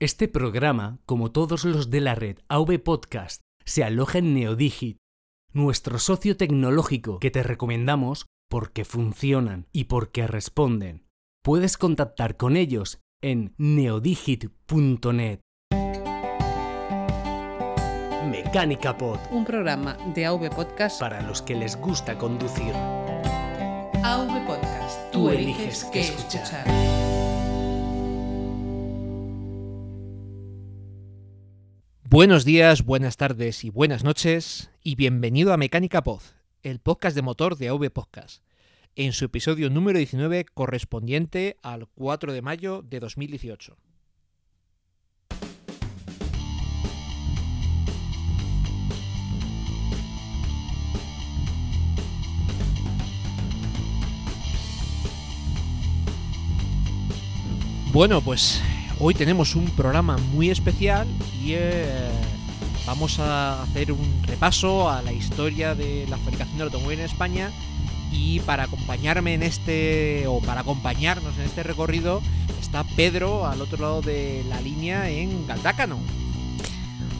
Este 0.00 0.28
programa, 0.28 1.00
como 1.06 1.32
todos 1.32 1.64
los 1.64 1.90
de 1.90 2.00
la 2.00 2.14
red 2.14 2.38
AV 2.48 2.78
Podcast, 2.78 3.42
se 3.64 3.82
aloja 3.82 4.18
en 4.18 4.32
Neodigit, 4.32 4.98
nuestro 5.52 5.98
socio 5.98 6.36
tecnológico 6.36 7.18
que 7.18 7.32
te 7.32 7.42
recomendamos 7.42 8.26
porque 8.48 8.84
funcionan 8.84 9.66
y 9.72 9.84
porque 9.84 10.28
responden. 10.28 11.04
Puedes 11.42 11.76
contactar 11.76 12.36
con 12.36 12.56
ellos 12.56 13.00
en 13.20 13.54
neodigit.net. 13.58 15.40
Mecánica 18.30 18.96
Pod, 18.96 19.18
un 19.32 19.44
programa 19.44 19.96
de 20.14 20.26
AV 20.26 20.54
Podcast 20.54 21.00
para 21.00 21.22
los 21.22 21.42
que 21.42 21.56
les 21.56 21.76
gusta 21.76 22.16
conducir. 22.16 22.72
AV 24.04 24.46
Podcast. 24.46 25.10
Tú 25.10 25.28
eliges 25.30 25.82
qué 25.92 26.02
escuchar. 26.02 27.07
Buenos 32.10 32.46
días, 32.46 32.86
buenas 32.86 33.18
tardes 33.18 33.64
y 33.64 33.68
buenas 33.68 34.02
noches 34.02 34.70
y 34.82 34.94
bienvenido 34.94 35.52
a 35.52 35.58
Mecánica 35.58 36.02
Pod, 36.02 36.22
el 36.62 36.78
podcast 36.78 37.14
de 37.14 37.20
motor 37.20 37.58
de 37.58 37.68
AV 37.68 37.90
Podcast, 37.90 38.42
en 38.96 39.12
su 39.12 39.26
episodio 39.26 39.68
número 39.68 39.98
19 39.98 40.46
correspondiente 40.46 41.58
al 41.62 41.86
4 41.86 42.32
de 42.32 42.40
mayo 42.40 42.80
de 42.80 43.00
2018. 43.00 43.76
Bueno, 57.92 58.22
pues 58.22 58.62
hoy 59.00 59.14
tenemos 59.14 59.54
un 59.54 59.66
programa 59.66 60.16
muy 60.32 60.50
especial 60.50 61.06
y 61.42 61.52
eh, 61.52 62.10
vamos 62.86 63.18
a 63.18 63.62
hacer 63.62 63.92
un 63.92 64.22
repaso 64.24 64.90
a 64.90 65.02
la 65.02 65.12
historia 65.12 65.74
de 65.74 66.06
la 66.08 66.16
fabricación 66.18 66.58
del 66.58 66.68
automóvil 66.68 66.98
en 67.00 67.04
España 67.04 67.50
y 68.10 68.40
para 68.40 68.64
acompañarme 68.64 69.34
en 69.34 69.42
este 69.42 70.26
o 70.26 70.40
para 70.40 70.62
acompañarnos 70.62 71.36
en 71.36 71.42
este 71.42 71.62
recorrido 71.62 72.22
está 72.60 72.84
Pedro 72.84 73.46
al 73.46 73.60
otro 73.60 73.78
lado 73.78 74.02
de 74.02 74.44
la 74.48 74.60
línea 74.60 75.08
en 75.08 75.46
Galdácano. 75.46 75.98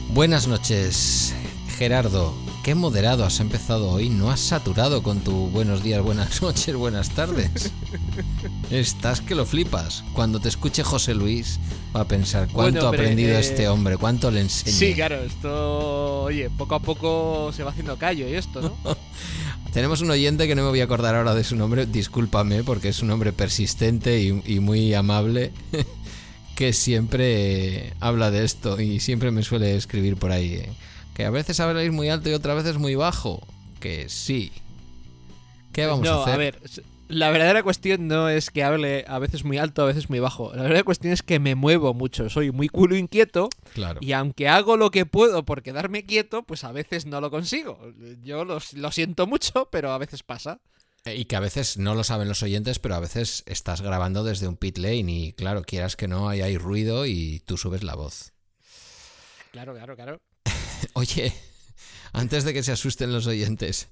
Buenas 0.09 0.47
noches, 0.47 1.35
Gerardo. 1.79 2.33
Qué 2.61 2.75
moderado 2.75 3.23
has 3.23 3.39
empezado 3.39 3.89
hoy. 3.89 4.09
No 4.09 4.31
has 4.31 4.41
saturado 4.41 5.01
con 5.01 5.21
tu 5.21 5.47
buenos 5.47 5.81
días, 5.81 6.01
buenas 6.01 6.41
noches, 6.41 6.75
buenas 6.75 7.11
tardes. 7.11 7.71
Estás 8.69 9.21
que 9.21 9.33
lo 9.33 9.45
flipas. 9.45 10.03
Cuando 10.11 10.41
te 10.41 10.49
escuche 10.49 10.83
José 10.83 11.13
Luis 11.13 11.57
va 11.95 12.01
a 12.01 12.05
pensar 12.05 12.49
cuánto 12.51 12.81
Bueno, 12.81 12.87
ha 12.87 12.89
aprendido 12.89 13.31
eh, 13.31 13.39
este 13.39 13.69
hombre, 13.69 13.95
cuánto 13.95 14.29
le 14.29 14.41
enseña. 14.41 14.75
Sí, 14.75 14.93
claro, 14.93 15.23
esto, 15.23 16.23
oye, 16.23 16.49
poco 16.49 16.75
a 16.75 16.81
poco 16.81 17.53
se 17.53 17.63
va 17.63 17.71
haciendo 17.71 17.97
callo 17.97 18.27
y 18.27 18.33
esto, 18.33 18.59
¿no? 18.61 18.75
Tenemos 19.71 20.01
un 20.01 20.11
oyente 20.11 20.49
que 20.49 20.55
no 20.55 20.63
me 20.63 20.69
voy 20.69 20.81
a 20.81 20.83
acordar 20.83 21.15
ahora 21.15 21.33
de 21.33 21.45
su 21.45 21.55
nombre, 21.55 21.85
discúlpame, 21.85 22.65
porque 22.65 22.89
es 22.89 23.01
un 23.01 23.09
hombre 23.09 23.31
persistente 23.31 24.19
y, 24.19 24.43
y 24.45 24.59
muy 24.59 24.93
amable, 24.95 25.53
que 26.57 26.73
siempre 26.73 27.93
habla 28.01 28.31
de 28.31 28.43
esto 28.43 28.81
y 28.81 28.99
siempre 28.99 29.31
me 29.31 29.43
suele 29.43 29.77
escribir 29.77 30.17
por 30.17 30.33
ahí. 30.33 30.61
Que 31.19 31.25
a 31.25 31.31
veces 31.31 31.59
habláis 31.59 31.91
muy 31.91 32.07
alto 32.07 32.29
y 32.29 32.33
otras 32.33 32.55
veces 32.63 32.77
muy 32.77 32.95
bajo. 32.95 33.45
Que 33.81 34.07
sí. 34.07 34.53
¿Qué 35.73 35.85
vamos 35.85 36.05
no, 36.05 36.13
a 36.13 36.23
hacer? 36.23 36.37
ver, 36.37 36.59
s- 36.63 36.81
la 37.09 37.29
verdadera 37.29 37.61
cuestión 37.61 38.07
no 38.07 38.29
es 38.29 38.49
que 38.49 38.63
hable 38.63 39.03
a 39.05 39.19
veces 39.19 39.43
muy 39.43 39.57
alto, 39.57 39.81
a 39.81 39.85
veces 39.87 40.09
muy 40.09 40.19
bajo. 40.19 40.51
La 40.51 40.61
verdadera 40.61 40.83
cuestión 40.85 41.11
es 41.11 41.21
que 41.21 41.39
me 41.39 41.55
muevo 41.55 41.93
mucho. 41.93 42.29
Soy 42.29 42.51
muy 42.53 42.69
culo 42.69 42.95
inquieto 42.95 43.49
Claro. 43.73 43.99
y 44.01 44.13
aunque 44.13 44.47
hago 44.47 44.77
lo 44.77 44.91
que 44.91 45.05
puedo 45.05 45.43
por 45.43 45.61
quedarme 45.61 46.05
quieto, 46.05 46.43
pues 46.43 46.63
a 46.63 46.71
veces 46.71 47.05
no 47.05 47.19
lo 47.19 47.29
consigo. 47.29 47.77
Yo 48.23 48.45
lo, 48.45 48.59
lo 48.75 48.91
siento 48.93 49.27
mucho, 49.27 49.67
pero 49.73 49.91
a 49.91 49.97
veces 49.97 50.23
pasa. 50.23 50.61
Eh, 51.03 51.15
Y 51.17 51.25
que 51.25 51.35
a 51.35 51.41
veces 51.41 51.77
no 51.77 51.95
lo 51.95 52.05
saben 52.05 52.29
los 52.29 52.43
oyentes, 52.43 52.79
pero 52.79 52.95
a 52.95 53.01
veces 53.01 53.43
estás 53.45 53.81
grabando 53.81 54.23
desde 54.23 54.47
un 54.47 54.55
pit 54.55 54.77
lane 54.77 55.11
y 55.11 55.33
claro, 55.33 55.63
quieras 55.63 55.97
que 55.97 56.07
no, 56.07 56.29
ahí 56.29 56.39
hay 56.39 56.57
ruido 56.57 57.05
y 57.05 57.41
tú 57.45 57.57
subes 57.57 57.83
la 57.83 57.95
voz. 57.95 58.31
Claro, 59.51 59.73
claro, 59.73 59.95
claro. 59.97 60.21
Oye, 60.93 61.33
antes 62.13 62.43
de 62.43 62.53
que 62.53 62.63
se 62.63 62.71
asusten 62.71 63.11
los 63.13 63.27
oyentes, 63.27 63.89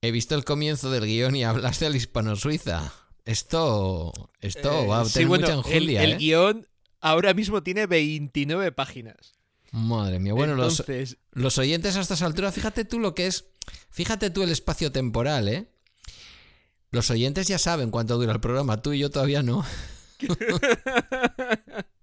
he 0.00 0.10
visto 0.10 0.34
el 0.34 0.44
comienzo 0.44 0.90
del 0.90 1.04
guion 1.06 1.36
y 1.36 1.44
hablaste 1.44 1.86
al 1.86 1.96
hispano-suiza. 1.96 2.92
Esto, 3.24 4.12
esto 4.40 4.72
Eh, 4.82 4.86
va 4.86 5.00
a 5.02 5.04
sí, 5.04 5.12
tener 5.14 5.28
bueno, 5.28 5.46
mucha 5.46 5.54
enjundia, 5.58 6.02
el, 6.02 6.10
el 6.10 6.12
¿eh? 6.14 6.18
guion 6.18 6.66
ahora 7.00 7.34
mismo 7.34 7.62
tiene 7.62 7.86
29 7.86 8.72
páginas. 8.72 9.34
Madre 9.70 10.18
mía, 10.18 10.32
bueno, 10.32 10.54
los, 10.54 10.82
los 11.32 11.58
oyentes 11.58 11.96
a 11.96 12.00
estas 12.00 12.22
alturas, 12.22 12.54
fíjate 12.54 12.86
tú 12.86 12.98
lo 13.00 13.14
que 13.14 13.26
es, 13.26 13.44
fíjate 13.90 14.30
tú 14.30 14.42
el 14.42 14.50
espacio 14.50 14.90
temporal, 14.90 15.46
¿eh? 15.48 15.70
Los 16.90 17.10
oyentes 17.10 17.48
ya 17.48 17.58
saben 17.58 17.90
cuánto 17.90 18.16
dura 18.16 18.32
el 18.32 18.40
programa, 18.40 18.80
tú 18.80 18.94
y 18.94 19.00
yo 19.00 19.10
todavía 19.10 19.42
no. 19.42 19.62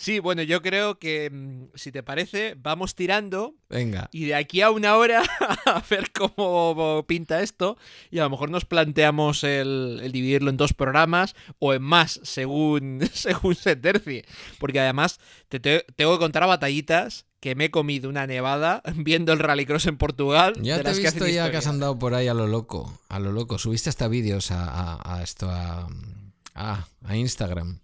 sí, 0.00 0.18
bueno, 0.18 0.42
yo 0.42 0.62
creo 0.62 0.98
que 0.98 1.28
mm, 1.30 1.64
si 1.74 1.92
te 1.92 2.02
parece, 2.02 2.54
vamos 2.58 2.94
tirando 2.94 3.54
Venga. 3.68 4.08
Y 4.12 4.24
de 4.24 4.34
aquí 4.34 4.62
a 4.62 4.70
una 4.70 4.96
hora 4.96 5.22
a 5.66 5.82
ver 5.88 6.10
cómo 6.10 7.04
pinta 7.06 7.40
esto. 7.42 7.76
Y 8.10 8.18
a 8.18 8.24
lo 8.24 8.30
mejor 8.30 8.50
nos 8.50 8.64
planteamos 8.64 9.44
el, 9.44 10.00
el 10.02 10.10
dividirlo 10.10 10.50
en 10.50 10.56
dos 10.56 10.72
programas 10.72 11.36
o 11.60 11.72
en 11.74 11.82
más, 11.82 12.18
según, 12.24 13.00
según 13.12 13.54
se 13.54 13.76
tercie. 13.76 14.24
Porque 14.58 14.80
además 14.80 15.20
te, 15.48 15.60
te- 15.60 15.84
tengo 15.96 16.12
que 16.14 16.18
contar 16.18 16.46
batallitas 16.48 17.26
que 17.38 17.54
me 17.54 17.66
he 17.66 17.70
comido 17.70 18.08
una 18.10 18.26
nevada 18.26 18.82
viendo 18.96 19.32
el 19.32 19.38
Rallycross 19.38 19.86
en 19.86 19.96
Portugal. 19.98 20.54
Ya 20.62 20.78
de 20.78 20.82
te 20.82 20.88
he 20.88 20.90
las 20.92 20.96
que 20.98 21.02
visto 21.04 21.24
hacen 21.24 21.34
ya 21.36 21.50
que 21.50 21.56
has 21.58 21.66
andado 21.68 21.98
por 21.98 22.14
ahí 22.14 22.26
a 22.26 22.34
lo 22.34 22.46
loco, 22.48 23.00
a 23.08 23.20
lo 23.20 23.30
loco. 23.32 23.58
Subiste 23.58 23.88
hasta 23.90 24.08
vídeos 24.08 24.50
a, 24.50 24.64
a- 24.64 25.18
a 25.18 25.22
esto, 25.22 25.48
a, 25.48 25.86
a, 26.54 26.88
a 27.04 27.16
Instagram. 27.16 27.78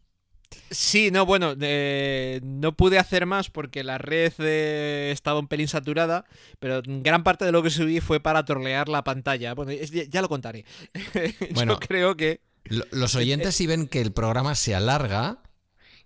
Sí, 0.71 1.11
no, 1.13 1.25
bueno, 1.27 1.55
eh, 1.61 2.41
no 2.43 2.73
pude 2.77 2.99
hacer 2.99 3.25
más 3.27 3.51
porque 3.51 3.85
la 3.85 3.99
red 3.99 4.33
eh, 4.39 5.11
estaba 5.13 5.39
un 5.39 5.47
pelín 5.49 5.69
saturada, 5.69 6.25
pero 6.59 6.83
gran 6.85 7.23
parte 7.23 7.45
de 7.45 7.53
lo 7.53 7.63
que 7.63 7.71
subí 7.71 8.01
fue 8.01 8.19
para 8.21 8.45
trolear 8.45 8.89
la 8.89 9.05
pantalla. 9.05 9.55
Bueno, 9.55 9.71
es- 9.73 9.91
ya, 9.93 10.23
lo 10.23 10.29
contaré. 10.29 10.65
Bueno. 11.55 11.75
Yo 11.75 11.81
creo 11.81 12.17
que... 12.17 12.41
Lo- 12.65 12.85
Los 12.91 13.15
oyentes 13.17 13.55
si 13.55 13.67
ven 13.67 13.87
que 13.87 14.01
el 14.01 14.13
programa 14.13 14.55
se 14.57 14.75
alarga, 14.75 15.43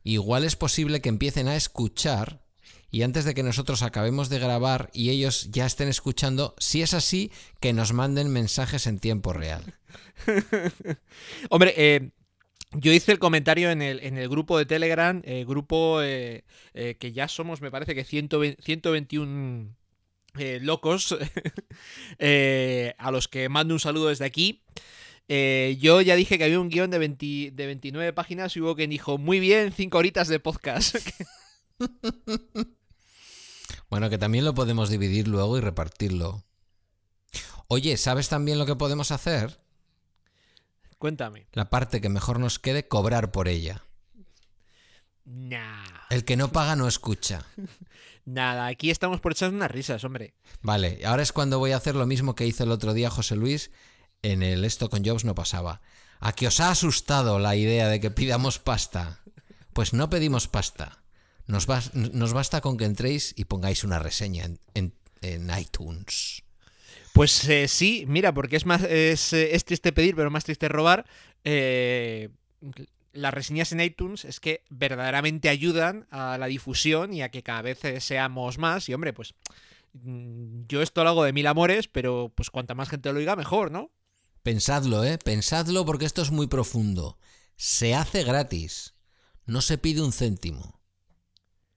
igual 0.05 0.45
es 0.45 0.57
posible 0.57 1.01
que 1.01 1.09
empiecen 1.09 1.49
a 1.49 1.57
escuchar 1.57 2.43
y 2.91 3.03
antes 3.03 3.25
de 3.25 3.35
que 3.35 3.43
nosotros 3.45 3.83
acabemos 3.83 4.29
de 4.29 4.41
grabar 4.41 4.91
y 4.93 5.11
ellos 5.11 5.49
ya 5.53 5.65
estén 5.65 5.89
escuchando, 5.89 6.55
si 6.59 6.83
es 6.83 6.93
así, 6.93 7.31
que 7.61 7.73
nos 7.73 7.93
manden 7.93 8.29
mensajes 8.33 8.87
en 8.89 8.99
tiempo 8.99 9.33
real. 9.33 9.75
Hombre, 11.51 11.73
eh, 11.77 12.11
yo 12.73 12.93
hice 12.93 13.13
el 13.13 13.19
comentario 13.19 13.71
en 13.71 13.83
el, 13.83 14.01
en 14.01 14.17
el 14.17 14.29
grupo 14.29 14.57
de 14.57 14.67
Telegram, 14.67 15.21
eh, 15.25 15.45
grupo 15.47 16.01
eh, 16.03 16.45
eh, 16.75 16.97
que 16.99 17.13
ya 17.13 17.29
somos, 17.29 17.61
me 17.61 17.71
parece 17.71 17.95
que 17.95 18.05
120 18.05 18.63
121 18.63 19.75
eh, 20.39 20.61
locos, 20.63 21.17
a 22.19 23.11
los 23.11 23.29
que 23.29 23.49
mando 23.49 23.75
un 23.75 23.81
saludo 23.81 24.09
desde 24.09 24.25
aquí. 24.25 24.63
Yo 25.29 26.01
ya 26.01 26.17
dije 26.17 26.39
que 26.39 26.45
había 26.45 26.61
un 26.61 26.69
guion 26.69 26.91
de, 26.91 26.99
20 26.99 27.53
de 27.53 27.67
29 27.67 28.13
páginas 28.13 28.57
y 28.57 28.61
hubo 28.61 28.75
quien 28.75 28.91
dijo, 28.91 29.19
muy 29.19 29.39
bien, 29.41 29.73
5 29.73 29.99
horitas 29.99 30.29
de 30.29 30.41
podcast. 30.41 30.97
Bueno, 33.89 34.09
que 34.09 34.19
también 34.19 34.45
lo 34.45 34.55
podemos 34.55 34.89
dividir 34.89 35.27
luego 35.27 35.59
y 35.59 35.61
repartirlo. 35.61 36.45
Oye, 37.67 37.97
¿sabes 37.97 38.29
también 38.29 38.59
lo 38.59 38.65
que 38.67 38.77
podemos 38.77 39.11
hacer? 39.11 39.59
Cuéntame. 41.01 41.47
La 41.55 41.71
parte 41.71 42.01
que 42.03 42.11
mejor 42.11 42.39
nos 42.39 42.59
quede, 42.59 42.87
cobrar 42.87 43.33
por 43.33 43.49
ella. 43.49 43.83
Nah, 45.25 45.87
El 46.11 46.25
que 46.27 46.37
no 46.37 46.53
paga 46.53 46.77
no 46.77 46.87
escucha. 46.87 47.45
nada, 48.27 48.67
aquí 48.67 48.91
estamos 48.91 49.19
por 49.21 49.33
echar 49.33 49.51
unas 49.51 49.71
risas, 49.71 50.05
hombre. 50.05 50.35
Vale, 50.61 51.01
ahora 51.07 51.23
es 51.23 51.33
cuando 51.33 51.59
voy 51.59 51.73
a 51.73 51.79
hacer 51.79 51.95
lo 51.95 52.07
mismo 52.07 52.35
que 52.35 52.47
hizo 52.47 52.65
el 52.65 52.71
otro 52.71 52.93
día 52.93 53.09
José 53.11 53.35
Luis 53.35 53.71
en 54.23 54.43
el 54.43 54.65
Esto 54.67 54.91
con 54.91 55.03
Jobs 55.03 55.25
no 55.25 55.35
pasaba. 55.35 55.81
¿A 56.21 56.33
que 56.35 56.47
os 56.49 56.61
ha 56.61 56.71
asustado 56.71 57.39
la 57.39 57.57
idea 57.57 57.89
de 57.89 57.99
que 57.99 58.11
pidamos 58.11 58.59
pasta? 58.59 59.21
Pues 59.73 59.95
no 59.95 60.11
pedimos 60.11 60.49
pasta. 60.49 61.03
Nos, 61.47 61.67
bas- 61.67 61.95
nos 61.95 62.35
basta 62.35 62.61
con 62.61 62.77
que 62.77 62.85
entréis 62.85 63.33
y 63.39 63.47
pongáis 63.47 63.85
una 63.85 63.99
reseña 64.01 64.45
en, 64.45 64.61
en- 64.75 64.95
en 65.23 65.51
iTunes. 65.59 66.43
Pues 67.13 67.49
eh, 67.49 67.69
sí, 67.69 68.05
mira, 68.07 68.33
porque 68.33 68.57
es 68.57 68.67
más 68.67 68.83
es, 68.83 69.33
eh, 69.33 69.59
triste 69.65 69.93
pedir, 69.93 70.15
pero 70.15 70.31
más 70.31 70.45
triste 70.45 70.69
robar. 70.69 71.07
Eh, 71.45 72.31
las 73.13 73.35
reseñas 73.35 73.73
en 73.73 73.81
iTunes 73.81 74.25
es 74.25 74.41
que 74.41 74.63
verdaderamente 74.69 75.49
ayudan 75.49 76.07
a 76.11 76.39
la 76.39 76.47
difusión 76.47 77.13
y 77.13 77.23
a 77.23 77.31
que 77.31 77.43
cada 77.43 77.63
vez 77.63 77.85
eh, 77.85 78.01
seamos 78.01 78.59
más. 78.59 78.89
Y 78.89 78.95
hombre, 78.95 79.13
pues 79.13 79.35
mm, 79.93 80.63
yo 80.69 80.83
esto 80.83 81.03
lo 81.03 81.11
hago 81.11 81.25
de 81.25 81.33
mil 81.33 81.47
amores, 81.47 81.89
pero 81.89 82.33
pues 82.35 82.51
cuanta 82.51 82.75
más 82.75 82.89
gente 82.89 83.13
lo 83.13 83.19
oiga, 83.19 83.37
mejor, 83.37 83.71
¿no? 83.71 83.91
Pensadlo, 84.43 85.05
¿eh? 85.05 85.19
Pensadlo 85.19 85.85
porque 85.85 86.07
esto 86.07 86.23
es 86.23 86.31
muy 86.31 86.47
profundo. 86.47 87.19
Se 87.57 87.95
hace 87.95 88.25
gratis. 88.25 88.95
No 89.45 89.61
se 89.61 89.77
pide 89.77 90.01
un 90.01 90.13
céntimo. 90.13 90.80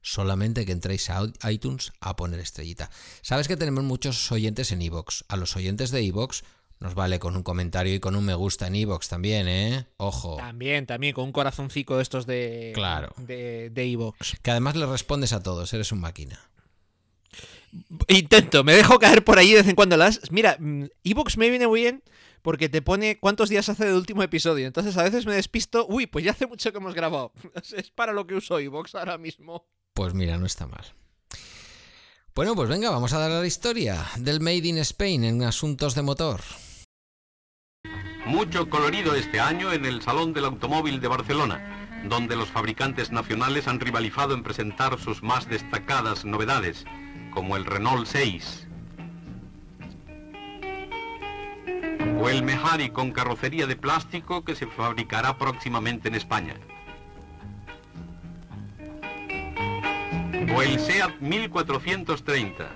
Solamente 0.03 0.65
que 0.65 0.73
entréis 0.73 1.09
a 1.09 1.25
iTunes 1.49 1.93
a 1.99 2.15
poner 2.15 2.39
estrellita. 2.39 2.91
Sabes 3.21 3.47
que 3.47 3.57
tenemos 3.57 3.83
muchos 3.83 4.31
oyentes 4.31 4.71
en 4.71 4.81
iVoox. 4.83 5.23
A 5.29 5.37
los 5.37 5.55
oyentes 5.55 5.89
de 5.89 6.03
iVoox 6.03 6.41
nos 6.79 6.93
vale 6.93 7.17
con 7.17 7.35
un 7.35 7.43
comentario 7.43 7.95
y 7.95 7.99
con 7.99 8.15
un 8.15 8.25
me 8.25 8.35
gusta 8.35 8.67
en 8.67 8.75
iVoox 8.75 9.07
también, 9.07 9.47
¿eh? 9.47 9.87
Ojo. 9.97 10.35
También, 10.35 10.85
también, 10.85 11.13
con 11.13 11.23
un 11.23 11.31
corazoncito 11.31 11.95
de 11.95 12.03
estos 12.03 12.27
de. 12.27 12.73
Claro. 12.75 13.13
De 13.17 13.71
iVoox. 13.75 14.39
que 14.41 14.51
además 14.51 14.75
le 14.75 14.85
respondes 14.85 15.33
a 15.33 15.41
todos, 15.41 15.73
eres 15.73 15.91
un 15.91 16.01
máquina. 16.01 16.39
Intento, 18.07 18.63
me 18.63 18.73
dejo 18.73 18.99
caer 18.99 19.23
por 19.23 19.39
ahí 19.39 19.51
de 19.51 19.57
vez 19.57 19.67
en 19.67 19.75
cuando 19.75 19.97
las. 19.97 20.31
Mira, 20.31 20.57
mm, 20.59 20.85
Evox 21.03 21.37
me 21.37 21.49
viene 21.49 21.67
muy 21.67 21.81
bien 21.81 22.03
porque 22.41 22.69
te 22.69 22.81
pone 22.81 23.19
cuántos 23.19 23.49
días 23.49 23.69
hace 23.69 23.85
del 23.85 23.95
último 23.95 24.21
episodio. 24.21 24.67
Entonces 24.67 24.95
a 24.97 25.03
veces 25.03 25.25
me 25.25 25.33
despisto. 25.33 25.87
Uy, 25.87 26.05
pues 26.05 26.23
ya 26.25 26.31
hace 26.31 26.45
mucho 26.45 26.71
que 26.71 26.77
hemos 26.77 26.93
grabado. 26.93 27.31
Es 27.75 27.89
para 27.89 28.13
lo 28.13 28.27
que 28.27 28.35
uso 28.35 28.59
Evox 28.59 28.95
ahora 28.95 29.17
mismo. 29.17 29.65
Pues 29.93 30.13
mira, 30.15 30.37
no 30.37 30.45
está 30.45 30.65
mal. 30.65 30.85
Bueno, 32.35 32.55
pues 32.55 32.67
venga, 32.67 32.89
vamos 32.89 33.13
a 33.13 33.19
dar 33.19 33.29
la 33.29 33.45
historia 33.45 34.07
del 34.17 34.39
Made 34.39 34.67
in 34.67 34.79
Spain 34.79 35.23
en 35.23 35.43
asuntos 35.43 35.93
de 35.93 36.01
motor. 36.01 36.41
Mucho 38.25 38.69
colorido 38.69 39.13
este 39.13 39.39
año 39.39 39.71
en 39.71 39.85
el 39.85 40.01
Salón 40.01 40.33
del 40.33 40.45
Automóvil 40.45 40.99
de 40.99 41.07
Barcelona, 41.09 42.01
donde 42.09 42.35
los 42.35 42.49
fabricantes 42.49 43.11
nacionales 43.11 43.67
han 43.67 43.79
rivalizado 43.79 44.33
en 44.33 44.41
presentar 44.41 44.99
sus 44.99 45.21
más 45.21 45.47
destacadas 45.47 46.25
novedades 46.25 46.85
como 47.31 47.55
el 47.55 47.65
Renault 47.65 48.07
6 48.07 48.67
o 52.19 52.29
el 52.29 52.41
Mehari 52.41 52.89
con 52.89 53.11
carrocería 53.11 53.67
de 53.67 53.75
plástico 53.75 54.43
que 54.43 54.55
se 54.55 54.65
fabricará 54.65 55.37
próximamente 55.37 56.07
en 56.07 56.15
España. 56.15 56.55
O 60.55 60.61
el 60.61 60.79
SEAT 60.79 61.19
1430. 61.19 62.69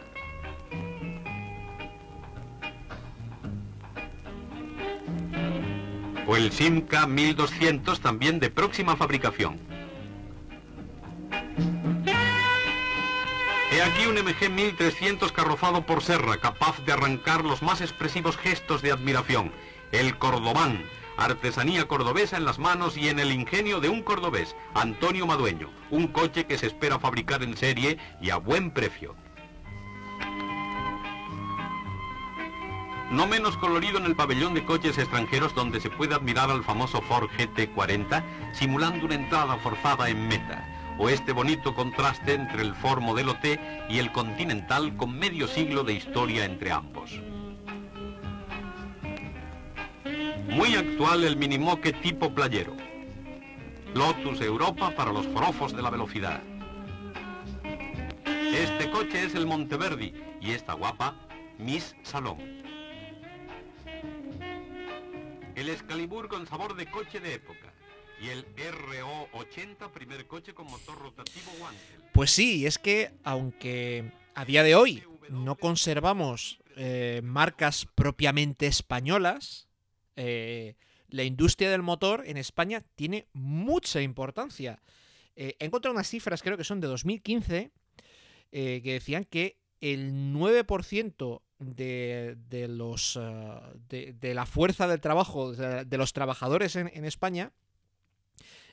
O 6.25 6.35
el 6.35 6.51
Simca 6.51 7.05
1200 7.05 7.99
también 7.99 8.39
de 8.39 8.49
próxima 8.49 8.95
fabricación. 8.95 9.59
He 13.71 13.81
aquí 13.83 14.07
un 14.07 14.15
MG 14.15 14.49
1300 14.49 15.31
carrozado 15.31 15.85
por 15.85 16.01
Serra, 16.01 16.37
capaz 16.37 16.83
de 16.83 16.93
arrancar 16.93 17.45
los 17.45 17.61
más 17.61 17.81
expresivos 17.81 18.37
gestos 18.37 18.81
de 18.81 18.91
admiración. 18.91 19.51
El 19.91 20.17
Cordobán, 20.17 20.83
artesanía 21.17 21.87
cordobesa 21.87 22.37
en 22.37 22.45
las 22.45 22.59
manos 22.59 22.97
y 22.97 23.09
en 23.09 23.19
el 23.19 23.31
ingenio 23.31 23.79
de 23.79 23.89
un 23.89 24.03
cordobés, 24.03 24.55
Antonio 24.73 25.27
Madueño, 25.27 25.69
un 25.89 26.07
coche 26.07 26.45
que 26.45 26.57
se 26.57 26.67
espera 26.67 26.99
fabricar 26.99 27.43
en 27.43 27.57
serie 27.57 27.97
y 28.21 28.29
a 28.29 28.37
buen 28.37 28.71
precio. 28.71 29.15
No 33.11 33.25
menos 33.25 33.57
colorido 33.57 33.97
en 33.97 34.05
el 34.05 34.15
pabellón 34.15 34.53
de 34.53 34.65
coches 34.65 34.97
extranjeros 34.97 35.55
donde 35.55 35.79
se 35.79 35.89
puede 35.89 36.13
admirar 36.13 36.51
al 36.51 36.63
famoso 36.63 37.01
Ford 37.01 37.29
GT40 37.37 38.23
simulando 38.53 39.05
una 39.05 39.15
entrada 39.15 39.55
forzada 39.57 40.09
en 40.09 40.27
meta 40.27 40.67
o 40.97 41.09
este 41.09 41.31
bonito 41.31 41.73
contraste 41.73 42.33
entre 42.33 42.61
el 42.61 42.75
Ford 42.75 43.01
modelo 43.01 43.35
T 43.39 43.59
y 43.89 43.99
el 43.99 44.11
Continental 44.11 44.95
con 44.97 45.17
medio 45.17 45.47
siglo 45.47 45.83
de 45.83 45.93
historia 45.93 46.45
entre 46.45 46.71
ambos. 46.71 47.21
Muy 50.49 50.75
actual 50.75 51.23
el 51.23 51.37
minimoque 51.37 51.93
tipo 51.93 52.33
playero. 52.33 52.75
Lotus 53.93 54.41
Europa 54.41 54.93
para 54.95 55.11
los 55.11 55.27
forofos 55.27 55.75
de 55.75 55.81
la 55.81 55.89
velocidad. 55.89 56.41
Este 58.53 58.89
coche 58.89 59.25
es 59.25 59.35
el 59.35 59.45
Monteverdi 59.45 60.13
y 60.41 60.51
esta 60.51 60.73
guapa, 60.73 61.15
Miss 61.57 61.95
Salón. 62.03 62.37
El 65.55 65.69
Excalibur 65.69 66.29
con 66.29 66.47
sabor 66.47 66.75
de 66.75 66.85
coche 66.89 67.19
de 67.19 67.35
época 67.35 67.73
y 68.21 68.29
el 68.29 68.45
RO80, 68.55 69.91
primer 69.91 70.27
coche 70.27 70.53
con 70.53 70.65
motor 70.67 70.97
rotativo 70.97 71.51
Wankel. 71.61 72.03
Pues 72.13 72.31
sí, 72.31 72.65
es 72.65 72.79
que 72.79 73.11
aunque 73.23 74.11
a 74.33 74.45
día 74.45 74.63
de 74.63 74.75
hoy 74.75 75.03
no 75.29 75.55
conservamos 75.55 76.59
eh, 76.75 77.21
marcas 77.23 77.85
propiamente 77.95 78.67
españolas, 78.67 79.66
eh, 80.17 80.75
la 81.07 81.23
industria 81.23 81.71
del 81.71 81.81
motor 81.81 82.23
en 82.25 82.35
España 82.35 82.83
tiene 82.95 83.27
mucha 83.31 84.01
importancia. 84.01 84.81
Eh, 85.35 85.55
he 85.59 85.65
encontrado 85.65 85.93
unas 85.93 86.09
cifras, 86.09 86.43
creo 86.43 86.57
que 86.57 86.65
son 86.65 86.81
de 86.81 86.87
2015, 86.87 87.71
que 88.51 88.81
decían 88.83 89.23
que 89.23 89.57
el 89.81 90.33
9% 90.33 91.41
de, 91.59 92.37
de 92.49 92.67
los, 92.67 93.19
de, 93.89 94.33
la 94.33 94.45
fuerza 94.45 94.87
del 94.87 94.99
trabajo 94.99 95.53
de, 95.53 95.97
los 95.97 96.13
trabajadores 96.13 96.75
en 96.75 97.05
España 97.05 97.51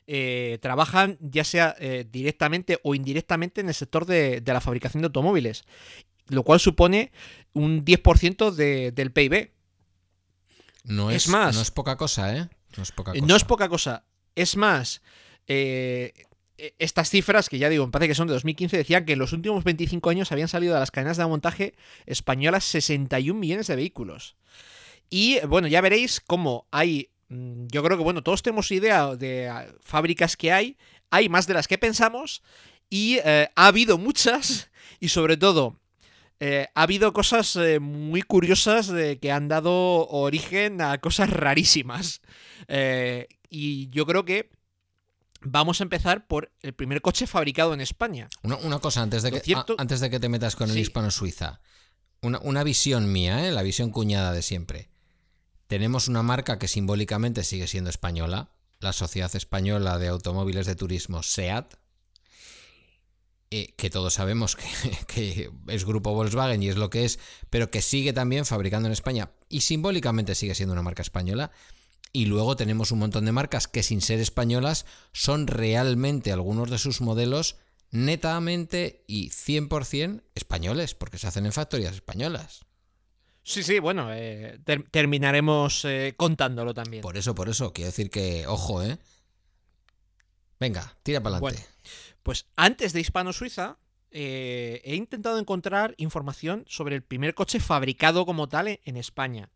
eh, 0.07 0.59
trabajan 0.61 1.17
ya 1.19 1.43
sea 1.43 1.75
eh, 1.79 2.05
directamente 2.09 2.79
o 2.83 2.93
indirectamente 2.93 3.61
en 3.61 3.69
el 3.69 3.73
sector 3.73 4.05
de, 4.05 4.43
la 4.45 4.61
fabricación 4.61 5.01
de 5.01 5.07
automóviles, 5.07 5.65
lo 6.27 6.43
cual 6.43 6.59
supone 6.59 7.11
un 7.53 7.83
10% 7.83 8.51
del 8.91 9.11
PIB. 9.11 9.51
No 10.85 11.11
es, 11.11 11.27
más, 11.27 11.55
no 11.55 11.61
es 11.61 11.71
poca 11.71 11.97
cosa, 11.97 12.35
¿eh? 12.35 12.49
No 12.77 12.83
es 12.83 12.91
poca 12.91 13.11
cosa. 13.11 13.25
No 13.25 13.35
es 13.35 13.43
poca 13.43 13.69
cosa. 13.69 14.05
Es 14.35 14.55
más, 14.57 15.01
eh, 15.47 16.13
estas 16.77 17.09
cifras, 17.09 17.49
que 17.49 17.57
ya 17.57 17.69
digo, 17.69 17.85
me 17.85 17.91
parece 17.91 18.09
que 18.09 18.15
son 18.15 18.27
de 18.27 18.33
2015, 18.33 18.77
decían 18.77 19.05
que 19.05 19.13
en 19.13 19.19
los 19.19 19.33
últimos 19.33 19.63
25 19.63 20.09
años 20.09 20.31
habían 20.31 20.47
salido 20.47 20.73
de 20.73 20.79
las 20.79 20.91
cadenas 20.91 21.17
de 21.17 21.25
montaje 21.25 21.75
españolas 22.05 22.63
61 22.65 23.39
millones 23.39 23.67
de 23.67 23.75
vehículos. 23.75 24.35
Y 25.09 25.39
bueno, 25.47 25.67
ya 25.67 25.81
veréis 25.81 26.19
cómo 26.19 26.67
hay 26.71 27.09
Mm, 27.29 27.67
yo 27.71 27.83
creo 27.83 27.97
que, 27.97 28.03
bueno, 28.03 28.23
todos 28.23 28.43
tenemos 28.43 28.71
idea 28.71 29.15
de 29.15 29.49
ah, 29.49 29.67
fábricas 29.81 30.37
que 30.37 30.51
hay, 30.51 30.77
hay 31.09 31.29
más 31.29 31.47
de 31.47 31.53
las 31.53 31.67
que 31.67 31.77
pensamos 31.77 32.43
y 32.89 33.17
eh, 33.23 33.49
ha 33.55 33.67
habido 33.67 33.97
muchas 33.97 34.69
y 34.99 35.09
sobre 35.09 35.37
todo 35.37 35.79
eh, 36.39 36.67
ha 36.73 36.81
habido 36.83 37.13
cosas 37.13 37.55
eh, 37.55 37.79
muy 37.79 38.21
curiosas 38.21 38.87
de 38.87 39.19
que 39.19 39.31
han 39.31 39.47
dado 39.47 40.07
origen 40.09 40.81
a 40.81 40.99
cosas 40.99 41.29
rarísimas. 41.29 42.21
y 43.49 43.89
yo 43.89 44.05
creo 44.05 44.25
que 44.25 44.51
vamos 45.41 45.79
a 45.79 45.83
empezar 45.83 46.27
por 46.27 46.51
el 46.61 46.73
primer 46.73 47.01
coche 47.01 47.27
fabricado 47.27 47.73
en 47.73 47.81
España. 47.81 48.29
Una, 48.43 48.79
cosa, 48.79 49.01
antes 49.01 49.23
de, 49.23 49.31
que, 49.31 49.55
antes 49.77 49.99
de 49.99 50.09
que 50.09 50.19
te 50.19 50.29
metas 50.29 50.55
con 50.55 50.69
el 50.69 50.77
hispano-suiza. 50.77 51.61
Una, 52.21 52.39
una, 52.39 52.63
visión 52.63 53.11
mía, 53.11 53.51
la 53.51 53.61
visión 53.61 53.91
cuñada 53.91 54.31
de 54.31 54.41
siempre. 54.41 54.89
Tenemos 55.67 56.07
una 56.07 56.23
marca 56.23 56.59
que 56.59 56.67
simbólicamente 56.67 57.43
sigue 57.43 57.67
siendo 57.67 57.89
española, 57.89 58.49
la 58.79 58.93
Sociedad 58.93 59.33
Española 59.35 59.97
de 59.99 60.07
Automóviles 60.07 60.65
de 60.65 60.75
Turismo 60.75 61.23
SEAT, 61.23 61.75
eh, 63.51 63.73
que 63.77 63.89
todos 63.89 64.15
sabemos 64.15 64.55
que, 65.07 65.49
es 65.67 65.85
grupo 65.85 66.13
Volkswagen 66.13 66.63
y 66.63 66.69
es 66.69 66.77
lo 66.77 66.89
que 66.89 67.05
es, 67.05 67.19
pero 67.49 67.69
que 67.69 67.81
sigue 67.81 68.13
también 68.13 68.45
fabricando 68.45 68.87
en 68.87 68.93
España 68.93 69.31
y 69.49 69.61
simbólicamente 69.61 70.35
sigue 70.35 70.55
siendo 70.55 70.73
una 70.73 70.81
marca 70.81 71.01
española. 71.01 71.51
Y 72.11 72.25
luego 72.25 72.55
tenemos 72.55 72.91
un 72.91 72.99
montón 72.99 73.25
de 73.25 73.33
marcas 73.33 73.67
que 73.67 73.83
sin 73.83 74.01
ser 74.01 74.19
españolas 74.19 74.85
son 75.11 75.47
realmente 75.47 76.31
algunos 76.31 76.71
de 76.71 76.77
sus 76.77 77.01
modelos 77.01 77.57
netamente 77.91 79.03
y 79.07 79.29
100% 79.29 80.23
españoles, 80.33 80.95
porque 80.95 81.17
se 81.17 81.27
hacen 81.27 81.45
en 81.45 81.51
factorías 81.51 81.93
españolas. 81.93 82.65
Sí, 83.43 83.61
sí, 83.61 83.79
bueno, 83.79 84.09
eh, 84.11 84.59
terminaremos 84.91 85.85
eh, 85.85 86.15
contándolo 86.17 86.73
también. 86.73 87.01
Por 87.01 87.15
eso, 87.15 87.35
por 87.35 87.47
eso, 87.47 87.73
quiero 87.73 87.89
decir 87.89 88.09
que, 88.09 88.47
ojo, 88.47 88.81
¿eh? 88.81 88.97
Venga, 90.59 90.97
tira 91.03 91.21
para 91.21 91.37
adelante. 91.37 91.63
Pues 92.25 92.47
antes 92.55 92.91
de 92.91 93.01
Hispano-Suiza, 93.01 93.77
eh, 94.09 94.81
he 94.83 94.95
intentado 94.95 95.37
encontrar 95.37 95.93
información 95.97 96.65
sobre 96.67 96.95
el 96.95 97.03
primer 97.03 97.35
coche 97.35 97.59
fabricado 97.59 98.25
como 98.25 98.49
tal 98.49 98.79
en 98.83 98.97
España. 98.97 99.51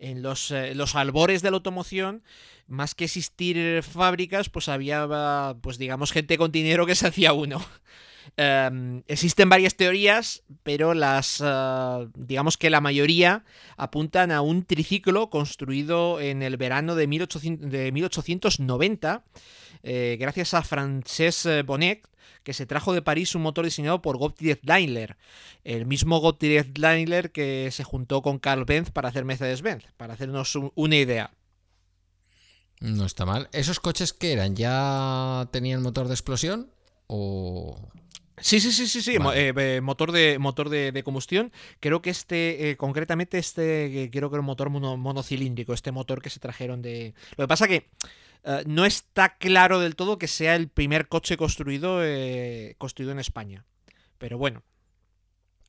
En 0.00 0.20
los, 0.20 0.52
los, 0.74 0.96
albores 0.96 1.40
de 1.40 1.52
la 1.52 1.58
automoción, 1.58 2.24
más 2.66 2.96
que 2.96 3.04
existir 3.04 3.84
fábricas, 3.84 4.48
pues 4.48 4.68
había, 4.68 5.54
pues 5.60 5.78
digamos, 5.78 6.10
gente 6.10 6.36
con 6.36 6.50
dinero 6.50 6.84
que 6.84 6.96
se 6.96 7.06
hacía 7.06 7.32
uno. 7.32 7.64
Em, 8.36 9.02
existen 9.06 9.48
varias 9.48 9.76
teorías, 9.76 10.42
pero 10.62 10.94
las, 10.94 11.42
eh, 11.44 12.08
digamos 12.16 12.56
que 12.56 12.70
la 12.70 12.80
mayoría 12.80 13.44
apuntan 13.76 14.30
a 14.30 14.40
un 14.40 14.64
triciclo 14.64 15.30
construido 15.30 16.20
en 16.20 16.42
el 16.42 16.56
verano 16.56 16.94
de, 16.94 17.06
1890, 17.06 19.24
eh, 19.82 20.16
gracias 20.18 20.54
a 20.54 20.62
Frances 20.62 21.46
Bonnet, 21.66 22.06
que 22.42 22.54
se 22.54 22.66
trajo 22.66 22.92
de 22.92 23.02
París 23.02 23.34
un 23.34 23.42
motor 23.42 23.64
diseñado 23.64 24.02
por 24.02 24.16
Gottlieb 24.16 24.60
Daimler, 24.62 25.16
el 25.64 25.86
mismo 25.86 26.20
Gottlieb 26.20 26.72
Daimler 26.72 27.32
que 27.32 27.68
se 27.70 27.84
juntó 27.84 28.22
con 28.22 28.38
Carl 28.38 28.64
Benz 28.64 28.90
para 28.90 29.08
hacer 29.08 29.24
Mercedes-Benz, 29.24 29.84
para 29.96 30.14
hacernos 30.14 30.56
una 30.74 30.96
idea. 30.96 31.32
No 32.80 33.04
está 33.04 33.26
mal. 33.26 33.48
¿Esos 33.52 33.78
coches 33.78 34.14
qué 34.14 34.32
eran? 34.32 34.56
¿Ya 34.56 35.46
tenían 35.52 35.82
motor 35.82 36.08
de 36.08 36.14
explosión? 36.14 36.70
¿O 37.06 37.90
Sí, 38.40 38.60
sí, 38.60 38.72
sí, 38.72 38.86
sí, 38.86 39.02
sí. 39.02 39.18
Vale. 39.18 39.48
eh, 39.56 39.80
motor 39.80 40.12
de 40.12 40.38
motor 40.38 40.68
de, 40.68 40.92
de 40.92 41.02
combustión. 41.02 41.52
Creo 41.80 42.00
que 42.02 42.10
este, 42.10 42.70
eh, 42.70 42.76
concretamente, 42.76 43.38
este, 43.38 44.04
eh, 44.04 44.10
creo 44.10 44.30
que 44.30 44.36
era 44.36 44.40
un 44.40 44.46
motor 44.46 44.70
mono- 44.70 44.96
monocilíndrico, 44.96 45.72
este 45.74 45.92
motor 45.92 46.22
que 46.22 46.30
se 46.30 46.40
trajeron 46.40 46.82
de. 46.82 47.14
Lo 47.36 47.44
que 47.44 47.48
pasa 47.48 47.68
que 47.68 47.88
no 48.66 48.86
está 48.86 49.36
claro 49.36 49.80
del 49.80 49.94
todo 49.96 50.18
que 50.18 50.26
sea 50.26 50.56
el 50.56 50.68
primer 50.68 51.08
coche 51.08 51.36
construido, 51.36 52.00
construido 52.78 53.12
en 53.12 53.18
España. 53.18 53.64
Pero 54.18 54.38
bueno. 54.38 54.62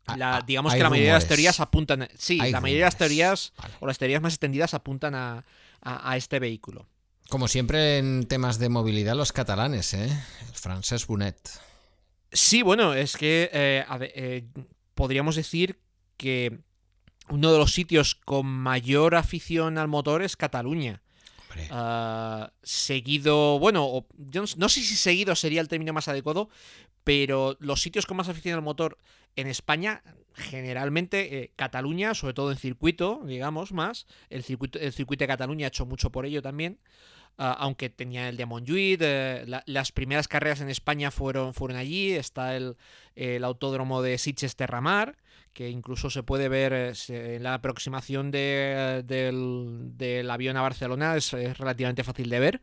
Ah, 0.07 0.17
La- 0.17 0.37
ah, 0.37 0.41
digamos 0.45 0.73
que 0.73 0.79
la 0.81 0.89
mayoría 0.89 1.13
de 1.13 1.19
las 1.19 1.27
teorías 1.27 1.59
apuntan. 1.59 2.07
Sí, 2.17 2.39
Hay 2.41 2.51
la 2.51 2.59
mayoría 2.61 2.85
de 2.85 2.87
las 2.87 2.97
teorías, 2.97 3.53
Vale. 3.57 3.73
o 3.81 3.87
las 3.87 3.97
teorías 3.97 4.21
más 4.21 4.33
extendidas, 4.33 4.73
apuntan 4.73 5.13
a, 5.15 5.43
a- 5.81 6.11
a 6.11 6.17
este 6.17 6.39
vehículo. 6.39 6.87
Como 7.29 7.47
siempre 7.47 7.97
en 7.99 8.25
temas 8.27 8.57
de 8.57 8.67
movilidad, 8.69 9.15
los 9.15 9.31
catalanes, 9.31 9.93
¿eh? 9.93 10.05
El 10.47 10.53
francés 10.55 11.05
Bonet. 11.07 11.37
Sí, 12.31 12.61
bueno, 12.61 12.93
es 12.93 13.17
que 13.17 13.49
eh, 13.51 13.85
eh, 14.15 14.45
podríamos 14.95 15.35
decir 15.35 15.79
que 16.17 16.59
uno 17.29 17.51
de 17.51 17.57
los 17.57 17.73
sitios 17.73 18.15
con 18.15 18.45
mayor 18.45 19.15
afición 19.15 19.77
al 19.77 19.87
motor 19.87 20.21
es 20.21 20.35
Cataluña. 20.35 21.01
Ah, 21.69 22.53
seguido, 22.63 23.59
bueno, 23.59 24.05
yo 24.17 24.41
no, 24.41 24.47
no 24.55 24.69
sé 24.69 24.81
si 24.81 24.95
seguido 24.95 25.35
sería 25.35 25.59
el 25.59 25.67
término 25.67 25.91
más 25.91 26.07
adecuado, 26.07 26.49
pero 27.03 27.57
los 27.59 27.81
sitios 27.81 28.05
con 28.05 28.17
más 28.17 28.29
afición 28.29 28.55
al 28.55 28.61
motor 28.61 28.97
en 29.35 29.47
España, 29.47 30.01
generalmente 30.33 31.39
eh, 31.39 31.51
Cataluña, 31.55 32.13
sobre 32.13 32.33
todo 32.33 32.51
en 32.51 32.57
circuito, 32.57 33.21
digamos, 33.25 33.71
más. 33.71 34.07
El 34.29 34.43
circuito, 34.43 34.79
el 34.79 34.93
circuito 34.93 35.23
de 35.23 35.27
Cataluña 35.27 35.65
ha 35.65 35.69
hecho 35.69 35.85
mucho 35.85 36.11
por 36.11 36.25
ello 36.25 36.41
también. 36.41 36.79
Aunque 37.37 37.89
tenía 37.89 38.29
el 38.29 38.37
de 38.37 38.45
Montjuïc, 38.45 38.99
eh, 39.01 39.43
la- 39.47 39.63
las 39.65 39.91
primeras 39.91 40.27
carreras 40.27 40.61
en 40.61 40.69
España 40.69 41.09
fueron, 41.11 41.53
fueron 41.53 41.77
allí. 41.77 42.11
Está 42.13 42.55
el, 42.55 42.75
el 43.15 43.43
autódromo 43.43 44.01
de 44.01 44.17
Sitges 44.17 44.55
Terramar, 44.55 45.17
que 45.53 45.69
incluso 45.69 46.09
se 46.09 46.23
puede 46.23 46.49
ver 46.49 46.71
eh, 46.73 46.93
en 47.09 47.43
la 47.43 47.55
aproximación 47.55 48.31
de- 48.31 49.03
del, 49.05 49.97
del 49.97 50.29
avión 50.29 50.55
a 50.57 50.61
Barcelona, 50.61 51.15
es, 51.17 51.33
es 51.33 51.57
relativamente 51.57 52.03
fácil 52.03 52.29
de 52.29 52.39
ver 52.39 52.61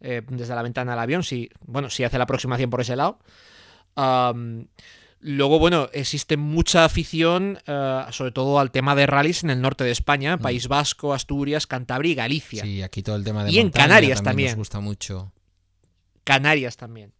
eh, 0.00 0.22
desde 0.28 0.54
la 0.54 0.62
ventana 0.62 0.92
del 0.92 1.00
avión, 1.00 1.22
si, 1.22 1.48
bueno, 1.60 1.90
si 1.90 2.04
hace 2.04 2.18
la 2.18 2.24
aproximación 2.24 2.70
por 2.70 2.80
ese 2.80 2.96
lado. 2.96 3.18
Am, 3.94 4.66
luego, 5.22 5.58
bueno, 5.58 5.88
existe 5.92 6.36
mucha 6.36 6.84
afición, 6.84 7.58
eh, 7.66 8.04
sobre 8.10 8.32
todo 8.32 8.58
al 8.58 8.70
tema 8.70 8.94
de 8.94 9.06
rallies 9.06 9.42
en 9.44 9.50
el 9.50 9.60
norte 9.60 9.84
de 9.84 9.90
España, 9.90 10.36
País 10.38 10.68
Vasco, 10.68 11.14
Asturias, 11.14 11.66
Cantabria 11.66 12.12
y 12.12 12.14
Galicia. 12.14 12.62
sí, 12.64 12.82
aquí 12.82 13.02
todo 13.02 13.16
el 13.16 13.24
tema 13.24 13.44
de 13.44 13.50
Y 13.52 13.58
en 13.58 13.70
Canarias 13.70 14.18
Nos 14.18 14.24
también. 14.24 14.56
gusta 14.56 14.80
mucho. 14.80 15.32
Canarias 16.24 16.76
también. 16.76 17.12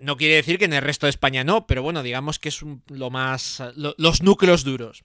No 0.00 0.16
quiere 0.16 0.34
decir 0.34 0.58
que 0.58 0.64
en 0.64 0.72
el 0.72 0.82
resto 0.82 1.06
de 1.06 1.10
España 1.10 1.44
no, 1.44 1.66
pero 1.68 1.80
bueno, 1.82 2.02
digamos 2.02 2.38
que 2.40 2.48
es 2.48 2.60
un- 2.62 2.82
lo 2.88 3.08
más. 3.10 3.62
lo- 3.76 3.94
los 3.98 4.20
núcleos 4.22 4.64
duros. 4.64 5.04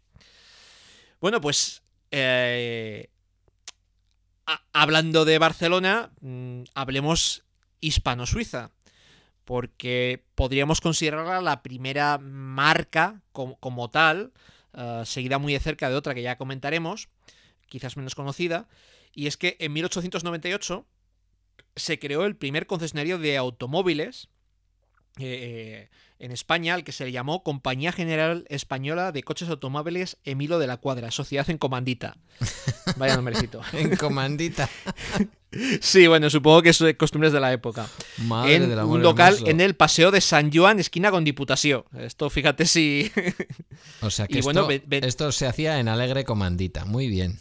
Bueno, 1.20 1.40
pues. 1.40 1.84
eh, 2.14 3.10
a- 4.48 4.62
hablando 4.74 5.24
de 5.24 5.38
Barcelona, 5.38 6.12
mm, 6.20 6.64
hablemos 6.74 7.44
hispano-suiza. 7.80 8.72
Porque 9.46 10.24
podríamos 10.36 10.82
considerarla 10.82 11.42
la 11.42 11.64
primera 11.64 12.18
marca 12.18 13.22
como, 13.32 13.58
como 13.58 13.90
tal, 13.90 14.32
eh, 14.74 15.02
seguida 15.06 15.40
muy 15.40 15.54
de 15.54 15.60
cerca 15.60 15.90
de 15.90 15.96
otra 15.96 16.14
que 16.14 16.22
ya 16.22 16.38
comentaremos, 16.38 17.10
quizás 17.68 17.98
menos 17.98 18.16
conocida. 18.16 18.68
Y 19.14 19.28
es 19.28 19.38
que 19.38 19.58
en 19.60 19.74
1898 19.74 20.86
se 21.76 22.00
creó 22.00 22.26
el 22.26 22.36
primer 22.36 22.68
concesionario 22.68 23.18
de 23.18 23.38
automóviles 23.38 24.30
eh, 25.18 25.90
en 26.20 26.32
España, 26.32 26.76
al 26.76 26.84
que 26.84 26.92
se 26.92 27.06
le 27.06 27.12
llamó 27.12 27.44
Compañía 27.44 27.92
General 27.92 28.46
Española 28.50 29.12
de 29.12 29.24
Coches 29.24 29.50
Automóviles 29.50 30.18
Emilo 30.24 30.60
de 30.60 30.68
la 30.68 30.78
Cuadra, 30.78 31.10
Sociedad 31.12 31.50
en 31.50 31.58
Comandita. 31.58 32.18
Vaya 32.98 33.16
nombrecito. 33.16 33.62
En 33.74 33.96
comandita. 33.96 34.70
Sí, 35.82 36.08
bueno, 36.08 36.30
supongo 36.30 36.62
que 36.62 36.70
es 36.70 36.80
de 36.80 36.96
costumbres 36.96 37.34
de 37.34 37.42
la 37.42 37.52
época. 37.52 37.86
Madre 38.20 38.56
en 38.56 38.70
del 38.70 38.80
amor 38.80 38.96
un 38.96 39.04
local 39.04 39.34
hermoso. 39.34 39.52
en 39.52 39.60
el 39.60 39.76
Paseo 39.76 40.10
de 40.10 40.22
San 40.22 40.50
Joan, 40.50 40.80
esquina 40.80 41.12
con 41.12 41.26
Diputación. 41.26 41.84
Esto, 42.00 42.30
fíjate 42.30 42.66
si... 42.66 43.12
O 44.02 44.10
sea 44.10 44.28
que 44.30 44.36
esto, 44.40 44.46
bueno, 44.46 44.66
ve- 44.68 44.82
ve- 44.88 45.02
esto 45.04 45.30
se 45.34 45.48
hacía 45.48 45.78
en 45.82 45.90
Alegre 45.90 46.24
Comandita. 46.24 46.86
Muy 46.86 47.10
bien. 47.10 47.38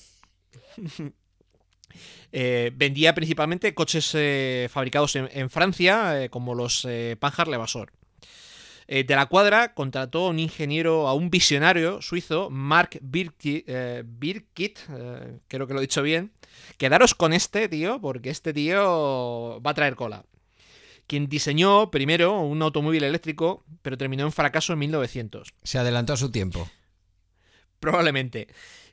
Eh, 2.33 2.71
vendía 2.75 3.15
principalmente 3.15 3.75
coches 3.75 4.13
eh, 4.15 4.69
fabricados 4.71 5.17
en, 5.17 5.29
en 5.33 5.51
Francia, 5.51 6.23
eh, 6.23 6.31
como 6.31 6.55
los 6.55 6.87
Panhard 7.19 7.49
Levasseur. 7.49 7.93
De 8.87 9.05
la 9.15 9.27
cuadra 9.27 9.73
contrató 9.73 10.27
a 10.27 10.31
un 10.31 10.41
ingeniero, 10.41 11.07
a 11.07 11.15
un 11.15 11.31
visionario 11.31 12.03
suizo, 12.03 12.51
Mark 12.51 12.99
Birki- 13.01 13.65
Birkit, 14.05 14.81
creo 15.47 15.67
que 15.69 15.75
lo 15.75 15.79
he 15.79 15.83
dicho 15.83 16.03
bien. 16.03 16.33
Quedaros 16.77 17.15
con 17.15 17.33
este 17.33 17.69
tío, 17.69 18.01
porque 18.01 18.31
este 18.31 18.53
tío 18.53 19.63
va 19.65 19.71
a 19.71 19.75
traer 19.75 19.95
cola. 19.95 20.25
Quien 21.07 21.29
diseñó 21.29 21.93
primero 21.93 22.41
un 22.41 22.63
automóvil 22.63 23.05
eléctrico, 23.05 23.63
pero 23.83 23.97
terminó 23.97 24.25
en 24.25 24.33
fracaso 24.33 24.73
en 24.73 24.81
1900. 24.81 25.55
Se 25.63 25.79
adelantó 25.79 26.15
a 26.15 26.17
su 26.17 26.33
tiempo. 26.33 26.69
Probablemente. 27.79 28.49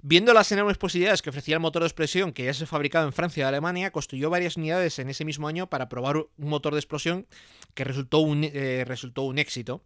Viendo 0.10 0.34
las 0.34 0.50
enormes 0.54 0.78
posibilidades 0.78 1.22
que 1.22 1.32
ofrecía 1.32 1.56
el 1.56 1.60
motor 1.60 1.82
de 1.82 1.88
explosión 1.88 2.32
que 2.32 2.46
ya 2.46 2.54
se 2.54 2.66
fabricaba 2.66 3.04
en 3.06 3.12
Francia 3.12 3.42
y 3.42 3.46
Alemania, 3.46 3.92
construyó 3.92 4.30
varias 4.30 4.56
unidades 4.56 5.00
en 5.00 5.10
ese 5.10 5.26
mismo 5.26 5.50
año 5.50 5.68
para 5.68 5.90
probar 5.90 6.16
un 6.16 6.30
motor 6.38 6.72
de 6.72 6.80
explosión 6.80 7.28
que 7.74 7.84
resultó 7.84 8.20
un, 8.20 8.46
eh, 8.46 8.86
resultó 8.88 9.24
un 9.24 9.38
éxito. 9.38 9.84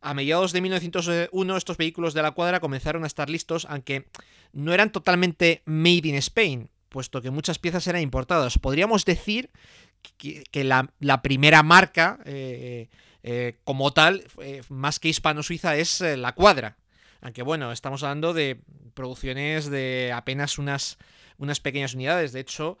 A 0.00 0.14
mediados 0.14 0.52
de 0.52 0.62
1901 0.62 1.56
estos 1.58 1.76
vehículos 1.76 2.14
de 2.14 2.22
la 2.22 2.30
cuadra 2.30 2.60
comenzaron 2.60 3.04
a 3.04 3.06
estar 3.06 3.28
listos, 3.28 3.66
aunque 3.68 4.06
no 4.54 4.72
eran 4.72 4.90
totalmente 4.90 5.60
made 5.66 6.08
in 6.08 6.14
Spain, 6.14 6.70
puesto 6.88 7.20
que 7.20 7.30
muchas 7.30 7.58
piezas 7.58 7.86
eran 7.88 8.00
importadas. 8.00 8.56
Podríamos 8.56 9.04
decir 9.04 9.50
que, 10.16 10.64
la, 10.64 10.94
la 10.98 11.20
primera 11.20 11.62
marca 11.62 12.20
eh, 12.24 12.88
eh, 13.22 13.58
como 13.64 13.92
tal, 13.92 14.24
más 14.70 14.98
que 14.98 15.10
hispano-suiza, 15.10 15.76
es 15.76 16.00
la 16.00 16.34
cuadra. 16.34 16.78
Aunque 17.26 17.42
bueno, 17.42 17.72
estamos 17.72 18.04
hablando 18.04 18.34
de 18.34 18.60
producciones 18.94 19.68
de 19.68 20.12
apenas 20.14 20.58
unas, 20.58 20.96
unas 21.38 21.58
pequeñas 21.58 21.92
unidades. 21.92 22.30
De 22.30 22.38
hecho, 22.38 22.78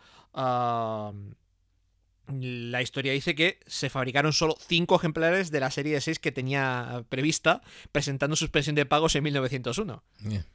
la 2.28 2.80
historia 2.80 3.12
dice 3.12 3.34
que 3.34 3.58
se 3.66 3.90
fabricaron 3.90 4.32
solo 4.32 4.56
5 4.68 4.94
ejemplares 4.94 5.50
de 5.50 5.58
la 5.58 5.72
serie 5.72 5.94
de 5.94 6.00
6 6.00 6.20
que 6.20 6.30
tenía 6.30 7.04
prevista, 7.08 7.60
presentando 7.90 8.36
suspensión 8.36 8.76
de 8.76 8.86
pagos 8.86 9.16
en 9.16 9.24
1901. 9.24 10.04
Bien. 10.20 10.46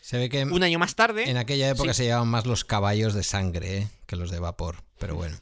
Se 0.00 0.18
ve 0.18 0.28
que 0.28 0.42
Un 0.42 0.64
año 0.64 0.80
más 0.80 0.96
tarde, 0.96 1.30
en 1.30 1.36
aquella 1.36 1.68
época 1.68 1.94
sí. 1.94 1.98
se 1.98 2.04
llevaban 2.06 2.26
más 2.26 2.46
los 2.46 2.64
caballos 2.64 3.14
de 3.14 3.22
sangre 3.22 3.78
¿eh? 3.78 3.88
que 4.06 4.16
los 4.16 4.32
de 4.32 4.40
vapor. 4.40 4.82
Pero 4.98 5.14
bueno. 5.14 5.36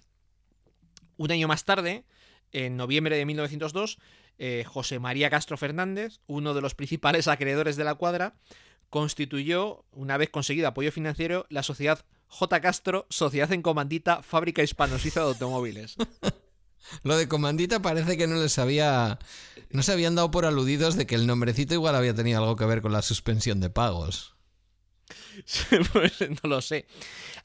un 1.17 1.33
año 1.33 1.49
más 1.49 1.65
tarde, 1.65 2.05
en 2.53 2.77
noviembre 2.77 3.17
de 3.17 3.25
1902, 3.25 3.97
eh, 4.39 4.65
José 4.67 4.99
María 4.99 5.31
Castro 5.31 5.57
Fernández, 5.57 6.21
uno 6.27 6.55
de 6.55 6.61
los 6.61 6.75
principales 6.75 7.29
acreedores 7.29 7.77
de 7.77 7.85
la 7.85 7.95
cuadra, 7.95 8.35
constituyó, 8.91 9.85
una 9.93 10.17
vez 10.17 10.31
conseguido 10.31 10.69
apoyo 10.69 10.93
financiero, 10.93 11.47
la 11.51 11.63
sociedad 11.63 12.05
J. 12.29 12.61
Castro, 12.61 13.07
Sociedad 13.11 13.53
en 13.53 13.63
Comandita, 13.63 14.23
Fábrica 14.23 14.63
Hispano-Suiza 14.63 15.21
de 15.21 15.27
Automóviles. 15.27 15.97
Lo 17.03 17.17
de 17.17 17.29
comandita 17.29 17.83
parece 17.83 18.17
que 18.17 18.27
no 18.27 18.37
les 18.37 18.59
había. 18.59 19.19
No 19.71 19.83
se 19.83 19.93
habían 19.93 20.15
dado 20.15 20.31
por 20.31 20.47
aludidos 20.47 20.97
de 20.97 21.07
que 21.07 21.17
el 21.17 21.27
nombrecito 21.27 21.75
igual 21.75 21.95
había 21.95 22.15
tenido 22.15 22.39
algo 22.39 22.57
que 22.57 22.65
ver 22.65 22.81
con 22.81 22.93
la 22.93 23.03
suspensión 23.03 23.61
de 23.61 23.69
pagos. 23.69 24.37
pues 25.93 26.21
no 26.21 26.49
lo 26.49 26.61
sé. 26.61 26.87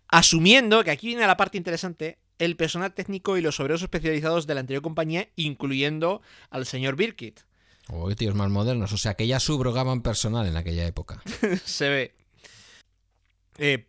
Asumiendo 0.08 0.84
que 0.84 0.92
aquí 0.92 1.08
viene 1.08 1.28
la 1.28 1.38
parte 1.38 1.58
interesante, 1.58 2.20
el 2.40 2.56
personal 2.56 2.94
técnico 2.94 3.38
y 3.38 3.42
los 3.42 3.60
obreros 3.60 3.82
especializados 3.82 4.48
de 4.48 4.54
la 4.54 4.62
anterior 4.62 4.82
compañía, 4.82 5.30
incluyendo 5.36 6.22
al 6.50 6.66
señor 6.66 6.96
Birkit. 6.96 7.42
Oh, 7.90 8.14
tíos 8.16 8.36
más 8.36 8.50
modernos. 8.50 8.94
O 8.94 8.98
sea 8.98 9.16
que 9.16 9.28
ya 9.28 9.40
subrogaban 9.40 10.02
personal 10.02 10.48
en 10.48 10.58
aquella 10.58 10.86
época. 10.86 11.22
se 11.66 11.90
ve. 11.90 12.16
Eh, 13.58 13.86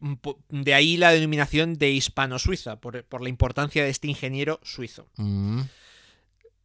de 0.50 0.74
ahí 0.74 0.96
la 0.96 1.10
denominación 1.10 1.74
de 1.74 1.90
hispano-suiza, 1.90 2.80
por, 2.80 3.04
por 3.04 3.22
la 3.22 3.28
importancia 3.28 3.82
de 3.82 3.90
este 3.90 4.08
ingeniero 4.08 4.60
suizo. 4.62 5.08
Mm. 5.16 5.62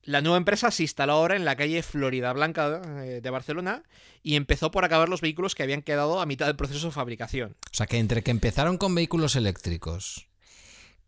La 0.03 0.21
nueva 0.21 0.37
empresa 0.37 0.71
se 0.71 0.83
instaló 0.83 1.13
ahora 1.13 1.35
en 1.35 1.45
la 1.45 1.55
calle 1.55 1.83
Florida 1.83 2.33
Blanca 2.33 2.81
eh, 3.03 3.21
de 3.21 3.29
Barcelona 3.29 3.83
y 4.23 4.35
empezó 4.35 4.71
por 4.71 4.83
acabar 4.83 5.07
los 5.07 5.21
vehículos 5.21 5.55
que 5.55 5.63
habían 5.63 5.81
quedado 5.81 6.19
a 6.19 6.25
mitad 6.25 6.47
del 6.47 6.55
proceso 6.55 6.87
de 6.87 6.93
fabricación. 6.93 7.55
O 7.71 7.75
sea 7.75 7.85
que 7.85 7.99
entre 7.99 8.23
que 8.23 8.31
empezaron 8.31 8.77
con 8.77 8.95
vehículos 8.95 9.35
eléctricos, 9.35 10.28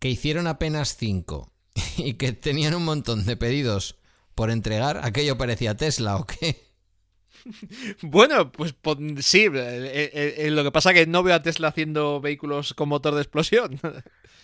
que 0.01 0.09
hicieron 0.09 0.47
apenas 0.47 0.97
cinco 0.97 1.53
y 1.97 2.15
que 2.15 2.33
tenían 2.33 2.75
un 2.75 2.83
montón 2.83 3.23
de 3.25 3.37
pedidos 3.37 3.95
por 4.35 4.49
entregar, 4.51 4.99
aquello 5.03 5.37
parecía 5.37 5.77
Tesla 5.77 6.17
o 6.17 6.25
qué. 6.25 6.69
Bueno, 8.03 8.51
pues 8.51 8.75
sí, 9.21 9.45
eh, 9.45 9.51
eh, 9.53 10.35
eh, 10.37 10.51
lo 10.51 10.63
que 10.63 10.71
pasa 10.71 10.93
que 10.93 11.07
no 11.07 11.23
veo 11.23 11.33
a 11.33 11.41
Tesla 11.41 11.69
haciendo 11.69 12.21
vehículos 12.21 12.73
con 12.75 12.89
motor 12.89 13.15
de 13.15 13.21
explosión. 13.21 13.79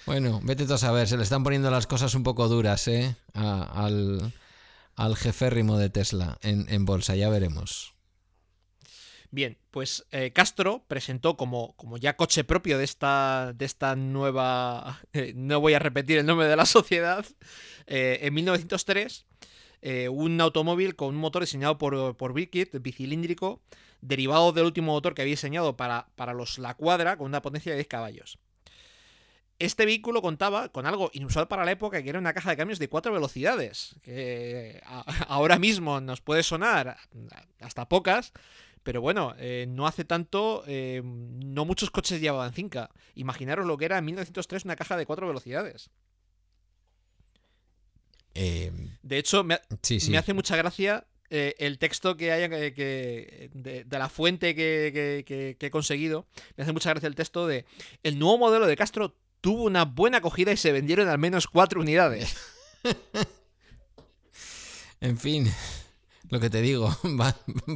Bueno, 0.07 0.39
vete 0.41 0.65
tú 0.65 0.73
a 0.73 0.77
saber, 0.77 1.05
se 1.05 1.17
le 1.17 1.23
están 1.23 1.43
poniendo 1.43 1.69
las 1.69 1.85
cosas 1.85 2.15
un 2.15 2.23
poco 2.23 2.47
duras, 2.47 2.87
¿eh? 2.87 3.17
A- 3.33 3.85
al, 3.85 4.31
al 4.95 5.15
jeférrimo 5.17 5.77
de 5.77 5.89
Tesla 5.89 6.37
en, 6.41 6.65
en 6.69 6.85
bolsa, 6.85 7.13
ya 7.17 7.27
veremos. 7.27 7.93
Bien, 9.29 9.57
pues 9.71 10.07
eh, 10.11 10.31
Castro 10.31 10.85
presentó 10.87 11.35
como, 11.35 11.75
como 11.75 11.97
ya 11.97 12.15
coche 12.15 12.43
propio 12.43 12.77
de 12.77 12.85
esta, 12.85 13.53
de 13.53 13.65
esta 13.65 13.95
nueva... 13.95 15.01
no 15.35 15.59
voy 15.59 15.73
a 15.73 15.79
repetir 15.79 16.17
el 16.17 16.25
nombre 16.25 16.47
de 16.47 16.55
la 16.55 16.65
sociedad. 16.65 17.25
eh, 17.87 18.19
en 18.21 18.33
1903, 18.33 19.25
eh, 19.81 20.09
un 20.09 20.39
automóvil 20.39 20.95
con 20.95 21.09
un 21.09 21.17
motor 21.17 21.43
diseñado 21.43 21.77
por, 21.77 22.15
por 22.15 22.33
bicilíndrico, 22.33 23.61
derivado 24.01 24.53
del 24.53 24.65
último 24.65 24.93
motor 24.93 25.13
que 25.13 25.21
había 25.23 25.33
diseñado 25.33 25.75
para, 25.75 26.09
para 26.15 26.33
los 26.33 26.57
La 26.57 26.75
Cuadra, 26.75 27.17
con 27.17 27.27
una 27.27 27.41
potencia 27.41 27.71
de 27.71 27.77
10 27.77 27.87
caballos. 27.87 28.39
Este 29.59 29.85
vehículo 29.85 30.21
contaba 30.21 30.69
con 30.69 30.85
algo 30.85 31.09
inusual 31.13 31.47
para 31.47 31.65
la 31.65 31.71
época, 31.71 32.03
que 32.03 32.09
era 32.09 32.19
una 32.19 32.33
caja 32.33 32.51
de 32.51 32.57
cambios 32.57 32.77
de 32.77 32.89
cuatro 32.89 33.11
velocidades, 33.11 33.95
que 34.03 34.81
ahora 35.27 35.57
mismo 35.57 35.99
nos 35.99 36.21
puede 36.21 36.43
sonar 36.43 36.97
hasta 37.59 37.89
pocas, 37.89 38.33
pero 38.87 39.01
bueno, 39.01 39.35
eh, 39.37 39.65
no 39.67 39.85
hace 39.85 40.05
tanto, 40.05 40.63
eh, 40.65 41.01
no 41.03 41.65
muchos 41.65 41.91
coches 41.91 42.21
llevaban 42.21 42.53
cinca. 42.53 42.89
Imaginaros 43.15 43.65
lo 43.65 43.77
que 43.77 43.83
era 43.83 43.97
en 43.97 44.05
1903 44.05 44.63
una 44.63 44.77
caja 44.77 44.95
de 44.95 45.05
cuatro 45.05 45.27
velocidades. 45.27 45.89
Eh, 48.33 48.71
De 49.01 49.17
hecho, 49.17 49.43
me, 49.43 49.55
ha- 49.55 49.61
sí, 49.81 49.99
sí. 49.99 50.09
me 50.09 50.17
hace 50.17 50.33
mucha 50.33 50.55
gracia 50.55 51.05
el 51.29 51.77
texto 51.79 52.15
que 52.15 52.31
haya 52.31 52.47
que, 52.47 52.73
que- 52.73 53.49
de, 53.53 53.83
de 53.83 53.99
la 53.99 54.07
fuente 54.07 54.55
que, 54.55 54.91
que- 54.93 55.25
que- 55.27 55.57
que 55.59 55.65
he 55.65 55.69
conseguido. 55.69 56.25
Me 56.55 56.63
hace 56.63 56.71
mucha 56.71 56.89
gracia 56.91 57.07
el 57.07 57.15
texto 57.15 57.45
de 57.45 57.65
el 58.03 58.17
nuevo 58.17 58.37
modelo 58.37 58.67
de 58.67 58.77
Castro 58.77 59.17
tuvo 59.41 59.63
una 59.65 59.83
buena 59.83 60.19
acogida 60.19 60.53
y 60.53 60.57
se 60.57 60.71
vendieron 60.71 61.09
al 61.09 61.17
menos 61.17 61.47
cuatro 61.47 61.81
unidades. 61.81 62.37
En 64.99 65.17
fin, 65.19 65.51
lo 66.29 66.39
que 66.39 66.49
te 66.49 66.61
digo, 66.61 66.89
va, 67.19 67.35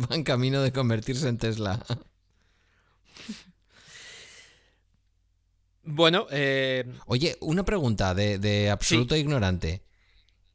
va 0.10 0.16
en 0.16 0.24
camino 0.24 0.62
de 0.62 0.72
convertirse 0.72 1.28
en 1.28 1.38
Tesla. 1.38 1.84
Bueno, 5.84 6.28
eh, 6.32 6.86
Oye, 7.08 7.38
una 7.42 7.64
pregunta 7.66 8.14
de, 8.14 8.38
de 8.38 8.70
absoluto 8.70 9.16
ignorante. 9.16 9.84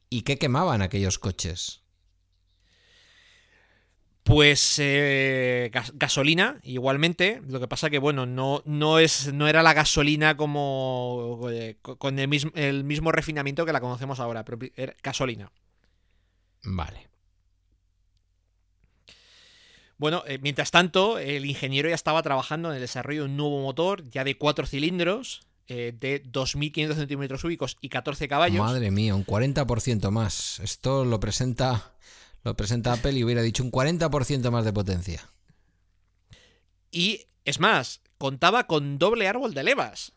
¿Y 0.08 0.22
qué 0.22 0.38
quemaban 0.38 0.82
aquellos 0.82 1.18
coches? 1.18 1.82
Pues 4.22 4.76
eh, 4.78 5.70
gas- 5.72 5.92
gasolina, 5.94 6.58
igualmente. 6.62 7.42
Lo 7.48 7.60
que 7.60 7.68
pasa 7.68 7.90
que, 7.90 7.98
bueno, 7.98 8.26
no, 8.26 8.62
no, 8.64 8.98
es, 8.98 9.32
no 9.32 9.46
era 9.48 9.62
la 9.62 9.72
gasolina 9.74 10.36
como 10.36 11.40
eh, 11.50 11.78
co- 11.82 11.96
con 11.96 12.18
el 12.18 12.28
mismo, 12.28 12.50
el 12.54 12.84
mismo 12.84 13.12
refinamiento 13.12 13.64
que 13.66 13.72
la 13.72 13.80
conocemos 13.80 14.18
ahora, 14.20 14.44
pero 14.44 14.58
era 14.76 14.94
gasolina. 15.02 15.50
Vale. 16.64 17.08
Bueno, 19.98 20.22
eh, 20.26 20.38
mientras 20.42 20.70
tanto, 20.70 21.18
el 21.18 21.46
ingeniero 21.46 21.88
ya 21.88 21.94
estaba 21.94 22.22
trabajando 22.22 22.68
en 22.68 22.76
el 22.76 22.80
desarrollo 22.80 23.22
de 23.22 23.30
un 23.30 23.36
nuevo 23.36 23.62
motor, 23.62 24.08
ya 24.10 24.24
de 24.24 24.36
cuatro 24.36 24.66
cilindros, 24.66 25.46
eh, 25.68 25.92
de 25.98 26.22
2.500 26.22 26.94
centímetros 26.94 27.42
cúbicos 27.42 27.76
y 27.80 27.88
14 27.88 28.28
caballos. 28.28 28.58
Madre 28.58 28.90
mía, 28.90 29.14
un 29.14 29.24
40% 29.24 30.10
más. 30.10 30.60
Esto 30.60 31.04
lo 31.04 31.18
presenta, 31.18 31.94
lo 32.44 32.54
presenta 32.54 32.92
Apple 32.92 33.12
y 33.12 33.24
hubiera 33.24 33.42
dicho 33.42 33.64
un 33.64 33.72
40% 33.72 34.50
más 34.50 34.64
de 34.64 34.72
potencia. 34.72 35.28
Y 36.92 37.26
es 37.44 37.58
más, 37.58 38.00
contaba 38.18 38.66
con 38.66 38.98
doble 38.98 39.26
árbol 39.26 39.54
de 39.54 39.64
levas. 39.64 40.12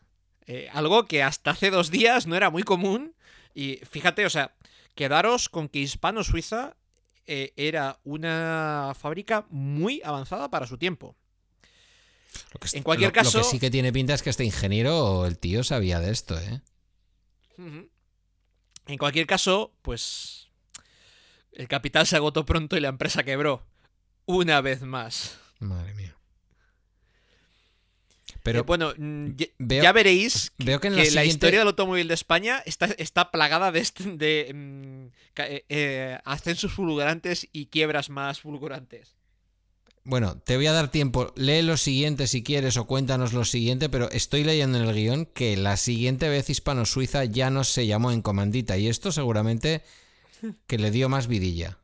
Eh, 0.46 0.68
algo 0.72 1.06
que 1.06 1.22
hasta 1.22 1.52
hace 1.52 1.70
dos 1.70 1.90
días 1.90 2.26
no 2.26 2.36
era 2.36 2.50
muy 2.50 2.62
común. 2.62 3.14
Y 3.54 3.80
fíjate, 3.90 4.26
o 4.26 4.30
sea, 4.30 4.54
quedaros 4.94 5.48
con 5.48 5.68
que 5.68 5.80
Hispano 5.80 6.22
Suiza 6.22 6.76
eh, 7.32 7.52
era 7.56 8.00
una 8.02 8.92
fábrica 8.98 9.46
muy 9.50 10.02
avanzada 10.04 10.50
para 10.50 10.66
su 10.66 10.76
tiempo. 10.78 11.14
Lo 12.52 12.58
que 12.60 12.76
En 12.76 12.82
cualquier 12.82 13.10
lo- 13.10 13.22
Lo 13.22 13.24
caso- 13.24 13.38
que 13.38 13.44
sí 13.44 13.60
que 13.60 13.70
tiene 13.70 13.92
pinta 13.92 14.14
es 14.14 14.22
que 14.22 14.30
este 14.30 14.44
ingeniero, 14.44 15.26
el 15.26 15.38
tío, 15.38 15.62
sabía 15.62 16.00
de 16.00 16.10
esto, 16.10 16.36
¿eh? 16.40 16.60
En 18.86 18.98
cualquier 18.98 19.26
caso, 19.26 19.72
pues 19.82 20.48
el 21.52 21.68
capital 21.68 22.06
se 22.06 22.16
agotó 22.16 22.44
pronto 22.44 22.76
y 22.76 22.80
la 22.80 22.88
empresa 22.88 23.22
quebró. 23.22 23.64
Una 24.26 24.60
vez 24.60 24.82
más. 24.82 25.38
Madre 25.60 25.94
mía. 25.94 26.16
Pero 28.42 28.60
Eh, 28.60 28.62
bueno, 28.62 28.92
mm, 28.96 29.36
ya, 29.36 29.46
veo- 29.58 29.82
ya 29.82 29.92
veréis 29.92 30.52
veo 30.58 30.80
que 30.80 30.88
en 30.88 30.96
la 30.96 31.02
que 31.02 31.10
la 31.10 31.20
siguiente- 31.22 31.28
historia 31.28 31.58
del 31.60 31.68
automóvil 31.68 32.08
de 32.08 32.14
España 32.14 32.62
está, 32.64 32.86
está 32.96 33.30
plagada 33.30 33.70
de, 33.72 33.80
este- 33.80 34.04
de 34.16 34.52
mm, 34.54 35.06
eh, 35.42 35.64
eh, 35.68 36.18
ascensos 36.24 36.72
fulgurantes 36.72 37.48
y 37.52 37.66
quiebras 37.66 38.08
más 38.10 38.40
fulgurantes. 38.40 39.14
Bueno, 40.04 40.38
te 40.38 40.56
voy 40.56 40.66
a 40.66 40.72
dar 40.72 40.90
tiempo. 40.90 41.32
Lee 41.36 41.60
lo 41.60 41.76
siguiente 41.76 42.26
si 42.26 42.42
quieres 42.42 42.78
o 42.78 42.86
cuéntanos 42.86 43.34
lo 43.34 43.44
siguiente, 43.44 43.90
pero 43.90 44.10
estoy 44.10 44.44
leyendo 44.44 44.78
en 44.80 44.88
el 44.88 44.94
guion 44.94 45.26
que 45.26 45.58
la 45.58 45.76
siguiente 45.76 46.30
vez 46.30 46.48
Hispano-Suiza 46.48 47.26
ya 47.26 47.50
no 47.50 47.64
se 47.64 47.86
llamó 47.86 48.10
en 48.10 48.22
comandita 48.22 48.78
y 48.78 48.88
esto 48.88 49.12
seguramente 49.12 49.82
que 50.66 50.78
le 50.78 50.90
dio 50.90 51.10
más 51.10 51.26
vidilla. 51.26 51.76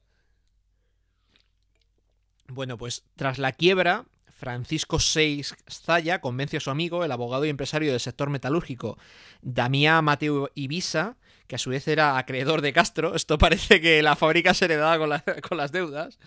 Bueno, 2.48 2.78
pues 2.78 3.02
tras 3.16 3.38
la 3.38 3.52
quiebra, 3.52 4.06
Francisco 4.36 5.00
Seix 5.00 5.54
Zaya 5.68 6.20
convence 6.20 6.58
a 6.58 6.60
su 6.60 6.70
amigo, 6.70 7.04
el 7.04 7.12
abogado 7.12 7.46
y 7.46 7.48
empresario 7.48 7.90
del 7.90 8.00
sector 8.00 8.28
metalúrgico, 8.28 8.98
Damián 9.40 10.04
Mateo 10.04 10.50
Ibiza, 10.54 11.16
que 11.46 11.56
a 11.56 11.58
su 11.58 11.70
vez 11.70 11.88
era 11.88 12.18
acreedor 12.18 12.60
de 12.60 12.74
Castro, 12.74 13.14
esto 13.14 13.38
parece 13.38 13.80
que 13.80 14.02
la 14.02 14.14
fábrica 14.14 14.52
se 14.52 14.66
heredaba 14.66 14.98
con, 14.98 15.40
con 15.48 15.56
las 15.56 15.72
deudas, 15.72 16.18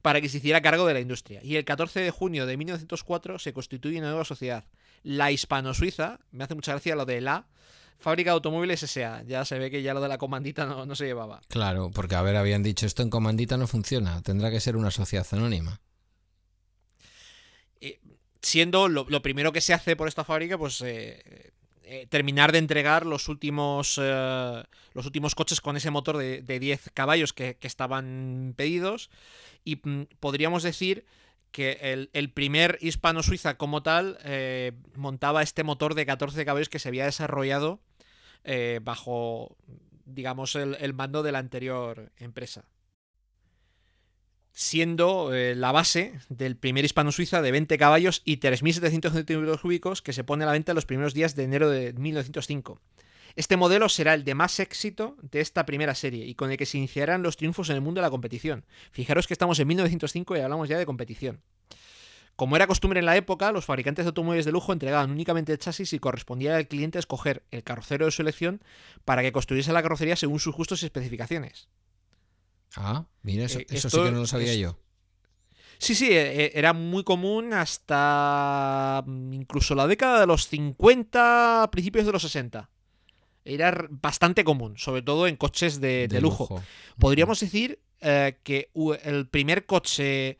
para 0.00 0.22
que 0.22 0.30
se 0.30 0.38
hiciera 0.38 0.62
cargo 0.62 0.86
de 0.86 0.94
la 0.94 1.00
industria. 1.00 1.40
Y 1.44 1.56
el 1.56 1.66
14 1.66 2.00
de 2.00 2.10
junio 2.10 2.46
de 2.46 2.56
1904 2.56 3.38
se 3.38 3.52
constituye 3.52 3.98
una 3.98 4.08
nueva 4.08 4.24
sociedad, 4.24 4.64
la 5.02 5.30
Hispano-Suiza, 5.30 6.18
me 6.32 6.44
hace 6.44 6.54
mucha 6.54 6.72
gracia 6.72 6.96
lo 6.96 7.04
de 7.04 7.20
la 7.20 7.46
Fábrica 7.98 8.30
de 8.30 8.36
Automóviles 8.36 8.82
S.A., 8.82 9.22
ya 9.24 9.44
se 9.44 9.58
ve 9.58 9.70
que 9.70 9.82
ya 9.82 9.92
lo 9.92 10.00
de 10.00 10.08
la 10.08 10.16
comandita 10.16 10.64
no, 10.64 10.86
no 10.86 10.94
se 10.94 11.04
llevaba. 11.04 11.42
Claro, 11.48 11.90
porque 11.90 12.14
a 12.14 12.22
ver, 12.22 12.36
habían 12.36 12.62
dicho 12.62 12.86
esto 12.86 13.02
en 13.02 13.10
comandita 13.10 13.58
no 13.58 13.66
funciona, 13.66 14.22
tendrá 14.22 14.50
que 14.50 14.60
ser 14.60 14.76
una 14.76 14.90
sociedad 14.90 15.26
anónima. 15.32 15.78
Siendo 18.42 18.88
lo, 18.88 19.22
primero 19.22 19.52
que 19.52 19.60
se 19.60 19.74
hace 19.74 19.96
por 19.96 20.08
esta 20.08 20.24
fábrica, 20.24 20.56
pues 20.58 20.80
eh, 20.80 21.52
eh, 21.92 22.06
terminar 22.08 22.52
de 22.52 22.58
entregar 22.58 23.04
los 23.04 23.28
últimos 23.28 23.98
eh, 24.00 24.62
los 24.92 25.06
últimos 25.06 25.34
coches 25.34 25.60
con 25.60 25.76
ese 25.76 25.90
motor 25.90 26.18
de, 26.18 26.40
de 26.40 26.60
10 26.60 26.90
caballos 26.94 27.32
que, 27.32 27.56
estaban 27.62 28.54
pedidos. 28.56 29.10
Y 29.64 29.76
mm, 29.82 30.06
podríamos 30.20 30.62
decir 30.62 31.04
que 31.50 32.08
el, 32.12 32.30
primer 32.30 32.78
hispano-suiza 32.80 33.56
como 33.56 33.82
tal 33.82 34.18
eh, 34.22 34.70
montaba 34.94 35.42
este 35.42 35.64
motor 35.64 35.94
de 35.94 36.06
14 36.06 36.44
caballos 36.44 36.68
que 36.68 36.78
se 36.78 36.88
había 36.88 37.06
desarrollado 37.06 37.80
eh, 38.44 38.78
bajo, 38.82 39.56
digamos, 40.04 40.54
el 40.54 40.94
mando 40.94 41.24
de 41.24 41.32
la 41.32 41.40
anterior 41.40 42.12
empresa 42.18 42.64
siendo 44.52 45.34
eh, 45.34 45.54
la 45.54 45.72
base 45.72 46.14
del 46.28 46.56
primer 46.56 46.84
hispano-suiza 46.84 47.42
de 47.42 47.52
20 47.52 47.78
caballos 47.78 48.22
y 48.24 48.38
3.700 48.38 49.12
centímetros 49.12 49.60
cúbicos 49.60 50.02
que 50.02 50.12
se 50.12 50.24
pone 50.24 50.44
a 50.44 50.46
la 50.46 50.52
venta 50.52 50.72
en 50.72 50.76
los 50.76 50.86
primeros 50.86 51.14
días 51.14 51.36
de 51.36 51.44
enero 51.44 51.70
de 51.70 51.92
1905. 51.92 52.80
Este 53.36 53.56
modelo 53.56 53.88
será 53.88 54.14
el 54.14 54.24
de 54.24 54.34
más 54.34 54.58
éxito 54.58 55.16
de 55.22 55.40
esta 55.40 55.64
primera 55.64 55.94
serie 55.94 56.26
y 56.26 56.34
con 56.34 56.50
el 56.50 56.56
que 56.56 56.66
se 56.66 56.78
iniciarán 56.78 57.22
los 57.22 57.36
triunfos 57.36 57.70
en 57.70 57.76
el 57.76 57.80
mundo 57.80 58.00
de 58.00 58.06
la 58.06 58.10
competición. 58.10 58.64
Fijaros 58.90 59.26
que 59.26 59.34
estamos 59.34 59.58
en 59.60 59.68
1905 59.68 60.36
y 60.36 60.40
hablamos 60.40 60.68
ya 60.68 60.78
de 60.78 60.86
competición. 60.86 61.40
Como 62.34 62.56
era 62.56 62.66
costumbre 62.66 63.00
en 63.00 63.06
la 63.06 63.16
época, 63.16 63.52
los 63.52 63.66
fabricantes 63.66 64.04
de 64.04 64.08
automóviles 64.08 64.46
de 64.46 64.52
lujo 64.52 64.72
entregaban 64.72 65.10
únicamente 65.10 65.52
el 65.52 65.58
chasis 65.58 65.92
y 65.92 65.98
correspondía 65.98 66.56
al 66.56 66.68
cliente 66.68 66.98
escoger 66.98 67.42
el 67.50 67.62
carrocero 67.62 68.06
de 68.06 68.12
su 68.12 68.22
elección 68.22 68.62
para 69.04 69.22
que 69.22 69.30
construyese 69.30 69.72
la 69.72 69.82
carrocería 69.82 70.16
según 70.16 70.40
sus 70.40 70.54
gustos 70.54 70.82
y 70.82 70.86
especificaciones. 70.86 71.68
Ah, 72.76 73.06
mira, 73.22 73.44
eso, 73.44 73.58
Eh, 73.60 73.66
eso 73.70 73.88
esto 73.88 73.98
sí 73.98 74.04
que 74.04 74.10
no 74.12 74.20
lo 74.20 74.26
sabía 74.26 74.52
es- 74.52 74.58
yo. 74.58 74.78
Sí, 75.78 75.94
sí, 75.94 76.08
eh, 76.10 76.44
eh, 76.44 76.52
era 76.54 76.74
muy 76.74 77.04
común 77.04 77.54
hasta 77.54 79.02
mm, 79.06 79.32
incluso 79.32 79.74
la 79.74 79.86
década 79.86 80.20
de 80.20 80.26
los 80.26 80.46
50, 80.46 81.68
principios 81.72 82.04
de 82.04 82.12
los 82.12 82.22
60. 82.22 82.68
Era 83.46 83.86
bastante 83.88 84.44
común, 84.44 84.76
sobre 84.76 85.00
todo 85.00 85.26
en 85.26 85.36
coches 85.36 85.80
de, 85.80 86.06
de 86.06 86.20
lujo. 86.20 86.46
Podríamos 86.98 87.40
decir 87.40 87.80
eh, 88.02 88.38
que 88.42 88.70
el 89.02 89.26
primer 89.28 89.64
coche 89.64 90.36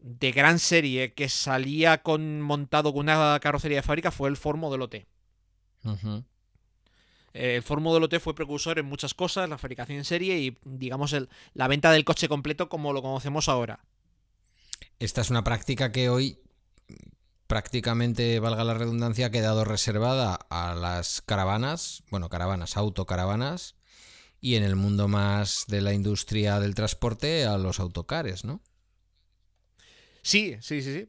de 0.00 0.32
gran 0.32 0.58
serie 0.58 1.12
que 1.12 1.28
salía 1.28 2.02
con 2.02 2.40
montado 2.40 2.92
con 2.92 3.00
una 3.02 3.38
carrocería 3.40 3.78
de 3.78 3.82
fábrica 3.82 4.10
fue 4.10 4.30
el 4.30 4.36
Ford 4.38 4.56
Modelo 4.56 4.88
T. 4.88 5.06
El 7.32 7.62
Ford 7.62 7.80
Modelo 7.80 8.08
T 8.08 8.20
fue 8.20 8.34
precursor 8.34 8.78
en 8.78 8.86
muchas 8.86 9.14
cosas, 9.14 9.48
la 9.48 9.58
fabricación 9.58 9.98
en 9.98 10.04
serie 10.04 10.38
y, 10.38 10.58
digamos, 10.64 11.12
el- 11.12 11.28
la 11.54 11.68
venta 11.68 11.90
del 11.90 12.04
coche 12.04 12.28
completo 12.28 12.68
como 12.68 12.92
lo 12.92 13.02
conocemos 13.02 13.48
ahora. 13.48 13.80
Esta 14.98 15.20
es 15.20 15.30
una 15.30 15.44
práctica 15.44 15.92
que 15.92 16.08
hoy 16.08 16.38
prácticamente, 17.46 18.40
valga 18.40 18.64
la 18.64 18.74
redundancia, 18.74 19.26
ha 19.26 19.30
quedado 19.30 19.64
reservada 19.64 20.38
a 20.48 20.74
las 20.74 21.20
caravanas, 21.20 22.02
bueno, 22.10 22.30
caravanas, 22.30 22.76
autocaravanas, 22.78 23.74
y 24.40 24.54
en 24.54 24.62
el 24.64 24.74
mundo 24.74 25.06
más 25.06 25.64
de 25.68 25.82
la 25.82 25.92
industria 25.92 26.60
del 26.60 26.74
transporte 26.74 27.44
a 27.44 27.58
los 27.58 27.78
autocares, 27.78 28.44
¿no? 28.44 28.62
Sí, 30.22 30.56
sí, 30.60 30.82
sí, 30.82 30.94
sí. 30.94 31.08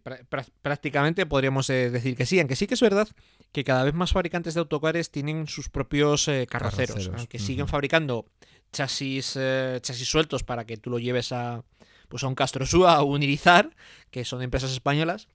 prácticamente 0.61 1.25
podríamos 1.27 1.69
eh, 1.69 1.91
decir 1.91 2.15
que 2.15 2.25
sí, 2.25 2.39
aunque 2.39 2.55
sí 2.55 2.65
que 2.65 2.73
es 2.73 2.81
verdad 2.81 3.07
que 3.53 3.63
cada 3.63 3.83
vez 3.83 3.93
más 3.93 4.11
fabricantes 4.11 4.55
de 4.55 4.59
autocares 4.59 5.11
tienen 5.11 5.47
sus 5.47 5.69
propios 5.69 6.27
eh, 6.27 6.47
carroceros, 6.49 7.09
aunque 7.15 7.37
siguen 7.37 7.67
fabricando 7.67 8.25
chasis, 8.73 9.37
eh, 9.39 9.79
chasis 9.81 10.09
sueltos 10.09 10.43
para 10.43 10.65
que 10.65 10.75
tú 10.75 10.89
lo 10.89 10.97
lleves 10.97 11.31
a, 11.31 11.63
pues 12.09 12.23
a 12.23 12.27
un 12.27 12.35
Castrosúa 12.35 13.01
o 13.03 13.05
un 13.05 13.21
Irizar, 13.21 13.69
que 14.09 14.25
son 14.25 14.41
empresas 14.41 14.71
españolas, 14.71 15.27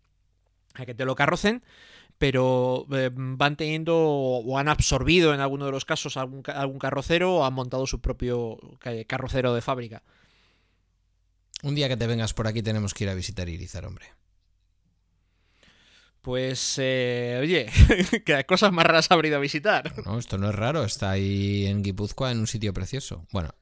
a 0.75 0.85
que 0.85 0.95
te 0.95 1.05
lo 1.05 1.15
carrocen, 1.15 1.65
pero 2.19 2.87
van 2.89 3.57
teniendo 3.57 3.97
o 3.97 4.59
han 4.59 4.69
absorbido 4.69 5.33
en 5.33 5.39
alguno 5.39 5.67
de 5.67 5.71
los 5.73 5.85
casos 5.85 6.17
algún, 6.17 6.43
algún 6.53 6.81
carrocero 6.81 7.37
o 7.37 7.45
han 7.45 7.55
montado 7.55 7.87
su 7.87 8.01
propio 8.01 8.59
carrocero 9.07 9.55
de 9.55 9.63
fábrica. 9.63 10.03
Un 11.63 11.77
día 11.77 11.89
que 11.89 11.97
te 11.97 12.09
vengas 12.09 12.35
por 12.35 12.49
aquí 12.49 12.63
tenemos 12.63 12.95
que 12.95 13.05
ir 13.05 13.11
a 13.11 13.15
visitar 13.15 13.49
Irizar, 13.49 13.87
hombre. 13.87 14.07
Pues, 16.23 16.75
eh, 16.79 17.39
oye, 17.41 17.71
¿qué 18.25 18.45
cosas 18.45 18.73
más 18.73 18.85
raras 18.85 19.11
habría 19.11 19.31
ido 19.31 19.39
a 19.39 19.41
visitar? 19.41 19.93
No, 20.05 20.19
esto 20.19 20.37
no 20.37 20.51
es 20.51 20.55
raro, 20.55 20.85
está 20.85 21.11
ahí 21.11 21.67
en 21.67 21.83
Guipúzcoa 21.83 22.33
en 22.33 22.41
un 22.41 22.47
sitio 22.47 22.75
precioso. 22.75 23.27
Bueno, 23.33 23.55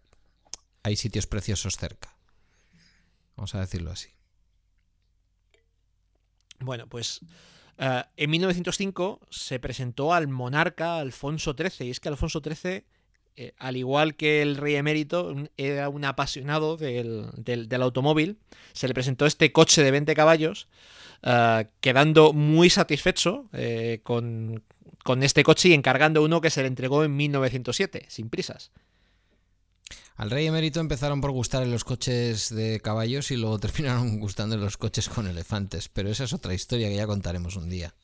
hay 0.83 0.97
sitios 0.97 1.27
preciosos 1.27 1.77
cerca. 1.77 2.17
Vamos 3.37 3.55
a 3.55 3.61
decirlo 3.61 3.91
así. 3.91 4.09
Bueno, 6.61 6.89
pues 6.89 7.21
eh, 7.79 8.03
en 8.17 8.31
1905 8.31 9.21
se 9.31 9.59
presentó 9.59 10.15
al 10.15 10.29
monarca 10.29 10.99
Alfonso 10.99 11.55
XIII, 11.57 11.89
y 11.89 11.91
es 11.91 12.01
que 12.01 12.09
Alfonso 12.09 12.41
XIII 12.41 12.85
eh, 13.37 13.53
al 13.59 13.77
igual 13.77 14.15
que 14.15 14.41
el 14.41 14.57
rey 14.57 14.77
emérito, 14.77 15.35
era 15.59 15.91
un 15.91 16.05
apasionado 16.05 16.77
del, 16.79 17.69
automóvil. 17.81 18.39
Se 18.73 18.89
le 18.89 18.95
presentó 18.95 19.27
este 19.27 19.53
coche 19.53 19.83
de 19.83 19.91
20 19.91 20.15
caballos, 20.15 20.69
eh, 21.23 21.67
quedando 21.81 22.33
muy 22.33 22.71
satisfecho 22.71 23.49
eh, 23.53 24.01
con, 24.03 24.63
con, 25.05 25.23
este 25.23 25.43
coche 25.43 25.69
y 25.69 25.75
encargando 25.75 26.23
uno 26.23 26.41
que 26.41 26.51
se 26.51 26.63
le 26.63 26.69
entregó 26.69 27.05
en 27.05 27.15
1907, 27.15 28.07
sin 28.09 28.31
prisas. 28.31 28.71
Al 30.17 30.31
rey 30.31 30.47
emérito 30.47 30.81
empezaron 30.81 31.21
por 31.21 31.31
gustar 31.31 31.67
los 31.67 31.85
coches 31.85 32.55
de 32.55 32.81
caballos 32.81 33.31
y 33.31 33.37
luego 33.37 33.59
terminaron 33.61 34.19
gustando 34.19 34.57
los 34.57 34.79
coches 34.79 35.11
con 35.11 35.27
elefantes, 35.27 35.91
pero 35.91 36.09
esa 36.09 36.25
es 36.25 36.33
otra 36.33 36.55
historia 36.55 36.89
que 36.89 36.97
ya 36.97 37.07
contaremos 37.07 37.57
un 37.57 37.69
día. 37.69 37.95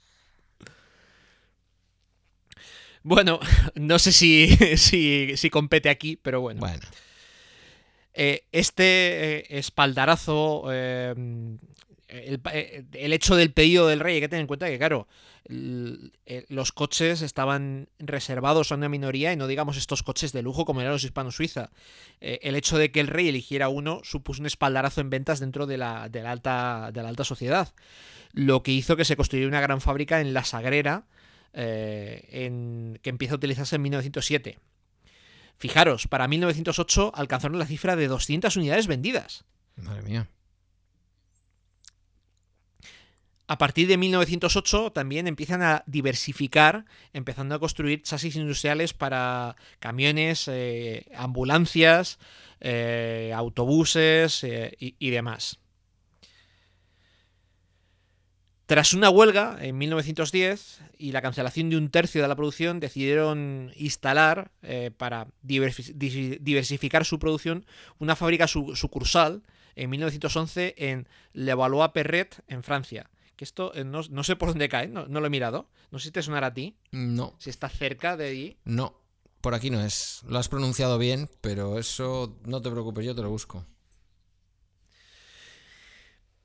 Bueno, 3.03 3.41
no 3.75 3.99
sé 3.99 4.13
si, 4.13 4.57
si, 5.37 5.51
compete 5.51 5.89
aquí, 5.89 6.17
pero 6.17 6.41
bueno. 6.41 6.61
Bueno. 6.61 6.83
Eh, 8.15 8.45
este 8.53 9.39
eh, 9.39 9.59
espaldarazo, 9.59 10.65
eh, 10.71 11.15
el, 12.09 13.13
hecho 13.13 13.37
del 13.37 13.53
pedido 13.53 13.87
del 13.87 14.01
rey, 14.01 14.17
hay 14.17 14.21
que 14.21 14.29
tener 14.29 14.43
en 14.43 14.47
cuenta 14.47 14.69
que, 14.69 14.79
claro, 14.79 15.09
los 15.49 16.73
coches 16.73 17.23
estaban 17.23 17.89
reservados 17.99 18.71
a 18.71 18.75
una 18.75 18.91
minoría 18.91 19.33
y 19.33 19.37
no 19.37 19.47
digamos 19.47 19.77
estos 19.77 20.03
coches 20.03 20.33
de 20.33 20.43
lujo 20.43 20.65
como 20.65 20.83
eran 20.83 20.93
los 20.93 21.05
hispanos-suiza. 21.05 21.71
el 22.21 22.55
hecho 22.55 22.79
de 22.79 22.93
que 22.93 23.01
el 23.01 23.09
rey 23.09 23.29
eligiera 23.29 23.69
uno 23.69 24.01
supuso 24.05 24.41
un 24.41 24.47
espaldarazo 24.47 25.01
en 25.01 25.11
ventas 25.11 25.41
dentro 25.41 25.67
de 25.67 25.79
la, 25.79 26.09
de 26.11 26.23
la, 26.23 26.31
alta, 26.31 26.91
de 26.93 27.03
la 27.03 27.09
alta 27.09 27.25
sociedad, 27.25 27.75
lo 28.33 28.63
que 28.63 28.73
hizo 28.73 28.95
que 28.97 29.05
se 29.05 29.17
construyera 29.17 29.49
una 29.49 29.61
gran 29.61 29.81
fábrica 29.81 30.21
en 30.21 30.33
La 30.33 30.45
Sagrera, 30.45 31.07
eh, 31.53 32.29
en, 32.31 32.99
que 33.03 33.11
empieza 33.11 33.35
a 33.35 33.37
utilizarse 33.37 33.77
en 33.77 33.83
1907. 33.83 34.59
Fijaros, 35.59 36.09
para 36.09 36.29
1908 36.29 37.13
alcanzaron 37.15 37.59
la 37.59 37.67
cifra 37.67 37.97
de 37.97 38.09
200 38.09 38.57
unidades 38.57 38.87
vendidas. 38.87 39.45
Madre 39.77 40.03
mía. 40.03 40.29
A 43.47 43.59
partir 43.59 43.87
de 43.87 43.99
1908 43.99 44.93
también 44.93 45.27
empiezan 45.27 45.63
a 45.63 45.85
diversificar, 45.87 46.87
empezando 47.13 47.55
a 47.55 47.59
construir 47.59 48.03
chasis 48.03 48.37
industriales 48.37 48.95
para 48.95 49.57
camiones, 49.79 50.49
eh, 50.49 51.07
ambulancias, 51.15 52.19
eh, 52.61 53.33
autobuses 53.35 54.45
y 54.79 55.11
demás. 55.11 55.62
Tras 58.73 58.95
una 58.95 59.11
huelga 59.11 59.59
en 59.61 59.77
1910 59.77 60.81
y 60.97 61.13
la 61.13 61.21
cancelación 61.21 61.69
de 61.69 61.77
un 61.77 61.91
tercio 61.91 62.23
de 62.23 62.29
la 62.29 62.37
producción, 62.37 62.81
decidieron 62.81 63.71
instalar, 63.77 64.51
eh, 64.63 64.91
para 64.97 65.27
diversificar 65.43 67.05
su 67.05 67.19
producción, 67.19 67.67
una 67.99 68.17
fábrica 68.17 68.47
sucursal 68.47 69.43
en 69.77 69.91
1911 69.91 70.75
en 70.79 71.07
Levallois-Perret, 71.35 72.45
en 72.49 72.63
Francia. 72.63 73.11
Que 73.37 73.45
esto 73.45 73.75
eh, 73.75 73.85
no, 73.85 74.25
sé 74.25 74.37
por 74.37 74.49
dónde 74.49 74.71
cae, 74.71 74.89
no, 74.89 75.05
lo 75.07 75.27
he 75.27 75.29
mirado. 75.29 75.69
No 75.91 75.99
sé 75.99 76.07
si 76.07 76.13
te 76.13 76.23
sonará 76.23 76.47
a 76.47 76.55
ti. 76.55 76.75
No. 76.93 77.37
Si 77.37 77.51
está 77.51 77.69
cerca 77.69 78.17
de 78.17 78.29
ahí. 78.29 78.57
No, 78.65 79.03
por 79.43 79.55
aquí 79.55 79.69
no 79.69 79.83
es. 79.83 80.23
Lo 80.27 80.39
has 80.39 80.49
pronunciado 80.49 80.97
bien, 80.97 81.29
pero 81.43 81.79
eso 81.79 82.39
no 82.47 82.63
te 82.63 82.71
preocupes, 82.71 83.05
yo 83.05 83.15
te 83.15 83.21
lo 83.21 83.29
busco. 83.29 83.67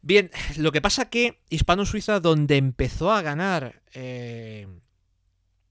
Bien, 0.02 0.32
lo 0.58 0.72
que 0.72 0.82
pasa 0.82 1.10
que 1.10 1.42
Hispano-Suiza, 1.50 2.20
donde 2.20 2.58
empezó 2.58 3.12
a 3.12 3.22
ganar. 3.22 3.82
Eh, 3.94 4.68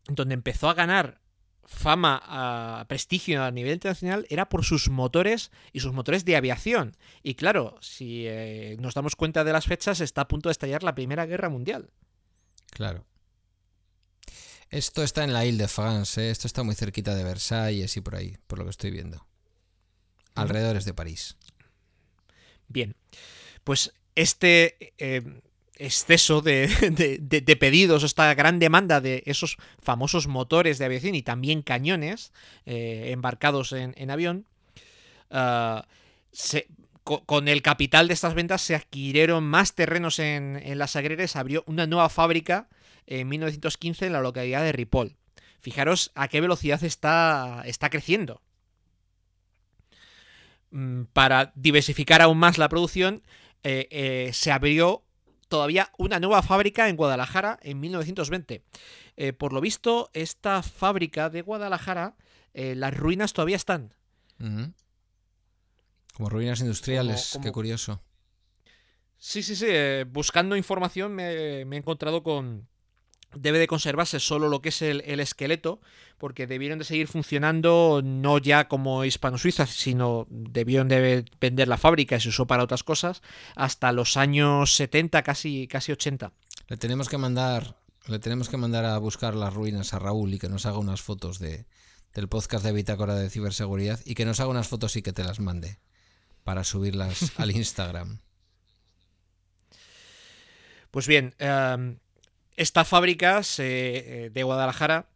donde 0.08 0.34
empezó 0.34 0.68
a 0.68 0.74
ganar 0.74 1.20
fama, 1.66 2.22
a 2.24 2.84
prestigio 2.86 3.42
a 3.42 3.50
nivel 3.50 3.74
internacional, 3.74 4.26
era 4.30 4.48
por 4.48 4.64
sus 4.64 4.88
motores 4.88 5.50
y 5.72 5.80
sus 5.80 5.92
motores 5.92 6.24
de 6.24 6.36
aviación. 6.36 6.96
Y 7.22 7.34
claro, 7.34 7.76
si 7.80 8.24
eh, 8.26 8.76
nos 8.80 8.94
damos 8.94 9.16
cuenta 9.16 9.44
de 9.44 9.52
las 9.52 9.66
fechas, 9.66 10.00
está 10.00 10.22
a 10.22 10.28
punto 10.28 10.48
de 10.48 10.52
estallar 10.52 10.82
la 10.82 10.94
Primera 10.94 11.26
Guerra 11.26 11.48
Mundial. 11.48 11.90
Claro. 12.70 13.04
Esto 14.70 15.02
está 15.02 15.24
en 15.24 15.32
la 15.32 15.44
Ile 15.44 15.58
de 15.58 15.68
France, 15.68 16.20
¿eh? 16.20 16.30
esto 16.30 16.46
está 16.46 16.62
muy 16.62 16.74
cerquita 16.74 17.14
de 17.14 17.24
Versalles 17.24 17.96
y 17.96 18.00
por 18.00 18.16
ahí, 18.16 18.36
por 18.46 18.58
lo 18.58 18.64
que 18.64 18.70
estoy 18.70 18.90
viendo. 18.90 19.26
Alrededores 20.34 20.84
de 20.84 20.94
París. 20.94 21.36
Bien, 22.68 22.96
pues 23.64 23.92
este 24.16 24.92
eh, 24.98 25.22
exceso 25.76 26.40
de, 26.42 27.56
pedidos, 27.60 28.02
esta 28.02 28.34
gran 28.34 28.58
demanda 28.58 29.00
de 29.00 29.22
esos 29.26 29.56
famosos 29.80 30.26
motores 30.26 30.78
de 30.78 30.86
aviación 30.86 31.14
y 31.14 31.22
también 31.22 31.62
cañones 31.62 32.32
eh, 32.64 33.10
embarcados 33.12 33.72
en, 33.72 34.10
avión, 34.10 34.46
ah, 35.30 35.86
con, 37.04 37.46
el 37.48 37.62
capital 37.62 38.08
de 38.08 38.14
estas 38.14 38.34
ventas 38.34 38.62
se 38.62 38.74
adquirieron 38.74 39.44
más 39.44 39.74
terrenos 39.74 40.18
en, 40.18 40.60
las 40.78 40.96
agreres, 40.96 41.36
abrió 41.36 41.62
una 41.66 41.86
nueva 41.86 42.08
fábrica 42.08 42.68
en 43.06 43.28
1915 43.28 44.06
en 44.06 44.12
la 44.12 44.20
localidad 44.20 44.62
de 44.62 44.72
Ripoll. 44.72 45.14
Fijaros 45.60 46.10
a 46.14 46.28
qué 46.28 46.40
velocidad 46.40 46.82
está, 46.82 47.62
está 47.66 47.90
creciendo. 47.90 48.40
Mm, 50.70 51.04
para 51.12 51.52
diversificar 51.54 52.22
aún 52.22 52.38
más 52.38 52.58
la 52.58 52.68
producción, 52.68 53.22
eh, 53.62 53.88
eh, 53.90 54.30
se 54.32 54.52
abrió 54.52 55.02
todavía 55.48 55.92
una 55.98 56.20
nueva 56.20 56.42
fábrica 56.42 56.88
en 56.88 56.96
Guadalajara 56.96 57.58
en 57.62 57.80
1920. 57.80 58.62
Eh, 59.16 59.32
por 59.32 59.52
lo 59.52 59.60
visto, 59.60 60.10
esta 60.12 60.62
fábrica 60.62 61.30
de 61.30 61.42
Guadalajara, 61.42 62.16
las 62.54 62.96
ruinas 62.96 63.34
todavía 63.34 63.56
están. 63.56 63.92
Como 66.14 66.30
ruinas 66.30 66.60
industriales, 66.60 67.38
qué 67.42 67.52
curioso. 67.52 68.00
Sí, 69.18 69.42
sí, 69.42 69.54
sí. 69.54 69.66
buscando 70.06 70.56
información 70.56 71.14
me, 71.14 71.60
he 71.60 71.76
encontrado 71.76 72.22
con, 72.22 72.66
debe 73.38 73.58
de 73.58 73.66
conservarse 73.66 74.20
solo 74.20 74.48
lo 74.48 74.60
que 74.62 74.70
es 74.70 74.82
el, 74.82 75.20
esqueleto, 75.20 75.80
porque 76.18 76.46
debieron 76.46 76.78
de 76.78 76.84
seguir 76.84 77.08
funcionando 77.08 78.00
no 78.04 78.38
ya 78.38 78.68
como 78.68 79.04
hispano-suiza, 79.04 79.66
sino 79.66 80.26
debieron 80.30 80.88
de 80.88 81.24
vender 81.40 81.68
la 81.68 81.78
fábrica 81.78 82.16
y 82.16 82.20
se 82.20 82.28
usó 82.28 82.46
para 82.46 82.64
otras 82.64 82.82
cosas 82.82 83.22
hasta 83.54 83.92
los 83.92 84.16
años 84.16 84.74
70, 84.74 85.22
casi, 85.22 85.68
casi 85.68 85.92
80. 85.92 86.32
Le 86.68 86.76
tenemos 86.76 87.08
que 87.08 87.18
mandar, 87.18 87.76
le 88.06 88.18
tenemos 88.18 88.48
que 88.48 88.56
mandar 88.56 88.84
a 88.84 88.98
buscar 88.98 89.34
las 89.34 89.54
ruinas 89.54 89.94
a 89.94 89.98
Raúl 89.98 90.34
y 90.34 90.38
que 90.38 90.48
nos 90.48 90.66
haga 90.66 90.78
unas 90.78 91.00
fotos 91.00 91.38
de, 91.38 91.66
del 92.14 92.28
podcast 92.28 92.64
de 92.64 92.72
Bitácora 92.72 93.14
de 93.14 93.30
Ciberseguridad 93.30 94.00
y 94.04 94.14
que 94.14 94.24
nos 94.24 94.40
haga 94.40 94.50
unas 94.50 94.68
fotos 94.68 94.96
y 94.96 95.02
que 95.02 95.12
te 95.12 95.22
las 95.22 95.38
mande 95.38 95.78
para 96.44 96.64
subirlas 96.64 97.32
al 97.38 97.50
Instagram. 97.56 98.20
Pues 100.90 101.06
bien, 101.06 101.34
em, 101.38 101.98
esta 102.56 102.84
fábrica 102.84 103.42
eh, 103.58 104.30
de 104.32 104.42
Guadalajara 104.42 105.06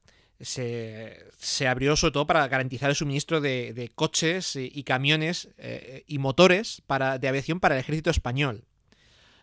se, 0.40 1.68
abrió 1.68 1.96
sobre 1.96 2.12
todo 2.12 2.26
para 2.26 2.46
garantizar 2.48 2.90
el 2.90 2.96
suministro 2.96 3.40
de, 3.40 3.90
coches 3.94 4.57
y, 4.57 4.83
camiones 4.85 5.48
eh, 5.59 6.05
y 6.07 6.18
motores 6.18 6.83
para, 6.87 7.18
de 7.18 7.29
aviación 7.29 7.61
para 7.61 7.74
el 7.74 7.81
ejército 7.81 8.11
español. 8.11 8.64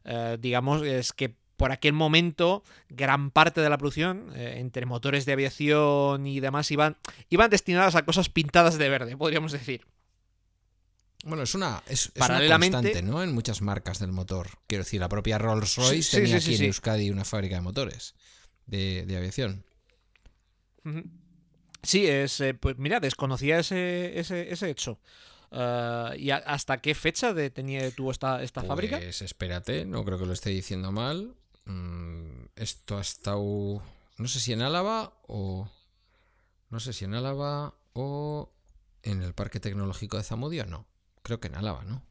Eh, 0.05 0.38
digamos, 0.39 0.83
es 0.83 1.13
que 1.13 1.36
por 1.55 1.71
aquel 1.71 1.93
momento 1.93 2.63
gran 2.89 3.31
parte 3.31 3.62
de 3.62 3.69
la 3.69 3.77
producción, 3.79 4.31
entre 4.36 4.86
motores 4.86 5.25
de 5.25 5.33
aviación 5.33 6.27
y 6.27 6.39
demás, 6.39 6.69
iban, 6.69 6.97
iban 7.29 7.49
destinadas 7.49 7.95
a 7.95 8.05
cosas 8.05 8.29
pintadas 8.29 8.77
de 8.77 8.89
verde, 8.89 9.17
podríamos 9.17 9.51
decir. 9.51 9.86
Bueno, 11.27 11.43
es 11.43 11.53
una, 11.55 11.83
es, 11.87 12.07
es 12.07 12.11
Paralelamente- 12.13 12.77
una 12.77 12.81
constante, 12.81 13.01
¿no? 13.11 13.21
En 13.21 13.33
muchas 13.33 13.61
marcas 13.61 13.99
del 13.99 14.11
motor. 14.11 14.47
Quiero 14.67 14.83
decir, 14.83 14.99
la 15.01 15.09
propia 15.09 15.37
Rolls-Royce 15.37 15.95
Sí, 15.95 16.03
sí, 16.03 16.17
tenía 16.17 16.39
sí, 16.41 16.53
aquí 16.53 16.63
en. 16.63 16.67
Euskadi 16.69 17.09
una 17.11 17.25
fábrica 17.25 17.55
de 17.55 17.61
motores 17.61 18.15
de, 18.65 19.05
de 19.05 19.17
aviación. 19.17 19.63
Sí, 21.83 22.07
es, 22.07 22.39
eh, 22.41 22.53
pues 22.53 22.77
mira, 22.77 22.99
desconocía 22.99 23.59
ese, 23.59 24.17
ese, 24.19 24.51
ese 24.51 24.69
hecho. 24.69 24.99
Ah, 25.51 26.13
¿Y 26.17 26.31
a- 26.31 26.37
hasta 26.37 26.79
qué 26.81 26.95
fecha 26.95 27.33
de, 27.33 27.49
tenía, 27.49 27.89
tuvo 27.91 28.11
esta, 28.11 28.41
esta 28.43 28.63
fábrica? 28.63 28.97
Pues 28.97 29.21
espérate, 29.21 29.85
no 29.85 30.03
creo 30.03 30.17
que 30.19 30.25
lo 30.25 30.33
esté 30.33 30.49
diciendo 30.49 30.91
mal. 30.91 31.35
Mm, 31.65 32.45
esto 32.55 32.97
ha 32.97 33.01
estado. 33.01 33.81
No 34.17 34.27
sé 34.27 34.39
si 34.39 34.53
en 34.53 34.61
Álava 34.61 35.13
o. 35.27 35.69
No 36.69 36.79
sé 36.79 36.91
si 36.93 37.05
en 37.05 37.13
Álava 37.13 37.75
o 37.93 38.51
en 39.03 39.21
el 39.21 39.33
Parque 39.33 39.59
Tecnológico 39.59 40.17
de 40.17 40.23
Zamudio, 40.23 40.65
no. 40.65 40.85
Creo 41.23 41.39
que 41.39 41.47
en 41.47 41.56
Álava, 41.56 41.84
¿no? 41.84 42.03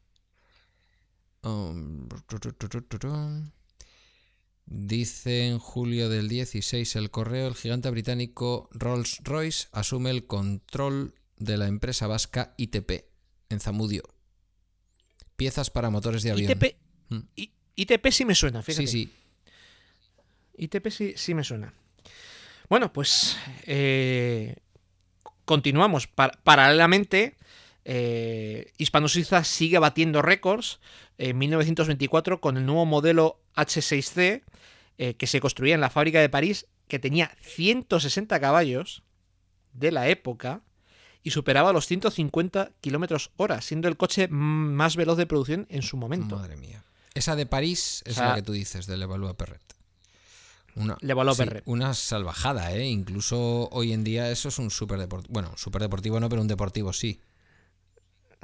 Um, 1.43 2.07
tu, 2.27 2.39
tu, 2.39 2.81
tu. 2.81 3.43
Dice 4.65 5.47
en 5.47 5.59
julio 5.59 6.09
del 6.09 6.27
16 6.27 6.95
el 6.97 7.09
correo, 7.09 7.47
el 7.47 7.55
gigante 7.55 7.89
británico 7.89 8.67
Rolls-Royce 8.73 9.69
asume 9.71 10.09
el 10.09 10.27
control 10.27 11.15
de 11.37 11.55
la 11.57 11.67
empresa 11.67 12.07
vasca 12.07 12.53
ITP 12.57 13.05
en 13.49 13.59
Zamudio. 13.61 14.03
Piezas 15.37 15.69
para 15.69 15.89
motores 15.89 16.23
de 16.23 16.31
avión. 16.31 16.51
ITP, 16.51 16.75
Mm. 17.09 17.19
I- 17.37 17.53
ITP 17.77 18.11
sí 18.11 18.25
me 18.25 18.35
suena, 18.35 18.61
fíjate. 18.61 18.85
Sí, 18.87 19.05
sí. 19.05 19.13
ITP 20.57 20.89
sí, 20.91 21.13
sí 21.15 21.33
me 21.33 21.45
suena. 21.45 21.73
Bueno, 22.69 22.91
pues 22.91 23.37
eh, 23.65 24.57
continuamos. 25.45 26.07
Par- 26.07 26.37
paralelamente, 26.43 27.37
eh, 27.89 28.73
Hispano-Suiza 28.77 29.45
sigue 29.45 29.79
batiendo 29.79 30.21
récords 30.21 30.79
en 31.17 31.37
1924 31.37 32.41
con 32.41 32.57
el 32.57 32.65
nuevo 32.65 32.85
modelo 32.85 33.39
H6C 33.55 34.43
eh, 34.97 35.13
que 35.13 35.25
se 35.27 35.39
construía 35.39 35.73
en 35.73 35.79
la 35.81 35.89
fábrica 35.89 36.19
de 36.19 36.27
París, 36.27 36.65
que 36.89 36.99
tenía 36.99 37.31
160 37.41 38.39
caballos 38.41 39.03
de 39.71 39.91
la 39.93 40.09
época 40.09 40.61
y 41.23 41.31
superaba 41.31 41.71
los 41.71 41.87
150 41.87 42.71
kilómetros 42.81 43.31
hora, 43.37 43.61
siendo 43.61 43.87
el 43.87 43.95
coche 43.95 44.27
más 44.27 44.95
veloz 44.97 45.17
de 45.17 45.25
producción 45.25 45.65
en 45.69 45.81
su 45.81 45.95
momento. 45.95 46.35
Madre 46.35 46.57
mía. 46.57 46.83
Esa 47.13 47.35
de 47.37 47.45
París 47.45 48.03
es 48.05 48.13
O 48.13 48.15
sea- 48.19 48.29
la 48.29 48.35
que 48.35 48.41
tú 48.41 48.51
dices, 48.51 48.85
del 48.85 49.01
Evalúa 49.01 49.35
Perret. 49.37 49.61
Una, 50.75 50.95
sí, 51.35 51.43
Perret. 51.43 51.63
una 51.65 51.93
salvajada, 51.95 52.71
¿eh? 52.73 52.85
Incluso 52.85 53.67
hoy 53.71 53.93
en 53.93 54.03
día 54.03 54.29
eso 54.29 54.49
es 54.49 54.59
un 54.59 54.69
súper 54.69 54.99
deportivo. 54.99 55.33
Bueno, 55.33 55.53
súper 55.57 55.81
deportivo 55.81 56.19
no, 56.19 56.29
pero 56.29 56.41
un 56.41 56.47
deportivo 56.47 56.93
sí. 56.93 57.19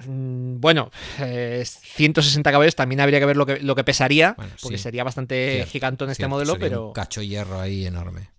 Mm, 0.05 0.59
Bueno, 0.59 0.91
eh, 1.19 1.63
160 1.65 2.51
caballos 2.51 2.75
también 2.75 2.99
habría 3.01 3.19
que 3.19 3.25
ver 3.25 3.37
lo 3.37 3.45
que, 3.45 3.59
lo 3.59 3.75
que 3.75 3.83
pesaría, 3.83 4.33
Bueno, 4.37 4.53
porque 4.61 4.77
sí. 4.77 4.83
sería 4.83 5.03
bastante 5.03 5.51
Cierto, 5.53 5.71
gigantón 5.71 6.09
este 6.09 6.21
cierto, 6.21 6.35
modelo, 6.35 6.57
pero 6.59 6.87
Un 6.87 6.93
cacho 6.93 7.21
hierro 7.21 7.59
ahí 7.59 7.85
enorme. 7.85 8.29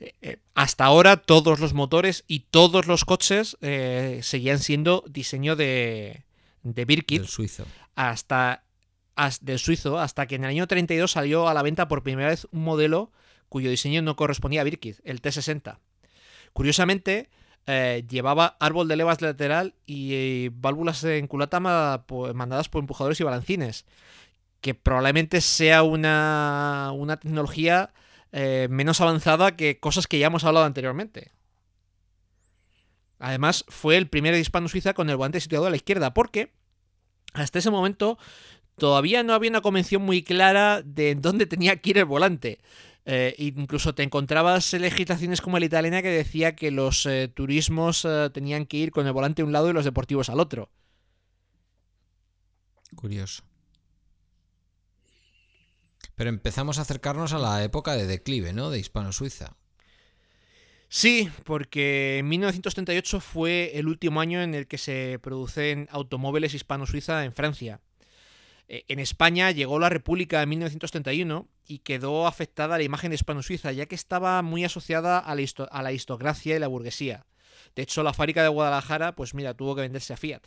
eh, 0.00 0.38
hasta 0.54 0.84
ahora 0.84 1.16
todos 1.16 1.58
los 1.60 1.72
motores 1.72 2.24
y 2.28 2.40
todos 2.50 2.86
los 2.86 3.04
coches 3.04 3.56
eh, 3.60 4.20
seguían 4.22 4.58
siendo 4.58 5.04
diseño 5.08 5.56
de, 5.56 6.24
de 6.62 6.84
Birkin 6.84 7.22
Del 7.22 7.28
suizo. 7.28 7.64
hasta, 7.94 8.64
has- 9.16 9.44
del 9.44 9.58
suizo, 9.58 9.98
hasta 9.98 10.26
que 10.26 10.34
en 10.34 10.44
el 10.44 10.50
año 10.50 10.66
32 10.66 11.12
salió 11.12 11.48
a 11.48 11.54
la 11.54 11.62
venta 11.62 11.88
por 11.88 12.02
primera 12.02 12.28
vez 12.28 12.46
un 12.52 12.62
modelo 12.64 13.10
cuyo 13.48 13.70
diseño 13.70 14.02
no 14.02 14.16
correspondía 14.16 14.60
a 14.60 14.64
Birkin, 14.64 14.96
el 15.04 15.22
T60. 15.22 15.78
Curiosamente, 16.52 17.30
eh, 17.66 18.04
llevaba 18.08 18.56
árbol 18.60 18.88
de 18.88 18.96
levas 18.96 19.22
lateral 19.22 19.74
y 19.86 20.14
eh, 20.14 20.50
válvulas 20.54 21.02
en 21.04 21.26
culata 21.26 21.60
mandadas 21.60 22.68
por 22.68 22.80
empujadores 22.80 23.20
y 23.20 23.24
balancines, 23.24 23.86
que 24.60 24.74
probablemente 24.74 25.40
sea 25.40 25.82
una, 25.82 26.90
una 26.94 27.18
tecnología 27.18 27.92
eh, 28.32 28.68
menos 28.70 29.00
avanzada 29.00 29.56
que 29.56 29.78
cosas 29.78 30.06
que 30.06 30.18
ya 30.18 30.26
hemos 30.26 30.44
hablado 30.44 30.66
anteriormente. 30.66 31.32
Además, 33.18 33.64
fue 33.68 33.96
el 33.96 34.08
primer 34.08 34.34
hispano 34.34 34.68
suiza 34.68 34.92
con 34.92 35.08
el 35.08 35.16
volante 35.16 35.40
situado 35.40 35.66
a 35.66 35.70
la 35.70 35.76
izquierda, 35.76 36.12
porque 36.12 36.52
hasta 37.32 37.60
ese 37.60 37.70
momento 37.70 38.18
todavía 38.76 39.22
no 39.22 39.32
había 39.32 39.50
una 39.50 39.60
convención 39.60 40.02
muy 40.02 40.22
clara 40.22 40.82
de 40.82 41.14
dónde 41.14 41.46
tenía 41.46 41.76
que 41.76 41.90
ir 41.90 41.98
el 41.98 42.04
volante. 42.04 42.58
Eh, 43.06 43.34
incluso 43.38 43.94
te 43.94 44.02
encontrabas 44.02 44.72
legislaciones 44.72 45.42
como 45.42 45.58
la 45.58 45.66
italiana 45.66 46.00
que 46.00 46.08
decía 46.08 46.56
que 46.56 46.70
los 46.70 47.04
eh, 47.04 47.28
turismos 47.28 48.04
eh, 48.06 48.30
tenían 48.32 48.64
que 48.64 48.78
ir 48.78 48.92
con 48.92 49.06
el 49.06 49.12
volante 49.12 49.42
a 49.42 49.44
un 49.44 49.52
lado 49.52 49.68
y 49.68 49.74
los 49.74 49.84
deportivos 49.84 50.30
al 50.30 50.40
otro. 50.40 50.70
Curioso. 52.94 53.42
Pero 56.14 56.30
empezamos 56.30 56.78
a 56.78 56.82
acercarnos 56.82 57.32
a 57.34 57.38
la 57.38 57.62
época 57.62 57.94
de 57.96 58.06
declive, 58.06 58.52
¿no? 58.52 58.70
De 58.70 58.78
Hispano-Suiza. 58.78 59.54
Sí, 60.88 61.28
porque 61.44 62.18
en 62.18 62.28
1938 62.28 63.20
fue 63.20 63.72
el 63.74 63.88
último 63.88 64.20
año 64.20 64.40
en 64.40 64.54
el 64.54 64.68
que 64.68 64.78
se 64.78 65.18
producen 65.20 65.88
automóviles 65.90 66.54
hispano-suiza 66.54 67.24
en 67.24 67.34
Francia. 67.34 67.80
En 68.68 69.00
España 69.00 69.50
llegó 69.50 69.80
la 69.80 69.88
República 69.88 70.40
en 70.40 70.50
1931 70.50 71.48
y 71.66 71.78
quedó 71.78 72.26
afectada 72.26 72.76
la 72.76 72.82
imagen 72.84 73.12
hispano-suiza, 73.12 73.72
ya 73.72 73.86
que 73.86 73.94
estaba 73.94 74.40
muy 74.42 74.64
asociada 74.64 75.18
a 75.18 75.34
la, 75.34 75.42
a 75.70 75.82
la 75.82 75.88
aristocracia 75.88 76.56
y 76.56 76.58
la 76.58 76.66
burguesía. 76.68 77.26
De 77.74 77.82
hecho, 77.82 78.02
la 78.02 78.12
fábrica 78.12 78.42
de 78.42 78.48
Guadalajara, 78.48 79.14
pues 79.14 79.34
mira, 79.34 79.54
tuvo 79.54 79.74
que 79.74 79.82
venderse 79.82 80.12
a 80.12 80.16
Fiat. 80.16 80.42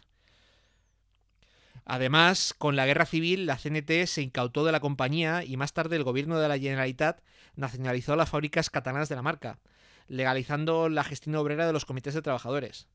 Además, 1.85 2.53
con 2.57 2.75
la 2.75 2.85
guerra 2.85 3.05
civil, 3.05 3.45
la 3.45 3.57
CNT 3.57 4.05
se 4.07 4.21
incautó 4.21 4.65
de 4.65 4.71
la 4.73 4.81
compañía 4.81 5.43
y 5.43 5.55
más 5.55 5.73
tarde 5.73 5.95
el 5.95 6.03
gobierno 6.03 6.37
de 6.37 6.47
la 6.49 6.57
Generalitat 6.59 7.21
nacionalizó 7.55 8.15
las 8.15 8.29
fábricas 8.29 8.69
catalanas 8.69 9.07
de 9.09 9.15
la 9.15 9.21
marca, 9.21 9.59
legalizando 10.07 10.89
la 10.89 11.03
gestión 11.05 11.35
obrera 11.35 11.65
de 11.65 11.73
los 11.73 11.85
comités 11.85 12.13
de 12.13 12.21
trabajadores. 12.21 12.87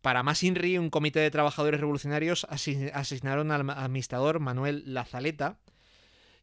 Para 0.00 0.22
más 0.22 0.42
INRI, 0.42 0.78
un 0.78 0.90
comité 0.90 1.20
de 1.20 1.30
trabajadores 1.30 1.80
revolucionarios 1.80 2.46
asi- 2.50 2.90
asignaron 2.92 3.50
al 3.50 3.68
administrador 3.70 4.40
Manuel 4.40 4.82
Lazaleta 4.86 5.58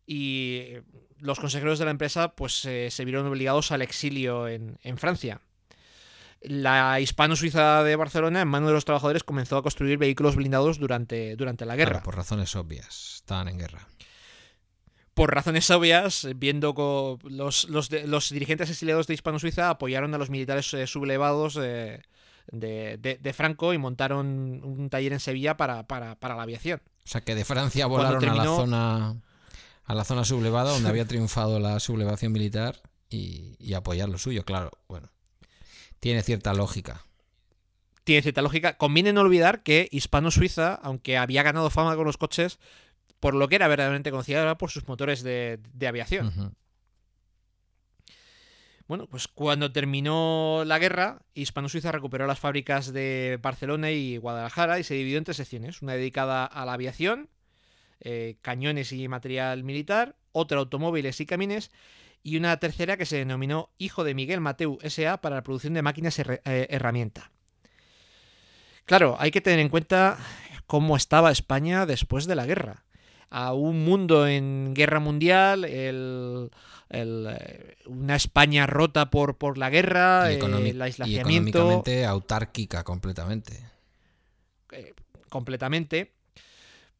y 0.05 0.73
los 1.19 1.39
consejeros 1.39 1.79
de 1.79 1.85
la 1.85 1.91
empresa 1.91 2.33
pues 2.35 2.65
eh, 2.65 2.89
se 2.91 3.05
vieron 3.05 3.25
obligados 3.27 3.71
al 3.71 3.81
exilio 3.81 4.47
en, 4.47 4.77
en 4.83 4.97
Francia. 4.97 5.41
La 6.41 6.99
hispano-suiza 6.99 7.83
de 7.83 7.95
Barcelona, 7.95 8.41
en 8.41 8.47
manos 8.47 8.69
de 8.69 8.73
los 8.73 8.85
trabajadores, 8.85 9.23
comenzó 9.23 9.57
a 9.57 9.61
construir 9.63 9.99
vehículos 9.99 10.35
blindados 10.35 10.79
durante, 10.79 11.35
durante 11.35 11.65
la 11.67 11.75
guerra. 11.75 11.91
Claro, 11.91 12.05
por 12.05 12.15
razones 12.15 12.55
obvias. 12.55 13.15
Estaban 13.17 13.47
en 13.47 13.59
guerra. 13.59 13.87
por 15.13 15.35
razones 15.35 15.69
obvias, 15.69 16.27
viendo 16.37 16.73
co- 16.73 17.19
los, 17.25 17.69
los, 17.69 17.91
los 17.91 18.29
dirigentes 18.31 18.71
exiliados 18.71 19.05
de 19.05 19.13
Hispano-Suiza 19.13 19.69
apoyaron 19.69 20.15
a 20.15 20.17
los 20.17 20.31
militares 20.31 20.73
eh, 20.73 20.87
sublevados 20.87 21.59
eh, 21.61 22.01
de, 22.51 22.97
de- 22.97 23.19
de 23.21 23.33
Franco 23.33 23.71
y 23.73 23.77
montaron 23.77 24.61
un 24.63 24.89
taller 24.89 25.13
en 25.13 25.19
Sevilla 25.19 25.57
para, 25.57 25.85
para- 25.85 26.15
para 26.15 26.35
la 26.35 26.41
aviación. 26.41 26.81
O 27.05 27.07
sea 27.07 27.21
que 27.21 27.35
de 27.35 27.45
Francia 27.45 27.85
volaron 27.85 28.27
a 28.27 28.33
la 28.33 28.45
zona 28.45 29.15
a 29.91 29.95
la 29.95 30.05
zona 30.05 30.23
sublevada 30.23 30.71
donde 30.71 30.87
había 30.87 31.05
triunfado 31.05 31.59
la 31.59 31.79
sublevación 31.81 32.31
militar 32.31 32.81
y, 33.09 33.55
y 33.59 33.73
apoyar 33.73 34.07
lo 34.07 34.17
suyo, 34.17 34.45
claro. 34.45 34.71
Bueno, 34.87 35.11
tiene 35.99 36.23
cierta 36.23 36.53
lógica. 36.53 37.05
Tiene 38.05 38.21
cierta 38.21 38.41
lógica. 38.41 38.77
Conviene 38.77 39.11
no 39.11 39.19
olvidar 39.19 39.63
que 39.63 39.89
Hispano-Suiza, 39.91 40.75
aunque 40.75 41.17
había 41.17 41.43
ganado 41.43 41.69
fama 41.69 41.97
con 41.97 42.05
los 42.05 42.15
coches, 42.15 42.57
por 43.19 43.33
lo 43.33 43.49
que 43.49 43.55
era 43.55 43.67
verdaderamente 43.67 44.11
conocida 44.11 44.41
era 44.41 44.57
por 44.57 44.71
sus 44.71 44.87
motores 44.87 45.23
de, 45.23 45.59
de 45.73 45.87
aviación. 45.87 46.55
Bueno, 48.87 49.07
pues 49.07 49.27
cuando 49.27 49.73
terminó 49.73 50.63
la 50.65 50.79
guerra, 50.79 51.21
Hispano-Suiza 51.33 51.91
recuperó 51.91 52.27
las 52.27 52.39
fábricas 52.39 52.93
de 52.93 53.39
Barcelona 53.41 53.91
y 53.91 54.15
Guadalajara 54.15 54.79
y 54.79 54.85
se 54.85 54.93
dividió 54.93 55.17
en 55.17 55.25
tres 55.25 55.37
secciones. 55.37 55.81
Una 55.81 55.95
dedicada 55.95 56.45
a 56.45 56.65
la 56.65 56.73
aviación, 56.73 57.29
eh, 58.01 58.35
cañones 58.41 58.91
y 58.91 59.07
material 59.07 59.63
militar, 59.63 60.15
otra 60.31 60.59
automóviles 60.59 61.19
y 61.21 61.25
camiones, 61.25 61.71
y 62.23 62.37
una 62.37 62.57
tercera 62.57 62.97
que 62.97 63.05
se 63.05 63.17
denominó 63.17 63.69
Hijo 63.77 64.03
de 64.03 64.13
Miguel 64.13 64.41
Mateu 64.41 64.77
S.A. 64.81 65.21
para 65.21 65.37
la 65.37 65.43
producción 65.43 65.73
de 65.73 65.81
máquinas 65.81 66.19
herre- 66.19 66.41
eh, 66.45 66.67
herramienta. 66.69 67.31
Claro, 68.85 69.15
hay 69.19 69.31
que 69.31 69.41
tener 69.41 69.59
en 69.59 69.69
cuenta 69.69 70.17
cómo 70.67 70.95
estaba 70.95 71.31
España 71.31 71.85
después 71.85 72.25
de 72.25 72.35
la 72.35 72.45
guerra. 72.45 72.83
A 73.29 73.53
un 73.53 73.85
mundo 73.85 74.27
en 74.27 74.73
guerra 74.73 74.99
mundial, 74.99 75.63
el, 75.63 76.51
el, 76.89 77.27
eh, 77.39 77.77
una 77.85 78.15
España 78.17 78.67
rota 78.67 79.09
por, 79.09 79.37
por 79.37 79.57
la 79.57 79.69
guerra, 79.69 80.31
Y, 80.31 80.35
eh, 80.35 80.39
el 80.41 80.75
y 80.77 80.81
aislamiento 80.81 81.19
económicamente 81.19 82.05
autárquica 82.05 82.83
completamente. 82.83 83.57
completamente, 85.29 86.11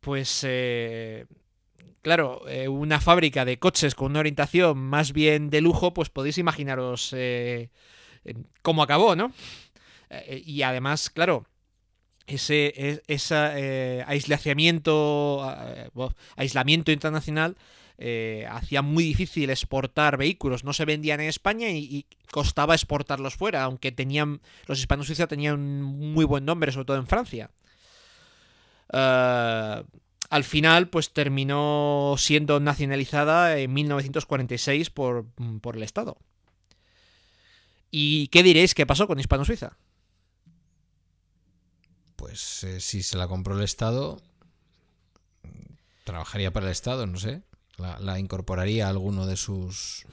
pues 0.01 0.41
eh, 0.43 1.25
claro, 2.01 2.47
eh, 2.47 2.67
una 2.67 2.99
fábrica 2.99 3.45
de 3.45 3.59
coches 3.59 3.95
con 3.95 4.11
una 4.11 4.19
orientación 4.19 4.77
más 4.77 5.13
bien 5.13 5.49
de 5.49 5.61
lujo, 5.61 5.93
pues 5.93 6.09
podéis 6.09 6.37
imaginaros 6.37 7.13
eh, 7.15 7.69
cómo 8.61 8.83
acabó, 8.83 9.15
¿no? 9.15 9.33
Eh, 10.09 10.41
y 10.45 10.61
además, 10.63 11.09
claro, 11.09 11.45
ese, 12.27 13.01
eh, 13.07 14.03
aislamiento, 14.07 15.41
aislamiento 16.35 16.91
internacional 16.91 17.57
hacía 18.49 18.81
muy 18.81 19.03
difícil 19.03 19.51
exportar 19.51 20.17
vehículos. 20.17 20.63
No 20.63 20.73
se 20.73 20.85
vendían 20.85 21.19
en 21.19 21.29
España 21.29 21.69
y, 21.69 21.77
y 21.77 22.05
costaba 22.31 22.73
exportarlos 22.73 23.35
fuera, 23.35 23.63
aunque 23.63 23.91
tenían 23.91 24.41
los 24.65 24.79
hispanos 24.79 25.05
suiza 25.05 25.27
tenían 25.27 25.59
un 25.59 26.13
muy 26.13 26.25
buen 26.25 26.43
nombre, 26.43 26.71
sobre 26.71 26.85
todo 26.85 26.97
en 26.97 27.05
Francia. 27.05 27.51
Eh, 28.91 29.83
al 30.29 30.43
final, 30.43 30.87
pues 30.89 31.11
terminó 31.11 32.15
siendo 32.17 32.59
nacionalizada 32.59 33.57
en 33.57 33.73
1946 33.73 34.89
por, 34.89 35.25
por 35.61 35.75
el 35.75 35.83
Estado. 35.83 36.17
¿Y 37.89 38.29
qué 38.29 38.41
diréis 38.41 38.73
que 38.73 38.85
pasó 38.85 39.07
con 39.07 39.19
Hispano 39.19 39.43
Suiza? 39.43 39.75
Pues 42.15 42.63
eh, 42.63 42.79
si 42.79 43.03
se 43.03 43.17
la 43.17 43.27
compró 43.27 43.57
el 43.57 43.63
Estado, 43.63 44.21
trabajaría 46.05 46.53
para 46.53 46.67
el 46.67 46.71
Estado, 46.71 47.07
no 47.07 47.17
sé. 47.17 47.41
La, 47.77 47.99
la 47.99 48.19
incorporaría 48.19 48.87
a 48.87 48.89
alguno 48.89 49.25
de 49.25 49.35
sus. 49.35 50.05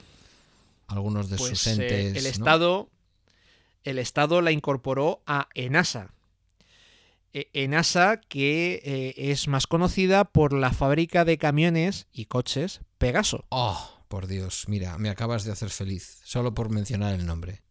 algunos 0.87 1.29
de 1.29 1.37
Pues 1.37 1.51
sus 1.59 1.67
eh, 1.67 1.71
entes. 1.71 2.17
el 2.17 2.23
¿no? 2.23 2.29
Estado. 2.29 2.89
El 3.83 3.99
Estado 3.99 4.41
la 4.41 4.51
incorporó 4.51 5.21
a 5.25 5.47
ENASA. 5.53 6.11
E- 7.33 7.49
ENASA, 7.53 8.21
que 8.21 8.81
eh, 8.83 9.31
es 9.31 9.47
más 9.47 9.67
conocida 9.67 10.25
por 10.25 10.53
la 10.53 10.71
fábrica 10.71 11.25
de 11.25 11.37
camiones 11.37 12.07
y 12.11 12.25
coches 12.25 12.81
Pegaso. 12.97 13.45
Oh, 13.49 14.03
por 14.07 14.27
Dios, 14.27 14.65
mira, 14.67 14.97
me 14.97 15.09
acabas 15.09 15.43
de 15.43 15.51
hacer 15.51 15.69
feliz, 15.69 16.19
solo 16.23 16.53
por 16.53 16.69
mencionar 16.69 17.13
el 17.13 17.25
nombre. 17.25 17.61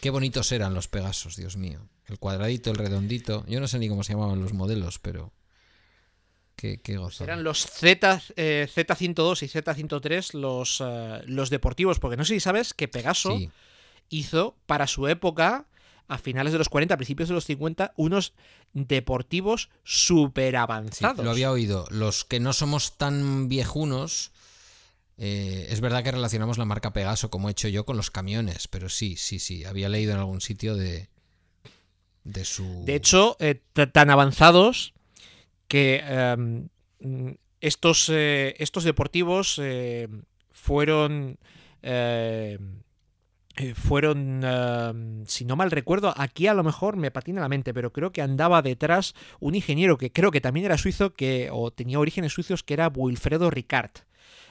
Qué 0.00 0.10
bonitos 0.10 0.50
eran 0.52 0.74
los 0.74 0.88
Pegasos, 0.88 1.36
Dios 1.36 1.56
mío. 1.56 1.88
El 2.06 2.18
cuadradito, 2.18 2.70
el 2.70 2.76
redondito. 2.76 3.44
Yo 3.46 3.60
no 3.60 3.68
sé 3.68 3.78
ni 3.78 3.88
cómo 3.88 4.02
se 4.04 4.12
llamaban 4.12 4.40
los 4.40 4.52
modelos, 4.52 4.98
pero. 4.98 5.32
Qué, 6.56 6.80
qué 6.80 6.96
gozada. 6.96 7.32
Eran 7.32 7.44
los 7.44 7.66
Z, 7.66 8.22
eh, 8.36 8.66
Z102 8.74 9.42
y 9.42 9.48
Z103 9.48 10.32
los, 10.32 10.82
eh, 10.84 11.22
los 11.26 11.50
deportivos, 11.50 11.98
porque 11.98 12.16
no 12.16 12.24
sé 12.24 12.34
si 12.34 12.40
sabes 12.40 12.72
que 12.72 12.88
Pegaso 12.88 13.36
Sí, 13.36 13.50
hizo 14.08 14.56
para 14.66 14.86
su 14.86 15.06
época, 15.06 15.66
a 16.08 16.18
finales 16.18 16.52
de 16.52 16.58
los 16.58 16.68
40, 16.68 16.96
principios 16.96 17.28
de 17.28 17.34
los 17.34 17.44
50, 17.44 17.92
unos 17.96 18.32
deportivos 18.72 19.70
súper 19.84 20.52
sí, 20.52 20.56
avanzados. 20.56 21.24
lo 21.24 21.30
había 21.30 21.50
oído. 21.50 21.86
Los 21.90 22.24
que 22.24 22.40
no 22.40 22.52
somos 22.52 22.96
tan 22.96 23.48
viejunos. 23.48 24.32
eh, 25.18 25.66
es 25.70 25.80
verdad 25.80 26.04
que 26.04 26.12
relacionamos 26.12 26.58
la 26.58 26.64
marca 26.64 26.92
Pegaso, 26.92 27.30
como 27.30 27.48
he 27.48 27.52
hecho 27.52 27.68
yo, 27.68 27.84
con 27.84 27.96
los 27.96 28.10
camiones, 28.10 28.68
pero 28.68 28.88
sí, 28.88 29.16
sí, 29.16 29.38
sí. 29.38 29.64
Había 29.64 29.88
leído 29.88 30.12
en 30.12 30.18
algún 30.18 30.40
sitio 30.40 30.76
de. 30.76 31.08
de 32.24 32.44
su. 32.44 32.84
De 32.84 32.94
hecho, 32.94 33.36
eh, 33.40 33.60
tan 33.92 34.10
avanzados 34.10 34.94
que 35.68 36.02
em, 36.06 36.68
estos, 37.60 38.08
eh, 38.12 38.54
estos 38.58 38.84
deportivos 38.84 39.58
eh, 39.62 40.08
fueron. 40.50 41.38
Eh, 43.56 43.74
fueron, 43.74 44.42
em, 44.44 45.24
si 45.26 45.44
no 45.44 45.56
mal 45.56 45.70
recuerdo, 45.70 46.12
aquí 46.16 46.46
a 46.46 46.54
lo 46.54 46.62
mejor 46.62 46.96
me 46.96 47.10
patina 47.10 47.40
la 47.40 47.48
mente, 47.48 47.72
pero 47.74 47.92
creo 47.92 48.12
que 48.12 48.22
andaba 48.22 48.62
detrás 48.62 49.14
un 49.40 49.54
ingeniero 49.54 49.96
que 49.98 50.12
creo 50.12 50.30
que 50.30 50.40
también 50.40 50.66
era 50.66 50.78
suizo, 50.78 51.14
que, 51.14 51.48
o 51.52 51.70
tenía 51.70 51.98
orígenes 51.98 52.32
suizos, 52.32 52.62
que 52.62 52.74
era 52.74 52.88
Wilfredo 52.94 53.50
Ricard. 53.50 53.90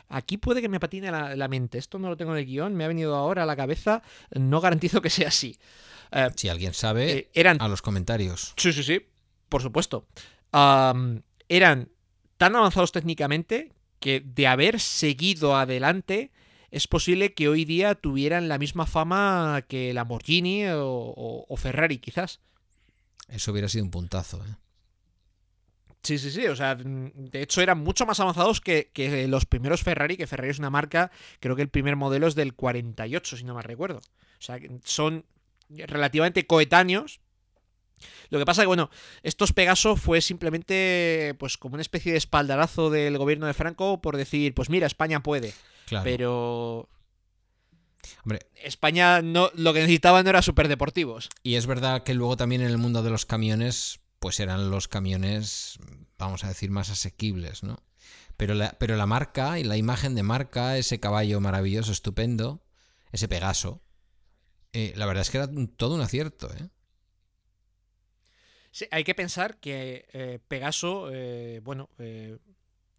Aquí 0.07 0.37
puede 0.37 0.61
que 0.61 0.69
me 0.69 0.79
patine 0.79 1.11
la, 1.11 1.35
la 1.35 1.47
mente, 1.47 1.77
esto 1.77 1.97
no 1.97 2.09
lo 2.09 2.17
tengo 2.17 2.33
en 2.33 2.39
el 2.39 2.45
guion, 2.45 2.75
me 2.75 2.83
ha 2.83 2.87
venido 2.87 3.15
ahora 3.15 3.43
a 3.43 3.45
la 3.45 3.55
cabeza, 3.55 4.03
no 4.31 4.61
garantizo 4.61 5.01
que 5.01 5.09
sea 5.09 5.29
así. 5.29 5.57
Eh, 6.11 6.29
Si 6.35 6.47
alguien 6.49 6.73
sabe, 6.73 7.11
eh, 7.11 7.29
eran 7.33 7.57
a 7.59 7.67
los 7.67 7.81
comentarios. 7.81 8.53
Sí, 8.57 8.71
sí, 8.71 8.83
sí, 8.83 9.01
por 9.49 9.61
supuesto. 9.61 10.07
Eran 11.47 11.89
tan 12.37 12.55
avanzados 12.55 12.91
técnicamente 12.91 13.71
que 13.99 14.21
de 14.21 14.47
haber 14.47 14.79
seguido 14.79 15.55
adelante 15.55 16.31
es 16.75 16.87
posible 16.87 17.33
que 17.33 17.47
hoy 17.47 17.65
día 17.65 17.95
tuvieran 17.95 18.47
la 18.47 18.57
misma 18.57 18.85
fama 18.85 19.63
que 19.67 19.93
Lamborghini 19.93 20.65
o, 20.67 20.85
o- 20.87 21.45
o 21.47 21.57
Ferrari, 21.57 21.99
quizás. 21.99 22.39
Eso 23.29 23.51
hubiera 23.51 23.69
sido 23.69 23.85
un 23.85 23.91
puntazo, 23.91 24.43
¿eh? 24.45 24.55
Sí, 26.03 26.19
sí, 26.19 26.29
sí. 26.31 26.45
O 26.47 26.55
sea, 26.55 26.75
mm, 26.75 27.11
de 27.31 27.41
hecho 27.41 27.61
eran 27.61 27.79
mucho 27.79 28.05
más 28.05 28.19
avanzados 28.19 28.61
que, 28.61 28.91
que 28.93 29.27
los 29.27 29.45
primeros 29.45 29.81
Ferrari, 29.83 30.17
que 30.17 30.27
Ferrari 30.27 30.51
es 30.51 30.59
una 30.59 30.69
marca, 30.69 31.11
creo 31.39 31.55
que 31.55 31.61
el 31.63 31.69
primer 31.69 31.95
modelo 31.95 32.27
es 32.27 32.35
del 32.35 32.53
48, 32.53 33.37
si 33.37 33.43
no 33.43 33.53
mal 33.55 33.63
recuerdo. 33.63 33.97
O 33.97 34.41
sea, 34.41 34.59
son 34.83 35.25
relativamente 35.69 36.45
coetáneos. 36.45 37.19
Lo 38.29 38.37
que 38.37 38.45
pasa 38.45 38.61
que, 38.61 38.67
bueno, 38.67 38.89
estos 39.23 39.53
Pegaso 39.53 39.95
fue 39.95 40.21
simplemente 40.21 41.33
pues 41.39 41.57
como 41.57 41.73
una 41.75 41.81
especie 41.81 42.11
de 42.11 42.17
espaldarazo 42.17 42.89
del 42.89 43.17
gobierno 43.17 43.47
de 43.47 43.53
Franco 43.53 44.01
por 44.01 44.17
decir, 44.17 44.53
pues 44.53 44.69
mira, 44.69 44.85
España 44.85 45.23
puede. 45.23 45.53
Claro. 45.85 46.03
Pero 46.03 46.89
Hombre, 48.23 48.47
España 48.55 49.21
no, 49.21 49.51
lo 49.55 49.73
que 49.73 49.79
necesitaba 49.79 50.23
no 50.23 50.29
era 50.29 50.41
superdeportivos. 50.41 51.29
Y 51.43 51.55
es 51.55 51.67
verdad 51.67 52.03
que 52.03 52.13
luego 52.13 52.37
también 52.37 52.61
en 52.61 52.69
el 52.69 52.77
mundo 52.77 53.03
de 53.03 53.09
los 53.09 53.25
camiones, 53.25 53.99
pues 54.19 54.39
eran 54.39 54.69
los 54.69 54.87
camiones, 54.87 55.79
vamos 56.17 56.43
a 56.43 56.47
decir, 56.47 56.71
más 56.71 56.89
asequibles, 56.89 57.63
¿no? 57.63 57.77
Pero 58.37 58.53
la, 58.53 58.75
pero 58.79 58.95
la 58.95 59.05
marca 59.05 59.59
y 59.59 59.63
la 59.63 59.77
imagen 59.77 60.15
de 60.15 60.23
marca, 60.23 60.77
ese 60.77 60.99
caballo 60.99 61.39
maravilloso, 61.39 61.91
estupendo, 61.91 62.63
ese 63.11 63.27
Pegaso, 63.27 63.81
eh, 64.73 64.93
la 64.95 65.05
verdad 65.05 65.21
es 65.21 65.29
que 65.29 65.37
era 65.37 65.49
todo 65.77 65.95
un 65.95 66.01
acierto, 66.01 66.51
¿eh? 66.53 66.69
Sí, 68.71 68.85
hay 68.91 69.05
que 69.05 69.15
pensar 69.15 69.57
que 69.61 70.05
eh, 70.11 70.39
Pegaso, 70.49 71.09
eh, 71.13 71.61
bueno, 71.63 71.89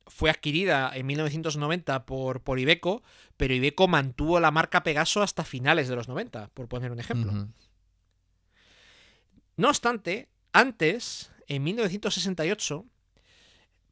fue 0.06 0.30
adquirida 0.30 0.90
en 0.94 1.06
1990 1.06 2.06
por, 2.06 2.40
por 2.42 2.58
Iveco, 2.58 3.02
pero 3.36 3.54
Iveco 3.54 3.88
mantuvo 3.88 4.38
la 4.40 4.50
marca 4.50 4.82
Pegaso 4.82 5.22
hasta 5.22 5.44
finales 5.44 5.88
de 5.88 5.96
los 5.96 6.08
90, 6.08 6.48
por 6.54 6.68
poner 6.68 6.92
un 6.92 7.00
ejemplo. 7.00 7.32
No 9.56 9.68
obstante, 9.68 10.28
antes, 10.52 11.30
en 11.48 11.62
1968, 11.64 12.84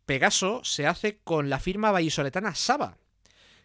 Pegaso 0.06 0.62
se 0.64 0.86
hace 0.86 1.18
con 1.24 1.48
la 1.48 1.58
firma 1.58 1.90
vallisoletana 1.90 2.54
Saba, 2.54 2.98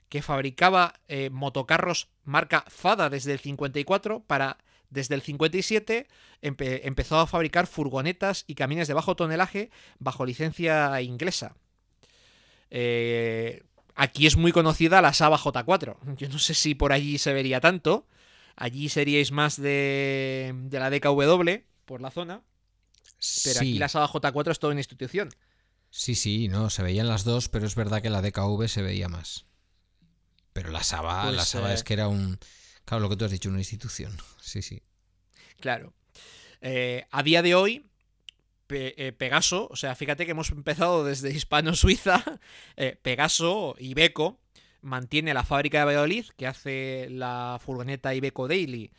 que 0.07 0.21
fabricaba 0.21 0.93
eh, 1.07 1.29
motocarros 1.29 2.07
marca 2.23 2.63
Fada 2.67 3.09
desde 3.09 3.33
el 3.33 3.39
54 3.39 4.21
para... 4.21 4.57
Desde 4.91 5.13
el 5.13 5.21
57 5.21 6.07
empe- 6.41 6.79
empezó 6.83 7.19
a 7.19 7.27
fabricar 7.27 7.67
furgonetas 7.67 8.43
y 8.47 8.55
camiones 8.55 8.87
de 8.87 8.95
bajo 8.95 9.15
tonelaje 9.15 9.69
bajo 9.99 10.25
licencia 10.25 10.99
inglesa. 11.03 11.53
Eh, 12.69 13.63
aquí 13.95 14.27
es 14.27 14.37
muy 14.37 14.51
conocida 14.51 15.01
la 15.01 15.13
Saba 15.13 15.37
J4. 15.37 16.15
Yo 16.17 16.29
no 16.29 16.39
sé 16.39 16.53
si 16.53 16.75
por 16.75 16.93
allí 16.93 17.17
se 17.17 17.33
vería 17.33 17.59
tanto. 17.59 18.07
Allí 18.55 18.89
seríais 18.89 19.31
más 19.31 19.59
de, 19.61 20.53
de 20.55 20.79
la 20.79 20.89
DKW 20.89 21.63
por 21.85 22.01
la 22.01 22.11
zona. 22.11 22.41
Pero 23.43 23.59
sí, 23.59 23.71
aquí 23.71 23.79
la 23.79 23.89
Saba 23.89 24.07
J4 24.07 24.51
es 24.51 24.59
toda 24.59 24.71
una 24.71 24.81
institución. 24.81 25.29
sí, 25.89 26.15
sí, 26.15 26.47
no, 26.47 26.69
se 26.69 26.83
veían 26.83 27.07
las 27.07 27.23
dos, 27.23 27.49
pero 27.49 27.65
es 27.65 27.75
verdad 27.75 28.01
que 28.01 28.09
la 28.09 28.21
DKV 28.21 28.67
se 28.67 28.81
veía 28.81 29.09
más. 29.09 29.45
Pero 30.53 30.71
la 30.71 30.83
Saba, 30.83 31.23
Pues, 31.23 31.35
la 31.35 31.45
Saba 31.45 31.71
eh, 31.71 31.75
es 31.75 31.83
que 31.83 31.93
era 31.93 32.07
un... 32.07 32.37
Claro, 32.85 33.01
lo 33.03 33.09
que 33.09 33.15
tú 33.17 33.25
has 33.25 33.31
dicho, 33.31 33.49
una 33.49 33.59
institución. 33.59 34.17
Sí, 34.41 34.61
sí. 34.61 34.81
Claro. 35.59 35.93
Eh, 36.61 37.05
a 37.11 37.23
día 37.23 37.41
de 37.41 37.55
hoy, 37.55 37.88
Eh, 38.69 39.13
Pegaso, 39.17 39.67
o 39.71 39.75
sea, 39.75 39.95
fíjate 39.95 40.25
que 40.25 40.31
hemos 40.31 40.51
empezado 40.51 41.03
desde 41.03 41.31
Hispano-Suiza, 41.31 42.23
eh, 42.77 42.97
Pegaso, 43.01 43.75
Ibeco, 43.79 44.39
mantiene 44.81 45.33
la 45.33 45.43
fábrica 45.43 45.79
de 45.79 45.85
Valladolid, 45.85 46.25
que 46.37 46.47
hace 46.47 47.07
la 47.09 47.59
furgoneta 47.63 48.13
Ibeco 48.13 48.47
Daily, 48.47 48.91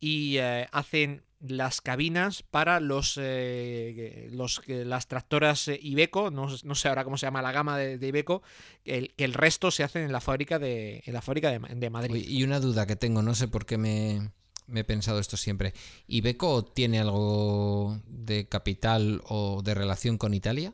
y 0.00 0.38
eh, 0.38 0.68
hacen 0.72 1.22
las 1.40 1.80
cabinas 1.80 2.42
para 2.42 2.80
los, 2.80 3.18
eh, 3.20 4.30
las 4.66 5.08
tractoras 5.08 5.68
Ibeco, 5.68 6.30
no, 6.30 6.48
sé 6.50 6.88
ahora 6.88 7.04
cómo 7.04 7.16
se 7.16 7.26
llama 7.26 7.42
la 7.42 7.52
gama 7.52 7.78
de, 7.78 7.98
de 7.98 8.08
Ibeco, 8.08 8.42
que 8.84 9.12
el, 9.16 9.34
resto 9.34 9.70
se 9.70 9.82
hacen 9.82 10.02
en 10.02 10.12
la 10.12 10.20
fábrica 10.20 10.58
de, 10.58 11.02
en 11.06 11.14
la 11.14 11.22
fábrica 11.22 11.50
de, 11.50 11.58
de 11.58 11.90
Madrid. 11.90 12.24
Y 12.26 12.44
una 12.44 12.60
duda 12.60 12.86
que 12.86 12.96
tengo, 12.96 13.22
no 13.22 13.34
sé 13.34 13.48
por 13.48 13.64
qué 13.64 13.78
me, 13.78 14.30
me 14.70 14.80
he 14.80 14.84
pensado 14.84 15.18
esto 15.18 15.36
siempre. 15.36 15.74
¿Ibeco 16.06 16.64
tiene 16.64 17.00
algo 17.00 18.00
de 18.06 18.48
capital 18.48 19.20
o 19.26 19.60
de 19.62 19.74
relación 19.74 20.16
con 20.18 20.32
Italia? 20.34 20.72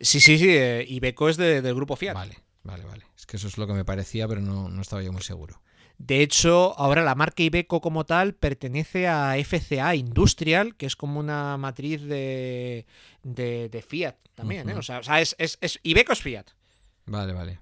Sí, 0.00 0.20
sí, 0.20 0.38
sí, 0.38 0.48
eh, 0.48 0.84
Ibeco 0.88 1.28
es 1.28 1.36
de- 1.36 1.60
del 1.62 1.74
grupo 1.74 1.94
Fiat. 1.96 2.14
Vale, 2.14 2.36
vale, 2.62 2.84
vale. 2.84 3.04
Es 3.16 3.26
que 3.26 3.36
eso 3.36 3.48
es 3.48 3.58
lo 3.58 3.66
que 3.66 3.74
me 3.74 3.84
parecía, 3.84 4.26
pero 4.26 4.40
no, 4.40 4.68
no 4.70 4.80
estaba 4.80 5.02
yo 5.02 5.12
muy 5.12 5.22
seguro. 5.22 5.60
De 5.98 6.22
hecho, 6.22 6.72
ahora 6.78 7.02
la 7.04 7.14
marca 7.14 7.42
Ibeco 7.42 7.82
como 7.82 8.06
tal 8.06 8.34
pertenece 8.34 9.06
a 9.06 9.36
FCA 9.36 9.94
Industrial, 9.94 10.74
que 10.76 10.86
es 10.86 10.96
como 10.96 11.20
una 11.20 11.58
matriz 11.58 12.00
de, 12.02 12.86
de, 13.22 13.68
de 13.68 13.82
Fiat 13.82 14.16
también, 14.34 14.70
¿eh? 14.70 14.74
O 14.74 14.82
sea, 14.82 15.00
o 15.00 15.02
sea, 15.02 15.20
es, 15.20 15.36
es- 15.38 15.58
es- 15.60 15.78
Ibeco 15.82 16.14
es 16.14 16.22
Fiat. 16.22 16.46
Vale, 17.04 17.34
vale. 17.34 17.60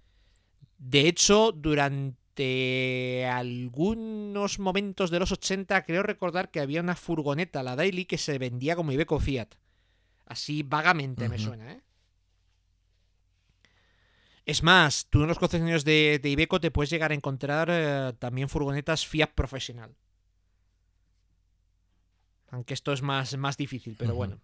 De 0.79 1.09
hecho, 1.09 1.51
durante 1.51 2.17
algunos 3.31 4.59
momentos 4.59 5.11
de 5.11 5.19
los 5.19 5.33
80, 5.33 5.85
creo 5.85 6.03
recordar 6.03 6.51
que 6.51 6.61
había 6.61 6.81
una 6.81 6.97
furgoneta, 6.97 7.63
la 7.63 7.77
Daily, 7.77 8.05
que 8.05 8.19
se 8.19 8.39
vendía 8.39 8.77
como 8.77 8.93
Ibeco 8.93 9.19
Fiat. 9.21 9.49
Así 10.27 10.63
vagamente 10.63 11.29
me 11.29 11.39
suena, 11.39 11.73
¿eh? 11.73 11.81
Es 14.45 14.63
más, 14.63 15.07
tú 15.11 15.23
en 15.23 15.29
los 15.29 15.39
concesionarios 15.39 15.85
de, 15.85 16.21
de 16.23 16.29
Ibeco 16.31 16.59
te 16.59 16.71
puedes 16.71 16.89
llegar 16.89 17.11
a 17.11 17.15
encontrar 17.15 17.69
eh, 17.71 18.15
también 18.19 18.49
furgonetas 18.49 19.07
Fiat 19.07 19.33
profesional. 19.35 19.95
Aunque 22.51 22.73
esto 22.73 22.95
es 22.95 23.03
más, 23.03 23.37
más 23.37 23.59
difícil, 23.59 23.95
pero 23.99 24.15
bueno. 24.15 24.41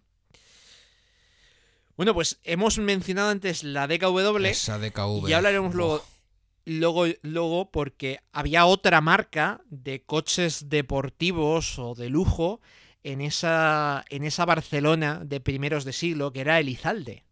Bueno, 1.97 2.13
pues 2.13 2.39
hemos 2.43 2.77
mencionado 2.77 3.29
antes 3.29 3.63
la 3.63 3.87
DKW. 3.87 4.45
Esa 4.45 4.77
DKV. 4.77 5.29
Y 5.29 5.33
hablaremos 5.33 5.73
luego. 5.73 6.03
Luego, 6.65 7.05
luego, 7.21 7.71
porque 7.71 8.19
había 8.31 8.65
otra 8.65 9.01
marca 9.01 9.61
de 9.69 10.03
coches 10.03 10.69
deportivos 10.69 11.79
o 11.79 11.95
de 11.95 12.09
lujo 12.09 12.61
en 13.03 13.21
esa, 13.21 14.03
en 14.09 14.23
esa 14.23 14.45
Barcelona 14.45 15.21
de 15.23 15.39
primeros 15.39 15.85
de 15.85 15.93
siglo, 15.93 16.33
que 16.33 16.41
era 16.41 16.59
Elizalde. 16.59 17.23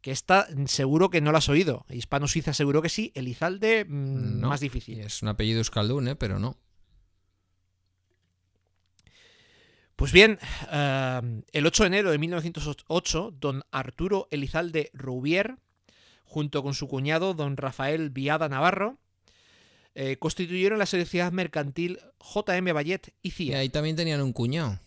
Que 0.00 0.10
esta 0.10 0.48
seguro 0.66 1.10
que 1.10 1.20
no 1.20 1.30
la 1.30 1.38
has 1.38 1.48
oído. 1.48 1.86
Hispano-Suiza 1.88 2.52
seguro 2.52 2.82
que 2.82 2.88
sí. 2.88 3.12
Elizalde, 3.14 3.84
mm, 3.84 4.40
No, 4.40 4.48
más 4.48 4.60
difícil. 4.60 4.98
Es 4.98 5.22
un 5.22 5.28
apellido 5.28 5.58
euskaldun, 5.58 6.08
¿eh? 6.08 6.16
pero 6.16 6.40
no. 6.40 6.58
Pues 9.94 10.10
bien, 10.10 10.40
eh, 10.72 11.42
el 11.52 11.66
8 11.66 11.84
de 11.84 11.86
enero 11.86 12.10
de 12.10 12.18
1908, 12.18 13.34
don 13.38 13.62
Arturo 13.70 14.26
Elizalde 14.32 14.90
Rouvier, 14.94 15.58
junto 16.32 16.62
con 16.62 16.72
su 16.72 16.88
cuñado, 16.88 17.34
don 17.34 17.58
Rafael 17.58 18.08
Viada 18.08 18.48
Navarro, 18.48 18.96
eh, 19.94 20.16
constituyeron 20.18 20.78
la 20.78 20.86
sociedad 20.86 21.30
mercantil 21.30 22.00
JM 22.20 22.72
Ballet 22.72 23.12
y 23.22 23.28
Y 23.28 23.30
CIA. 23.30 23.58
ahí 23.58 23.68
también 23.68 23.96
tenían 23.96 24.22
un 24.22 24.32
cuñado. 24.32 24.80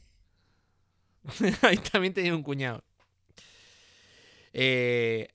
Ahí 1.62 1.78
también 1.78 2.14
tenía 2.14 2.36
un 2.36 2.43
cuñado. 2.43 2.84
Eh, 4.54 5.28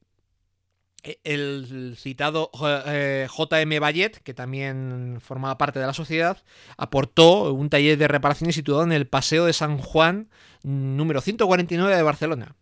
el 1.24 1.96
citado 1.96 2.50
eh, 2.86 3.26
JM 3.28 3.80
Ballet, 3.80 4.20
que 4.22 4.34
también 4.34 5.18
formaba 5.20 5.58
parte 5.58 5.78
de 5.78 5.86
la 5.86 5.94
sociedad, 5.94 6.42
aportó 6.76 7.52
un 7.52 7.70
taller 7.70 7.98
de 7.98 8.08
reparaciones 8.08 8.54
situado 8.54 8.82
en 8.82 8.92
el 8.92 9.06
Paseo 9.06 9.46
de 9.46 9.52
San 9.52 9.78
Juan, 9.78 10.28
número 10.62 11.20
149 11.20 11.96
de 11.96 12.02
Barcelona. 12.02 12.56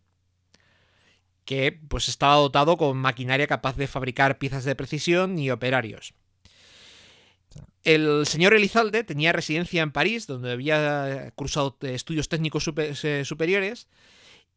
Que 1.49 1.73
pues 1.73 2.11
estaba 2.11 2.35
dotado 2.35 2.77
con 2.77 2.99
maquinaria 2.99 3.47
capaz 3.47 3.75
de 3.79 3.87
fabricar 3.87 4.37
piezas 4.37 4.65
de 4.65 4.75
precisión 4.75 5.39
y 5.39 5.51
operarios. 5.51 6.13
El 7.85 8.27
señor 8.27 8.53
Elizalde 8.53 9.03
tenía 9.03 9.33
residencia 9.33 9.81
en 9.81 9.91
París, 9.91 10.27
donde 10.27 10.53
había 10.53 11.33
cursado 11.37 11.79
estudios 11.81 12.29
técnicos 12.29 12.65
super- 12.65 12.95
eh, 13.03 13.25
superiores, 13.25 13.89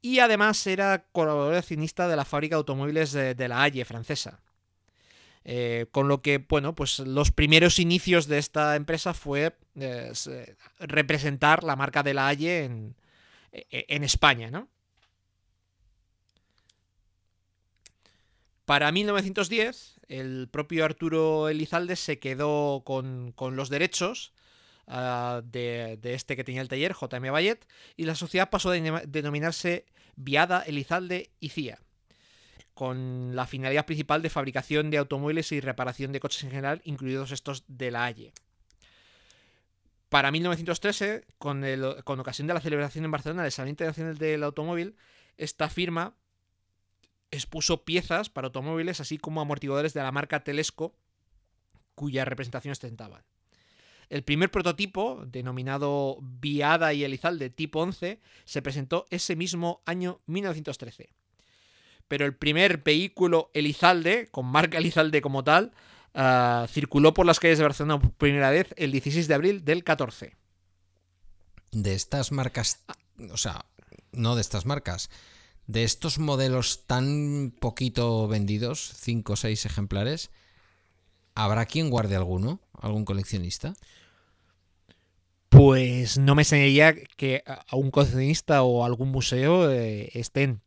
y 0.01 0.19
además 0.19 0.67
era 0.67 1.05
colaborador 1.13 1.55
accionista 1.55 2.09
de 2.09 2.17
la 2.17 2.25
fábrica 2.25 2.55
de 2.55 2.57
automóviles 2.57 3.13
de, 3.13 3.35
de 3.35 3.47
la 3.47 3.61
Halle 3.61 3.85
francesa. 3.85 4.41
Eh, 5.45 5.85
con 5.91 6.09
lo 6.09 6.21
que, 6.21 6.39
bueno, 6.39 6.75
pues 6.75 6.99
los 6.99 7.31
primeros 7.31 7.79
inicios 7.79 8.27
de 8.27 8.37
esta 8.37 8.75
empresa 8.75 9.13
fue 9.13 9.55
eh, 9.75 10.11
se- 10.13 10.57
representar 10.79 11.63
la 11.63 11.77
marca 11.77 12.03
de 12.03 12.13
la 12.13 12.27
Halle 12.27 12.65
en, 12.65 12.95
e- 13.53 13.85
en 13.87 14.03
España, 14.03 14.51
¿no? 14.51 14.67
Para 18.71 18.89
1910, 18.93 19.99
el 20.07 20.47
propio 20.49 20.85
Arturo 20.85 21.49
Elizalde 21.49 21.97
se 21.97 22.19
quedó 22.19 22.83
con, 22.85 23.33
con 23.33 23.57
los 23.57 23.67
derechos 23.67 24.31
ah, 24.87 25.41
de, 25.43 25.97
de 26.01 26.13
este 26.13 26.37
que 26.37 26.45
tenía 26.45 26.61
el 26.61 26.69
taller, 26.69 26.95
JM 26.95 27.33
Ballet, 27.33 27.67
y 27.97 28.05
la 28.05 28.15
sociedad 28.15 28.49
pasó 28.49 28.71
a 28.71 28.77
denom- 28.77 29.01
denominarse 29.07 29.85
Viada, 30.15 30.61
Elizalde 30.61 31.31
y 31.41 31.49
CIA, 31.49 31.79
con 32.73 33.35
la 33.35 33.45
finalidad 33.45 33.85
principal 33.85 34.21
de 34.21 34.29
fabricación 34.29 34.89
de 34.89 34.99
automóviles 34.99 35.51
y 35.51 35.59
reparación 35.59 36.13
de 36.13 36.21
coches 36.21 36.45
en 36.45 36.51
general, 36.51 36.81
incluidos 36.85 37.33
estos 37.33 37.65
de 37.67 37.91
la 37.91 38.05
Halle. 38.05 38.31
Para 40.07 40.31
1913, 40.31 41.25
con, 41.39 41.65
el- 41.65 42.05
con 42.05 42.21
ocasión 42.21 42.47
de 42.47 42.53
la 42.53 42.61
celebración 42.61 43.03
en 43.03 43.11
Barcelona 43.11 43.43
del 43.43 43.51
Salón 43.51 43.67
Internacional 43.67 44.17
del 44.17 44.43
Automóvil, 44.43 44.95
esta 45.35 45.67
firma 45.69 46.15
expuso 47.31 47.83
piezas 47.85 48.29
para 48.29 48.47
automóviles, 48.47 48.99
así 48.99 49.17
como 49.17 49.41
amortiguadores 49.41 49.93
de 49.93 50.03
la 50.03 50.11
marca 50.11 50.43
Telesco, 50.43 50.93
cuya 51.95 52.25
representación 52.25 52.73
ostentaban. 52.73 53.23
El 54.09 54.23
primer 54.23 54.51
prototipo, 54.51 55.23
denominado 55.25 56.17
Viada 56.21 56.93
y 56.93 57.05
Elizalde 57.05 57.49
tipo 57.49 57.79
11, 57.79 58.19
se 58.43 58.61
presentó 58.61 59.05
ese 59.09 59.37
mismo 59.37 59.81
año 59.85 60.19
1913. 60.25 61.13
Pero 62.09 62.25
el 62.25 62.35
primer 62.35 62.83
vehículo 62.83 63.51
Elizalde, 63.53 64.27
con 64.29 64.47
marca 64.47 64.79
Elizalde 64.79 65.21
como 65.21 65.45
tal, 65.45 65.71
ah, 66.13 66.67
circuló 66.69 67.13
por 67.13 67.25
las 67.25 67.39
calles 67.39 67.57
de 67.59 67.63
Barcelona 67.63 68.01
por 68.01 68.11
primera 68.11 68.49
vez 68.49 68.73
el 68.75 68.91
16 68.91 69.29
de 69.29 69.33
abril 69.33 69.63
del 69.63 69.85
14. 69.85 70.35
De 71.71 71.93
estas 71.93 72.33
marcas, 72.33 72.83
o 73.31 73.37
sea, 73.37 73.65
no 74.11 74.35
de 74.35 74.41
estas 74.41 74.65
marcas, 74.65 75.09
de 75.71 75.83
estos 75.83 76.19
modelos 76.19 76.85
tan 76.85 77.53
poquito 77.59 78.27
vendidos, 78.27 78.93
5 78.97 79.33
o 79.33 79.35
6 79.35 79.65
ejemplares, 79.65 80.29
¿habrá 81.33 81.65
quien 81.65 81.89
guarde 81.89 82.15
alguno? 82.17 82.59
¿Algún 82.81 83.05
coleccionista? 83.05 83.73
Pues 85.49 86.17
no 86.17 86.35
me 86.35 86.43
extrañaría 86.43 86.93
que 87.17 87.43
a 87.45 87.75
un 87.75 87.91
coleccionista 87.91 88.63
o 88.63 88.85
algún 88.85 89.09
museo 89.09 89.69
eh, 89.71 90.09
estén. 90.13 90.61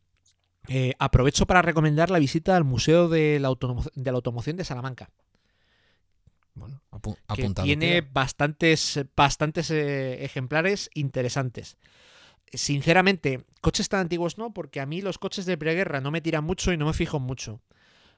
Eh, 0.67 0.93
aprovecho 0.97 1.45
para 1.45 1.61
recomendar 1.61 2.09
la 2.09 2.17
visita 2.19 2.55
al 2.55 2.63
Museo 2.63 3.07
de 3.07 3.39
la, 3.39 3.49
Automo- 3.49 3.87
de 3.93 4.11
la 4.11 4.15
Automoción 4.15 4.57
de 4.57 4.63
Salamanca, 4.63 5.11
Bueno, 6.55 6.81
apu- 6.89 7.17
que 7.35 7.49
tiene 7.63 8.01
bastantes, 8.01 8.99
bastantes 9.15 9.69
eh, 9.69 10.23
ejemplares 10.25 10.89
interesantes. 10.95 11.77
Sinceramente, 12.53 13.45
coches 13.61 13.89
tan 13.89 14.01
antiguos 14.01 14.37
no, 14.37 14.53
porque 14.53 14.79
a 14.79 14.85
mí 14.85 15.01
los 15.01 15.17
coches 15.17 15.45
de 15.45 15.57
preguerra 15.57 15.99
no 16.01 16.11
me 16.11 16.21
tiran 16.21 16.43
mucho 16.43 16.71
y 16.71 16.77
no 16.77 16.85
me 16.85 16.93
fijo 16.93 17.19
mucho. 17.19 17.61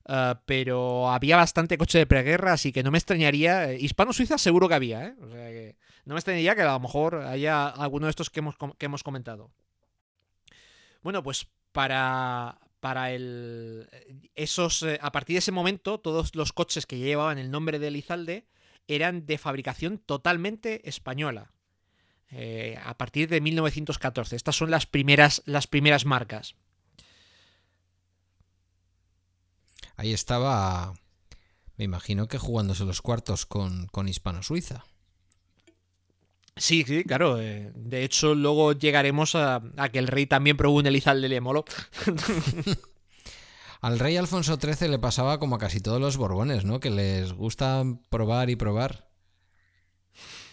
Ah, 0.06 0.42
pero 0.46 1.10
había 1.10 1.36
bastante 1.36 1.78
coche 1.78 1.98
de 1.98 2.06
preguerra, 2.08 2.54
así 2.54 2.72
que 2.72 2.84
no 2.84 2.92
me 2.92 2.98
extrañaría. 2.98 3.72
eh, 3.72 3.78
Hispano-Suiza 3.80 4.38
seguro 4.38 4.70
que 4.70 4.76
había, 4.76 5.06
¿eh? 5.08 5.16
O 5.22 5.28
sea 5.30 5.50
que 5.50 5.76
no 6.06 6.14
me 6.14 6.20
extrañaría 6.20 6.56
que 6.56 6.62
a 6.62 6.72
lo 6.74 6.80
mejor 6.80 7.16
haya 7.16 7.68
alguno 7.68 8.06
de 8.06 8.12
estos 8.12 8.30
que 8.30 8.40
hemos, 8.40 8.56
que 8.78 8.86
hemos 8.86 9.04
comentado. 9.04 9.52
Bueno, 11.02 11.24
pues 11.24 11.48
para, 11.74 12.60
para 12.80 13.12
el. 13.12 13.88
Esos. 14.36 14.84
eh, 14.84 15.00
A 15.02 15.12
partir 15.12 15.34
de 15.34 15.40
ese 15.40 15.52
momento, 15.52 16.00
todos 16.00 16.36
los 16.36 16.54
coches 16.54 16.86
que 16.86 17.00
llevaban 17.00 17.38
el 17.38 17.52
nombre 17.52 17.80
de 17.80 17.88
Elizalde 17.88 18.46
eran 18.88 19.26
de 19.26 19.38
fabricación 19.38 19.98
totalmente 19.98 20.88
española. 20.88 21.52
Eh, 22.32 22.78
a 22.84 22.98
partir 22.98 23.30
de 23.30 23.40
1914. 23.42 24.36
Estas 24.36 24.56
son 24.56 24.70
las 24.70 24.86
primeras, 24.86 25.42
las 25.46 25.68
primeras 25.68 26.06
marcas. 26.06 26.56
Ahí 29.96 30.14
estaba, 30.14 30.94
me 31.78 31.86
imagino 31.86 32.28
que 32.28 32.38
jugándose 32.38 32.84
los 32.86 33.02
cuartos 33.02 33.46
con, 33.46 33.88
con 33.88 34.08
Hispano-Suiza. 34.08 34.86
Sí, 36.56 36.84
sí, 36.86 37.04
claro. 37.04 37.40
eh, 37.40 37.72
de 37.76 38.04
hecho, 38.04 38.36
luego 38.36 38.74
llegaremos 38.74 39.36
a, 39.36 39.62
a 39.78 39.90
que 39.90 40.00
el 40.00 40.08
rey 40.08 40.26
también 40.26 40.58
probó 40.58 40.78
un 40.78 40.88
Elizalde 40.88 41.30
le 41.30 41.42
moló. 41.42 41.66
Al 43.82 44.00
rey 44.00 44.18
Alfonso 44.18 44.58
XIII 44.60 44.90
le 44.90 44.98
pasaba 45.00 45.40
como 45.40 45.56
a 45.56 45.60
casi 45.60 45.80
todos 45.80 46.02
los 46.02 46.18
borbones, 46.18 46.66
¿no? 46.66 46.80
Que 46.80 46.90
les 46.90 47.32
gusta 47.34 47.84
probar 48.10 48.50
y 48.50 48.56
probar. 48.56 49.08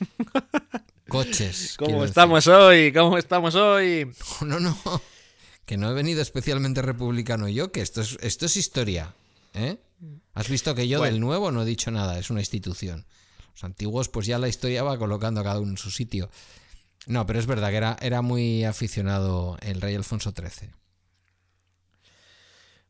Coches. 1.15 1.77
¿Cómo 1.79 1.93
decir. 2.03 2.09
estamos 2.09 2.47
hoy? 2.49 2.93
¿Cómo 2.93 3.19
estamos 3.19 3.55
hoy? 3.55 4.11
No, 4.45 4.61
no. 4.61 4.77
Que 5.65 5.77
no 5.77 5.91
he 5.91 5.95
venido 5.95 6.21
especialmente 6.21 6.83
republicano 6.83 7.49
yo, 7.49 7.73
que 7.73 7.81
esto 7.81 8.03
es, 8.03 8.19
esto 8.21 8.47
es 8.47 8.57
historia. 8.57 9.15
¿eh? 9.55 9.79
Has 10.35 10.49
visto 10.51 10.75
que 10.75 10.89
yo 10.89 10.99
Bueno. 10.99 11.12
del 11.12 11.21
nuevo 11.21 11.51
no 11.53 11.62
he 11.62 11.65
dicho 11.65 11.91
nada, 11.91 12.19
es 12.19 12.29
una 12.31 12.41
institución. 12.41 13.07
Los 13.53 13.65
antiguos, 13.65 14.09
pues 14.09 14.27
ya 14.27 14.39
la 14.39 14.49
historia 14.49 14.83
va 14.83 14.99
colocando 14.99 15.41
a 15.41 15.45
cada 15.45 15.61
uno 15.61 15.71
en 15.71 15.79
su 15.79 15.91
sitio. 15.91 16.29
No, 17.07 17.25
pero 17.27 17.39
es 17.39 17.47
verdad 17.47 17.71
que 17.71 17.77
era, 17.77 17.97
era 18.03 18.21
muy 18.21 18.65
aficionado 18.65 19.57
el 19.62 19.81
rey 19.81 19.95
Alfonso 19.95 20.33
XIII. 20.37 20.71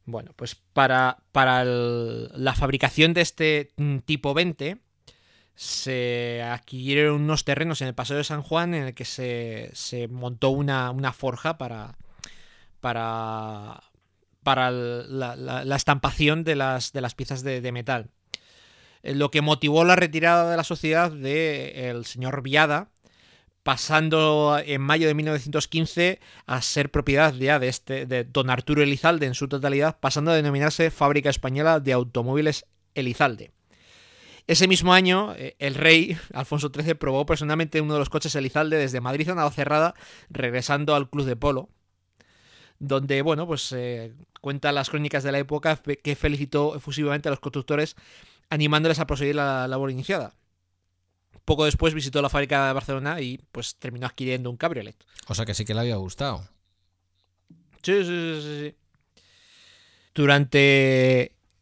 Bueno, 0.07 0.33
pues 0.37 0.55
para, 0.55 1.23
para 1.33 1.63
el- 1.63 2.29
la 2.35 2.55
fabricación 2.55 3.15
de 3.15 3.23
este 3.23 3.73
mm, 3.77 3.99
tipo 3.99 4.35
20 4.35 4.79
se 5.55 6.43
adquirieron 6.43 7.23
unos 7.23 7.45
terrenos 7.45 7.81
en 7.81 7.89
el 7.89 7.95
Paseo 7.95 8.17
de 8.17 8.25
San 8.25 8.43
Juan 8.43 8.75
en 8.75 8.85
el 8.85 8.95
que 8.95 9.05
se, 9.05 10.09
montó 10.11 10.51
una, 10.51 10.91
una 10.91 11.13
forja 11.13 11.59
para, 11.59 11.97
para, 12.81 13.83
para 14.43 14.71
la, 14.71 15.77
estampación 15.77 16.45
de 16.45 16.57
las, 16.57 16.93
de 16.93 17.01
las 17.01 17.15
piezas 17.15 17.43
de, 17.43 17.61
de 17.61 17.73
metal. 17.73 18.11
Eh, 19.03 19.15
Lo 19.15 19.31
que 19.31 19.43
motivó 19.43 19.85
la 19.85 19.97
retirada 19.97 20.51
de 20.51 20.57
la 20.57 20.65
sociedad 20.65 21.13
del 21.13 22.05
señor 22.05 22.43
Viada, 22.43 22.89
pasando 23.63 24.61
en 24.65 24.83
mayo 24.83 25.07
de 25.07 25.15
1915 25.15 26.21
a 26.47 26.63
ser 26.63 26.91
propiedad 26.91 27.33
ya 27.33 27.59
de, 27.59 27.69
este, 27.69 28.07
de 28.07 28.25
don 28.25 28.51
Arturo 28.51 28.83
Elizalde 28.83 29.27
en 29.27 29.35
su 29.35 29.49
totalidad, 29.49 29.99
pasando 30.01 30.33
a 30.33 30.37
denominarse 30.37 30.91
Fábrica 30.91 31.31
Española 31.31 31.81
de 31.81 31.93
Automóviles 31.93 32.67
Elizalde. 32.95 33.53
Ese 34.47 34.69
mismo 34.69 34.93
año, 34.93 35.35
eh, 35.37 35.57
el 35.59 35.75
rey 35.75 36.17
Alfonso 36.35 36.71
XIII 36.75 36.95
probó 36.95 37.25
personalmente 37.27 37.81
uno 37.81 37.95
de 37.95 37.99
los 38.01 38.11
coches 38.11 38.35
Elizalde 38.35 38.77
desde 38.77 39.01
Madrid 39.01 39.29
a 39.31 39.35
Navacerrada, 39.35 39.95
regresando 40.29 40.95
al 40.95 41.09
Club 41.09 41.25
de 41.25 41.37
Polo, 41.37 41.71
donde, 42.79 43.23
bueno, 43.23 43.47
pues 43.47 43.73
eh, 43.73 44.13
cuenta 44.41 44.73
las 44.73 44.91
crónicas 44.91 45.23
de 45.23 45.33
la 45.33 45.39
época 45.39 45.77
que 45.77 46.17
felicitó 46.17 46.77
efusivamente 46.77 47.29
a 47.29 47.31
los 47.31 47.41
constructores, 47.41 47.97
animándoles 48.51 48.99
a 48.99 49.07
proseguir 49.07 49.37
la 49.37 49.67
labor 49.67 49.91
iniciada. 49.91 50.35
Poco 51.45 51.65
después 51.65 51.95
visitó 51.95 52.23
la 52.23 52.31
fábrica 52.31 52.67
de 52.67 52.73
Barcelona 52.73 53.21
y 53.21 53.39
pues 53.53 53.77
terminó 53.77 54.07
adquiriendo 54.07 54.51
un 54.51 54.57
cabriolet. 54.57 54.97
O 55.29 55.35
sea 55.35 55.45
que 55.45 55.55
sí 55.55 55.65
que 55.65 55.75
le 55.75 55.81
había 55.81 55.97
gustado. 55.97 56.49
Sí, 57.83 58.03
sí, 58.03 58.05
sí, 58.05 58.41
sí, 58.43 58.61
sí. 58.61 58.77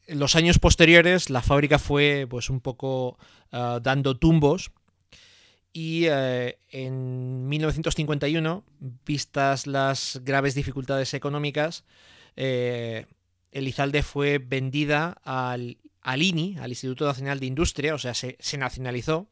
Durante 0.02 0.20
los 0.20 0.36
años 0.36 0.58
posteriores, 0.58 1.30
la 1.30 1.42
fábrica 1.42 1.78
fue 1.78 2.26
pues 2.28 2.50
un 2.50 2.60
poco 2.60 3.18
ah, 3.50 3.80
dando 3.82 4.16
tumbos. 4.16 4.72
Y 5.72 6.04
eh, 6.06 6.58
en 6.70 7.48
1951, 7.48 8.64
vistas 9.06 9.66
las 9.66 10.20
graves 10.22 10.54
dificultades 10.54 11.14
económicas, 11.14 11.84
eh, 12.36 13.06
Elizalde 13.52 14.02
fue 14.02 14.38
vendida 14.38 15.18
al, 15.24 15.78
al 16.02 16.22
INI, 16.22 16.58
al 16.58 16.70
Instituto 16.70 17.06
Nacional 17.06 17.40
de 17.40 17.46
Industria, 17.46 17.94
o 17.94 17.98
sea, 17.98 18.12
se, 18.12 18.36
se 18.38 18.58
nacionalizó, 18.58 19.28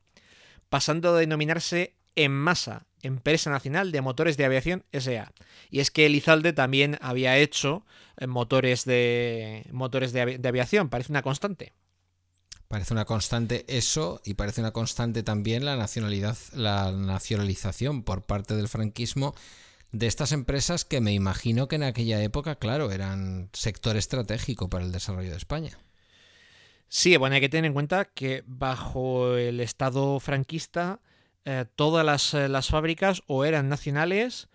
pasando 0.71 1.11
a 1.11 1.19
denominarse 1.19 1.95
en 2.17 2.33
masa 2.33 2.87
Empresa 3.03 3.51
Nacional 3.51 3.93
de 3.93 4.01
Motores 4.01 4.37
de 4.37 4.45
Aviación 4.45 4.85
SA. 4.93 5.33
Y 5.71 5.81
es 5.81 5.91
que 5.91 6.07
Elizalde 6.07 6.53
también 6.53 6.99
había 7.01 7.37
hecho 7.39 7.85
eh, 8.17 8.27
motores 8.27 8.85
de 8.85 9.67
motores 9.73 10.13
de, 10.13 10.23
avi- 10.23 10.39
de 10.39 10.49
aviación, 10.49 10.89
parece 10.89 11.13
una 11.13 11.23
constante. 11.23 11.73
Parece 12.69 12.95
una 12.95 13.05
constante 13.05 13.65
eso 13.69 14.21
y 14.25 14.35
parece 14.35 14.61
una 14.61 14.71
constante 14.73 15.23
también 15.25 15.65
la 15.65 15.77
nacionalidad, 15.77 16.39
la 16.55 16.93
nacionalización 16.93 18.05
por 18.05 18.23
parte 18.27 18.55
del 18.55 18.69
franquismo 18.69 19.35
de 19.91 20.07
estas 20.07 20.31
empresas 20.33 20.85
que 20.85 21.01
me 21.01 21.13
imagino 21.13 21.67
que 21.67 21.77
en 21.77 21.83
aquella 21.83 22.23
época, 22.23 22.55
claro, 22.57 22.93
eran 22.93 23.51
sector 23.53 23.97
estratégico 23.97 24.71
para 24.71 24.85
el 24.85 24.93
desarrollo 24.93 25.31
de 25.31 25.37
España. 25.37 25.79
Sí, 26.89 27.17
bueno, 27.17 27.35
hay 27.37 27.41
que 27.41 27.49
tener 27.49 27.67
en 27.67 27.73
cuenta 27.73 28.05
que 28.05 28.43
bajo 28.47 29.37
el 29.37 29.61
Estado 29.61 30.19
franquista 30.21 31.01
eh, 31.45 31.65
todas 31.77 32.05
las, 32.05 32.35
eh, 32.35 32.49
las 32.49 32.69
fábricas 32.69 33.23
o 33.27 33.45
eran 33.45 33.69
nacionales 33.69 34.49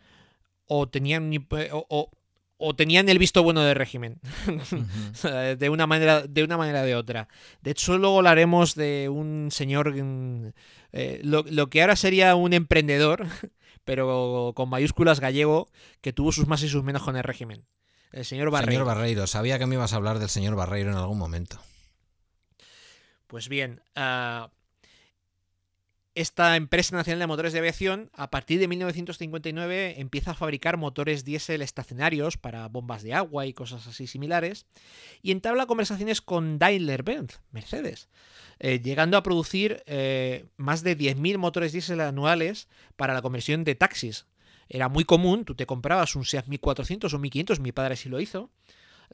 o 0.68 0.88
tenían 0.88 1.32
o, 1.72 1.86
o- 1.90 2.12
o 2.58 2.74
tenían 2.74 3.10
el 3.10 3.20
visto 3.20 3.44
bueno 3.44 3.62
del 3.64 3.76
régimen. 3.76 4.20
De 5.60 5.70
una 5.70 5.88
manera 5.88 6.22
de 6.26 6.44
una 6.44 6.56
manera 6.58 6.82
o 6.84 6.86
de 6.86 6.96
otra. 6.96 7.28
De 7.62 7.72
hecho 7.72 7.98
luego 7.98 8.18
hablaremos 8.18 8.76
de 8.76 9.10
un 9.10 9.50
señor 9.52 9.94
mm, 9.94 10.54
eh, 10.94 11.20
lo, 11.24 11.44
lo 11.50 11.70
que 11.70 11.82
ahora 11.82 11.96
sería 11.98 12.34
un 12.36 12.54
emprendedor 12.54 13.28
pero 13.84 14.54
con 14.56 14.70
mayúsculas 14.70 15.20
gallego 15.20 15.68
que 16.02 16.14
tuvo 16.14 16.32
sus 16.32 16.48
más 16.48 16.64
y 16.64 16.70
sus 16.70 16.84
menos 16.84 17.04
con 17.04 17.18
el 17.18 17.24
régimen. 17.24 17.62
El 18.14 18.24
señor 18.24 18.50
Barreiro. 18.50 18.84
Señor 18.84 18.96
Barreiro, 18.96 19.28
sabía 19.28 19.60
que 19.60 19.66
me 19.66 19.76
ibas 19.76 19.92
a 19.92 19.98
hablar 19.98 20.20
del 20.20 20.30
señor 20.30 20.56
Barreiro 20.56 20.92
en 20.92 20.98
algún 20.98 21.18
momento. 21.18 21.60
Pues 23.28 23.50
bien, 23.50 23.82
ah, 23.96 24.50
esta 26.16 26.56
empresa 26.56 26.96
nacional 26.96 27.20
de 27.20 27.28
motores 27.28 27.52
de 27.52 27.60
aviación, 27.60 28.10
a 28.14 28.30
partir 28.30 28.58
de 28.60 28.70
1959, 28.70 30.00
empieza 30.00 30.32
a 30.32 30.34
fabricar 30.34 30.78
motores 30.78 31.26
diésel 31.26 31.62
estacionarios 31.62 32.38
para 32.38 32.68
bombas 32.70 33.04
de 33.04 33.14
agua 33.14 33.46
y 33.46 33.54
cosas 33.54 33.86
así 33.86 34.08
similares, 34.08 34.66
y 35.22 35.32
entabla 35.32 35.66
conversaciones 35.66 36.22
con 36.22 36.58
Daimler-Benz, 36.58 37.42
Mercedes, 37.52 38.08
eh, 38.60 38.80
llegando 38.82 39.18
a 39.18 39.24
producir 39.24 39.84
eh, 39.88 40.46
más 40.56 40.84
de 40.84 40.98
10.000 40.98 41.38
motores 41.38 41.74
diésel 41.74 42.00
anuales 42.00 42.70
para 42.96 43.14
la 43.14 43.22
conversión 43.22 43.66
de 43.66 43.76
taxis. 43.76 44.26
Era 44.70 44.88
muy 44.88 45.04
común, 45.04 45.44
tú 45.44 45.54
te 45.54 45.66
comprabas 45.66 46.16
un 46.16 46.24
Seat 46.24 46.48
1400 46.48 47.14
o 47.14 47.20
1500, 47.20 47.60
mi 47.60 47.74
padre 47.74 47.98
sí 47.98 48.08
lo 48.08 48.22
hizo, 48.22 48.52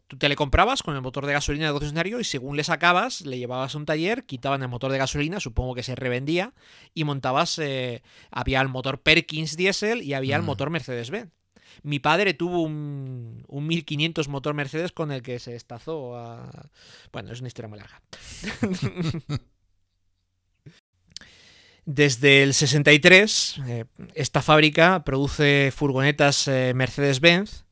Tú 0.07 0.17
te 0.17 0.27
le 0.27 0.35
comprabas 0.35 0.83
con 0.83 0.95
el 0.95 1.01
motor 1.01 1.25
de 1.25 1.33
gasolina 1.33 1.67
de 1.67 1.71
concesionario 1.71 2.19
y 2.19 2.23
según 2.25 2.57
le 2.57 2.63
sacabas, 2.65 3.21
le 3.21 3.37
llevabas 3.37 3.75
a 3.75 3.77
un 3.77 3.85
taller, 3.85 4.25
quitaban 4.25 4.61
el 4.61 4.67
motor 4.67 4.91
de 4.91 4.97
gasolina, 4.97 5.39
supongo 5.39 5.73
que 5.73 5.83
se 5.83 5.95
revendía, 5.95 6.53
y 6.93 7.03
montabas. 7.05 7.57
eh, 7.59 8.03
había 8.29 8.59
el 8.61 8.67
motor 8.67 9.01
Perkins 9.01 9.55
Diesel 9.55 10.01
y 10.01 10.13
había 10.13 10.35
el 10.35 10.41
Mm. 10.41 10.45
motor 10.45 10.69
Mercedes-Benz. 10.69 11.31
Mi 11.83 11.99
padre 11.99 12.33
tuvo 12.33 12.61
un, 12.61 13.45
un 13.47 13.67
1500 13.67 14.27
motor 14.27 14.53
Mercedes 14.53 14.91
con 14.91 15.11
el 15.11 15.21
que 15.21 15.39
se 15.39 15.55
estazó 15.55 16.17
a. 16.17 16.69
Bueno, 17.13 17.31
es 17.31 17.39
una 17.39 17.47
historia 17.47 17.69
muy 17.69 17.79
larga. 17.79 18.01
Desde 21.85 22.43
el 22.43 22.53
63, 22.53 23.59
eh, 23.67 23.85
esta 24.13 24.41
fábrica 24.41 25.03
produce 25.03 25.73
furgonetas 25.75 26.47
eh, 26.47 26.73
Mercedes-Benz, 26.75 27.65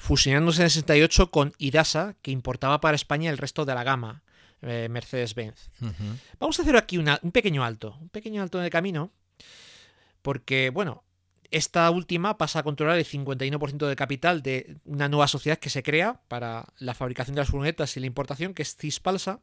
fusionándose 0.00 0.62
en 0.62 0.64
el 0.64 0.70
68 0.70 1.30
con 1.30 1.52
Idasa, 1.58 2.16
que 2.22 2.30
importaba 2.30 2.80
para 2.80 2.94
España 2.96 3.28
el 3.30 3.36
resto 3.38 3.66
de 3.66 3.74
la 3.74 3.84
gama 3.84 4.22
eh, 4.62 4.88
Mercedes-Benz. 4.90 5.70
Vamos 6.38 6.58
a 6.58 6.62
hacer 6.62 6.76
aquí 6.76 6.96
una- 6.98 7.20
un 7.22 7.32
pequeño 7.32 7.62
alto, 7.64 7.96
un 8.00 8.08
pequeño 8.08 8.42
alto 8.42 8.58
en 8.58 8.64
el 8.64 8.70
camino, 8.70 9.10
porque, 10.22 10.70
bueno, 10.70 11.04
esta 11.50 11.90
última 11.90 12.38
pasa 12.38 12.60
a 12.60 12.62
controlar 12.62 12.96
el 12.98 13.04
51% 13.04 13.86
del 13.86 13.96
capital 13.96 14.42
de 14.42 14.76
una 14.84 15.08
nueva 15.08 15.28
sociedad 15.28 15.58
que 15.58 15.68
se 15.70 15.82
crea 15.82 16.20
para 16.28 16.66
la 16.78 16.94
fabricación 16.94 17.34
de 17.34 17.40
las 17.42 17.48
furgonetas 17.48 17.96
y 17.96 18.00
la 18.00 18.06
importación, 18.06 18.54
que 18.54 18.62
es 18.62 18.76
Cispalsa. 18.76 19.40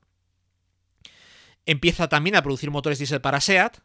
Empieza 1.65 2.07
también 2.07 2.35
a 2.35 2.41
producir 2.41 2.71
motores 2.71 2.97
diésel 2.97 3.21
para 3.21 3.41
SEAT. 3.41 3.77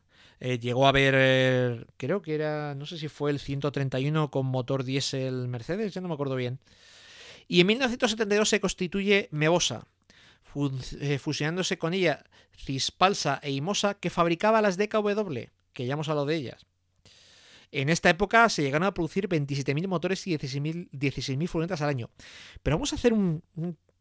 Eh, 0.45 0.59
llegó 0.59 0.87
a 0.87 0.89
haber, 0.89 1.15
eh, 1.17 1.85
creo 1.97 2.21
que 2.21 2.35
era, 2.35 2.75
no 2.75 2.85
sé 2.85 2.99
si 2.99 3.07
fue 3.07 3.31
el 3.31 3.39
131 3.39 4.29
con 4.33 4.45
motor 4.47 4.83
diésel 4.83 5.47
Mercedes, 5.47 5.95
ya 5.95 6.01
no 6.01 6.09
me 6.09 6.15
acuerdo 6.15 6.35
bien. 6.35 6.59
Y 7.47 7.61
en 7.61 7.69
1972 7.69 8.49
se 8.49 8.59
constituye 8.59 9.29
Mebosa, 9.31 9.87
eh, 10.99 11.19
fusionándose 11.19 11.79
con 11.79 11.95
ella 11.95 12.25
Cispalsa 12.57 13.39
e 13.41 13.53
Imosa, 13.53 13.95
que 13.95 14.11
fabricaba 14.11 14.61
las 14.61 14.77
DKW, 14.77 15.45
que 15.73 15.87
ya 15.87 15.93
hemos 15.93 16.09
hablado 16.09 16.27
de 16.27 16.35
ellas. 16.35 16.67
En 17.71 17.89
esta 17.89 18.11
época 18.11 18.49
se 18.49 18.63
llegaron 18.63 18.89
a 18.89 18.95
producir 18.95 19.29
27.000 19.29 19.87
motores 19.87 20.27
y 20.27 20.37
16.000 20.37 20.91
16.000 20.91 21.47
furgonetas 21.47 21.83
al 21.83 21.89
año. 21.89 22.11
Pero 22.65 22.79
vamos 22.79 22.93
a 22.93 22.97
hacer 22.97 23.13
un 23.13 23.45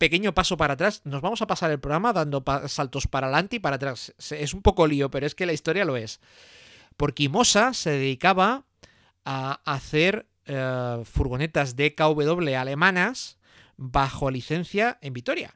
pequeño 0.02 0.34
paso 0.34 0.58
para 0.58 0.74
atrás. 0.74 1.02
Nos 1.06 1.22
vamos 1.22 1.42
a 1.44 1.48
pasar 1.48 1.70
el 1.70 1.80
programa 1.80 2.12
dando 2.12 2.44
pa- 2.44 2.68
saltos 2.68 3.06
para 3.08 3.28
adelante 3.28 3.58
y 3.58 3.60
para 3.60 3.76
atrás. 3.76 4.14
Es 4.32 4.54
un 4.56 4.62
poco 4.64 4.88
lío, 4.88 5.12
pero 5.12 5.28
es 5.28 5.36
que 5.36 5.46
la 5.46 5.54
historia 5.54 5.86
lo 5.86 5.96
es. 5.96 6.20
Porque 6.98 7.24
Imosa 7.24 7.74
se 7.76 7.92
dedicaba 7.92 8.66
a 9.26 9.62
hacer 9.64 10.26
eh, 10.46 11.02
furgonetas 11.06 11.76
DKW 11.76 12.56
alemanas 12.56 13.38
bajo 13.78 14.32
licencia 14.32 14.98
en 15.02 15.14
Vitoria. 15.14 15.54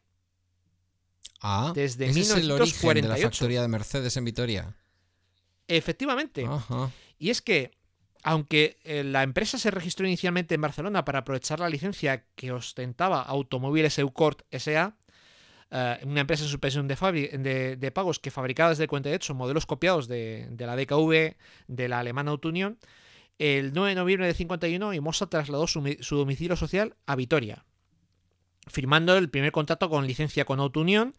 Ah, 1.42 1.72
Desde 1.76 2.06
ese 2.08 2.20
es 2.22 2.30
el 2.32 2.52
origen 2.52 2.94
de 2.94 3.02
la 3.02 3.16
1948. 3.16 3.30
factoría 3.30 3.62
de 3.64 3.68
Mercedes 3.68 4.16
en 4.18 4.24
Vitoria. 4.26 4.76
Efectivamente. 5.68 6.46
Ajá. 6.48 6.92
Y 7.18 7.30
es 7.32 7.42
que, 7.42 7.72
aunque 8.28 8.80
eh, 8.84 9.04
la 9.04 9.22
empresa 9.22 9.60
se 9.60 9.70
registró 9.70 10.08
inicialmente 10.08 10.56
en 10.56 10.62
Barcelona 10.62 11.06
para 11.06 11.20
aprovechar 11.20 11.60
la 11.60 11.70
licencia 11.70 12.26
que 12.36 12.52
ostentaba 12.52 13.22
Automóviles 13.22 14.00
Eucort 14.00 14.42
S.A., 14.50 14.96
eh, 15.70 16.00
una 16.06 16.22
empresa 16.22 16.44
en 16.44 16.50
suspensión 16.50 16.88
de, 16.88 17.78
de, 17.80 17.92
pagos 17.92 18.18
que 18.18 18.32
fabricaba 18.32 18.72
desde 18.72 18.86
el 18.86 18.90
48 18.90 19.36
modelos 19.36 19.68
copiados 19.68 20.08
de, 20.08 20.48
la 20.58 20.76
DKV 20.76 21.36
de 21.68 21.88
la 21.88 22.00
alemana 22.00 22.32
Autounion, 22.32 22.80
el 23.38 23.74
9 23.74 23.90
de 23.90 23.96
noviembre 23.96 24.26
de 24.26 24.34
51 24.34 24.96
Imosa 24.96 25.28
trasladó 25.28 25.68
su, 25.68 25.82
mi- 25.82 25.98
su 26.00 26.18
domicilio 26.18 26.56
social 26.56 26.96
a 27.06 27.16
Vitoria, 27.16 27.64
firmando 28.66 29.16
el 29.18 29.30
primer 29.30 29.52
contrato 29.52 29.88
con 29.88 30.08
licencia 30.08 30.46
con 30.46 30.60
Autounion, 30.60 31.14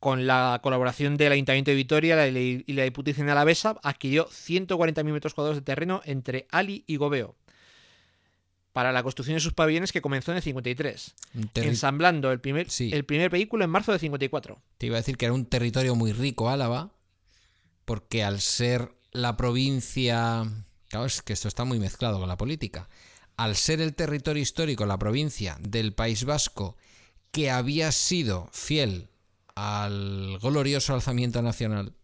con 0.00 0.26
la 0.26 0.60
colaboración 0.62 1.16
del 1.16 1.32
Ayuntamiento 1.32 1.70
de 1.72 1.76
Vitoria 1.76 2.28
y 2.28 2.72
la 2.72 2.84
Diputación 2.84 3.26
de 3.26 3.32
Alavesa, 3.32 3.76
adquirió 3.82 4.28
140.000 4.28 5.04
metros 5.12 5.34
cuadrados 5.34 5.56
de 5.56 5.62
terreno 5.62 6.00
entre 6.04 6.46
Ali 6.50 6.84
y 6.86 6.96
Gobeo 6.96 7.36
para 8.72 8.92
la 8.92 9.02
construcción 9.02 9.34
de 9.34 9.40
sus 9.40 9.54
pabellones 9.54 9.90
que 9.90 10.00
comenzó 10.02 10.30
en 10.30 10.36
el 10.36 10.42
53, 10.42 11.14
Un 11.34 11.50
terri- 11.50 11.66
ensamblando 11.66 12.30
el 12.30 12.38
primer, 12.40 12.70
Sí. 12.70 12.90
el 12.92 13.04
primer 13.04 13.28
vehículo 13.28 13.64
en 13.64 13.70
marzo 13.70 13.90
de 13.92 13.98
54. 13.98 14.60
Te 14.76 14.86
iba 14.86 14.96
a 14.96 15.00
decir 15.00 15.16
que 15.16 15.24
era 15.24 15.34
un 15.34 15.46
territorio 15.46 15.94
muy 15.96 16.12
rico, 16.12 16.48
Álava. 16.48 16.92
porque 17.84 18.22
al 18.22 18.40
ser 18.40 18.92
la 19.12 19.36
provincia... 19.38 20.44
Claro, 20.90 21.06
es 21.06 21.22
que 21.22 21.32
esto 21.32 21.48
está 21.48 21.64
muy 21.64 21.78
mezclado 21.78 22.18
con 22.20 22.28
la 22.28 22.36
política. 22.36 22.88
Al 23.36 23.56
ser 23.56 23.80
el 23.80 23.94
territorio 23.94 24.42
histórico, 24.42 24.84
la 24.86 24.98
provincia 24.98 25.56
del 25.60 25.94
País 25.94 26.24
Vasco, 26.24 26.76
que 27.32 27.50
había 27.50 27.90
sido 27.90 28.48
fiel 28.52 29.08
al 29.58 30.38
glorioso 30.40 30.94
alzamiento 30.94 31.42
nacional, 31.42 31.94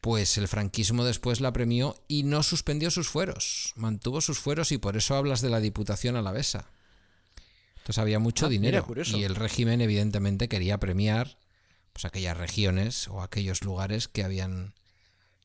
pues 0.00 0.38
el 0.38 0.48
franquismo 0.48 1.04
después 1.04 1.40
la 1.40 1.52
premió 1.52 2.02
y 2.08 2.22
no 2.22 2.42
suspendió 2.42 2.90
sus 2.90 3.08
fueros, 3.08 3.72
mantuvo 3.76 4.20
sus 4.20 4.38
fueros 4.38 4.72
y 4.72 4.78
por 4.78 4.96
eso 4.96 5.14
hablas 5.14 5.40
de 5.40 5.50
la 5.50 5.60
Diputación 5.60 6.16
alavesa. 6.16 6.70
Entonces 7.76 7.98
había 7.98 8.18
mucho 8.18 8.46
Ah, 8.46 8.48
dinero 8.48 8.86
y 9.06 9.22
el 9.22 9.34
régimen 9.34 9.80
evidentemente 9.80 10.48
quería 10.48 10.78
premiar 10.78 11.38
pues 11.92 12.04
aquellas 12.04 12.36
regiones 12.36 13.08
o 13.08 13.22
aquellos 13.22 13.62
lugares 13.62 14.08
que 14.08 14.24
habían 14.24 14.74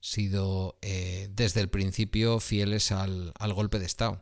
sido 0.02 0.78
eh, 0.82 1.30
desde 1.32 1.62
el 1.62 1.70
principio 1.70 2.40
fieles 2.40 2.92
al, 2.92 3.34
al 3.40 3.54
golpe 3.54 3.80
de 3.80 3.86
Estado. 3.86 4.22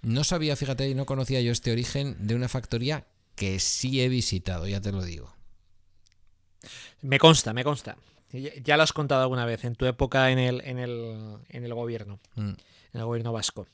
No 0.00 0.24
sabía, 0.24 0.56
fíjate, 0.56 0.88
y 0.88 0.94
no 0.94 1.06
conocía 1.06 1.40
yo 1.40 1.52
este 1.52 1.72
origen 1.72 2.26
de 2.26 2.34
una 2.34 2.48
factoría 2.48 3.06
que 3.36 3.58
sí 3.60 4.00
he 4.02 4.08
visitado, 4.08 4.66
ya 4.66 4.80
te 4.80 4.92
lo 4.92 5.02
digo. 5.02 5.34
Me 7.02 7.18
consta, 7.18 7.52
me 7.52 7.64
consta. 7.64 7.96
Ya, 8.62 8.76
lo 8.76 8.82
has 8.82 8.92
contado 8.92 9.22
alguna 9.22 9.44
vez 9.46 9.64
en 9.64 9.76
tu 9.76 9.86
época 9.86 10.30
en 10.30 10.38
el, 10.38 10.60
en 10.64 10.78
el, 10.78 11.36
en 11.48 11.64
el 11.64 11.74
gobierno, 11.74 12.18
Mm. 12.34 12.48
en 12.50 12.56
el 13.00 13.04
gobierno 13.04 13.32
vasco. 13.32 13.68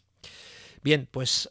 Bien, 0.83 1.09
pues 1.11 1.49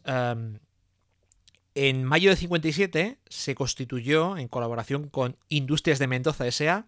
en 1.76 2.03
mayo 2.03 2.30
de 2.30 2.36
57 2.36 3.18
se 3.30 3.55
constituyó, 3.55 4.38
en 4.38 4.47
colaboración 4.47 5.07
con 5.10 5.38
Industrias 5.47 5.97
de 5.99 6.07
Mendoza 6.07 6.45
S.A., 6.47 6.88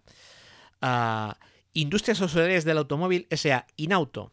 Industrias 1.74 2.20
Auxiliares 2.22 2.66
del 2.66 2.78
Automóvil 2.80 3.28
S.A. 3.30 3.66
Inauto, 3.78 4.32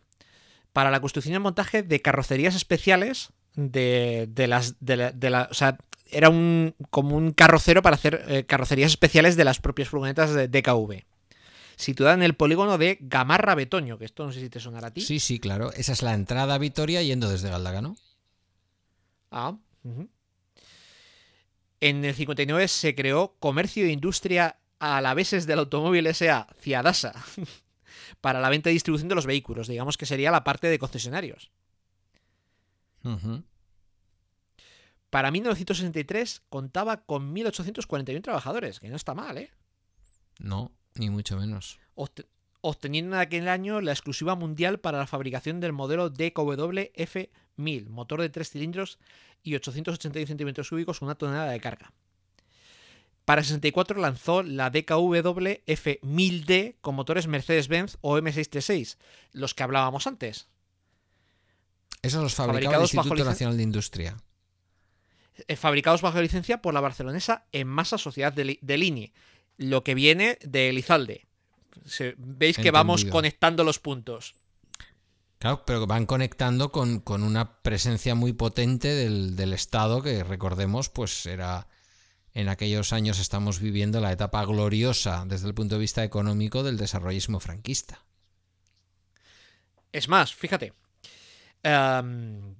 para 0.72 0.90
la 0.90 1.00
construcción 1.00 1.34
y 1.36 1.38
montaje 1.38 1.82
de 1.82 2.02
carrocerías 2.02 2.54
especiales 2.56 3.28
de, 3.54 4.26
de 4.30 4.46
las... 4.48 4.74
De 4.80 4.96
la, 4.96 5.12
de 5.12 5.30
la- 5.30 5.48
o 5.50 5.54
sea, 5.54 5.78
era 6.10 6.30
un, 6.30 6.74
como 6.90 7.16
un 7.16 7.32
carrocero 7.32 7.82
para 7.82 7.96
hacer 7.96 8.24
eh, 8.28 8.44
carrocerías 8.44 8.90
especiales 8.90 9.36
de 9.36 9.44
las 9.44 9.60
propias 9.60 9.88
furgonetas 9.88 10.32
de 10.32 10.48
DKV. 10.48 11.04
Situada 11.76 12.14
en 12.14 12.22
el 12.22 12.34
polígono 12.34 12.76
de 12.76 12.98
Gamarra 13.00 13.54
Betoño, 13.54 13.98
que 13.98 14.04
esto 14.04 14.24
no 14.24 14.32
sé 14.32 14.40
si 14.40 14.50
te 14.50 14.58
sonará 14.58 14.88
a 14.88 14.90
ti. 14.90 15.00
Sí, 15.00 15.20
sí, 15.20 15.38
claro. 15.38 15.72
Esa 15.72 15.92
es 15.92 16.02
la 16.02 16.14
entrada 16.14 16.54
a 16.54 16.58
Vitoria 16.58 17.02
yendo 17.02 17.28
desde 17.28 17.50
Galdácano. 17.50 17.96
Ah. 19.30 19.56
En 21.80 22.04
el 22.04 22.14
59 22.14 22.66
se 22.66 22.94
creó 22.94 23.36
Comercio 23.38 23.84
e 23.84 23.90
Industria 23.90 24.56
Alaveses 24.80 25.46
del 25.46 25.60
Automóvil 25.60 26.06
S.A. 26.08 26.48
Ciadasa 26.60 27.14
para 28.20 28.40
la 28.40 28.48
venta 28.48 28.70
y 28.70 28.72
distribución 28.72 29.08
de 29.08 29.14
los 29.14 29.26
vehículos. 29.26 29.68
Digamos 29.68 29.96
que 29.96 30.06
sería 30.06 30.30
la 30.30 30.44
parte 30.44 30.66
de 30.66 30.78
concesionarios. 30.78 31.50
Ujú. 33.04 33.44
Para 35.10 35.30
1963 35.30 36.42
contaba 36.48 37.04
con 37.04 37.34
1.841 37.34 38.22
trabajadores, 38.22 38.78
que 38.80 38.88
no 38.90 38.96
está 38.96 39.14
mal, 39.14 39.38
¿eh? 39.38 39.50
No, 40.38 40.70
ni 40.94 41.08
mucho 41.10 41.36
menos. 41.38 41.78
Obte- 41.94 42.26
obteniendo 42.60 43.16
en 43.16 43.22
aquel 43.22 43.48
año 43.48 43.80
la 43.80 43.92
exclusiva 43.92 44.34
mundial 44.34 44.80
para 44.80 44.98
la 44.98 45.06
fabricación 45.06 45.60
del 45.60 45.72
modelo 45.72 46.10
DKW 46.10 46.90
F1000, 46.94 47.88
motor 47.88 48.20
de 48.20 48.28
3 48.28 48.50
cilindros 48.50 48.98
y 49.42 49.54
881 49.54 50.26
centímetros 50.26 50.68
cúbicos 50.68 51.00
una 51.00 51.14
tonelada 51.14 51.50
de 51.52 51.60
carga. 51.60 51.92
Para 53.24 53.40
el 53.40 53.46
64 53.46 54.00
lanzó 54.00 54.42
la 54.42 54.70
DKW 54.70 55.62
F1000D 55.66 56.76
con 56.80 56.94
motores 56.94 57.26
Mercedes-Benz 57.26 57.98
o 58.00 58.18
M636, 58.18 58.96
los 59.32 59.54
que 59.54 59.62
hablábamos 59.62 60.06
antes, 60.06 60.48
Esos 62.02 62.22
los 62.22 62.34
fabricaba 62.34 62.58
el 62.58 62.64
Fabricados 62.64 62.94
bajo 62.94 63.08
Instituto 63.08 63.30
Nacional 63.30 63.56
de 63.56 63.62
Industria. 63.62 64.16
Eh, 65.46 65.56
fabricados 65.56 66.02
bajo 66.02 66.20
licencia 66.20 66.60
por 66.62 66.74
la 66.74 66.80
barcelonesa 66.80 67.46
en 67.52 67.68
masa 67.68 67.98
Sociedad 67.98 68.32
de, 68.32 68.58
de 68.60 68.76
Lini, 68.78 69.12
lo 69.56 69.84
que 69.84 69.94
viene 69.94 70.38
de 70.42 70.70
Elizalde. 70.70 71.26
Se- 71.84 72.14
Veis 72.18 72.56
que 72.58 72.70
vamos 72.70 73.04
conectando 73.04 73.62
los 73.64 73.78
puntos. 73.78 74.34
Claro, 75.38 75.62
pero 75.64 75.86
van 75.86 76.06
conectando 76.06 76.72
con, 76.72 76.98
con 76.98 77.22
una 77.22 77.62
presencia 77.62 78.16
muy 78.16 78.32
potente 78.32 78.88
del, 78.88 79.36
del 79.36 79.52
Estado 79.52 80.02
que 80.02 80.24
recordemos, 80.24 80.88
pues 80.88 81.26
era 81.26 81.68
en 82.34 82.48
aquellos 82.48 82.92
años 82.92 83.20
estamos 83.20 83.60
viviendo 83.60 84.00
la 84.00 84.10
etapa 84.12 84.44
gloriosa 84.44 85.24
desde 85.28 85.46
el 85.46 85.54
punto 85.54 85.76
de 85.76 85.80
vista 85.80 86.02
económico 86.02 86.62
del 86.64 86.76
desarrollismo 86.76 87.38
franquista. 87.38 88.04
Es 89.92 90.08
más, 90.08 90.34
fíjate. 90.34 90.72
em, 91.62 92.54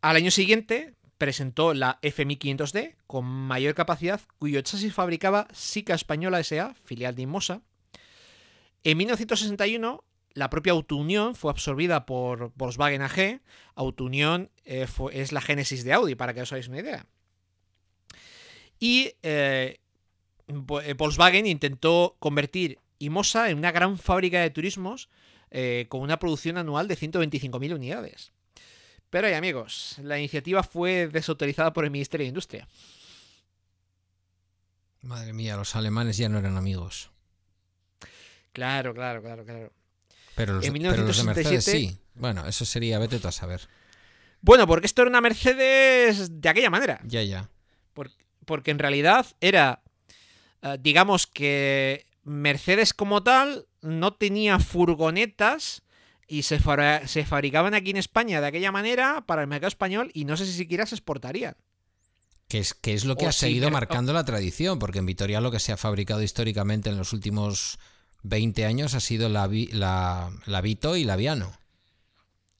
al 0.00 0.16
año 0.16 0.30
siguiente 0.30 0.94
presentó 1.22 1.72
la 1.72 2.00
F1500D 2.00 2.96
con 3.06 3.24
mayor 3.24 3.76
capacidad, 3.76 4.20
cuyo 4.40 4.60
chasis 4.60 4.92
fabricaba 4.92 5.46
Sica 5.52 5.94
Española 5.94 6.40
S.A., 6.40 6.74
filial 6.82 7.14
de 7.14 7.22
Inmosa. 7.22 7.62
En 8.82 8.98
1961, 8.98 10.02
la 10.34 10.50
propia 10.50 10.72
Autounión 10.72 11.36
fue 11.36 11.52
absorbida 11.52 12.06
por 12.06 12.52
Volkswagen 12.56 13.02
AG. 13.02 13.40
Autounión 13.76 14.50
eh, 14.64 14.88
es 15.12 15.30
la 15.30 15.40
génesis 15.40 15.84
de 15.84 15.92
Audi, 15.92 16.16
para 16.16 16.34
que 16.34 16.42
os 16.42 16.50
hagáis 16.50 16.66
una 16.66 16.80
idea. 16.80 17.06
Y 18.80 19.12
eh, 19.22 19.78
eh, 20.48 20.94
Volkswagen 20.98 21.46
intentó 21.46 22.16
convertir 22.18 22.80
Imosa 22.98 23.48
en 23.48 23.58
una 23.58 23.70
gran 23.70 23.96
fábrica 23.96 24.40
de 24.40 24.50
turismos 24.50 25.08
eh, 25.52 25.86
con 25.88 26.00
una 26.00 26.18
producción 26.18 26.58
anual 26.58 26.88
de 26.88 26.96
125.000 26.96 27.76
unidades. 27.76 28.32
Pero, 29.12 29.26
ay, 29.26 29.34
amigos, 29.34 29.96
la 30.02 30.18
iniciativa 30.18 30.62
fue 30.62 31.06
desautorizada 31.06 31.70
por 31.74 31.84
el 31.84 31.90
Ministerio 31.90 32.24
de 32.24 32.28
Industria. 32.28 32.66
Madre 35.02 35.34
mía, 35.34 35.54
los 35.54 35.76
alemanes 35.76 36.16
ya 36.16 36.30
no 36.30 36.38
eran 36.38 36.56
amigos. 36.56 37.10
Claro, 38.52 38.94
claro, 38.94 39.20
claro, 39.20 39.44
claro. 39.44 39.70
Pero 40.34 40.54
los, 40.54 40.64
En 40.64 40.72
pero 40.72 41.02
los 41.04 41.18
de 41.18 41.24
Mercedes 41.24 41.66
1967 41.68 41.78
sí. 41.94 41.98
Bueno, 42.14 42.46
eso 42.46 42.64
sería, 42.64 42.98
vete 42.98 43.18
tú 43.18 43.28
a 43.28 43.32
saber. 43.32 43.68
Bueno, 44.40 44.66
porque 44.66 44.86
esto 44.86 45.02
era 45.02 45.10
una 45.10 45.20
Mercedes 45.20 46.40
de 46.40 46.48
aquella 46.48 46.70
manera. 46.70 46.98
Ya, 47.04 47.22
ya. 47.22 47.50
Por- 47.92 48.10
porque 48.46 48.70
en 48.70 48.78
realidad 48.78 49.26
era, 49.42 49.82
eh, 50.62 50.78
digamos 50.80 51.26
que 51.26 52.06
Mercedes 52.24 52.94
como 52.94 53.22
tal 53.22 53.66
no 53.82 54.14
tenía 54.14 54.58
furgonetas 54.58 55.82
y 56.32 56.44
se, 56.44 56.58
se 57.06 57.24
fabricaban 57.26 57.74
aquí 57.74 57.90
en 57.90 57.98
España 57.98 58.40
de 58.40 58.46
aquella 58.46 58.72
manera 58.72 59.24
para 59.26 59.42
el 59.42 59.48
mercado 59.48 59.68
español 59.68 60.10
y 60.14 60.24
no 60.24 60.36
sé 60.38 60.46
si 60.46 60.52
siquiera 60.54 60.86
se 60.86 60.94
exportarían. 60.94 61.56
Que 62.48 62.58
es, 62.58 62.72
que 62.72 62.94
es 62.94 63.04
lo 63.04 63.16
que 63.16 63.26
O 63.26 63.28
ha 63.28 63.32
sí, 63.32 63.40
seguido 63.40 63.66
pero- 63.66 63.74
marcando 63.74 64.14
la 64.14 64.24
tradición, 64.24 64.78
porque 64.78 65.00
en 65.00 65.06
Vitoria 65.06 65.42
lo 65.42 65.50
que 65.50 65.60
se 65.60 65.72
ha 65.72 65.76
fabricado 65.76 66.22
históricamente 66.22 66.88
en 66.88 66.96
los 66.96 67.12
últimos 67.12 67.78
20 68.22 68.64
años 68.64 68.94
ha 68.94 69.00
sido 69.00 69.28
la, 69.28 69.46
Vi- 69.46 69.68
la, 69.72 70.30
la 70.46 70.60
Vito 70.62 70.96
y 70.96 71.04
la 71.04 71.16
Viano. 71.16 71.52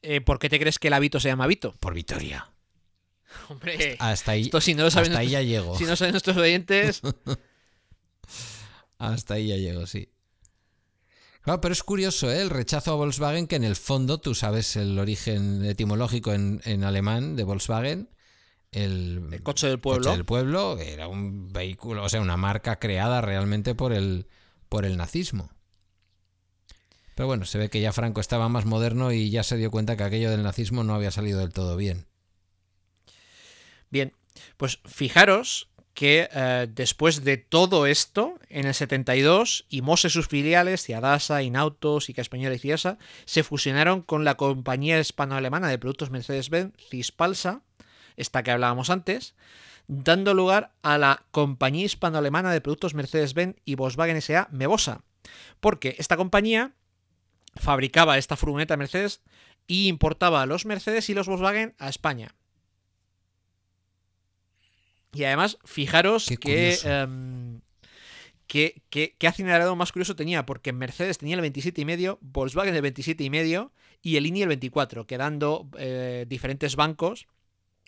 Eh, 0.02 0.20
¿Por 0.20 0.38
qué 0.38 0.50
te 0.50 0.58
crees 0.60 0.78
que 0.78 0.88
el 0.88 0.94
hábito 0.94 1.18
se 1.18 1.28
llama 1.28 1.46
Vito? 1.46 1.74
Por 1.80 1.94
Vitoria. 1.94 2.50
Hombre, 3.48 3.96
Hasta 4.00 4.32
ahí, 4.32 4.42
esto 4.42 4.60
si 4.60 4.74
no 4.74 4.82
lo 4.82 4.90
saben, 4.90 5.12
hasta 5.12 5.20
ahí 5.20 5.30
ya 5.30 5.40
llego. 5.40 5.78
si 5.78 5.84
no 5.84 5.96
saben 5.96 6.12
nuestros 6.12 6.36
oyentes, 6.36 7.00
Hasta 8.98 9.34
ahí 9.34 9.48
ya 9.48 9.56
llego, 9.56 9.86
sí. 9.86 10.08
Claro, 11.43 11.61
pero 11.61 11.72
es 11.72 11.82
curioso, 11.82 12.30
¿eh? 12.30 12.40
El 12.40 12.51
rechazo 12.51 12.93
a 12.93 12.95
Volkswagen, 12.95 13.49
que 13.49 13.57
en 13.57 13.64
el 13.64 13.76
fondo 13.76 14.18
tú 14.18 14.34
sabes 14.34 14.76
el 14.76 14.99
origen 14.99 15.64
etimológico 15.64 16.32
en, 16.32 16.61
en 16.64 16.84
alemán 16.84 17.34
de 17.34 17.45
Volkswagen. 17.45 18.09
El, 18.70 19.28
el 19.32 19.43
coche 19.43 19.66
del 19.66 19.80
pueblo. 19.80 20.05
coche 20.05 20.16
del 20.16 20.24
pueblo 20.24 20.78
era 20.78 21.09
un 21.09 21.53
vehículo, 21.53 22.05
o 22.05 22.09
sea, 22.09 22.20
una 22.20 22.36
marca 22.36 22.78
creada 22.78 23.20
realmente 23.20 23.74
por 23.74 23.93
el, 23.93 24.28
por 24.68 24.86
el 24.86 24.97
nazismo. 24.97 25.51
Pero 27.14 27.26
bueno, 27.26 27.45
se 27.45 27.59
ve 27.59 27.68
que 27.68 27.80
ya 27.80 27.93
Franco 27.93 28.20
estaba 28.20 28.49
más 28.49 28.64
moderno 28.64 29.12
y 29.12 29.30
ya 29.30 29.43
se 29.43 29.57
dio 29.57 29.70
cuenta 29.70 29.97
que 29.97 30.05
aquello 30.05 30.30
del 30.30 30.43
nazismo 30.45 30.84
no 30.84 30.95
había 30.95 31.11
salido 31.11 31.40
del 31.40 31.53
todo 31.53 31.76
bien. 31.76 32.07
Bien, 33.90 34.14
pues 34.57 34.78
fijaros 34.86 35.71
que 35.95 36.28
eh, 36.32 36.68
después 36.70 37.22
de 37.24 37.36
todo 37.36 37.86
esto, 37.86 38.38
en 38.49 38.66
el 38.66 38.74
72, 38.74 39.66
Imos 39.68 40.05
y 40.05 40.11
sus 40.11 40.26
filiales, 40.26 40.82
Ciadasa, 40.82 41.43
Inautos, 41.43 42.09
Ica 42.09 42.22
Española 42.22 42.55
y 42.55 42.59
Ciasa, 42.59 42.99
se 43.24 43.43
fusionaron 43.43 44.03
con 44.03 44.24
la 44.24 44.36
compañía 44.36 44.99
hispano-alemana 44.99 45.68
de 45.68 45.78
productos 45.78 46.11
Mercedes-Benz, 46.11 46.74
Cispalsa, 46.88 47.62
esta 48.16 48.43
que 48.43 48.51
hablábamos 48.51 48.90
antes, 48.90 49.34
dando 49.86 50.32
lugar 50.32 50.72
a 50.82 50.97
la 50.97 51.24
compañía 51.30 51.84
hispano-alemana 51.84 52.53
de 52.53 52.61
productos 52.61 52.95
Mercedes-Benz 52.95 53.57
y 53.64 53.74
Volkswagen 53.74 54.16
S.A. 54.16 54.49
Mebosa, 54.51 55.03
porque 55.61 55.97
esta 55.99 56.16
compañía 56.16 56.72
fabricaba 57.57 58.16
esta 58.16 58.36
furgoneta 58.36 58.78
Mercedes 58.78 59.20
y 59.66 59.88
importaba 59.88 60.47
los 60.47 60.64
Mercedes 60.64 61.11
y 61.11 61.14
los 61.14 61.28
Volkswagen 61.28 61.74
a 61.78 61.90
España. 61.90 62.34
Y 65.14 65.24
además, 65.24 65.58
fijaros 65.64 66.26
que, 66.40 66.78
qué, 68.46 68.82
qué, 68.90 69.14
qué 69.18 69.26
acelerado 69.28 69.76
más 69.76 69.92
curioso 69.92 70.16
tenía, 70.16 70.46
porque 70.46 70.72
Mercedes 70.72 71.18
tenía 71.18 71.36
el 71.36 71.42
27,5, 71.42 72.18
Volkswagen 72.20 72.74
el 72.74 72.82
27,5 72.82 73.70
y 74.02 74.16
el 74.16 74.26
INI 74.26 74.42
el 74.42 74.48
24, 74.48 75.06
quedando 75.06 75.68
eh, 75.78 76.24
diferentes 76.28 76.76
bancos, 76.76 77.26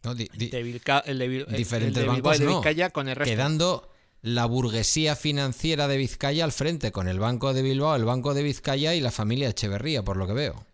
No, 0.03 0.15
di- 0.15 0.29
di- 0.35 0.49
de 0.51 0.63
Vilca- 0.63 1.03
el 1.07 1.19
de, 1.19 1.25
el 1.25 1.47
diferentes 1.57 2.03
de 2.03 2.09
bancos 2.09 2.39
de 2.39 2.45
no. 2.45 2.57
Vizcaya 2.61 2.91
con 2.91 3.09
el 3.09 3.17
resto. 3.17 3.31
quedando 3.33 3.91
la 4.21 4.47
burguesía 4.47 5.17
financiera 5.17 5.89
de 5.89 5.97
Vizcaya 5.99 6.45
al 6.45 6.53
frente, 6.53 6.93
con 6.93 7.09
el 7.09 7.19
Banco 7.19 7.53
de 7.53 7.63
Bilbao, 7.63 7.97
el 7.97 8.05
Banco 8.05 8.33
de 8.35 8.43
Vizcaya 8.43 8.95
y 8.95 9.01
la 9.01 9.11
familia 9.11 9.49
Echeverría, 9.49 10.03
por 10.03 10.17
lo 10.17 10.27
que 10.27 10.33
veo. 10.35 10.67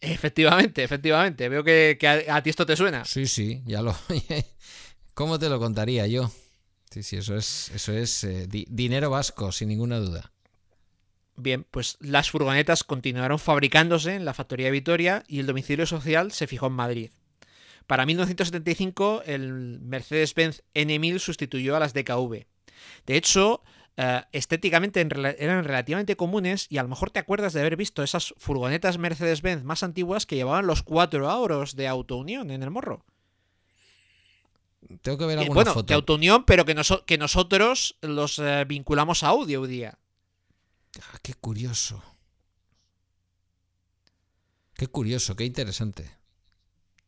Efectivamente, 0.00 0.82
efectivamente. 0.82 1.48
Veo 1.48 1.62
que, 1.62 1.96
que 2.00 2.08
a, 2.08 2.36
a 2.36 2.42
ti 2.42 2.50
esto 2.50 2.66
te 2.66 2.76
suena. 2.76 3.04
Sí, 3.04 3.26
sí, 3.28 3.62
ya 3.66 3.82
lo. 3.82 3.94
¿Cómo 5.14 5.38
te 5.38 5.48
lo 5.48 5.58
contaría 5.58 6.06
yo? 6.06 6.30
Sí, 6.90 7.02
sí, 7.02 7.16
eso 7.16 7.36
es, 7.36 7.70
eso 7.74 7.92
es 7.92 8.24
eh, 8.24 8.46
di- 8.46 8.66
dinero 8.68 9.10
vasco, 9.10 9.50
sin 9.52 9.68
ninguna 9.68 9.98
duda. 9.98 10.32
Bien, 11.36 11.64
pues 11.70 11.96
las 12.00 12.30
furgonetas 12.30 12.84
continuaron 12.84 13.38
fabricándose 13.38 14.14
en 14.14 14.24
la 14.24 14.34
factoría 14.34 14.70
Vitoria 14.70 15.24
y 15.26 15.40
el 15.40 15.46
domicilio 15.46 15.86
social 15.86 16.30
se 16.32 16.46
fijó 16.46 16.66
en 16.66 16.74
Madrid. 16.74 17.10
Para 17.86 18.04
1975 18.06 19.22
el 19.26 19.80
Mercedes-Benz 19.80 20.62
N1000 20.74 21.18
sustituyó 21.18 21.74
a 21.76 21.80
las 21.80 21.94
DKV. 21.94 22.46
De 23.06 23.16
hecho, 23.16 23.62
eh, 23.96 24.22
estéticamente 24.32 25.00
eran 25.00 25.64
relativamente 25.64 26.16
comunes 26.16 26.66
y 26.68 26.78
a 26.78 26.82
lo 26.82 26.88
mejor 26.88 27.10
te 27.10 27.18
acuerdas 27.18 27.54
de 27.54 27.60
haber 27.60 27.76
visto 27.76 28.02
esas 28.02 28.34
furgonetas 28.36 28.98
Mercedes-Benz 28.98 29.64
más 29.64 29.82
antiguas 29.82 30.26
que 30.26 30.36
llevaban 30.36 30.66
los 30.66 30.82
cuatro 30.82 31.28
auros 31.30 31.74
de 31.74 31.88
Autounión 31.88 32.50
en 32.50 32.62
el 32.62 32.70
morro. 32.70 33.04
Tengo 35.02 35.18
que 35.18 35.26
ver 35.26 35.38
alguna 35.38 35.54
bueno, 35.54 35.74
foto. 35.74 35.86
de 35.86 35.94
Autounión, 35.94 36.44
pero 36.44 36.64
que, 36.64 36.74
noso- 36.74 37.04
que 37.04 37.18
nosotros 37.18 37.96
los 38.02 38.38
eh, 38.38 38.64
vinculamos 38.66 39.22
a 39.22 39.28
Audi 39.28 39.56
hoy 39.56 39.68
día. 39.68 39.98
Ah, 41.00 41.18
qué 41.22 41.34
curioso. 41.34 42.02
Qué 44.74 44.86
curioso, 44.86 45.36
qué 45.36 45.44
interesante. 45.44 46.10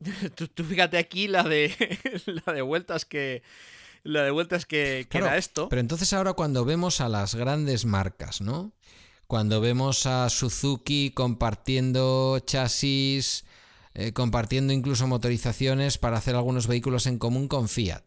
Tú, 0.35 0.49
tú 0.49 0.65
fíjate 0.65 0.99
aquí 0.99 1.29
la 1.29 1.43
de 1.45 1.73
la 2.47 2.53
de 2.53 2.63
vueltas 2.63 3.05
que 3.05 3.43
la 4.03 4.23
de 4.23 4.31
vueltas 4.31 4.67
que, 4.67 5.07
que 5.09 5.19
Claro, 5.19 5.27
da 5.27 5.37
esto. 5.39 5.69
Pero 5.69 5.81
entonces 5.81 6.13
ahora 6.13 6.35
cuando 6.35 6.65
vemos 6.65 7.01
a 7.01 7.09
las 7.09 7.35
grandes 7.35 7.85
marcas, 7.87 8.41
¿no? 8.41 8.73
Cuando 9.27 9.61
vemos 9.63 10.05
a 10.05 10.29
Suzuki 10.29 11.11
compartiendo 11.13 12.39
chasis, 12.41 13.45
eh, 13.95 14.13
compartiendo 14.13 14.73
incluso 14.73 15.07
motorizaciones 15.07 15.99
para 15.99 16.19
hacer 16.19 16.35
algunos 16.35 16.67
vehículos 16.67 17.07
en 17.07 17.19
común 17.19 17.49
con 17.49 17.69
Fiat. 17.69 18.03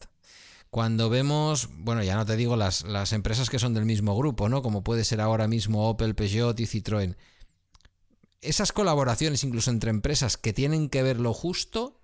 Cuando 0.70 1.10
vemos, 1.10 1.70
bueno, 1.78 2.04
ya 2.04 2.16
no 2.16 2.26
te 2.26 2.36
digo 2.36 2.58
las, 2.58 2.84
las 2.84 3.14
empresas 3.14 3.50
que 3.50 3.58
son 3.58 3.74
del 3.74 3.86
mismo 3.86 4.18
grupo, 4.18 4.50
¿no? 4.50 4.62
Como 4.62 4.84
puede 4.84 5.06
ser 5.06 5.22
ahora 5.22 5.48
mismo 5.48 5.90
Opel, 5.90 6.14
Peugeot 6.14 6.60
y 6.60 6.66
Citroën. 6.66 7.16
Esas 8.42 8.72
colaboraciones 8.72 9.44
incluso 9.44 9.72
entre 9.72 9.90
empresas 9.90 10.38
que 10.38 10.54
tienen 10.54 10.90
que 10.90 11.04
ver 11.04 11.20
lo 11.20 11.34
justo 11.34 12.00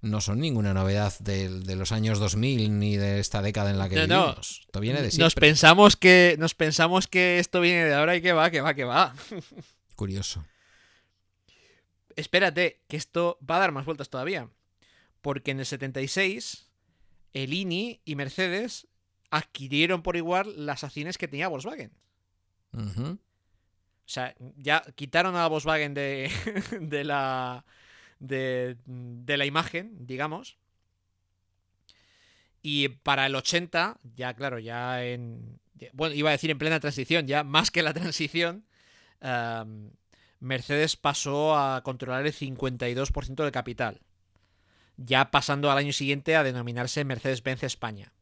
no 0.00 0.20
son 0.20 0.38
ninguna 0.40 0.74
novedad 0.74 1.12
del- 1.20 1.64
de, 1.64 1.76
los 1.76 1.92
años 1.92 2.18
2000 2.18 2.78
ni 2.78 2.96
de 2.96 3.18
esta 3.20 3.42
década 3.42 3.70
en 3.70 3.78
la 3.78 3.88
que 3.88 3.96
No, 3.96 4.06
no. 4.06 4.22
vivimos. 4.26 4.60
Esto 4.66 4.80
viene 4.80 4.98
de 5.00 5.06
nos 5.06 5.14
siempre. 5.14 5.48
pensamos 5.48 5.96
que 5.96 6.36
nos 6.38 6.54
pensamos 6.54 7.08
que 7.08 7.38
esto 7.40 7.60
viene 7.60 7.84
de 7.84 7.94
ahora 7.94 8.16
y 8.16 8.22
que 8.22 8.32
va, 8.32 8.50
que 8.50 8.60
va, 8.60 8.74
que 8.74 8.84
va. 8.84 9.14
Curioso. 9.96 10.44
Espérate, 12.18 12.82
que 12.88 12.96
esto 12.96 13.38
va 13.48 13.56
a 13.56 13.60
dar 13.60 13.70
más 13.70 13.86
vueltas 13.86 14.10
todavía. 14.10 14.50
Porque 15.20 15.52
en 15.52 15.60
el 15.60 15.66
76 15.66 16.68
el 17.32 17.52
INI 17.52 18.00
y 18.04 18.16
Mercedes 18.16 18.88
adquirieron 19.30 20.02
por 20.02 20.16
igual 20.16 20.66
las 20.66 20.82
acciones 20.82 21.16
que 21.16 21.28
tenía 21.28 21.46
Volkswagen. 21.46 21.92
O 22.72 23.18
sea, 24.04 24.34
ya 24.56 24.82
quitaron 24.96 25.36
a 25.36 25.46
Volkswagen 25.46 25.94
de, 25.94 26.28
de 26.80 27.04
la 27.04 27.64
de, 28.18 28.76
de 28.84 29.36
la 29.36 29.46
imagen, 29.46 30.04
digamos. 30.04 30.58
Y 32.62 32.88
para 32.88 33.26
el 33.26 33.36
80, 33.36 34.00
ya 34.16 34.34
claro, 34.34 34.58
ya 34.58 35.04
en... 35.04 35.60
Bueno, 35.92 36.16
iba 36.16 36.30
a 36.30 36.32
decir 36.32 36.50
en 36.50 36.58
plena 36.58 36.80
transición, 36.80 37.28
ya 37.28 37.44
más 37.44 37.70
que 37.70 37.82
la 37.82 37.94
transición, 37.94 38.64
Mercedes 40.40 40.96
pasó 40.96 41.58
a 41.58 41.82
controlar 41.82 42.26
el 42.26 42.32
52% 42.32 43.34
del 43.34 43.52
capital. 43.52 44.00
Ya 44.96 45.30
pasando 45.30 45.70
al 45.70 45.78
año 45.78 45.92
siguiente 45.92 46.36
a 46.36 46.42
denominarse 46.42 47.04
Mercedes-Benz 47.04 47.62
España. 47.62 48.12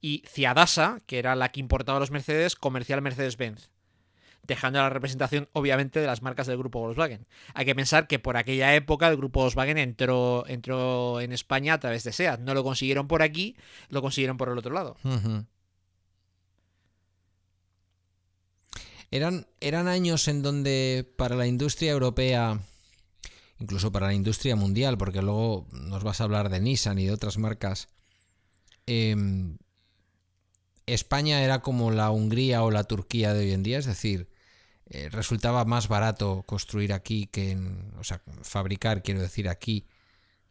Y 0.00 0.22
Ciadasa, 0.28 1.00
que 1.06 1.18
era 1.18 1.34
la 1.34 1.48
que 1.48 1.60
importaba 1.60 1.98
los 1.98 2.10
Mercedes, 2.10 2.54
comercial 2.54 3.02
Mercedes-Benz 3.02 3.70
dejando 4.48 4.80
la 4.80 4.88
representación 4.88 5.48
obviamente 5.52 6.00
de 6.00 6.06
las 6.06 6.22
marcas 6.22 6.48
del 6.48 6.58
grupo 6.58 6.80
Volkswagen. 6.80 7.26
Hay 7.54 7.66
que 7.66 7.74
pensar 7.74 8.08
que 8.08 8.18
por 8.18 8.36
aquella 8.36 8.74
época 8.74 9.06
el 9.08 9.16
grupo 9.16 9.40
Volkswagen 9.42 9.78
entró, 9.78 10.44
entró 10.48 11.20
en 11.20 11.32
España 11.32 11.74
a 11.74 11.78
través 11.78 12.02
de 12.02 12.12
SEAT. 12.12 12.40
No 12.40 12.54
lo 12.54 12.64
consiguieron 12.64 13.06
por 13.06 13.22
aquí, 13.22 13.56
lo 13.90 14.02
consiguieron 14.02 14.38
por 14.38 14.48
el 14.48 14.58
otro 14.58 14.72
lado. 14.72 14.96
Eran, 19.10 19.46
eran 19.60 19.88
años 19.88 20.28
en 20.28 20.42
donde 20.42 21.10
para 21.16 21.34
la 21.34 21.46
industria 21.46 21.92
europea, 21.92 22.60
incluso 23.58 23.90
para 23.90 24.08
la 24.08 24.14
industria 24.14 24.54
mundial, 24.56 24.98
porque 24.98 25.22
luego 25.22 25.66
nos 25.72 26.04
vas 26.04 26.20
a 26.20 26.24
hablar 26.24 26.50
de 26.50 26.60
Nissan 26.60 26.98
y 26.98 27.06
de 27.06 27.12
otras 27.12 27.38
marcas, 27.38 27.88
em, 28.86 29.58
España 30.86 31.42
era 31.42 31.60
como 31.60 31.90
la 31.90 32.10
Hungría 32.10 32.62
o 32.62 32.70
la 32.70 32.84
Turquía 32.84 33.34
de 33.34 33.40
hoy 33.40 33.52
en 33.52 33.62
día, 33.62 33.78
es 33.78 33.86
decir, 33.86 34.28
eh, 34.90 35.08
resultaba 35.10 35.64
más 35.64 35.88
barato 35.88 36.44
construir 36.46 36.92
aquí 36.92 37.26
que 37.26 37.50
en, 37.50 37.92
o 37.98 38.04
sea, 38.04 38.22
fabricar, 38.42 39.02
quiero 39.02 39.20
decir, 39.20 39.48
aquí 39.48 39.86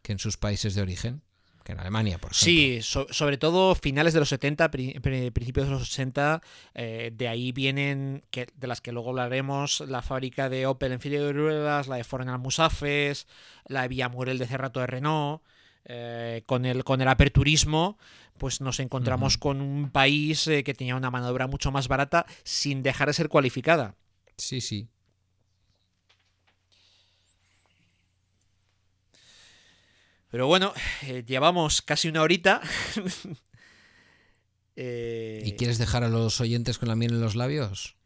que 0.02 0.12
en 0.12 0.18
sus 0.20 0.36
países 0.36 0.74
de 0.74 0.82
origen, 0.82 1.22
que 1.68 1.72
en 1.74 1.80
Alemania, 1.80 2.16
por 2.18 2.32
ejemplo. 2.32 2.44
Sí, 2.46 2.78
so- 2.82 3.06
sobre 3.10 3.36
todo 3.36 3.74
finales 3.74 4.14
de 4.14 4.20
los 4.20 4.30
70, 4.30 4.70
pri- 4.70 4.98
pri- 5.00 5.30
principios 5.30 5.66
de 5.66 5.72
los 5.72 5.82
80, 5.82 6.40
eh, 6.74 7.10
de 7.14 7.28
ahí 7.28 7.52
vienen, 7.52 8.24
que, 8.30 8.46
de 8.56 8.66
las 8.66 8.80
que 8.80 8.90
luego 8.90 9.10
hablaremos, 9.10 9.80
la 9.86 10.00
fábrica 10.00 10.48
de 10.48 10.66
Opel 10.66 10.92
en 10.92 11.00
Figueruelas, 11.00 11.86
la 11.88 11.96
de 11.96 12.04
Ford 12.04 12.22
en 12.22 12.30
Almusafes, 12.30 13.26
la 13.66 13.82
de 13.82 13.88
Villamurel 13.88 14.38
de 14.38 14.46
Cerrato 14.46 14.80
de 14.80 14.86
Renault. 14.86 15.42
eh, 15.90 16.42
con, 16.46 16.66
el, 16.66 16.84
con 16.84 17.00
el 17.00 17.08
aperturismo, 17.08 17.98
pues 18.36 18.60
nos 18.60 18.78
encontramos 18.80 19.38
con 19.38 19.60
un 19.62 19.90
país 19.90 20.46
eh, 20.46 20.62
que 20.62 20.74
tenía 20.74 20.96
una 20.96 21.10
mano 21.10 21.24
de 21.26 21.32
obra 21.32 21.46
mucho 21.46 21.70
más 21.70 21.88
barata 21.88 22.26
sin 22.44 22.82
dejar 22.82 23.08
de 23.08 23.14
ser 23.14 23.28
cualificada. 23.30 23.94
Sí, 24.36 24.60
sí. 24.60 24.88
Pero 30.30 30.46
bueno, 30.46 30.72
eh, 31.02 31.24
llevamos 31.26 31.82
casi 31.82 32.08
una 32.08 32.22
horita. 32.22 32.60
Eh, 34.80 35.42
¿Y 35.44 35.56
quieres 35.56 35.78
dejar 35.78 36.04
a 36.04 36.08
los 36.08 36.40
oyentes 36.40 36.78
con 36.78 36.88
la 36.88 36.94
miel 36.94 37.14
en 37.14 37.20
los 37.20 37.34
labios? 37.34 37.96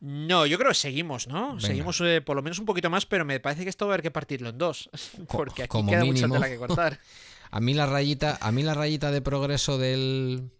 No, 0.00 0.44
yo 0.44 0.58
creo 0.58 0.70
que 0.70 0.74
seguimos, 0.74 1.28
¿no? 1.28 1.50
Venga. 1.50 1.60
Seguimos 1.60 2.00
eh, 2.00 2.20
por 2.20 2.34
lo 2.34 2.42
menos 2.42 2.58
un 2.58 2.64
poquito 2.64 2.90
más, 2.90 3.06
pero 3.06 3.24
me 3.24 3.38
parece 3.38 3.62
que 3.62 3.70
esto 3.70 3.86
va 3.86 3.92
a 3.92 3.94
haber 3.94 4.02
que 4.02 4.10
partirlo 4.10 4.48
en 4.48 4.58
dos. 4.58 4.90
Porque 5.28 5.62
aquí 5.62 5.68
como 5.68 5.90
queda 5.90 6.02
mínimo. 6.02 6.26
mucha 6.26 6.40
tela 6.40 6.48
que 6.48 6.58
cortar. 6.58 6.98
A 7.52 7.60
mí 7.60 7.74
la 7.74 7.86
rayita, 7.86 8.38
a 8.40 8.52
mí 8.52 8.62
la 8.62 8.74
rayita 8.74 9.10
de 9.10 9.20
progreso 9.22 9.76
del, 9.76 10.50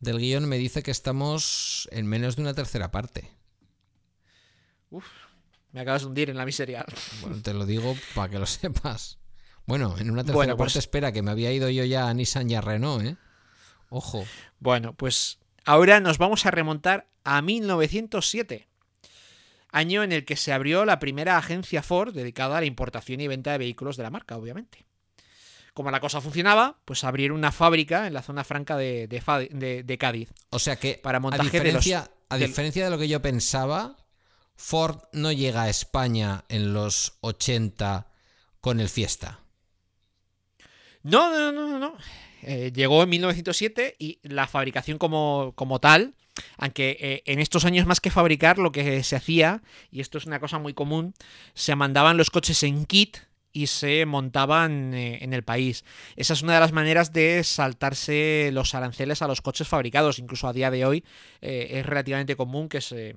del 0.00 0.18
guion 0.18 0.46
me 0.46 0.58
dice 0.58 0.82
que 0.82 0.90
estamos 0.90 1.88
en 1.90 2.06
menos 2.06 2.36
de 2.36 2.42
una 2.42 2.52
tercera 2.52 2.90
parte. 2.90 3.30
Me 5.72 5.80
acabas 5.80 6.02
de 6.02 6.08
hundir 6.08 6.28
en 6.28 6.36
la 6.36 6.44
miseria. 6.44 6.84
Bueno, 7.22 7.40
te 7.42 7.54
lo 7.54 7.64
digo 7.64 7.96
para 8.14 8.30
que 8.30 8.38
lo 8.38 8.44
sepas. 8.46 9.18
Bueno, 9.68 9.94
en 9.98 10.10
una 10.10 10.22
tercera 10.22 10.34
Bueno, 10.34 10.56
pues- 10.56 10.72
parte 10.72 10.78
espera, 10.80 11.12
que 11.12 11.22
me 11.22 11.30
había 11.30 11.52
ido 11.52 11.68
yo 11.70 11.84
ya 11.84 12.08
a 12.08 12.14
Nissan 12.14 12.50
y 12.50 12.54
a 12.56 12.60
Renault, 12.60 13.04
¿eh? 13.04 13.16
Ojo. 13.90 14.24
Bueno, 14.58 14.94
pues 14.94 15.38
ahora 15.64 16.00
nos 16.00 16.18
vamos 16.18 16.44
a 16.46 16.50
remontar 16.50 17.06
a 17.22 17.40
1907. 17.42 18.66
Año 19.70 20.02
en 20.02 20.12
el 20.12 20.24
que 20.24 20.36
se 20.36 20.52
abrió 20.52 20.84
la 20.86 20.98
primera 20.98 21.36
agencia 21.36 21.82
Ford 21.82 22.14
dedicada 22.14 22.56
a 22.56 22.60
la 22.60 22.66
importación 22.66 23.20
y 23.20 23.28
venta 23.28 23.52
de 23.52 23.58
vehículos 23.58 23.96
de 23.98 24.02
la 24.02 24.10
marca, 24.10 24.36
obviamente. 24.36 24.86
Como 25.74 25.90
la 25.90 26.00
cosa 26.00 26.20
funcionaba, 26.22 26.78
pues 26.86 27.04
abrieron 27.04 27.36
una 27.38 27.52
fábrica 27.52 28.06
en 28.06 28.14
la 28.14 28.22
zona 28.22 28.44
franca 28.44 28.76
de, 28.76 29.06
de 29.06 29.20
Fa- 29.20 29.38
de- 29.40 29.82
de 29.84 29.98
Cádiz. 29.98 30.30
O 30.50 30.58
sea 30.58 30.76
que, 30.76 30.98
Para 31.02 31.18
a, 31.18 31.20
montaje 31.20 31.42
de 31.44 31.72
los- 31.72 31.84
diferencia, 31.84 32.10
a 32.30 32.38
del- 32.38 32.48
diferencia 32.48 32.84
de 32.84 32.90
lo 32.90 32.98
que 32.98 33.08
yo 33.08 33.20
pensaba, 33.22 33.96
Ford 34.56 35.02
no 35.12 35.30
llega 35.30 35.62
a 35.64 35.68
España 35.68 36.44
en 36.48 36.72
los 36.72 37.18
80 37.20 38.08
con 38.60 38.80
el 38.80 38.88
Fiesta. 38.88 39.40
No, 41.02 41.30
no, 41.30 41.52
no, 41.52 41.68
no, 41.68 41.78
no. 41.78 41.94
Eh, 42.42 42.72
llegó 42.74 43.02
en 43.02 43.08
1907 43.10 43.96
y 43.98 44.20
la 44.22 44.46
fabricación 44.46 44.98
como, 44.98 45.52
como 45.56 45.80
tal, 45.80 46.14
aunque 46.56 46.96
eh, 47.00 47.22
en 47.26 47.40
estos 47.40 47.64
años 47.64 47.86
más 47.86 48.00
que 48.00 48.10
fabricar 48.10 48.58
lo 48.58 48.70
que 48.72 49.02
se 49.02 49.16
hacía, 49.16 49.62
y 49.90 50.00
esto 50.00 50.18
es 50.18 50.26
una 50.26 50.38
cosa 50.40 50.58
muy 50.58 50.74
común, 50.74 51.14
se 51.54 51.74
mandaban 51.74 52.16
los 52.16 52.30
coches 52.30 52.62
en 52.62 52.86
kit 52.86 53.18
y 53.52 53.66
se 53.66 54.06
montaban 54.06 54.94
eh, 54.94 55.18
en 55.22 55.32
el 55.32 55.42
país. 55.42 55.84
Esa 56.14 56.34
es 56.34 56.42
una 56.42 56.54
de 56.54 56.60
las 56.60 56.72
maneras 56.72 57.12
de 57.12 57.42
saltarse 57.42 58.50
los 58.52 58.74
aranceles 58.74 59.20
a 59.22 59.26
los 59.26 59.40
coches 59.40 59.66
fabricados. 59.66 60.18
Incluso 60.20 60.46
a 60.46 60.52
día 60.52 60.70
de 60.70 60.84
hoy 60.84 61.04
eh, 61.40 61.68
es 61.72 61.86
relativamente 61.86 62.36
común 62.36 62.68
que 62.68 62.80
se 62.80 63.16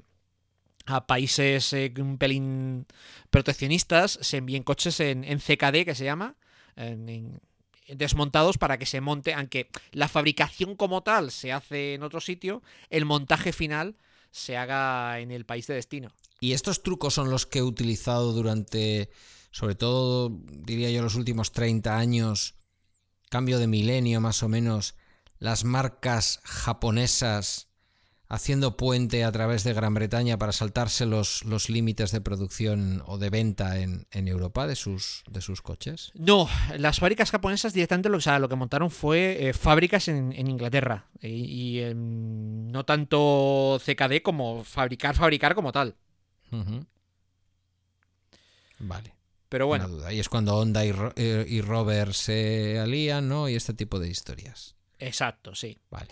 a 0.87 1.05
países 1.05 1.73
un 1.99 2.17
pelín 2.17 2.87
proteccionistas 3.29 4.17
se 4.21 4.37
envíen 4.37 4.63
coches 4.63 4.99
en, 4.99 5.23
CKD, 5.39 5.85
que 5.85 5.93
se 5.93 6.05
llama, 6.05 6.35
en- 6.75 7.39
desmontados 7.95 8.57
para 8.57 8.77
que 8.77 8.85
se 8.85 9.01
monte, 9.01 9.33
aunque 9.33 9.69
la 9.91 10.07
fabricación 10.07 10.75
como 10.75 11.03
tal 11.03 11.31
se 11.31 11.51
hace 11.51 11.93
en 11.93 12.03
otro 12.03 12.21
sitio, 12.21 12.61
el 12.89 13.05
montaje 13.05 13.53
final 13.53 13.95
se 14.31 14.57
haga 14.57 15.19
en 15.19 15.31
el 15.31 15.45
país 15.45 15.67
de 15.67 15.75
destino. 15.75 16.11
Y 16.39 16.53
estos 16.53 16.83
trucos 16.83 17.13
son 17.13 17.29
los 17.29 17.45
que 17.45 17.59
he 17.59 17.63
utilizado 17.63 18.33
durante, 18.33 19.09
sobre 19.51 19.75
todo, 19.75 20.29
diría 20.29 20.89
yo, 20.89 21.01
los 21.01 21.15
últimos 21.15 21.51
30 21.51 21.97
años, 21.97 22.55
cambio 23.29 23.59
de 23.59 23.67
milenio 23.67 24.21
más 24.21 24.41
o 24.43 24.49
menos, 24.49 24.95
las 25.39 25.63
marcas 25.63 26.39
japonesas 26.43 27.70
haciendo 28.31 28.77
puente 28.77 29.25
a 29.25 29.31
través 29.33 29.65
de 29.65 29.73
Gran 29.73 29.93
Bretaña 29.93 30.37
para 30.37 30.53
saltarse 30.53 31.05
los, 31.05 31.43
los 31.43 31.69
límites 31.69 32.11
de 32.11 32.21
producción 32.21 33.03
o 33.05 33.17
de 33.17 33.29
venta 33.29 33.79
en, 33.79 34.07
en 34.09 34.29
Europa 34.29 34.67
de 34.67 34.77
sus, 34.77 35.23
de 35.29 35.41
sus 35.41 35.61
coches. 35.61 36.13
No, 36.15 36.47
las 36.77 36.99
fábricas 36.99 37.29
japonesas 37.29 37.73
directamente 37.73 38.07
lo, 38.07 38.17
o 38.17 38.21
sea, 38.21 38.39
lo 38.39 38.47
que 38.47 38.55
montaron 38.55 38.89
fue 38.89 39.49
eh, 39.49 39.53
fábricas 39.53 40.07
en, 40.07 40.31
en 40.31 40.47
Inglaterra. 40.47 41.09
Y, 41.21 41.27
y, 41.27 41.79
em, 41.81 42.71
no 42.71 42.85
tanto 42.85 43.81
CKD 43.83 44.21
como 44.23 44.63
fabricar, 44.63 45.13
fabricar 45.13 45.53
como 45.53 45.73
tal. 45.73 45.97
Vale. 48.79 49.13
Pero 49.49 49.67
bueno. 49.67 50.09
Y 50.09 50.19
es 50.19 50.29
cuando 50.29 50.55
Honda 50.55 50.85
y, 50.85 50.93
eh, 51.17 51.45
y 51.49 51.59
Rover 51.59 52.13
se 52.13 52.79
alían, 52.79 53.27
¿no? 53.27 53.49
Y 53.49 53.55
este 53.55 53.73
tipo 53.73 53.99
de 53.99 54.07
historias. 54.07 54.77
exacto, 54.99 55.53
sí. 55.53 55.77
Vale. 55.89 56.07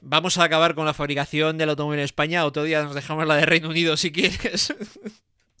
Vamos 0.00 0.38
a 0.38 0.44
acabar 0.44 0.74
con 0.74 0.86
la 0.86 0.94
fabricación 0.94 1.58
del 1.58 1.70
automóvil 1.70 2.00
en 2.00 2.04
España. 2.04 2.44
Otro 2.44 2.64
día 2.64 2.82
nos 2.82 2.94
dejamos 2.94 3.26
la 3.26 3.36
de 3.36 3.46
Reino 3.46 3.68
Unido 3.68 3.96
si 3.96 4.12
quieres. 4.12 4.74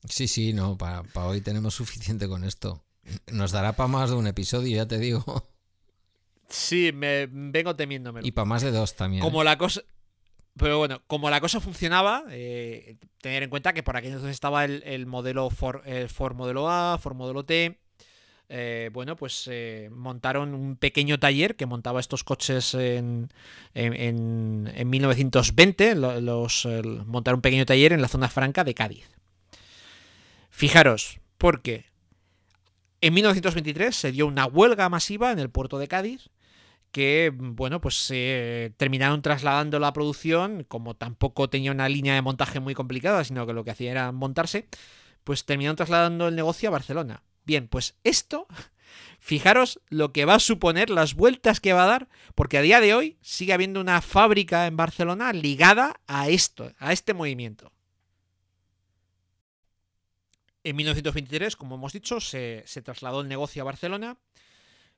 Sí, 0.08 0.28
sí, 0.28 0.52
no, 0.52 0.78
para 0.78 1.02
hoy 1.26 1.40
tenemos 1.40 1.74
suficiente 1.74 2.28
con 2.28 2.44
esto. 2.44 2.82
Nos 3.32 3.50
dará 3.52 3.72
para 3.72 3.88
más 3.88 4.10
de 4.10 4.16
un 4.16 4.26
episodio, 4.26 4.76
ya 4.76 4.86
te 4.86 4.98
digo. 4.98 5.24
sí, 6.48 6.92
me 6.94 7.26
vengo 7.26 7.74
temiéndomelo. 7.74 8.26
Y 8.26 8.30
para 8.30 8.44
más 8.44 8.62
de 8.62 8.70
dos 8.70 8.94
también. 8.94 9.22
¿eh? 9.22 9.26
Como 9.26 9.42
la 9.44 9.58
cosa. 9.58 9.82
Pero 10.56 10.78
bueno, 10.78 11.02
como 11.06 11.30
la 11.30 11.40
cosa 11.40 11.60
funcionaba, 11.60 12.24
eh, 12.30 12.96
tener 13.20 13.42
en 13.42 13.50
cuenta 13.50 13.72
que 13.72 13.82
por 13.82 13.96
aquí 13.96 14.06
entonces 14.08 14.30
estaba 14.30 14.64
el, 14.64 14.82
el 14.84 15.06
modelo 15.06 15.50
Ford, 15.50 15.86
el 15.86 16.08
Ford 16.08 16.34
Modelo 16.34 16.70
A, 16.70 16.98
Ford 16.98 17.16
Modelo 17.16 17.44
T. 17.44 17.78
eh, 18.48 18.90
bueno, 18.92 19.16
pues 19.16 19.48
eh, 19.50 19.90
montaron 19.92 20.54
un 20.54 20.76
pequeño 20.76 21.18
taller 21.18 21.56
que 21.56 21.66
montaba 21.66 22.00
estos 22.00 22.24
coches 22.24 22.74
en, 22.74 23.28
en, 23.74 23.92
en- 23.94 24.72
en 24.74 24.90
1920. 24.90 25.94
lo- 25.94 26.20
Los, 26.20 26.66
montaron 27.06 27.38
un 27.38 27.42
pequeño 27.42 27.66
taller 27.66 27.92
en 27.92 28.02
la 28.02 28.08
zona 28.08 28.28
franca 28.28 28.64
de 28.64 28.74
Cádiz. 28.74 29.08
Fijaros, 30.50 31.20
porque 31.36 31.86
en 33.00 33.14
1923 33.14 33.94
se 33.94 34.12
dio 34.12 34.26
una 34.26 34.46
huelga 34.46 34.88
masiva 34.88 35.30
en 35.30 35.38
el 35.38 35.50
puerto 35.50 35.78
de 35.78 35.88
Cádiz 35.88 36.30
que, 36.90 37.32
bueno, 37.34 37.80
pues 37.82 37.96
se 37.96 38.72
terminaron 38.78 39.20
trasladando 39.20 39.78
la 39.78 39.92
producción, 39.92 40.64
como 40.66 40.94
tampoco 40.96 41.50
tenía 41.50 41.70
una 41.70 41.88
línea 41.88 42.14
de 42.14 42.22
montaje 42.22 42.60
muy 42.60 42.74
complicada, 42.74 43.24
sino 43.24 43.46
que 43.46 43.52
lo 43.52 43.62
que 43.62 43.70
hacía 43.72 43.90
era 43.90 44.10
montarse, 44.10 44.66
pues 45.22 45.44
terminaron 45.44 45.76
trasladando 45.76 46.28
el 46.28 46.34
negocio 46.36 46.70
a 46.70 46.72
Barcelona. 46.72 47.22
Bien, 47.48 47.66
pues 47.66 47.94
esto, 48.04 48.46
fijaros 49.20 49.80
lo 49.88 50.12
que 50.12 50.26
va 50.26 50.34
a 50.34 50.38
suponer, 50.38 50.90
las 50.90 51.14
vueltas 51.14 51.60
que 51.60 51.72
va 51.72 51.84
a 51.84 51.86
dar, 51.86 52.08
porque 52.34 52.58
a 52.58 52.62
día 52.62 52.78
de 52.78 52.92
hoy 52.92 53.16
sigue 53.22 53.54
habiendo 53.54 53.80
una 53.80 54.02
fábrica 54.02 54.66
en 54.66 54.76
Barcelona 54.76 55.32
ligada 55.32 55.98
a 56.06 56.28
esto, 56.28 56.74
a 56.78 56.92
este 56.92 57.14
movimiento. 57.14 57.72
En 60.62 60.76
1923, 60.76 61.56
como 61.56 61.76
hemos 61.76 61.94
dicho, 61.94 62.20
se, 62.20 62.64
trasladó 62.84 63.22
el 63.22 63.28
negocio 63.28 63.62
a 63.62 63.64
Barcelona. 63.64 64.18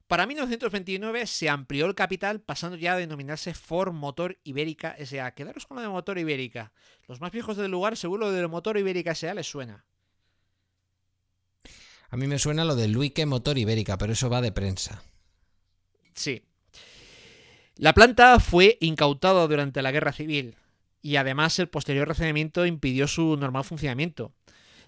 Para 0.09 0.27
1929 0.27 1.29
se 1.29 1.49
amplió 1.49 1.87
el 1.87 1.95
capital 1.95 2.41
pasando 2.41 2.77
ya 2.77 2.95
a 2.95 2.99
denominarse 2.99 3.55
Ford 3.55 3.93
Motor 3.93 4.41
Ibérica 4.43 4.97
S.A. 4.99 5.31
Quedaros 5.37 5.67
con 5.67 5.77
lo 5.77 5.85
de 5.85 5.89
Motor 5.89 6.19
Ibérica. 6.19 6.73
Los 7.07 7.21
más 7.21 7.31
viejos 7.31 7.57
del 7.57 7.71
lugar 7.71 7.97
seguro 7.97 8.33
de 8.33 8.45
Motor 8.49 8.77
Ibérica 8.77 9.13
S.A. 9.13 9.35
les 9.35 9.47
suena. 9.47 9.85
A 12.11 12.17
mí 12.17 12.27
me 12.27 12.39
suena 12.39 12.65
lo 12.65 12.75
de 12.75 12.89
Luike 12.89 13.25
Motor 13.25 13.57
Ibérica, 13.57 13.97
pero 13.97 14.13
eso 14.13 14.29
va 14.29 14.41
de 14.41 14.53
prensa. 14.53 15.03
Sí. 16.13 16.43
La 17.77 17.95
planta 17.95 18.41
fue 18.41 18.77
incautada 18.81 19.47
durante 19.47 19.81
la 19.81 19.93
Guerra 19.93 20.13
Civil 20.13 20.57
y 21.03 21.17
además 21.17 21.59
el 21.61 21.69
posterior 21.69 22.09
recibimiento 22.09 22.67
impidió 22.67 23.07
su 23.07 23.37
normal 23.37 23.65
funcionamiento, 23.65 24.33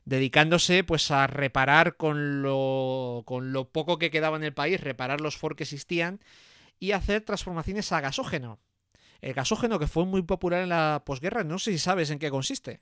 dedicándose 0.05 0.85
pues 0.85 1.11
a 1.11 1.27
reparar 1.27 1.97
con 1.97 2.43
lo, 2.43 3.23
con 3.25 3.53
lo 3.53 3.71
poco 3.71 3.99
que 3.99 4.11
quedaba 4.11 4.37
en 4.37 4.45
el 4.45 4.53
país, 4.53 4.81
reparar 4.81 5.21
los 5.21 5.37
Ford 5.37 5.57
que 5.57 5.63
existían 5.63 6.21
y 6.81 6.91
hacer 6.91 7.23
transformaciones 7.23 7.93
a 7.93 8.01
gasógeno. 8.01 8.59
El 9.21 9.35
gasógeno 9.35 9.79
que 9.79 9.87
fue 9.87 10.05
muy 10.05 10.23
popular 10.23 10.63
en 10.63 10.71
la 10.71 11.05
posguerra, 11.07 11.45
no 11.45 11.61
sé 11.61 11.71
si 11.71 11.79
sabes 11.79 12.11
en 12.11 12.19
qué 12.19 12.31
consiste. 12.31 12.81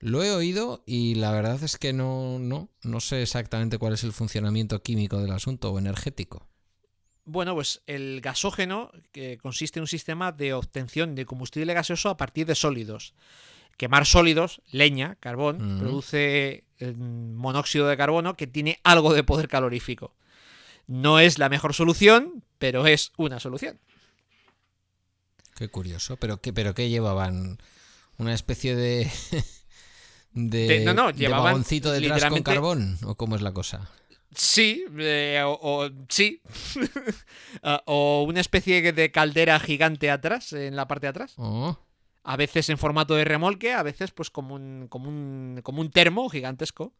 Lo 0.00 0.22
he 0.22 0.30
oído 0.30 0.82
y 0.86 1.16
la 1.16 1.32
verdad 1.32 1.62
es 1.62 1.76
que 1.76 1.92
no, 1.92 2.38
no, 2.38 2.68
no 2.82 3.00
sé 3.00 3.22
exactamente 3.22 3.78
cuál 3.78 3.94
es 3.94 4.04
el 4.04 4.12
funcionamiento 4.12 4.82
químico 4.82 5.18
del 5.18 5.32
asunto 5.32 5.72
o 5.72 5.78
energético. 5.78 6.46
Bueno, 7.24 7.54
pues 7.54 7.82
el 7.86 8.20
gasógeno, 8.22 8.90
que 9.12 9.38
consiste 9.38 9.80
en 9.80 9.82
un 9.82 9.88
sistema 9.88 10.32
de 10.32 10.54
obtención 10.54 11.14
de 11.14 11.26
combustible 11.26 11.74
gaseoso 11.74 12.08
a 12.08 12.16
partir 12.16 12.46
de 12.46 12.54
sólidos. 12.54 13.12
Quemar 13.76 14.06
sólidos, 14.06 14.62
leña, 14.70 15.16
carbón, 15.20 15.78
produce 15.78 16.64
eh, 16.78 16.94
monóxido 16.96 17.86
de 17.86 17.96
carbono 17.96 18.34
que 18.34 18.46
tiene 18.46 18.80
algo 18.82 19.12
de 19.12 19.24
poder 19.24 19.46
calorífico. 19.46 20.14
No 20.86 21.20
es 21.20 21.38
la 21.38 21.48
mejor 21.48 21.74
solución, 21.74 22.42
pero 22.58 22.86
es 22.86 23.12
una 23.18 23.40
solución. 23.40 23.78
Qué 25.54 25.68
curioso. 25.68 26.16
¿Pero 26.16 26.40
qué, 26.40 26.52
pero 26.52 26.72
qué 26.72 26.88
llevaban? 26.88 27.58
¿Una 28.16 28.32
especie 28.32 28.74
de. 28.74 29.10
de, 30.32 30.66
De- 30.66 30.84
no, 30.84 30.94
no, 30.94 31.06
de 31.12 31.18
llevaban 31.18 31.44
vagoncito 31.44 31.90
detrás 31.92 32.24
con 32.26 32.42
carbón? 32.42 32.98
¿O 33.04 33.14
cómo 33.14 33.36
es 33.36 33.42
la 33.42 33.52
cosa? 33.52 33.88
Sí, 34.34 34.84
eh, 34.98 35.42
o, 35.44 35.58
o- 35.60 35.90
sí. 36.08 36.42
Ah, 37.62 37.82
o 37.86 38.24
una 38.28 38.40
especie 38.40 38.92
de 38.92 39.10
caldera 39.10 39.58
gigante 39.58 40.10
atrás, 40.10 40.52
en 40.52 40.76
la 40.76 40.86
parte 40.86 41.06
de 41.06 41.10
atrás. 41.10 41.34
Oh, 41.38 41.76
A 42.22 42.36
veces 42.36 42.68
en 42.68 42.78
formato 42.78 43.14
de 43.14 43.24
remolque, 43.24 43.72
a 43.72 43.82
veces 43.82 44.10
pues 44.12 44.30
como 44.30 44.54
un, 44.54 44.86
como 44.88 45.08
un, 45.08 45.60
como 45.62 45.80
un 45.80 45.90
termo 45.90 46.28
gigantesco. 46.28 46.92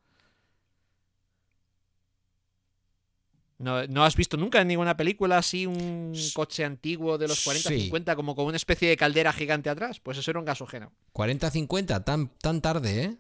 ¿No, 3.59 3.85
¿No 3.89 4.05
has 4.05 4.15
visto 4.15 4.37
nunca 4.37 4.61
en 4.61 4.69
ninguna 4.69 4.97
película 4.97 5.39
así 5.39 5.67
un 5.67 6.13
coche 6.33 6.65
antiguo 6.65 7.19
de 7.19 7.27
los 7.27 7.43
40, 7.43 7.69
Sí. 7.71 7.81
50 7.83 8.15
como 8.15 8.37
con 8.37 8.47
una 8.47 8.57
especie 8.57 8.89
de 8.89 8.97
caldera 8.97 9.33
gigante 9.33 9.69
atrás? 9.69 9.99
Pues 9.99 10.17
eso 10.17 10.31
era 10.31 10.39
un 10.39 10.47
gasógeno. 10.47 10.93
40-50, 11.13 12.05
tan, 12.05 12.29
tan 12.39 12.61
tarde, 12.61 13.03
¿eh? 13.05 13.17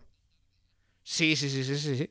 Sí, 1.02 1.34
sí, 1.34 1.50
sí, 1.50 1.64
sí, 1.64 1.76
sí, 1.76 1.96
sí. 1.96 2.10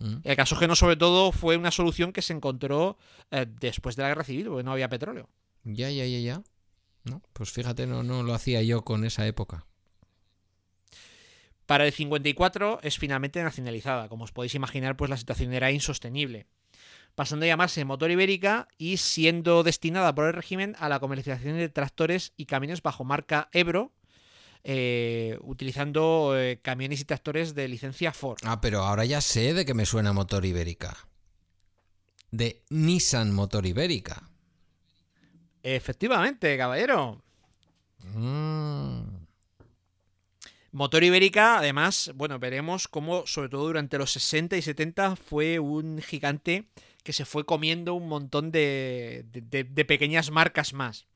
Mm. 0.00 0.16
El 0.24 0.34
gasógeno 0.36 0.74
sobre 0.74 0.96
todo 0.96 1.30
fue 1.30 1.56
una 1.56 1.70
solución 1.70 2.12
que 2.12 2.22
se 2.22 2.32
encontró 2.32 2.98
eh, 3.30 3.46
después 3.60 3.94
de 3.94 4.02
la 4.02 4.08
guerra 4.08 4.24
civil, 4.24 4.46
porque 4.48 4.64
no 4.64 4.72
había 4.72 4.88
petróleo. 4.88 5.28
Ya, 5.62 5.88
ya, 5.90 6.04
ya, 6.04 6.18
ya. 6.18 6.42
No, 7.04 7.22
pues 7.32 7.52
fíjate, 7.52 7.86
no, 7.86 8.02
no 8.02 8.24
lo 8.24 8.34
hacía 8.34 8.60
yo 8.62 8.82
con 8.82 9.04
esa 9.04 9.24
época. 9.26 9.66
Para 11.66 11.86
el 11.86 11.92
54 11.92 12.80
es 12.82 12.98
finalmente 12.98 13.42
nacionalizada. 13.42 14.08
Como 14.08 14.24
os 14.24 14.32
podéis 14.32 14.54
imaginar, 14.54 14.96
pues 14.96 15.10
la 15.10 15.16
situación 15.16 15.52
era 15.52 15.70
insostenible. 15.70 16.46
Pasando 17.18 17.46
a 17.46 17.48
llamarse 17.48 17.84
Motor 17.84 18.12
Ibérica 18.12 18.68
y 18.78 18.98
siendo 18.98 19.64
destinada 19.64 20.14
por 20.14 20.26
el 20.26 20.34
régimen 20.34 20.76
a 20.78 20.88
la 20.88 21.00
comercialización 21.00 21.56
de 21.56 21.68
tractores 21.68 22.32
y 22.36 22.46
camiones 22.46 22.80
bajo 22.80 23.02
marca 23.02 23.48
Ebro, 23.52 23.92
eh, 24.62 25.36
utilizando 25.40 26.38
eh, 26.38 26.60
camiones 26.62 27.00
y 27.00 27.04
tractores 27.06 27.56
de 27.56 27.66
licencia 27.66 28.12
Ford. 28.12 28.38
Ah, 28.44 28.60
pero 28.60 28.84
ahora 28.84 29.04
ya 29.04 29.20
sé 29.20 29.52
de 29.52 29.64
que 29.64 29.74
me 29.74 29.84
suena 29.84 30.12
motor 30.12 30.44
ibérica. 30.44 31.08
De 32.30 32.62
Nissan 32.70 33.32
Motor 33.32 33.66
Ibérica. 33.66 34.30
Efectivamente, 35.64 36.56
caballero. 36.56 37.20
Mm. 38.14 39.00
Motor 40.70 41.02
Ibérica, 41.02 41.58
además, 41.58 42.12
bueno, 42.14 42.38
veremos 42.38 42.86
cómo, 42.86 43.26
sobre 43.26 43.48
todo 43.48 43.66
durante 43.66 43.98
los 43.98 44.12
60 44.12 44.56
y 44.56 44.62
70, 44.62 45.16
fue 45.16 45.58
un 45.58 46.00
gigante 46.00 46.68
que 47.08 47.14
se 47.14 47.24
fue 47.24 47.46
comiendo 47.46 47.94
un 47.94 48.06
montón 48.06 48.52
de, 48.52 49.24
pequeñas 49.88 50.30
marcas 50.30 50.74
más. 50.74 51.06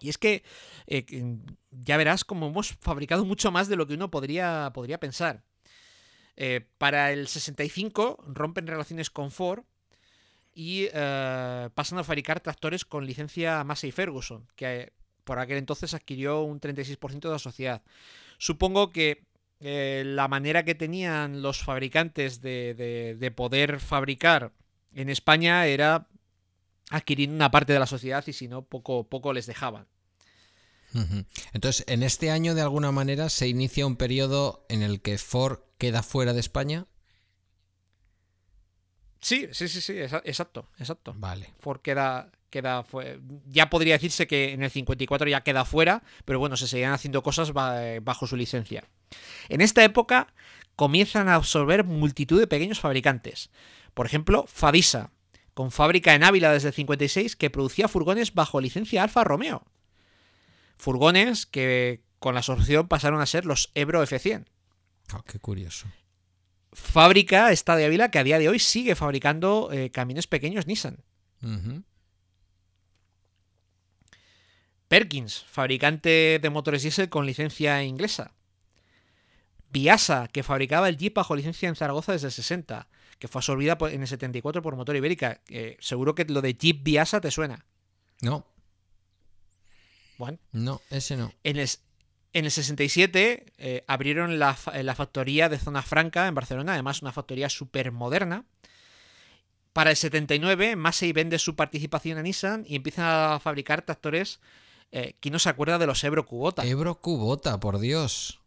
Y 0.00 0.08
es 0.08 0.16
que 0.16 0.42
eh, 0.86 1.04
que, 1.04 1.36
ya 1.70 1.98
verás 1.98 2.24
como 2.24 2.46
hemos 2.46 2.70
fabricado 2.80 3.26
mucho 3.26 3.50
más 3.52 3.68
de 3.68 3.76
lo 3.76 3.86
que 3.86 3.92
uno 3.92 4.10
podría, 4.10 4.70
podría 4.72 4.98
pensar. 4.98 5.44
Eh, 6.36 6.66
para 6.78 7.12
el 7.12 7.28
65 7.28 8.24
rompen 8.26 8.66
relaciones 8.66 9.10
con 9.10 9.30
Ford 9.30 9.64
y 10.54 10.88
eh, 10.94 11.68
pasan 11.74 11.98
a 11.98 12.04
fabricar 12.04 12.40
tractores 12.40 12.86
con 12.86 13.04
licencia 13.04 13.62
Massey 13.64 13.92
Ferguson, 13.92 14.48
que 14.56 14.94
por 15.24 15.38
aquel 15.38 15.58
entonces 15.58 15.92
adquirió 15.92 16.40
un 16.40 16.58
36% 16.58 17.20
de 17.20 17.28
la 17.28 17.38
sociedad. 17.38 17.82
Supongo 18.38 18.92
que 18.92 19.26
la 19.60 20.26
manera 20.26 20.64
que 20.64 20.74
tenían 20.74 21.42
los 21.42 21.62
fabricantes 21.62 22.40
de 22.40 23.32
poder 23.36 23.78
fabricar 23.78 24.52
en 24.94 25.08
España 25.08 25.66
era 25.66 26.08
adquirir 26.90 27.30
una 27.30 27.50
parte 27.50 27.72
de 27.72 27.78
la 27.78 27.86
sociedad 27.86 28.24
y 28.26 28.32
si 28.32 28.48
no, 28.48 28.62
poco, 28.62 29.08
poco 29.08 29.32
les 29.32 29.46
dejaban. 29.46 29.86
Entonces, 31.54 31.86
en 31.88 32.02
este 32.02 32.30
año, 32.30 32.54
de 32.54 32.60
alguna 32.60 32.92
manera, 32.92 33.30
se 33.30 33.48
inicia 33.48 33.86
un 33.86 33.96
periodo 33.96 34.66
en 34.68 34.82
el 34.82 35.00
que 35.00 35.16
Ford 35.16 35.60
queda 35.78 36.02
fuera 36.02 36.34
de 36.34 36.40
España. 36.40 36.86
Sí, 39.20 39.48
sí, 39.52 39.68
sí, 39.68 39.80
sí, 39.80 39.92
exa- 39.94 40.22
exacto, 40.24 40.68
exacto. 40.78 41.14
Vale. 41.16 41.48
Ford 41.60 41.80
queda, 41.80 42.30
queda 42.50 42.82
fue- 42.82 43.20
ya 43.46 43.70
podría 43.70 43.94
decirse 43.94 44.26
que 44.26 44.52
en 44.52 44.62
el 44.64 44.70
54 44.70 45.28
ya 45.28 45.42
queda 45.42 45.64
fuera, 45.64 46.02
pero 46.24 46.38
bueno, 46.40 46.56
se 46.56 46.66
seguían 46.66 46.92
haciendo 46.92 47.22
cosas 47.22 47.52
ba- 47.52 47.80
bajo 48.02 48.26
su 48.26 48.36
licencia. 48.36 48.84
En 49.48 49.60
esta 49.60 49.84
época 49.84 50.34
comienzan 50.76 51.28
a 51.28 51.36
absorber 51.36 51.84
multitud 51.84 52.38
de 52.40 52.46
pequeños 52.48 52.80
fabricantes. 52.80 53.50
Por 53.94 54.06
ejemplo, 54.06 54.46
Fadisa, 54.46 55.10
con 55.54 55.70
fábrica 55.70 56.14
en 56.14 56.24
Ávila 56.24 56.52
desde 56.52 56.68
el 56.68 56.74
56 56.74 57.36
que 57.36 57.50
producía 57.50 57.88
furgones 57.88 58.34
bajo 58.34 58.60
licencia 58.60 59.02
Alfa 59.02 59.24
Romeo. 59.24 59.64
Furgones 60.78 61.46
que 61.46 62.02
con 62.18 62.34
la 62.34 62.40
asociación 62.40 62.88
pasaron 62.88 63.20
a 63.20 63.26
ser 63.26 63.44
los 63.44 63.70
Ebro 63.74 64.02
F100. 64.02 64.46
Ah, 65.12 65.22
qué 65.26 65.38
curioso. 65.38 65.86
Fábrica 66.72 67.52
esta 67.52 67.76
de 67.76 67.84
Ávila 67.84 68.10
que 68.10 68.18
a 68.18 68.24
día 68.24 68.38
de 68.38 68.48
hoy 68.48 68.58
sigue 68.58 68.94
fabricando 68.94 69.68
eh, 69.72 69.90
camiones 69.90 70.26
pequeños 70.26 70.66
Nissan. 70.66 71.04
Perkins, 74.88 75.44
fabricante 75.48 76.38
de 76.40 76.50
motores 76.50 76.82
diésel 76.82 77.08
con 77.08 77.26
licencia 77.26 77.82
inglesa. 77.82 78.34
Biasa, 79.70 80.28
que 80.28 80.42
fabricaba 80.42 80.88
el 80.88 80.98
Jeep 80.98 81.14
bajo 81.14 81.34
licencia 81.34 81.68
en 81.68 81.76
Zaragoza 81.76 82.12
desde 82.12 82.28
el 82.28 82.32
60, 82.32 82.88
que 83.22 83.28
fue 83.28 83.38
absorbida 83.38 83.78
en 83.82 84.00
el 84.00 84.08
74 84.08 84.62
por 84.62 84.74
Motor 84.74 84.96
Ibérica. 84.96 85.40
Eh, 85.48 85.76
seguro 85.78 86.16
que 86.16 86.24
lo 86.24 86.42
de 86.42 86.54
Jeep 86.54 86.82
Biasa 86.82 87.20
te 87.20 87.30
suena. 87.30 87.64
No, 88.20 88.44
Bueno, 90.18 90.38
no, 90.50 90.80
ese 90.90 91.16
no. 91.16 91.32
en 91.44 91.56
el, 91.56 91.68
en 92.32 92.44
el 92.46 92.50
67 92.50 93.46
eh, 93.58 93.84
abrieron 93.86 94.40
la, 94.40 94.54
fa- 94.54 94.82
la 94.82 94.96
factoría 94.96 95.48
de 95.48 95.58
Zona 95.58 95.82
Franca 95.82 96.26
en 96.26 96.34
Barcelona, 96.34 96.72
además 96.72 97.00
una 97.00 97.12
factoría 97.12 97.48
súper 97.48 97.92
moderna. 97.92 98.44
Para 99.72 99.90
el 99.90 99.96
79, 99.96 100.74
Massey 100.74 101.12
vende 101.12 101.38
su 101.38 101.54
participación 101.54 102.18
a 102.18 102.22
Nissan 102.22 102.64
y 102.66 102.74
empieza 102.74 103.34
a 103.36 103.38
fabricar 103.40 103.82
tractores. 103.82 104.40
Eh, 104.90 105.14
¿Quién 105.20 105.32
no 105.32 105.38
se 105.38 105.48
acuerda 105.48 105.78
de 105.78 105.86
los 105.86 106.02
Ebro 106.02 106.26
Kubota? 106.26 106.66
Ebro 106.66 106.96
Cubota, 107.00 107.60
por 107.60 107.78
Dios. 107.78 108.40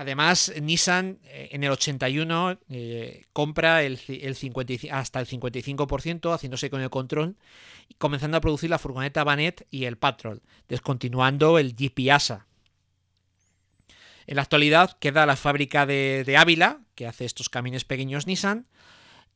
Además, 0.00 0.52
Nissan 0.62 1.18
eh, 1.24 1.48
en 1.50 1.64
el 1.64 1.72
81 1.72 2.60
eh, 2.68 3.24
compra 3.32 3.82
el, 3.82 3.98
ci- 3.98 4.20
el 4.22 4.36
55 4.36 4.94
hasta 4.94 5.18
el 5.18 5.26
55%, 5.26 6.32
haciéndose 6.32 6.70
con 6.70 6.80
el 6.82 6.88
control, 6.88 7.34
y 7.88 7.94
comenzando 7.94 8.36
a 8.36 8.40
producir 8.40 8.70
la 8.70 8.78
furgoneta 8.78 9.24
Banet 9.24 9.66
y 9.72 9.86
el 9.86 9.98
Patrol, 9.98 10.40
descontinuando 10.68 11.58
el 11.58 11.74
Jeep 11.74 11.94
Piazza. 11.94 12.46
En 14.28 14.36
la 14.36 14.42
actualidad 14.42 14.96
queda 15.00 15.26
la 15.26 15.34
fábrica 15.34 15.84
de, 15.84 16.22
de 16.24 16.36
Ávila, 16.36 16.78
que 16.94 17.08
hace 17.08 17.24
estos 17.24 17.48
camiones 17.48 17.84
pequeños 17.84 18.28
Nissan, 18.28 18.66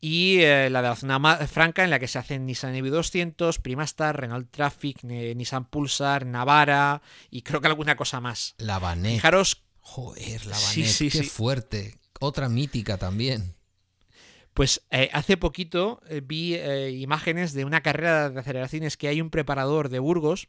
y 0.01 0.43
eh, 0.43 0.71
la 0.71 0.81
de 0.81 0.89
la 0.91 0.95
zona 0.95 1.19
franca, 1.49 1.83
en 1.83 1.91
la 1.91 1.99
que 1.99 2.07
se 2.07 2.21
hacen 2.21 2.47
Nissan 2.47 2.77
EV200, 2.77 3.61
Primastar, 3.61 4.21
Renault 4.21 4.49
Traffic, 4.53 4.99
eh, 5.09 5.35
Nissan 5.35 5.65
Pulsar, 5.65 6.25
Navara 6.25 7.03
y 7.31 7.43
creo 7.43 7.61
que 7.61 7.67
alguna 7.67 7.97
cosa 7.97 8.21
más. 8.21 8.55
La 8.59 8.79
Banet. 8.79 9.15
Fijaros 9.15 9.65
Joder, 9.83 10.47
la 10.47 10.57
Sí, 10.57 10.85
sí, 10.87 11.11
qué 11.11 11.19
sí. 11.19 11.25
fuerte. 11.25 11.99
Otra 12.21 12.49
mítica 12.49 12.97
también. 12.99 13.55
Pues 14.55 14.83
eh, 14.91 15.09
hace 15.13 15.37
poquito 15.37 16.01
eh, 16.09 16.21
vi 16.25 16.55
eh, 16.55 16.91
imágenes 16.91 17.53
de 17.53 17.65
una 17.65 17.83
carrera 17.83 18.31
de 18.31 18.41
aceleraciones 18.41 18.97
que 18.97 19.09
hay 19.09 19.21
un 19.21 19.31
preparador 19.31 19.89
de 19.89 19.99
Burgos 19.99 20.49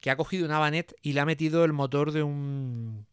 que 0.00 0.10
ha 0.10 0.16
cogido 0.16 0.44
una 0.46 0.58
Banet 0.58 0.94
y 1.02 1.14
le 1.14 1.20
ha 1.20 1.24
metido 1.24 1.64
el 1.64 1.72
motor 1.72 2.12
de 2.12 2.22
un 2.22 3.06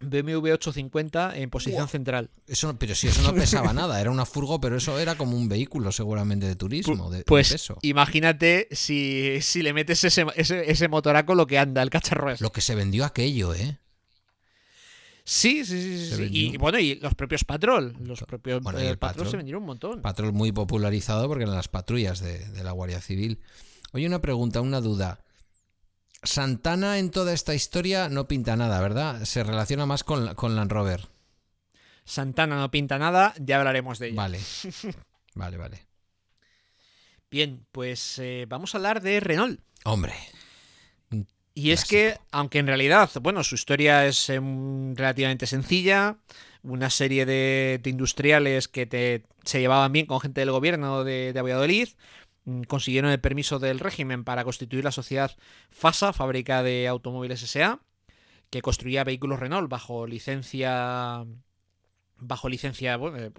BMW 0.00 0.52
850 0.52 1.36
en 1.36 1.50
posición 1.50 1.86
central. 1.88 2.30
Eso, 2.46 2.74
pero 2.78 2.94
si 2.94 3.08
eso 3.08 3.20
no 3.20 3.34
pesaba 3.34 3.74
nada, 3.74 4.00
era 4.00 4.10
una 4.10 4.24
furgo, 4.24 4.58
pero 4.60 4.76
eso 4.78 4.98
era 4.98 5.16
como 5.16 5.36
un 5.36 5.48
vehículo 5.50 5.92
seguramente 5.92 6.46
de 6.46 6.56
turismo, 6.56 7.10
de, 7.10 7.18
de 7.18 7.24
Pues 7.24 7.52
peso. 7.52 7.76
imagínate 7.82 8.68
si, 8.70 9.42
si 9.42 9.60
le 9.60 9.74
metes 9.74 10.02
ese, 10.04 10.24
ese, 10.36 10.70
ese 10.70 10.88
motoraco 10.88 11.34
lo 11.34 11.46
que 11.46 11.58
anda, 11.58 11.82
el 11.82 11.90
cacharro. 11.90 12.32
Lo 12.38 12.52
que 12.52 12.62
se 12.62 12.74
vendió 12.74 13.04
aquello, 13.04 13.52
¿eh? 13.54 13.79
Sí, 15.32 15.64
sí, 15.64 15.80
sí. 15.80 16.16
sí. 16.16 16.28
Y 16.32 16.56
bueno, 16.56 16.80
y 16.80 16.96
los 16.96 17.14
propios 17.14 17.44
Patrol. 17.44 17.94
Los 18.00 18.20
propios 18.22 18.60
Bueno, 18.64 18.80
eh, 18.80 18.88
el 18.88 18.98
Patrol, 18.98 19.18
Patrol. 19.18 19.30
se 19.30 19.36
vendieron 19.36 19.62
un 19.62 19.68
montón. 19.68 20.02
Patrol 20.02 20.32
muy 20.32 20.50
popularizado 20.50 21.28
porque 21.28 21.44
eran 21.44 21.54
las 21.54 21.68
patrullas 21.68 22.18
de, 22.18 22.40
de 22.48 22.64
la 22.64 22.72
Guardia 22.72 23.00
Civil. 23.00 23.38
Oye, 23.92 24.08
una 24.08 24.20
pregunta, 24.20 24.60
una 24.60 24.80
duda. 24.80 25.20
Santana 26.24 26.98
en 26.98 27.12
toda 27.12 27.32
esta 27.32 27.54
historia 27.54 28.08
no 28.08 28.26
pinta 28.26 28.56
nada, 28.56 28.80
¿verdad? 28.80 29.22
Se 29.22 29.44
relaciona 29.44 29.86
más 29.86 30.02
con, 30.02 30.34
con 30.34 30.56
Land 30.56 30.72
Rover. 30.72 31.08
Santana 32.04 32.56
no 32.56 32.72
pinta 32.72 32.98
nada, 32.98 33.32
ya 33.38 33.58
hablaremos 33.58 34.00
de 34.00 34.08
ella. 34.08 34.16
Vale. 34.16 34.40
Vale, 35.34 35.56
vale. 35.58 35.86
Bien, 37.30 37.64
pues 37.70 38.18
eh, 38.18 38.46
vamos 38.48 38.74
a 38.74 38.78
hablar 38.78 39.00
de 39.00 39.20
Renault. 39.20 39.60
Hombre. 39.84 40.12
Y 41.60 41.72
es 41.72 41.84
que, 41.84 42.16
aunque 42.30 42.58
en 42.58 42.66
realidad, 42.66 43.10
bueno, 43.20 43.44
su 43.44 43.54
historia 43.54 44.06
es 44.06 44.30
em, 44.30 44.96
relativamente 44.96 45.46
sencilla, 45.46 46.16
una 46.62 46.88
serie 46.88 47.26
de, 47.26 47.78
de 47.82 47.90
industriales 47.90 48.66
que 48.66 48.86
te, 48.86 49.24
se 49.44 49.60
llevaban 49.60 49.92
bien 49.92 50.06
con 50.06 50.20
gente 50.20 50.40
del 50.40 50.52
gobierno 50.52 51.04
de, 51.04 51.34
de 51.34 51.42
Valladolid, 51.42 51.88
mm, 52.46 52.62
consiguieron 52.62 53.10
el 53.10 53.20
permiso 53.20 53.58
del 53.58 53.78
régimen 53.78 54.24
para 54.24 54.42
constituir 54.44 54.84
la 54.84 54.90
sociedad 54.90 55.36
FASA, 55.70 56.14
Fábrica 56.14 56.62
de 56.62 56.88
Automóviles 56.88 57.42
S.A., 57.42 57.80
que 58.48 58.62
construía 58.62 59.04
vehículos 59.04 59.38
Renault 59.38 59.68
bajo 59.68 60.06
licencia 60.06 61.26
bajo 62.16 62.48
licencia 62.48 62.96
bueno, 62.96 63.18
eh, 63.18 63.32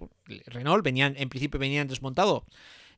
Renault 0.46 0.84
venían 0.84 1.14
en 1.16 1.28
principio 1.28 1.58
venían 1.58 1.88
desmontados 1.88 2.44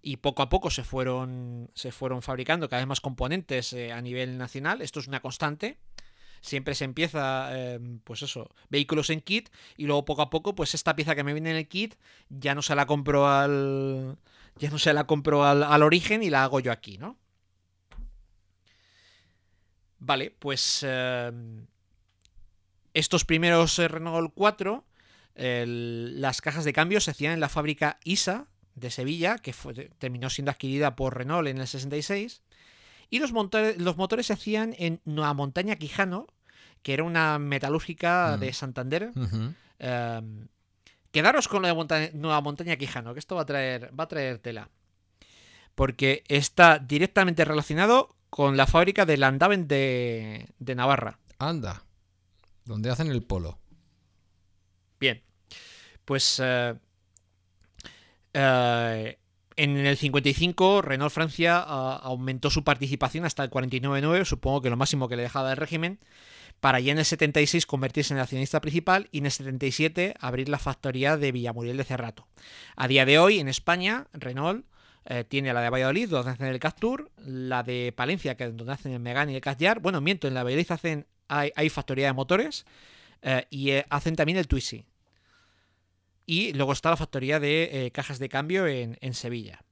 y 0.04 0.18
poco 0.18 0.42
a 0.42 0.48
poco 0.50 0.70
se 0.70 0.84
fueron 0.84 1.70
se 1.74 1.90
fueron 1.90 2.20
fabricando 2.22 2.68
cada 2.68 2.82
vez 2.82 2.86
más 2.88 3.00
componentes 3.00 3.72
eh, 3.72 3.90
a 3.92 4.00
nivel 4.02 4.36
nacional. 4.38 4.82
Esto 4.82 5.00
es 5.00 5.08
una 5.08 5.20
constante. 5.20 5.78
Siempre 6.42 6.74
se 6.74 6.84
empieza 6.84 7.48
eh, 7.58 7.80
pues 8.04 8.20
eso 8.22 8.54
vehículos 8.68 9.08
en 9.08 9.22
kit 9.22 9.48
y 9.78 9.86
luego 9.86 10.04
poco 10.04 10.20
a 10.22 10.28
poco 10.28 10.54
pues 10.54 10.74
esta 10.74 10.94
pieza 10.94 11.14
que 11.14 11.24
me 11.24 11.32
viene 11.32 11.50
en 11.52 11.56
el 11.56 11.68
kit 11.68 11.94
ya 12.28 12.54
no 12.54 12.60
se 12.60 12.74
la 12.74 12.84
compro 12.84 13.26
al 13.26 14.18
ya 14.58 14.68
no 14.68 14.78
se 14.78 14.92
la 14.92 15.06
compro 15.06 15.44
al, 15.44 15.62
al 15.62 15.82
origen 15.82 16.22
y 16.22 16.28
la 16.28 16.44
hago 16.44 16.60
yo 16.60 16.70
aquí 16.70 16.98
no 16.98 17.16
vale 19.98 20.30
pues 20.38 20.84
eh, 20.86 21.32
estos 22.92 23.24
primeros 23.24 23.78
Renault 23.78 24.32
4 24.34 24.84
el- 25.34 26.20
las 26.20 26.40
cajas 26.40 26.64
de 26.64 26.72
cambio 26.72 27.00
se 27.00 27.10
hacían 27.10 27.32
en 27.32 27.40
la 27.40 27.48
fábrica 27.48 27.98
ISA 28.04 28.46
de 28.74 28.90
Sevilla, 28.90 29.38
que 29.38 29.52
fue- 29.52 29.90
terminó 29.98 30.30
siendo 30.30 30.50
adquirida 30.50 30.96
por 30.96 31.16
Renault 31.16 31.48
en 31.48 31.58
el 31.58 31.66
66. 31.66 32.42
Y 33.10 33.18
los, 33.18 33.32
monta- 33.32 33.74
los 33.76 33.96
motores 33.96 34.26
se 34.26 34.32
hacían 34.32 34.74
en 34.78 35.00
Nueva 35.04 35.34
Montaña 35.34 35.76
Quijano, 35.76 36.26
que 36.82 36.94
era 36.94 37.04
una 37.04 37.38
metalúrgica 37.38 38.34
Mm. 38.36 38.40
de 38.40 38.52
Santander. 38.52 39.12
Eh, 39.78 40.22
quedaros 41.10 41.48
con 41.48 41.62
lo 41.62 41.68
de 41.68 41.74
Monta- 41.74 42.10
Nueva 42.14 42.40
Montaña 42.40 42.76
Quijano, 42.76 43.12
que 43.14 43.20
esto 43.20 43.36
va 43.36 43.42
a 43.42 43.46
traer, 43.46 43.90
va 43.98 44.04
a 44.04 44.08
traer 44.08 44.38
tela. 44.38 44.68
Porque 45.74 46.24
está 46.28 46.78
directamente 46.78 47.44
relacionado 47.44 48.14
con 48.30 48.56
la 48.56 48.66
fábrica 48.66 49.06
de 49.06 49.16
Landaven 49.16 49.66
de, 49.68 50.48
de 50.58 50.74
Navarra. 50.74 51.18
Anda. 51.38 51.82
Donde 52.64 52.90
hacen 52.90 53.08
el 53.08 53.22
polo. 53.22 53.58
Bien. 54.98 55.22
Pues 56.04 56.40
eh, 56.42 56.74
eh, 58.34 59.18
en 59.56 59.76
el 59.76 59.96
55 59.96 60.82
Renault 60.82 61.12
Francia 61.12 61.62
ah, 61.64 62.00
aumentó 62.02 62.50
su 62.50 62.64
participación 62.64 63.24
hasta 63.24 63.44
el 63.44 63.50
49,9, 63.50 64.24
supongo 64.24 64.60
que 64.60 64.70
lo 64.70 64.76
máximo 64.76 65.08
que 65.08 65.16
le 65.16 65.22
dejaba 65.22 65.52
el 65.52 65.56
régimen, 65.56 66.00
para 66.60 66.80
ya 66.80 66.92
en 66.92 66.98
el 66.98 67.04
76 67.04 67.66
convertirse 67.66 68.12
en 68.14 68.18
el 68.18 68.22
accionista 68.22 68.60
principal 68.60 69.08
y 69.12 69.18
en 69.18 69.26
el 69.26 69.32
77 69.32 70.14
abrir 70.18 70.48
la 70.48 70.58
factoría 70.58 71.16
de 71.16 71.30
Villamuriel 71.30 71.76
de 71.76 71.84
Cerrato. 71.84 72.26
A 72.76 72.88
día 72.88 73.04
de 73.04 73.18
hoy 73.18 73.38
en 73.38 73.48
España 73.48 74.08
Renault 74.12 74.66
eh, 75.06 75.24
tiene 75.24 75.52
la 75.52 75.60
de 75.60 75.70
Valladolid, 75.70 76.08
donde 76.08 76.30
hacen 76.32 76.46
el 76.46 76.58
Captur, 76.58 77.10
la 77.18 77.62
de 77.62 77.92
Palencia, 77.94 78.36
que 78.36 78.44
es 78.44 78.56
donde 78.56 78.72
hacen 78.72 78.92
el 78.92 79.00
Megane 79.00 79.32
y 79.32 79.36
el 79.36 79.40
Castellar. 79.42 79.80
Bueno, 79.80 80.00
miento, 80.00 80.26
en 80.26 80.34
la 80.34 80.42
Valladolid 80.42 80.72
hacen, 80.72 81.06
hay, 81.28 81.52
hay 81.54 81.68
factoría 81.68 82.06
de 82.06 82.14
motores 82.14 82.64
eh, 83.22 83.46
y 83.50 83.72
hacen 83.90 84.16
también 84.16 84.38
el 84.38 84.48
Twizy. 84.48 84.86
Y 86.26 86.52
luego 86.54 86.72
está 86.72 86.90
la 86.90 86.96
factoría 86.96 87.40
de 87.40 87.86
eh, 87.86 87.90
cajas 87.90 88.18
de 88.18 88.28
cambio 88.28 88.66
en, 88.66 88.96
en 89.00 89.14
Sevilla. 89.14 89.62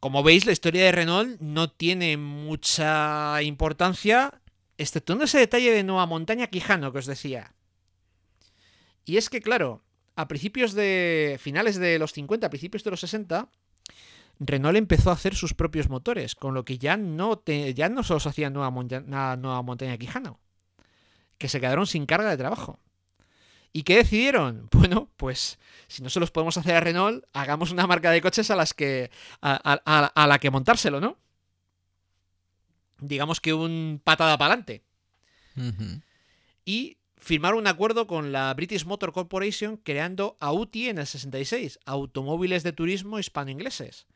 Como 0.00 0.22
veis, 0.22 0.44
la 0.44 0.52
historia 0.52 0.84
de 0.84 0.92
Renault 0.92 1.40
no 1.40 1.70
tiene 1.70 2.16
mucha 2.16 3.42
importancia, 3.42 4.40
exceptuando 4.76 5.24
ese 5.24 5.38
detalle 5.38 5.70
de 5.72 5.82
Nueva 5.82 6.06
Montaña 6.06 6.48
Quijano 6.48 6.92
que 6.92 6.98
os 6.98 7.06
decía. 7.06 7.54
Y 9.06 9.16
es 9.16 9.30
que, 9.30 9.40
claro, 9.40 9.82
a 10.16 10.28
principios 10.28 10.74
de. 10.74 11.38
finales 11.40 11.76
de 11.76 11.98
los 11.98 12.12
50, 12.12 12.46
a 12.46 12.50
principios 12.50 12.84
de 12.84 12.90
los 12.90 13.00
60, 13.00 13.48
Renault 14.40 14.76
empezó 14.76 15.10
a 15.10 15.14
hacer 15.14 15.34
sus 15.34 15.54
propios 15.54 15.88
motores, 15.88 16.34
con 16.34 16.52
lo 16.54 16.64
que 16.64 16.76
ya 16.78 16.96
no, 16.96 17.38
te- 17.38 17.72
ya 17.72 17.88
no 17.88 18.02
se 18.02 18.14
hacía 18.14 18.50
Nueva, 18.50 18.70
Nueva 18.70 19.62
Montaña 19.62 19.96
Quijano, 19.96 20.38
que 21.38 21.48
se 21.48 21.60
quedaron 21.60 21.86
sin 21.86 22.04
carga 22.04 22.30
de 22.30 22.36
trabajo. 22.36 22.78
¿Y 23.74 23.82
qué 23.82 23.96
decidieron? 23.96 24.68
Bueno, 24.72 25.10
pues 25.18 25.58
si 25.88 26.02
no 26.02 26.08
se 26.08 26.20
los 26.20 26.30
podemos 26.30 26.56
hacer 26.56 26.74
a 26.76 26.80
Renault, 26.80 27.24
hagamos 27.34 27.70
una 27.72 27.86
marca 27.86 28.10
de 28.10 28.22
coches 28.22 28.50
a 28.50 28.56
las 28.56 28.72
que. 28.72 29.10
a, 29.42 29.52
a- 29.72 29.82
a- 29.84 30.06
a 30.06 30.26
la 30.26 30.38
que 30.38 30.50
montárselo, 30.50 31.00
¿no? 31.00 31.18
Digamos 33.00 33.40
que 33.40 33.52
un 33.52 34.00
patada 34.02 34.38
para 34.38 34.54
adelante. 34.54 34.82
Y 36.64 36.96
firmaron 37.18 37.60
un 37.60 37.66
acuerdo 37.66 38.06
con 38.06 38.32
la 38.32 38.52
British 38.54 38.84
Motor 38.86 39.12
Corporation 39.12 39.76
creando 39.76 40.36
AUTI 40.40 40.88
en 40.90 40.98
el 40.98 41.06
66, 41.06 41.80
automóviles 41.84 42.62
de 42.62 42.72
turismo 42.72 43.18
hispano-ingleses. 43.18 44.06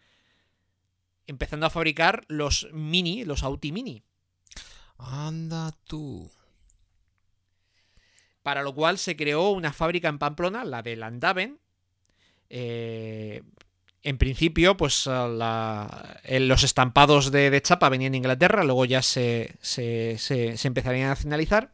Empezando 1.26 1.66
a 1.66 1.70
fabricar 1.70 2.24
los 2.28 2.68
Mini, 2.72 3.24
los 3.24 3.42
Audi 3.42 3.72
Mini. 3.72 4.02
Anda 4.96 5.72
tú. 5.84 6.30
Para 8.42 8.62
lo 8.62 8.74
cual 8.74 8.98
se 8.98 9.16
creó 9.16 9.50
una 9.50 9.72
fábrica 9.72 10.08
en 10.08 10.18
Pamplona, 10.18 10.64
la 10.64 10.82
de 10.82 10.96
Landaven. 10.96 11.58
Eh, 12.50 13.42
en 14.02 14.16
principio, 14.16 14.76
pues 14.76 15.06
la- 15.06 16.20
eh, 16.24 16.40
los 16.40 16.62
estampados 16.62 17.30
de, 17.30 17.60
chapa 17.62 17.88
venían 17.88 18.12
de 18.12 18.18
Inglaterra, 18.18 18.64
luego 18.64 18.84
ya 18.84 19.02
se, 19.02 19.58
empezarían 20.64 21.06
a 21.06 21.10
nacionalizar. 21.10 21.72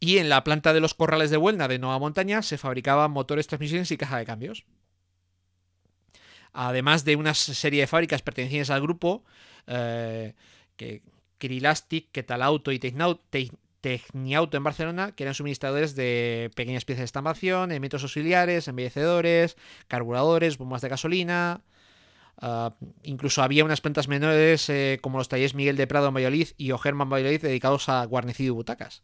Y 0.00 0.18
en 0.18 0.28
la 0.28 0.42
planta 0.44 0.72
de 0.72 0.80
los 0.80 0.94
corrales 0.94 1.30
de 1.30 1.36
Huelna 1.36 1.68
de 1.68 1.78
Nueva 1.78 1.98
Montaña 1.98 2.42
se 2.42 2.56
fabricaban 2.58 3.10
motores, 3.10 3.46
transmisiones 3.46 3.90
y 3.90 3.96
caja 3.98 4.18
de 4.18 4.24
cambios. 4.26 4.64
Además 6.52 7.04
de 7.04 7.14
una 7.16 7.34
serie 7.34 7.82
de 7.82 7.86
fábricas 7.86 8.22
pertenecientes 8.22 8.70
al 8.70 8.80
grupo, 8.80 9.24
eh, 9.66 10.34
que 10.76 11.02
Kirilastic, 11.38 12.10
Ketalauto 12.10 12.72
y 12.72 12.78
Tecniauto 13.80 14.56
en 14.56 14.64
Barcelona, 14.64 15.12
que 15.12 15.24
eran 15.24 15.34
suministradores 15.34 15.94
de 15.94 16.50
pequeñas 16.54 16.84
piezas 16.84 17.00
de 17.00 17.04
estampación, 17.06 17.70
elementos 17.70 18.02
auxiliares, 18.02 18.68
embellecedores, 18.68 19.56
carburadores, 19.86 20.58
bombas 20.58 20.82
de 20.82 20.88
gasolina. 20.88 21.62
ah, 22.38 22.74
incluso 23.02 23.42
había 23.42 23.64
unas 23.64 23.80
plantas 23.80 24.08
menores 24.08 24.68
eh, 24.68 24.98
como 25.02 25.18
los 25.18 25.28
talleres 25.28 25.54
Miguel 25.54 25.76
de 25.76 25.86
Prado 25.86 26.08
en 26.08 26.14
Valladolid 26.14 26.48
y 26.56 26.72
Ogerman 26.72 27.10
Valladolid 27.10 27.42
dedicados 27.42 27.88
a 27.88 28.04
guarnecido 28.04 28.54
y 28.54 28.56
butacas. 28.56 29.02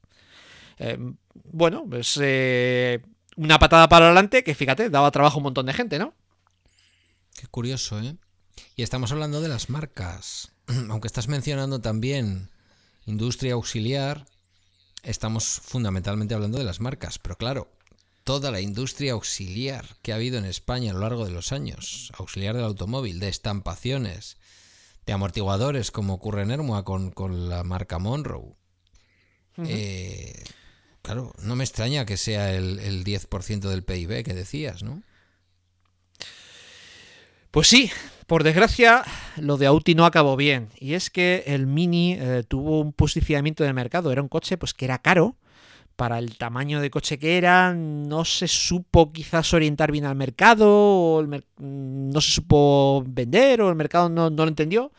Eh, 0.78 0.98
bueno, 1.34 1.86
pues 1.88 2.18
eh, 2.20 3.02
una 3.36 3.58
patada 3.58 3.88
para 3.88 4.06
adelante 4.06 4.44
que 4.44 4.54
fíjate, 4.54 4.90
daba 4.90 5.10
trabajo 5.10 5.36
a 5.36 5.38
un 5.38 5.44
montón 5.44 5.66
de 5.66 5.72
gente, 5.72 5.98
¿no? 5.98 6.14
Qué 7.36 7.46
curioso, 7.48 8.00
¿eh? 8.00 8.16
Y 8.76 8.82
estamos 8.82 9.12
hablando 9.12 9.40
de 9.40 9.48
las 9.48 9.70
marcas. 9.70 10.52
Aunque 10.88 11.06
estás 11.08 11.28
mencionando 11.28 11.80
también 11.80 12.50
industria 13.06 13.54
auxiliar, 13.54 14.26
estamos 15.04 15.44
fundamentalmente 15.44 16.34
hablando 16.34 16.58
de 16.58 16.64
las 16.64 16.80
marcas. 16.80 17.18
Pero 17.18 17.36
claro, 17.36 17.68
toda 18.24 18.50
la 18.50 18.60
industria 18.60 19.12
auxiliar 19.12 19.96
que 20.02 20.12
ha 20.12 20.16
habido 20.16 20.38
en 20.38 20.44
España 20.44 20.90
a 20.90 20.94
lo 20.94 21.00
largo 21.00 21.24
de 21.24 21.30
los 21.30 21.52
años, 21.52 22.10
auxiliar 22.16 22.54
del 22.56 22.64
automóvil, 22.64 23.20
de 23.20 23.28
estampaciones, 23.28 24.38
de 25.06 25.12
amortiguadores, 25.12 25.90
como 25.90 26.14
ocurre 26.14 26.42
en 26.42 26.50
Ermua 26.50 26.84
con, 26.84 27.10
con 27.10 27.48
la 27.48 27.62
marca 27.62 27.98
Monroe. 27.98 28.56
Eh, 29.58 30.42
claro, 31.02 31.32
no 31.38 31.54
me 31.54 31.64
extraña 31.64 32.06
que 32.06 32.16
sea 32.16 32.54
el, 32.54 32.80
el 32.80 33.04
10% 33.04 33.60
del 33.68 33.84
PIB 33.84 34.24
que 34.24 34.34
decías, 34.34 34.82
¿no? 34.82 35.02
Pues 37.54 37.68
sí, 37.68 37.88
por 38.26 38.42
desgracia, 38.42 39.04
lo 39.36 39.56
de 39.56 39.66
Audi 39.66 39.94
no 39.94 40.06
acabó 40.06 40.34
bien. 40.34 40.70
Y 40.80 40.94
es 40.94 41.08
que 41.08 41.44
el 41.46 41.68
Mini 41.68 42.16
eh, 42.18 42.42
tuvo 42.48 42.80
un 42.80 42.92
posicionamiento 42.92 43.62
de 43.62 43.72
mercado. 43.72 44.10
Era 44.10 44.22
un 44.22 44.28
coche 44.28 44.56
pues 44.56 44.74
que 44.74 44.86
era 44.86 44.98
caro 44.98 45.36
para 45.94 46.18
el 46.18 46.36
tamaño 46.36 46.80
de 46.80 46.90
coche 46.90 47.16
que 47.16 47.38
era. 47.38 47.72
No 47.72 48.24
se 48.24 48.48
supo 48.48 49.12
quizás 49.12 49.54
orientar 49.54 49.92
bien 49.92 50.04
al 50.04 50.16
mercado. 50.16 50.68
O 50.68 51.20
el 51.20 51.28
mm, 51.28 52.10
no 52.10 52.20
se 52.20 52.32
supo 52.32 53.04
vender 53.06 53.62
o 53.62 53.68
el 53.68 53.76
mercado 53.76 54.08
no, 54.08 54.30
no 54.30 54.42
lo 54.42 54.48
entendió. 54.48 54.90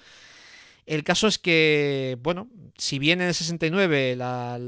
El 0.85 1.03
caso 1.03 1.27
es 1.27 1.39
que, 1.39 2.17
bueno, 2.21 2.47
si 2.77 2.99
bien 2.99 3.19
en 3.21 3.29
el 3.29 3.33
69 3.33 4.15
la, 4.15 4.59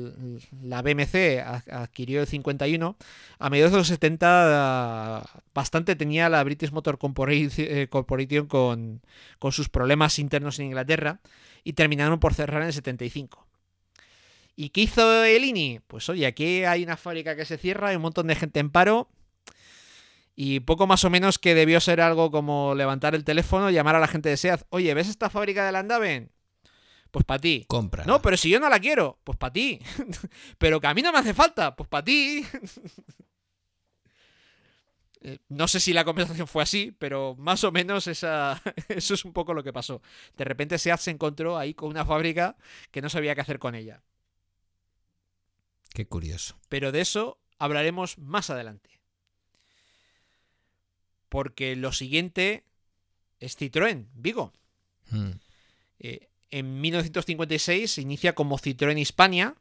BMC 0.82 1.43
adquirió 1.72 2.22
el 2.22 2.28
51, 2.28 2.97
a 3.38 3.49
mediados 3.49 3.72
de 3.72 3.78
los 3.78 3.88
70 3.88 4.28
ah, 4.28 5.43
bastante 5.53 5.95
tenía 5.95 6.28
la 6.30 6.43
British 6.43 6.72
Motor 6.72 6.97
eh, 6.99 7.88
Corporation 7.89 8.47
con, 8.47 9.01
con 9.38 9.51
sus 9.51 9.70
problemas 9.70 10.18
internos 10.18 10.57
en 10.57 10.68
Inglaterra 10.68 11.20
y 11.63 11.74
terminaron 11.74 12.20
por 12.20 12.34
cerrar 12.34 12.61
en 12.61 12.68
el 12.68 12.74
75. 12.74 13.45
¿Y 14.55 14.70
qué 14.70 14.82
hizo 14.82 15.24
el 15.24 15.45
INI? 15.45 15.82
Pues 15.86 16.09
oye, 16.09 16.26
aquí 16.26 16.63
hay 16.63 16.84
una 16.84 16.97
fábrica 16.97 17.36
que 17.36 17.45
se 17.45 17.59
cierra, 17.59 17.89
hay 17.89 17.95
un 17.95 18.01
montón 18.01 18.26
de 18.26 18.36
gente 18.36 18.59
en 18.59 18.72
paro 18.72 19.07
y 20.40 20.60
poco 20.60 20.86
más 20.86 21.04
o 21.04 21.10
menos 21.10 21.40
que 21.40 21.56
debió 21.56 21.82
ser 21.82 22.00
algo 22.00 22.30
como 22.30 22.76
levantar 22.76 23.16
el 23.16 23.24
teléfono, 23.24 23.72
llamar 23.72 23.96
a 23.96 24.00
la 24.00 24.08
gente 24.08 24.30
de 24.30 24.38
SEAT, 24.38 24.62
oye, 24.70 24.94
¿ves 24.94 25.10
esta 25.10 25.32
fábrica 25.32 25.66
de 25.66 25.72
Landaven? 25.72 26.32
Pues 27.10 27.26
para 27.26 27.40
ti. 27.42 27.66
Compra. 27.68 28.06
No, 28.06 28.22
pero 28.22 28.38
si 28.38 28.48
yo 28.52 28.60
no 28.60 28.70
la 28.70 28.80
quiero, 28.80 29.20
pues 29.24 29.36
para 29.36 29.52
ti. 29.52 29.80
pero 30.60 30.80
que 30.80 30.86
a 30.86 30.94
mí 30.94 31.02
no 31.02 31.12
me 31.12 31.18
hace 31.18 31.34
falta, 31.34 31.76
pues 31.76 31.90
para 31.90 32.06
ti. 32.06 32.46
Eh, 35.22 35.40
No 35.50 35.68
sé 35.68 35.80
si 35.80 35.94
la 35.94 36.06
conversación 36.06 36.46
fue 36.46 36.62
así, 36.62 36.92
pero 36.92 37.36
más 37.40 37.64
o 37.64 37.72
menos 37.72 38.06
esa, 38.06 38.62
eso 38.88 39.16
es 39.16 39.26
un 39.26 39.34
poco 39.34 39.56
lo 39.56 39.64
que 39.64 39.74
pasó. 39.74 40.04
De 40.38 40.44
repente 40.44 40.78
Seat 40.78 41.00
se 41.00 41.10
encontró 41.10 41.58
ahí 41.58 41.74
con 41.74 41.90
una 41.90 42.06
fábrica 42.06 42.56
que 42.92 43.02
no 43.02 43.10
sabía 43.10 43.34
qué 43.34 43.42
hacer 43.42 43.58
con 43.58 43.74
ella. 43.74 44.04
Qué 45.92 46.06
curioso. 46.06 46.60
Pero 46.70 46.92
de 46.92 47.02
eso 47.02 47.40
hablaremos 47.58 48.20
más 48.20 48.52
adelante. 48.52 48.97
Porque 51.30 51.76
lo 51.76 51.92
siguiente 51.92 52.64
es 53.40 53.60
Citroën, 53.60 54.08
Vigo. 54.14 54.54
Mm. 55.12 55.32
Eh, 56.00 56.30
en 56.52 56.82
1956 56.82 57.92
se 57.92 58.02
inicia 58.02 58.36
como 58.36 58.58
Citroën 58.58 58.98
Hispania. 58.98 59.56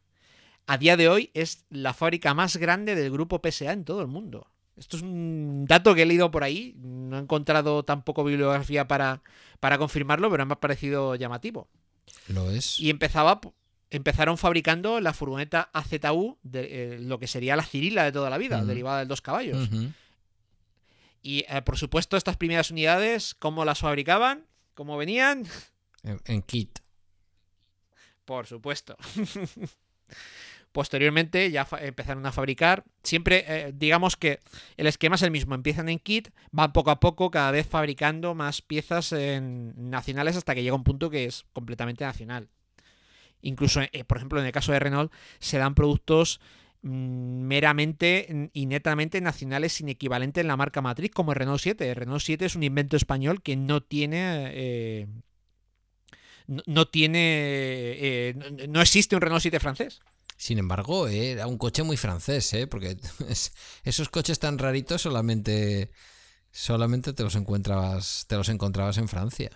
A 0.66 0.78
día 0.78 0.96
de 0.96 1.08
hoy 1.08 1.30
es 1.34 1.64
la 1.70 1.94
fábrica 1.94 2.34
más 2.34 2.56
grande 2.56 2.94
del 2.94 3.10
grupo 3.10 3.40
PSA 3.40 3.72
en 3.72 3.84
todo 3.84 4.00
el 4.00 4.08
mundo. 4.08 4.48
Esto 4.76 4.96
es 4.98 5.02
un 5.02 5.64
dato 5.66 5.94
que 5.94 6.02
he 6.02 6.06
leído 6.06 6.30
por 6.30 6.44
ahí. 6.44 6.74
No 6.78 7.16
he 7.16 7.20
encontrado 7.20 7.84
tampoco 7.84 8.24
bibliografía 8.24 8.86
para, 8.86 9.22
para 9.58 9.78
confirmarlo, 9.78 10.30
pero 10.30 10.44
me 10.44 10.52
ha 10.52 10.60
parecido 10.60 11.14
llamativo. 11.14 11.68
Lo 12.28 12.50
es. 12.50 12.78
Y 12.78 12.90
empezaba, 12.90 13.40
empezaron 13.90 14.36
fabricando 14.36 15.00
la 15.00 15.14
furgoneta 15.14 15.70
AZU, 15.72 16.38
de, 16.42 16.94
eh, 16.94 16.98
lo 17.00 17.18
que 17.18 17.26
sería 17.26 17.56
la 17.56 17.64
Cirila 17.64 18.04
de 18.04 18.12
toda 18.12 18.28
la 18.28 18.38
vida, 18.38 18.64
derivada 18.64 18.98
del 18.98 19.08
dos 19.08 19.22
caballos. 19.22 19.68
Y 21.26 21.44
eh, 21.48 21.60
por 21.62 21.76
supuesto, 21.76 22.16
estas 22.16 22.36
primeras 22.36 22.70
unidades, 22.70 23.34
¿cómo 23.34 23.64
las 23.64 23.80
fabricaban? 23.80 24.46
¿Cómo 24.74 24.96
venían? 24.96 25.42
En, 26.04 26.20
en 26.24 26.40
kit. 26.42 26.78
Por 28.24 28.46
supuesto. 28.46 28.96
Posteriormente 30.70 31.50
ya 31.50 31.66
empezaron 31.80 32.24
a 32.26 32.32
fabricar. 32.32 32.84
Siempre, 33.02 33.44
eh, 33.48 33.72
digamos 33.74 34.16
que 34.16 34.38
el 34.76 34.86
esquema 34.86 35.16
es 35.16 35.22
el 35.22 35.32
mismo. 35.32 35.56
Empiezan 35.56 35.88
en 35.88 35.98
kit, 35.98 36.28
van 36.52 36.72
poco 36.72 36.92
a 36.92 37.00
poco, 37.00 37.30
cada 37.32 37.50
vez 37.50 37.66
fabricando 37.66 38.36
más 38.36 38.62
piezas 38.62 39.10
en- 39.10 39.72
nacionales 39.90 40.36
hasta 40.36 40.54
que 40.54 40.62
llega 40.62 40.76
un 40.76 40.84
punto 40.84 41.10
que 41.10 41.24
es 41.24 41.44
completamente 41.52 42.04
nacional. 42.04 42.50
Incluso, 43.40 43.80
eh, 43.80 44.04
por 44.04 44.18
ejemplo, 44.18 44.38
en 44.38 44.46
el 44.46 44.52
caso 44.52 44.70
de 44.70 44.78
Renault, 44.78 45.12
se 45.40 45.58
dan 45.58 45.74
productos 45.74 46.40
meramente 46.88 48.50
y 48.52 48.66
netamente 48.66 49.20
nacionales 49.20 49.72
sin 49.74 49.88
equivalente 49.88 50.40
en 50.40 50.46
la 50.48 50.56
marca 50.56 50.80
matriz, 50.80 51.10
como 51.12 51.32
el 51.32 51.38
Renault 51.38 51.60
7. 51.60 51.88
El 51.90 51.96
Renault 51.96 52.22
7 52.22 52.44
es 52.46 52.54
un 52.56 52.62
invento 52.62 52.96
español 52.96 53.42
que 53.42 53.56
no 53.56 53.82
tiene. 53.82 54.50
eh, 54.52 55.06
no, 56.46 56.86
tiene. 56.86 57.18
eh, 57.20 58.34
no- 58.68 58.80
existe 58.80 59.16
un 59.16 59.22
Renault 59.22 59.42
7 59.42 59.58
francés. 59.60 60.00
Sin 60.36 60.58
embargo, 60.58 61.08
era 61.08 61.46
un 61.46 61.56
coche 61.58 61.82
muy 61.82 61.96
francés, 61.96 62.52
¿eh? 62.52 62.66
Porque 62.66 62.96
es- 63.28 63.52
esos 63.84 64.08
coches 64.08 64.38
tan 64.38 64.58
raritos 64.58 65.02
solamente, 65.02 65.90
solamente 66.50 67.12
te 67.12 67.22
los 67.22 67.34
encontrabas, 67.36 68.26
te 68.28 68.36
los 68.36 68.48
encontrabas 68.48 68.98
en 68.98 69.08
Francia. 69.08 69.50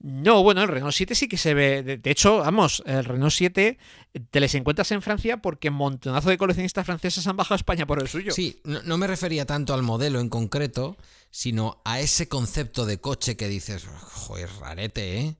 No, 0.00 0.42
bueno, 0.42 0.62
el 0.62 0.68
Renault 0.68 0.94
7 0.94 1.14
sí 1.14 1.28
que 1.28 1.38
se 1.38 1.54
ve. 1.54 1.82
De, 1.82 2.10
hecho, 2.10 2.38
vamos, 2.38 2.82
el 2.86 3.04
Renault 3.04 3.32
7 3.32 3.78
te 4.30 4.40
les 4.40 4.54
encuentras 4.54 4.90
en 4.92 5.00
Francia 5.00 5.38
porque 5.38 5.70
montonazo 5.70 6.28
de 6.28 6.36
coleccionistas 6.38 6.84
franceses 6.84 7.26
han 7.26 7.36
bajado 7.36 7.54
a 7.54 7.56
España 7.56 7.86
por 7.86 8.00
el 8.00 8.08
suyo. 8.08 8.32
Sí, 8.32 8.60
no, 8.64 8.82
no 8.82 8.98
me 8.98 9.06
refería 9.06 9.46
tanto 9.46 9.72
al 9.72 9.82
modelo 9.82 10.20
en 10.20 10.28
concreto, 10.28 10.96
sino 11.30 11.80
a 11.84 12.00
ese 12.00 12.28
concepto 12.28 12.84
de 12.84 13.00
coche 13.00 13.36
que 13.36 13.48
dices, 13.48 13.86
joder, 13.86 14.50
rarete, 14.60 15.20
¿eh? 15.20 15.36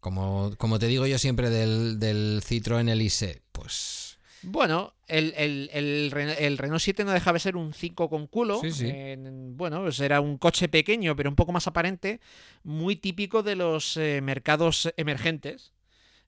Como, 0.00 0.54
como 0.56 0.78
te 0.78 0.86
digo 0.86 1.06
yo 1.08 1.18
siempre 1.18 1.50
del, 1.50 1.98
del 1.98 2.40
Citroën 2.46 2.88
Elise, 2.88 3.42
pues 3.50 4.05
Bueno, 4.42 4.94
el, 5.08 5.32
el- 5.36 5.70
el 5.72 6.12
el 6.38 6.58
Renault 6.58 6.80
7 6.82 7.04
no 7.04 7.10
dejaba 7.12 7.34
de 7.34 7.40
ser 7.40 7.56
un 7.56 7.72
5 7.72 8.08
con 8.10 8.26
culo. 8.26 8.60
Sí, 8.60 8.70
sí. 8.72 8.88
En- 8.88 9.56
bueno, 9.56 9.82
pues 9.82 9.98
era 10.00 10.20
un 10.20 10.38
coche 10.38 10.68
pequeño, 10.68 11.16
pero 11.16 11.30
un 11.30 11.36
poco 11.36 11.52
más 11.52 11.66
aparente, 11.66 12.20
muy 12.62 12.96
típico 12.96 13.42
de 13.42 13.56
los 13.56 13.96
eh, 13.96 14.20
mercados 14.22 14.92
emergentes. 14.96 15.72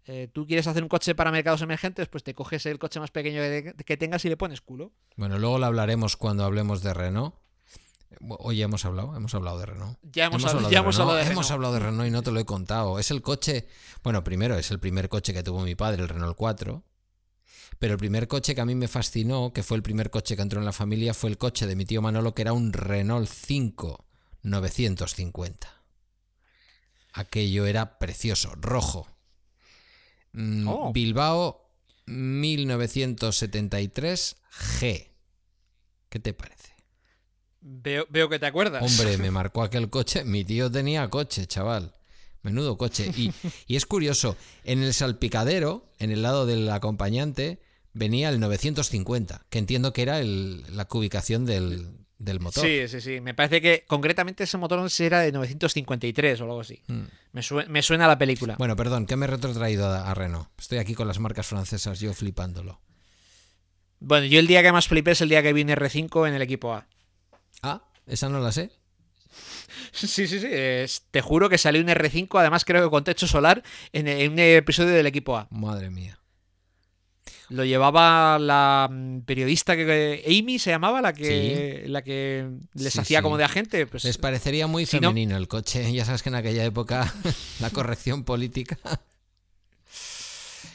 Eh, 0.07 0.29
tú 0.33 0.47
quieres 0.47 0.67
hacer 0.67 0.83
un 0.83 0.89
coche 0.89 1.15
para 1.15 1.31
mercados 1.31 1.61
emergentes, 1.61 2.09
pues 2.09 2.25
te 2.25 2.33
coges 2.35 2.65
el 2.65 2.79
coche 2.79 2.99
más 2.99 3.11
pequeño 3.11 3.41
que, 3.43 3.75
que 3.85 3.97
tengas 3.99 4.25
y 4.25 4.31
le 4.31 4.39
pones 4.39 4.63
culo. 4.63 4.91
Bueno, 5.17 5.39
luego 5.39 5.59
lo 5.59 5.67
hablaremos 5.67 6.17
cuando 6.17 6.45
hablemos 6.45 6.83
de 6.83 6.95
Renault. 6.95 7.35
Hoy 8.39 8.57
ya 8.57 8.65
hemos 8.65 8.87
hablado, 8.87 9.15
hemos 9.15 9.35
hablado 9.35 9.59
de 9.59 9.67
Renault. 9.67 9.99
Ya 10.03 10.27
hemos, 10.27 10.43
hablado, 10.47 10.71
ya 10.71 10.79
hemos 10.79 10.97
Renault, 10.97 11.11
hablado 11.11 11.27
de 11.27 11.31
hemos 11.33 11.51
hablado 11.51 11.75
de 11.75 11.81
Renault 11.81 12.09
y 12.09 12.11
no 12.11 12.23
te 12.23 12.31
lo 12.33 12.41
he 12.41 12.47
contado. 12.47 12.99
Es 12.99 13.11
el 13.11 13.21
coche, 13.21 13.69
bueno, 14.03 14.25
primero 14.25 14.57
es 14.57 14.71
el 14.71 14.81
primer 14.81 15.11
coche 15.11 15.35
que 15.35 15.43
tuvo 15.43 15.61
mi 15.63 15.75
padre, 15.75 16.03
el 16.03 16.09
Renault 16.09 16.37
4. 16.37 16.83
Pero 17.79 17.95
el 17.95 17.99
primer 17.99 18.29
coche 18.29 18.55
que 18.55 18.61
a 18.61 18.65
mí 18.67 18.75
me 18.75 18.89
fascinó, 18.89 19.53
que 19.53 19.63
fue 19.63 19.77
el 19.77 19.83
primer 19.83 20.11
coche 20.11 20.37
que 20.37 20.43
entró 20.43 20.59
en 20.59 20.67
la 20.67 20.73
familia, 20.73 21.15
fue 21.15 21.31
el 21.31 21.39
coche 21.39 21.67
de 21.67 21.77
mi 21.77 21.85
tío 21.85 22.03
Manolo, 22.03 22.35
que 22.35 22.43
era 22.43 22.53
un 22.53 22.73
Renault 22.73 23.29
5 23.29 24.05
950. 24.43 25.69
Aquello 27.13 27.67
era 27.67 27.99
precioso, 27.99 28.55
rojo. 28.57 29.09
Mm, 30.33 30.69
Oh. 30.69 30.93
Bilbao 30.93 31.71
1973 32.07 34.37
G. 34.81 35.09
¿Qué 36.09 36.21
te 36.21 36.33
parece? 36.33 36.75
Veo, 37.61 38.07
veo 38.09 38.29
que 38.29 38.39
te 38.39 38.47
acuerdas. 38.47 38.83
Hombre, 38.83 39.19
me 39.23 39.31
marcó 39.31 39.63
aquel 39.63 39.91
coche. 39.91 40.25
Mi 40.25 40.45
tío 40.45 40.71
tenía 40.71 41.09
coche, 41.11 41.47
chaval. 41.47 41.95
Menudo 42.43 42.79
coche. 42.79 43.11
Y, 43.17 43.33
y 43.67 43.77
es 43.77 43.87
curioso, 43.87 44.37
en 44.65 44.83
el 44.83 44.95
salpicadero, 44.95 45.93
en 45.99 46.11
el 46.11 46.23
lado 46.23 46.47
del 46.47 46.69
acompañante, 46.71 47.61
venía 47.99 48.29
el 48.29 48.41
950, 48.41 49.45
que 49.51 49.59
entiendo 49.59 49.93
que 49.93 50.03
era 50.03 50.21
el- 50.21 50.65
la 50.77 50.85
cubicación 50.87 51.45
del, 51.45 51.89
del 52.19 52.41
motor. 52.41 52.65
Sí, 52.65 52.89
sí, 52.89 53.01
sí. 53.01 53.21
Me 53.21 53.35
parece 53.35 53.61
que 53.61 53.85
concretamente 53.87 54.45
ese 54.45 54.57
motor 54.59 54.89
era 55.01 55.21
de 55.21 55.33
953 55.33 56.41
o 56.41 56.45
algo 56.45 56.61
así. 56.61 56.83
Mm. 56.87 57.03
Me, 57.33 57.43
sue- 57.43 57.67
me 57.69 57.83
suena 57.83 58.05
a 58.07 58.09
la 58.09 58.19
película. 58.19 58.57
Bueno, 58.59 58.77
perdón, 58.77 59.07
que 59.07 59.17
me 59.17 59.27
he 59.27 59.29
retrotraído 59.29 59.87
a, 59.89 60.11
a 60.11 60.15
Renault. 60.15 60.49
Estoy 60.59 60.79
aquí 60.79 60.95
con 60.95 61.07
las 61.09 61.19
marcas 61.19 61.47
francesas, 61.47 62.01
yo 62.01 62.15
flipándolo. 62.15 62.81
Bueno, 64.01 64.27
yo 64.27 64.39
el 64.39 64.47
día 64.47 64.63
que 64.63 64.71
más 64.73 64.87
flipé 64.89 65.11
es 65.13 65.21
el 65.21 65.29
día 65.29 65.43
que 65.43 65.53
vi 65.53 65.63
un 65.63 65.69
R5 65.71 66.29
en 66.29 66.35
el 66.35 66.43
equipo 66.43 66.73
A. 66.73 66.87
Ah, 67.63 67.83
esa 68.07 68.29
no 68.29 68.41
la 68.41 68.53
sé. 68.53 68.71
Sí, 69.93 70.07
sí, 70.07 70.27
sí. 70.29 70.47
es- 70.51 71.03
te 71.11 71.21
juro 71.21 71.49
que 71.49 71.59
salió 71.59 71.81
un 71.81 71.89
R5, 71.89 72.39
además 72.41 72.65
creo 72.65 72.83
que 72.85 72.91
con 72.91 73.05
techo 73.05 73.27
solar, 73.27 73.63
en, 73.93 74.07
en 74.07 74.33
un 74.33 74.39
episodio 74.39 74.91
del 74.91 75.07
equipo 75.07 75.37
A. 75.37 75.49
Madre 75.51 75.91
mía. 75.91 76.18
Lo 77.51 77.65
llevaba 77.65 78.39
la 78.39 78.89
mm, 78.91 79.21
periodista 79.23 79.75
que 79.75 80.23
Amy 80.27 80.59
se 80.59 80.71
llamaba, 80.71 81.01
la 81.01 81.13
que, 81.15 81.85
la 81.87 82.03
que 82.03 82.49
les 82.75 82.93
Sí, 82.93 83.01
hacía 83.01 83.19
sí. 83.21 83.23
como 83.23 83.39
de 83.39 83.45
agente. 83.45 83.87
Pues, 83.87 84.05
Les 84.05 84.19
parecería 84.19 84.67
muy 84.67 84.85
si 84.85 85.01
no- 85.01 85.09
femenino 85.09 85.37
el 85.37 85.49
coche. 85.49 85.91
Ya 85.93 86.05
sabes 86.05 86.23
que 86.23 86.29
en 86.29 86.35
aquella 86.35 86.65
época 86.65 87.13
la 87.61 87.71
corrección 87.71 88.25
política. 88.25 88.79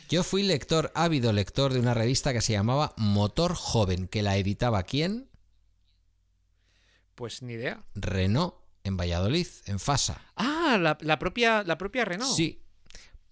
Yo 0.10 0.24
fui 0.24 0.44
lector, 0.44 0.92
ávido 0.96 1.32
lector 1.34 1.74
de 1.74 1.80
una 1.80 1.94
revista 1.94 2.34
que 2.34 2.42
se 2.42 2.54
llamaba 2.54 2.94
Motor 2.98 3.54
Joven, 3.56 4.08
que 4.08 4.22
la 4.24 4.38
editaba 4.38 4.84
quién? 4.84 5.30
pues 7.16 7.44
ni 7.44 7.54
idea. 7.54 7.84
Renault, 7.94 8.56
en 8.84 8.98
Valladolid, 8.98 9.46
en 9.68 9.80
Fasa. 9.80 10.20
Ah, 10.36 10.78
la, 10.82 10.98
la 11.02 11.20
propia, 11.20 11.64
la 11.64 11.78
propia 11.78 12.06
Renault. 12.06 12.36
Sí. 12.36 12.63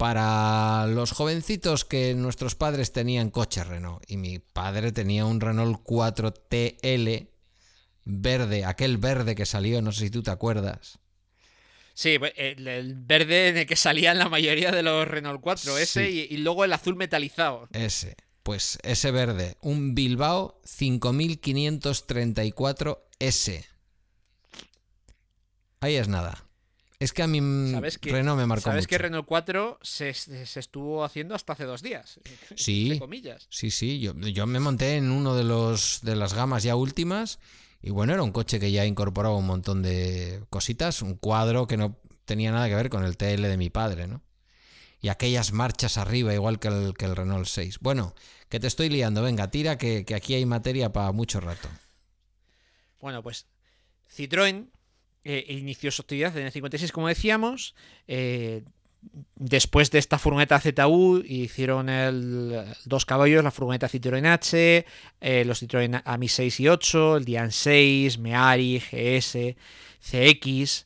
Para 0.01 0.87
los 0.87 1.11
jovencitos 1.11 1.85
que 1.85 2.15
nuestros 2.15 2.55
padres 2.55 2.91
tenían 2.91 3.29
coche 3.29 3.63
Renault 3.63 4.01
y 4.09 4.17
mi 4.17 4.39
padre 4.39 4.91
tenía 4.91 5.25
un 5.25 5.39
Renault 5.39 5.79
4 5.83 6.33
TL 6.33 7.27
verde, 8.05 8.65
aquel 8.65 8.97
verde 8.97 9.35
que 9.35 9.45
salió, 9.45 9.79
no 9.83 9.91
sé 9.91 10.05
si 10.05 10.09
tú 10.09 10.23
te 10.23 10.31
acuerdas. 10.31 10.97
Sí, 11.93 12.17
pues, 12.17 12.33
el, 12.35 12.67
el 12.67 12.95
verde 12.95 13.49
en 13.49 13.57
el 13.57 13.67
que 13.67 13.75
salían 13.75 14.17
la 14.17 14.27
mayoría 14.27 14.71
de 14.71 14.81
los 14.81 15.07
Renault 15.07 15.39
4, 15.39 15.77
ese, 15.77 16.07
Sí. 16.07 16.27
y, 16.31 16.33
y 16.33 16.37
luego 16.37 16.65
el 16.65 16.73
azul 16.73 16.95
metalizado. 16.95 17.69
Ese, 17.71 18.15
pues 18.41 18.79
ese 18.81 19.11
verde, 19.11 19.55
un 19.61 19.93
Bilbao 19.93 20.59
5534S. 20.65 23.65
Ahí 25.79 25.95
es 25.95 26.07
nada. 26.07 26.47
Es 27.01 27.13
que 27.13 27.23
a 27.23 27.27
mí 27.27 27.41
mm, 27.41 27.71
¿Sabes 27.71 27.97
que, 27.97 28.11
Renault 28.11 28.39
me 28.39 28.45
marcó 28.45 28.65
¿sabes 28.65 28.83
mucho. 28.83 28.89
que 28.89 28.97
Renault 28.99 29.25
4 29.25 29.79
se, 29.81 30.13
se 30.13 30.59
estuvo 30.59 31.03
haciendo 31.03 31.33
hasta 31.33 31.53
hace 31.53 31.63
dos 31.63 31.81
días? 31.81 32.19
Sí. 32.55 32.83
Entre 32.83 32.99
comillas. 32.99 33.47
Sí, 33.49 33.71
sí, 33.71 33.99
yo, 33.99 34.13
yo 34.13 34.45
me 34.45 34.59
monté 34.59 34.97
en 34.97 35.09
uno 35.09 35.35
de 35.35 35.43
los 35.43 36.01
de 36.03 36.15
las 36.15 36.35
gamas 36.35 36.61
ya 36.61 36.75
últimas 36.75 37.39
y 37.81 37.89
bueno, 37.89 38.13
era 38.13 38.21
un 38.21 38.31
coche 38.31 38.59
que 38.59 38.71
ya 38.71 38.85
incorporaba 38.85 39.35
un 39.35 39.47
montón 39.47 39.81
de 39.81 40.43
cositas, 40.51 41.01
un 41.01 41.15
cuadro 41.15 41.65
que 41.65 41.75
no 41.75 41.97
tenía 42.25 42.51
nada 42.51 42.69
que 42.69 42.75
ver 42.75 42.89
con 42.89 43.03
el 43.03 43.17
TL 43.17 43.41
de 43.41 43.57
mi 43.57 43.71
padre, 43.71 44.05
¿no? 44.05 44.21
Y 44.99 45.07
aquellas 45.07 45.53
marchas 45.53 45.97
arriba, 45.97 46.35
igual 46.35 46.59
que 46.59 46.67
el, 46.67 46.93
que 46.93 47.05
el 47.05 47.15
Renault 47.15 47.47
6. 47.47 47.79
Bueno, 47.79 48.13
que 48.47 48.59
te 48.59 48.67
estoy 48.67 48.89
liando, 48.89 49.23
venga, 49.23 49.49
tira, 49.49 49.79
que, 49.79 50.05
que 50.05 50.13
aquí 50.13 50.35
hay 50.35 50.45
materia 50.45 50.91
para 50.91 51.11
mucho 51.11 51.39
rato. 51.39 51.67
Bueno, 52.99 53.23
pues 53.23 53.47
Citroën 54.15 54.69
eh, 55.23 55.45
inició 55.49 55.91
su 55.91 56.01
actividad 56.01 56.35
en 56.37 56.45
el 56.45 56.51
56, 56.51 56.91
como 56.91 57.07
decíamos. 57.07 57.75
eh, 58.07 58.63
después 59.35 59.91
de 59.91 59.99
esta 59.99 60.19
furgoneta 60.19 60.59
ZU 60.59 61.23
hicieron 61.25 61.89
el 61.89 62.65
dos 62.85 63.05
caballos, 63.05 63.43
la 63.43 63.51
furgoneta 63.51 63.89
Citroën 63.89 64.25
H, 64.25 64.85
eh, 65.21 65.45
los 65.45 65.61
Citroën 65.61 66.01
AMI 66.05 66.27
6 66.27 66.59
y 66.59 66.67
8, 66.67 67.17
el 67.17 67.25
Dian 67.25 67.51
6, 67.51 68.19
Meari, 68.19 68.79
GS, 68.79 69.55
CX. 69.99 70.85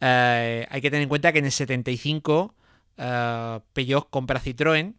Eh, 0.00 0.66
hay 0.68 0.80
que 0.80 0.90
tener 0.90 1.02
en 1.02 1.08
cuenta 1.08 1.32
que 1.32 1.38
en 1.40 1.46
el 1.46 1.52
75 1.52 2.54
eh, 2.98 3.60
Peugeot 3.72 4.08
compra 4.10 4.40
Citroën, 4.40 4.94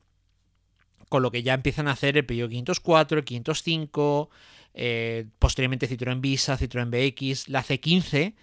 con 1.10 1.24
lo 1.24 1.32
que 1.32 1.44
ya 1.44 1.54
empiezan 1.54 1.88
a 1.88 1.92
hacer 1.92 2.18
el 2.18 2.26
Peugeot 2.26 2.50
504, 2.50 3.20
el 3.20 3.24
505, 3.24 4.30
eh, 4.74 5.26
posteriormente 5.40 5.90
Citroën 5.90 6.20
Visa, 6.20 6.58
Citroën 6.58 6.90
BX, 6.90 7.48
la 7.48 7.64
C15, 7.64 8.34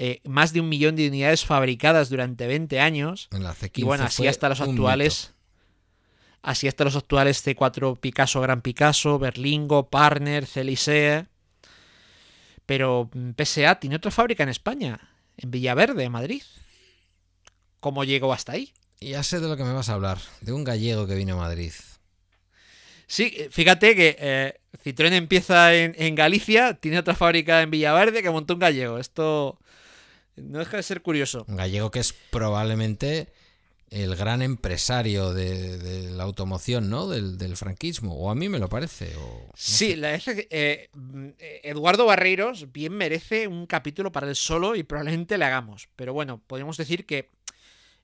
eh, 0.00 0.20
más 0.22 0.52
de 0.52 0.60
un 0.60 0.68
millón 0.68 0.94
de 0.94 1.08
unidades 1.08 1.44
fabricadas 1.44 2.08
durante 2.08 2.46
20 2.46 2.78
años. 2.78 3.28
En 3.32 3.42
la 3.42 3.52
C15 3.52 3.70
Y 3.74 3.82
bueno, 3.82 4.04
así 4.04 4.28
hasta 4.28 4.48
los 4.48 4.60
actuales. 4.60 5.34
Así 6.40 6.68
hasta 6.68 6.84
los 6.84 6.94
actuales 6.94 7.44
C4 7.44 7.98
Picasso, 7.98 8.40
Gran 8.40 8.62
Picasso, 8.62 9.18
Berlingo, 9.18 9.90
Partner, 9.90 10.46
Celisee. 10.46 11.26
Pero 12.64 13.10
mm, 13.12 13.30
PSA 13.42 13.80
tiene 13.80 13.96
otra 13.96 14.12
fábrica 14.12 14.44
en 14.44 14.50
España, 14.50 15.00
en 15.36 15.50
Villaverde, 15.50 16.08
Madrid. 16.08 16.44
¿Cómo 17.80 18.04
llegó 18.04 18.32
hasta 18.32 18.52
ahí? 18.52 18.72
Ya 19.00 19.24
sé 19.24 19.40
de 19.40 19.48
lo 19.48 19.56
que 19.56 19.64
me 19.64 19.72
vas 19.72 19.88
a 19.88 19.94
hablar, 19.94 20.18
de 20.42 20.52
un 20.52 20.62
gallego 20.62 21.08
que 21.08 21.16
vino 21.16 21.34
a 21.34 21.38
Madrid. 21.38 21.72
Sí, 23.08 23.34
eh, 23.36 23.48
fíjate 23.50 23.96
que 23.96 24.16
eh, 24.20 24.60
Citroën 24.84 25.14
empieza 25.14 25.74
en, 25.74 25.96
en 25.98 26.14
Galicia, 26.14 26.74
tiene 26.74 27.00
otra 27.00 27.16
fábrica 27.16 27.62
en 27.62 27.72
Villaverde 27.72 28.22
que 28.22 28.30
montó 28.30 28.54
un 28.54 28.60
gallego. 28.60 28.98
Esto 28.98 29.58
no 30.42 30.58
deja 30.58 30.76
de 30.76 30.82
ser 30.82 31.02
curioso. 31.02 31.44
Un 31.48 31.56
gallego 31.56 31.90
que 31.90 32.00
es 32.00 32.14
probablemente 32.30 33.28
el 33.90 34.16
gran 34.16 34.42
empresario 34.42 35.32
de, 35.32 35.78
de 35.78 36.10
la 36.10 36.24
automoción, 36.24 36.90
¿no? 36.90 37.08
Del, 37.08 37.38
del 37.38 37.56
franquismo. 37.56 38.14
O 38.14 38.30
a 38.30 38.34
mí 38.34 38.48
me 38.48 38.58
lo 38.58 38.68
parece. 38.68 39.16
O, 39.16 39.46
no 39.46 39.52
Sí, 39.54 39.96
la 39.96 40.14
eh, 40.14 40.90
mm, 40.94 41.28
eh, 41.38 41.60
Eduardo 41.64 42.04
Barreiros 42.04 42.70
bien 42.72 42.92
merece 42.92 43.48
un 43.48 43.66
capítulo 43.66 44.12
para 44.12 44.28
él 44.28 44.36
solo 44.36 44.76
y 44.76 44.82
probablemente 44.82 45.38
le 45.38 45.44
hagamos. 45.44 45.88
Pero 45.96 46.12
bueno, 46.12 46.40
podríamos 46.46 46.76
decir 46.76 47.06
que 47.06 47.30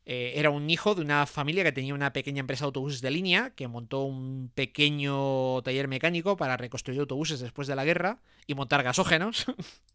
eh, 0.06 0.32
era 0.36 0.50
un 0.50 0.68
hijo 0.70 0.94
de 0.94 1.02
una 1.02 1.26
familia 1.26 1.64
que 1.64 1.72
tenía 1.72 1.94
una 1.94 2.12
pequeña 2.12 2.40
empresa 2.40 2.64
de 2.64 2.66
autobuses 2.66 3.00
de 3.00 3.10
línea, 3.10 3.50
que 3.50 3.68
montó 3.68 4.02
un 4.02 4.50
pequeño 4.54 5.62
taller 5.62 5.88
mecánico 5.88 6.36
para 6.36 6.56
reconstruir 6.56 7.00
autobuses 7.00 7.40
después 7.40 7.68
de 7.68 7.76
la 7.76 7.84
guerra 7.84 8.20
y 8.46 8.54
montar 8.54 8.82
gasógenos. 8.82 9.46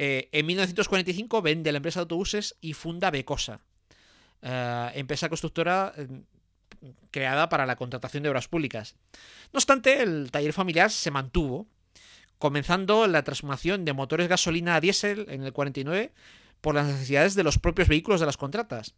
Eh, 0.00 0.28
en 0.30 0.46
1945 0.46 1.42
vende 1.42 1.72
la 1.72 1.78
empresa 1.78 1.98
de 1.98 2.02
autobuses 2.02 2.56
y 2.60 2.72
funda 2.72 3.10
Becosa, 3.10 3.60
eh, 4.42 4.92
empresa 4.94 5.28
constructora 5.28 5.92
eh, 5.96 6.06
creada 7.10 7.48
para 7.48 7.66
la 7.66 7.74
contratación 7.74 8.22
de 8.22 8.28
obras 8.28 8.46
públicas. 8.46 8.94
No 9.52 9.58
obstante, 9.58 10.00
el 10.00 10.30
taller 10.30 10.52
familiar 10.52 10.92
se 10.92 11.10
mantuvo, 11.10 11.66
comenzando 12.38 13.08
la 13.08 13.24
transformación 13.24 13.84
de 13.84 13.92
motores 13.92 14.28
gasolina 14.28 14.76
a 14.76 14.80
diésel 14.80 15.26
en 15.28 15.42
el 15.42 15.52
49, 15.52 16.12
por 16.60 16.76
las 16.76 16.86
necesidades 16.86 17.34
de 17.34 17.42
los 17.42 17.58
propios 17.58 17.88
vehículos 17.88 18.20
de 18.20 18.26
las 18.26 18.36
contratas. 18.36 18.94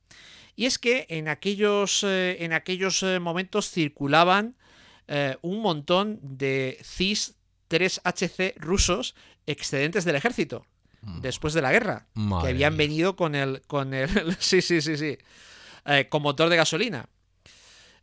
Y 0.55 0.67
es 0.67 0.79
que 0.79 1.07
en 1.09 1.29
aquellos, 1.29 2.05
eh, 2.05 2.45
en 2.45 2.53
aquellos 2.53 3.03
momentos 3.21 3.71
circulaban 3.71 4.57
un 5.43 5.61
montón 5.61 6.21
de 6.23 6.79
CIS 6.85 7.35
3HC 7.69 8.55
rusos 8.59 9.17
excedentes 9.45 10.05
del 10.05 10.15
ejército 10.15 10.65
después 11.03 11.55
de 11.55 11.63
la 11.63 11.73
guerra, 11.73 12.07
que 12.15 12.49
habían 12.49 12.77
venido 12.77 13.17
con 13.17 13.35
el, 13.35 13.63
con 13.67 13.95
el, 13.95 14.09
sí, 14.39 14.63
sí, 14.63 14.81
sí, 14.81 14.97
sí, 14.97 15.19
eh, 15.87 16.09
con 16.09 16.23
motor 16.23 16.49
de 16.49 16.57
gasolina. 16.57 17.09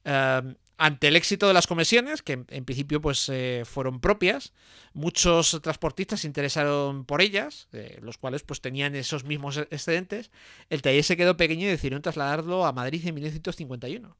Eh, 0.04 0.56
ante 0.78 1.08
el 1.08 1.16
éxito 1.16 1.48
de 1.48 1.54
las 1.54 1.66
conversiones, 1.66 2.22
que 2.22 2.34
en, 2.34 2.46
en 2.50 2.64
principio 2.64 3.02
pues 3.02 3.30
eh, 3.30 3.64
fueron 3.66 4.00
propias, 4.00 4.54
muchos 4.94 5.60
transportistas 5.62 6.22
se 6.22 6.28
interesaron 6.28 7.04
por 7.04 7.22
ellas, 7.22 7.68
eh, 7.74 7.98
los 8.02 8.18
cuales 8.18 8.44
pues 8.44 8.62
tenían 8.62 8.96
esos 8.96 9.24
mismos 9.24 9.58
excedentes. 9.58 10.30
El 10.70 10.84
taller 10.84 11.04
se 11.04 11.18
quedó 11.18 11.36
pequeño 11.36 11.64
y 11.64 11.72
decidieron 11.72 12.04
trasladarlo 12.04 12.66
a 12.66 12.74
Madrid 12.74 13.06
en 13.08 13.16
1951. 13.16 14.18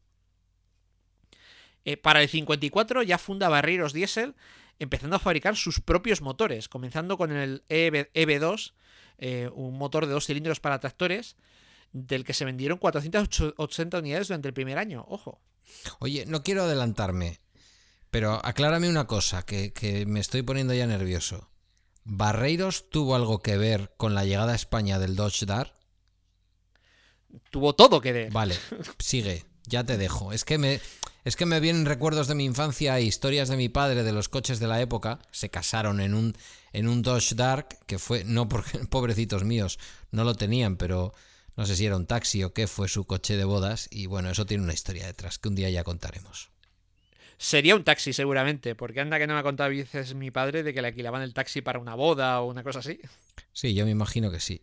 Eh, 1.86 1.96
para 1.96 2.22
el 2.22 2.28
54 2.28 3.04
ya 3.04 3.18
funda 3.20 3.50
Barreiros 3.50 3.94
Diesel, 3.94 4.34
empezando 4.80 5.16
a 5.16 5.20
fabricar 5.20 5.56
sus 5.56 5.80
propios 5.80 6.22
motores, 6.22 6.70
comenzando 6.70 7.18
con 7.18 7.32
el 7.32 7.64
E 7.70 7.88
EB, 7.88 8.12
EB2, 8.14 8.74
eh, 9.18 9.50
un 9.54 9.78
motor 9.78 10.06
de 10.06 10.14
dos 10.14 10.26
cilindros 10.26 10.60
para 10.60 10.80
tractores, 10.80 11.36
del 11.94 12.24
que 12.24 12.34
se 12.34 12.46
vendieron 12.46 12.78
480 12.78 14.00
unidades 14.00 14.28
durante 14.28 14.48
el 14.48 14.54
primer 14.54 14.78
año. 14.78 15.06
Ojo. 15.08 15.42
Oye, 16.00 16.26
no 16.26 16.44
quiero 16.44 16.64
adelantarme, 16.64 17.40
pero 18.12 18.46
aclárame 18.46 18.90
una 18.90 19.08
cosa, 19.08 19.44
que, 19.44 19.74
que 19.74 20.06
me 20.06 20.20
estoy 20.20 20.42
poniendo 20.42 20.74
ya 20.74 20.88
nervioso. 20.88 21.50
¿Barreiros 22.04 22.90
tuvo 22.90 23.16
algo 23.16 23.40
que 23.40 23.58
ver 23.58 23.94
con 23.98 24.14
la 24.14 24.24
llegada 24.24 24.54
a 24.54 24.56
España 24.56 24.98
del 25.00 25.16
Dodge 25.16 25.46
Dart? 25.46 25.74
Tuvo 27.52 27.76
todo 27.76 28.00
que 28.00 28.14
ver. 28.14 28.32
Vale, 28.32 28.56
sigue, 29.00 29.46
ya 29.66 29.84
te 29.84 29.98
dejo. 29.98 30.32
Es 30.32 30.46
que 30.46 30.58
me, 30.58 30.80
es 31.28 31.36
que 31.36 31.46
me 31.46 31.60
vienen 31.60 31.86
recuerdos 31.86 32.30
de 32.30 32.36
mi 32.36 32.46
infancia 32.46 32.98
e 32.98 33.04
historias 33.04 33.50
de 33.50 33.58
mi 33.58 33.68
padre 33.68 34.04
de 34.04 34.14
los 34.14 34.30
coches 34.30 34.62
de 34.62 34.68
la 34.68 34.80
época. 34.80 35.20
Se 35.30 35.50
casaron 35.50 36.00
en 36.00 36.14
un, 36.14 36.34
en 36.72 36.88
un 36.88 37.02
Dodge 37.02 37.36
Dart, 37.36 37.74
que 37.86 38.00
fue, 38.00 38.24
no 38.24 38.48
porque 38.48 38.80
pobrecitos 38.90 39.44
míos 39.44 39.78
no 40.10 40.24
lo 40.24 40.36
tenían, 40.36 40.78
pero 40.78 41.14
no 41.58 41.66
sé 41.66 41.76
si 41.76 41.86
era 41.86 41.98
un 41.98 42.06
taxi 42.06 42.46
o 42.46 42.54
qué 42.54 42.66
fue 42.66 42.88
su 42.88 43.04
coche 43.04 43.36
de 43.36 43.44
bodas. 43.44 43.90
Y 43.92 44.06
bueno, 44.06 44.30
eso 44.30 44.46
tiene 44.46 44.64
una 44.64 44.74
historia 44.74 45.06
detrás 45.06 45.38
que 45.38 45.50
un 45.50 45.56
día 45.56 45.70
ya 45.70 45.84
contaremos. 45.84 46.50
Sería 47.38 47.76
un 47.76 47.84
taxi 47.84 48.14
seguramente, 48.14 48.74
porque 48.74 49.02
anda 49.02 49.20
que 49.20 49.28
no 49.28 49.34
me 49.34 49.42
ha 49.42 49.44
contado 49.44 49.70
veces 49.70 50.16
mi 50.16 50.32
padre 50.32 50.64
de 50.64 50.74
que 50.74 50.82
le 50.82 50.88
alquilaban 50.88 51.24
el 51.24 51.34
taxi 51.34 51.60
para 51.62 51.80
una 51.80 51.96
boda 51.96 52.40
o 52.40 52.50
una 52.50 52.64
cosa 52.64 52.80
así. 52.80 53.02
Sí, 53.52 53.74
yo 53.74 53.84
me 53.84 53.92
imagino 53.92 54.32
que 54.32 54.40
sí. 54.40 54.62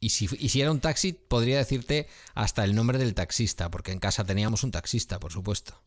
Y 0.00 0.10
si, 0.10 0.28
y 0.38 0.48
si 0.50 0.60
era 0.60 0.70
un 0.70 0.80
taxi, 0.80 1.12
podría 1.12 1.58
decirte 1.58 2.06
hasta 2.34 2.64
el 2.64 2.74
nombre 2.74 2.98
del 2.98 3.14
taxista, 3.14 3.70
porque 3.70 3.92
en 3.92 3.98
casa 3.98 4.24
teníamos 4.24 4.62
un 4.62 4.70
taxista, 4.70 5.18
por 5.18 5.32
supuesto. 5.32 5.82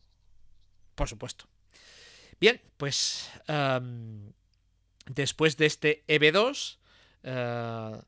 Por 0.94 1.08
supuesto. 1.08 1.46
Bien, 2.40 2.60
pues 2.76 3.30
después 5.06 5.56
de 5.56 5.66
este 5.66 6.04
EB2 6.08 6.78
eh, 7.22 8.02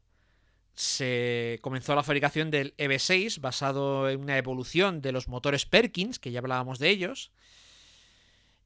se 0.75 1.59
comenzó 1.63 1.95
la 1.95 2.03
fabricación 2.03 2.51
del 2.51 2.77
EB6 2.77 3.41
basado 3.41 4.11
en 4.11 4.21
una 4.21 4.37
evolución 4.37 5.01
de 5.01 5.13
los 5.13 5.29
motores 5.29 5.67
Perkins, 5.67 6.19
que 6.19 6.33
ya 6.33 6.41
hablábamos 6.41 6.79
de 6.79 6.91
ellos. 6.91 7.31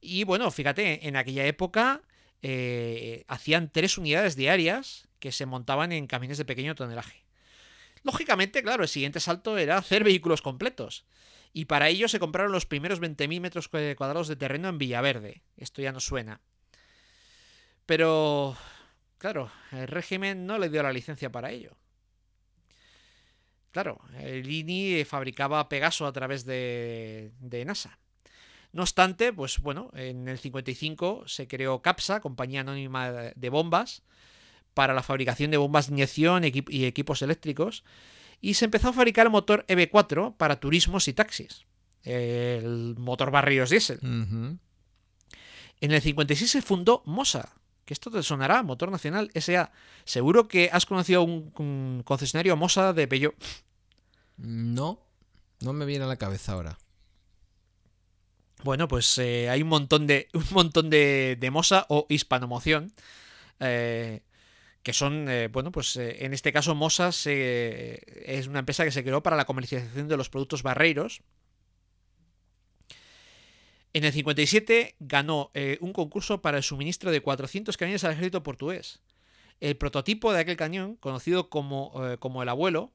Y 0.01 0.23
bueno, 0.23 0.49
fíjate, 0.49 1.07
en 1.07 1.15
aquella 1.15 1.45
época 1.45 2.01
eh, 2.41 3.25
hacían 3.27 3.71
tres 3.71 3.97
unidades 3.97 4.35
diarias 4.35 5.07
que 5.19 5.31
se 5.31 5.45
montaban 5.45 5.91
en 5.91 6.07
camiones 6.07 6.37
de 6.37 6.45
pequeño 6.45 6.73
tonelaje. 6.73 7.25
Lógicamente, 8.03 8.63
claro, 8.63 8.83
el 8.83 8.89
siguiente 8.89 9.19
salto 9.19 9.57
era 9.57 9.77
hacer 9.77 10.03
vehículos 10.03 10.41
completos. 10.41 11.05
Y 11.51 11.65
para 11.65 11.89
ello 11.89 12.07
se 12.07 12.19
compraron 12.19 12.51
los 12.51 12.65
primeros 12.65 13.01
20.000 13.01 13.41
metros 13.41 13.67
cuadrados 13.67 14.27
de 14.27 14.35
terreno 14.35 14.69
en 14.69 14.77
Villaverde. 14.77 15.41
Esto 15.57 15.81
ya 15.81 15.91
no 15.91 15.99
suena. 15.99 16.41
Pero, 17.85 18.55
claro, 19.17 19.51
el 19.71 19.87
régimen 19.87 20.45
no 20.45 20.59
le 20.59 20.69
dio 20.69 20.83
la 20.83 20.93
licencia 20.93 21.31
para 21.31 21.51
ello. 21.51 21.75
Claro, 23.71 23.99
el 24.19 24.49
INI 24.49 25.03
fabricaba 25.05 25.69
Pegaso 25.69 26.05
a 26.05 26.13
través 26.13 26.45
de, 26.45 27.31
de 27.39 27.65
NASA. 27.65 27.99
No 28.71 28.83
obstante, 28.83 29.33
pues 29.33 29.59
bueno, 29.59 29.89
en 29.93 30.27
el 30.27 30.37
55 30.37 31.23
se 31.27 31.47
creó 31.47 31.81
CAPSA, 31.81 32.19
compañía 32.19 32.61
anónima 32.61 33.11
de 33.11 33.49
bombas, 33.49 34.03
para 34.73 34.93
la 34.93 35.03
fabricación 35.03 35.51
de 35.51 35.57
bombas 35.57 35.87
de 35.87 35.93
inyección 35.93 36.43
y 36.43 36.85
equipos 36.85 37.21
eléctricos, 37.21 37.83
y 38.41 38.53
se 38.53 38.65
empezó 38.65 38.89
a 38.89 38.93
fabricar 38.93 39.25
el 39.25 39.31
motor 39.31 39.65
EB4 39.67 40.35
para 40.37 40.59
turismos 40.59 41.07
y 41.07 41.13
taxis, 41.13 41.65
el 42.03 42.95
motor 42.97 43.31
Barrios 43.31 43.69
Diesel. 43.69 43.97
Ujú. 43.97 44.57
En 45.81 45.91
el 45.91 46.01
56 46.01 46.49
se 46.51 46.61
fundó 46.61 47.03
MOSA, 47.05 47.53
que 47.85 47.93
esto 47.93 48.11
te 48.11 48.21
sonará, 48.21 48.63
Motor 48.63 48.91
Nacional 48.91 49.31
SA. 49.33 49.71
Seguro 50.05 50.47
que 50.47 50.69
has 50.71 50.85
conocido 50.85 51.23
un, 51.23 51.51
un 51.57 52.03
concesionario 52.05 52.55
MOSA 52.55 52.93
de 52.93 53.07
Peugeot. 53.07 53.35
No, 54.37 55.01
no 55.61 55.73
me 55.73 55.85
viene 55.85 56.05
a 56.05 56.07
la 56.07 56.17
cabeza 56.17 56.53
ahora. 56.53 56.77
Bueno, 58.63 58.87
pues 58.87 59.17
eh, 59.17 59.49
hay 59.49 59.61
un 59.61 59.69
montón 59.69 60.05
de 60.05 60.27
un 60.33 60.45
montón 60.51 60.89
de, 60.89 61.37
de 61.39 61.51
Mosa 61.51 61.85
o 61.89 62.05
Hispanomoción. 62.09 62.91
eh, 63.59 64.21
que 64.83 64.93
son, 64.93 65.27
eh, 65.29 65.47
bueno, 65.49 65.71
pues 65.71 65.95
eh, 65.97 66.25
en 66.25 66.33
este 66.33 66.53
caso 66.53 66.73
Mosa 66.75 67.11
se- 67.11 68.01
es 68.25 68.47
una 68.47 68.59
empresa 68.59 68.83
que 68.85 68.91
se 68.91 69.03
creó 69.03 69.21
para 69.21 69.35
la 69.35 69.45
comercialización 69.45 70.07
de 70.07 70.17
los 70.17 70.29
productos 70.29 70.63
barreiros. 70.63 71.21
En 73.93 74.03
el 74.03 74.13
57 74.13 74.95
ganó 74.99 75.49
eh, 75.53 75.77
un 75.81 75.93
concurso 75.93 76.41
para 76.41 76.57
el 76.57 76.63
suministro 76.63 77.11
de 77.11 77.21
400 77.21 77.75
cañones 77.75 78.03
al 78.03 78.11
ejército 78.13 78.43
portugués. 78.43 78.99
El 79.59 79.75
prototipo 79.77 80.31
de 80.31 80.39
aquel 80.39 80.57
cañón, 80.57 80.95
conocido 80.95 81.49
como, 81.49 81.91
eh, 82.07 82.17
como 82.17 82.43
el 82.43 82.49
abuelo, 82.49 82.93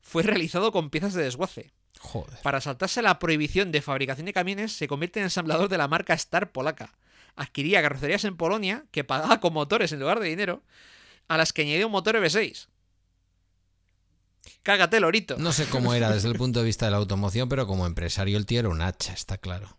fue 0.00 0.22
realizado 0.22 0.70
con 0.70 0.90
piezas 0.90 1.14
de 1.14 1.24
desguace. 1.24 1.72
Joder. 1.98 2.38
Para 2.42 2.60
saltarse 2.60 3.00
la 3.02 3.18
prohibición 3.18 3.72
de 3.72 3.80
fabricación 3.80 4.26
de 4.26 4.32
camiones, 4.34 4.72
se 4.72 4.86
convierte 4.86 5.18
en 5.20 5.24
ensamblador 5.24 5.68
de 5.68 5.78
la 5.78 5.88
marca 5.88 6.12
Star 6.14 6.52
polaca. 6.52 6.92
Adquiría 7.36 7.82
carrocerías 7.82 8.24
en 8.24 8.36
Polonia, 8.36 8.84
que 8.90 9.02
pagaba 9.02 9.40
con 9.40 9.54
motores 9.54 9.92
en 9.92 10.00
lugar 10.00 10.20
de 10.20 10.28
dinero, 10.28 10.62
a 11.28 11.36
las 11.36 11.52
que 11.52 11.62
añadía 11.62 11.86
un 11.86 11.92
motor 11.92 12.16
EV6. 12.16 12.68
Cágate, 14.62 14.98
lorito. 15.00 15.36
No 15.36 15.52
sé 15.52 15.66
cómo 15.66 15.94
era 15.94 16.10
desde 16.10 16.28
el 16.28 16.34
punto 16.38 16.60
de 16.60 16.66
vista 16.66 16.86
de 16.86 16.92
la 16.92 16.96
automoción, 16.96 17.48
pero 17.48 17.66
como 17.66 17.86
empresario 17.86 18.36
el 18.36 18.46
tío 18.46 18.60
era 18.60 18.68
un 18.68 18.82
hacha, 18.82 19.12
está 19.12 19.38
claro. 19.38 19.78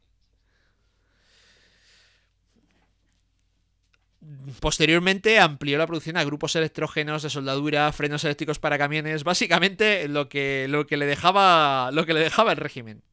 Posteriormente 4.59 5.39
amplió 5.39 5.77
la 5.77 5.87
producción 5.87 6.17
a 6.17 6.23
grupos 6.23 6.55
electrógenos 6.55 7.23
de 7.23 7.29
soldadura, 7.29 7.91
frenos 7.91 8.23
eléctricos 8.23 8.59
para 8.59 8.77
camiones, 8.77 9.23
básicamente 9.23 10.07
lo 10.07 10.29
que, 10.29 10.67
lo 10.69 10.87
que, 10.87 10.97
le, 10.97 11.05
dejaba, 11.05 11.91
lo 11.91 12.05
que 12.05 12.13
le 12.13 12.21
dejaba 12.21 12.51
el 12.51 12.57
régimen. 12.57 13.03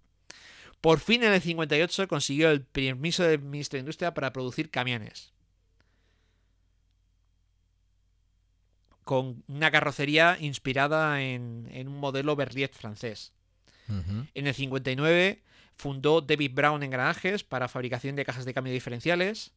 Por 0.81 1.01
fin 1.01 1.23
en 1.23 1.33
el 1.33 1.41
58 1.41 2.09
consiguió 2.09 2.51
el 2.51 2.63
permiso 2.63 3.23
del 3.23 3.41
ministro 3.41 3.77
de 3.77 3.81
Industria 3.81 4.15
para 4.15 4.33
producir 4.33 4.71
camiones. 4.71 5.33
Con 9.05 9.43
una 9.49 9.71
carrocería 9.71 10.37
inspirada 10.41 11.23
en, 11.23 11.69
en 11.73 11.89
un 11.89 11.99
modelo 11.99 12.37
Berliet 12.37 12.73
francés. 12.75 13.33
En 14.35 14.47
el 14.47 14.55
59 14.55 15.43
fundó 15.75 16.21
David 16.23 16.53
Brown 16.55 16.83
Engranajes 16.83 17.45
para 17.45 17.69
fabricación 17.69 18.17
de 18.17 18.25
cajas 18.25 18.45
de 18.45 18.55
cambio 18.55 18.73
diferenciales. 18.73 19.53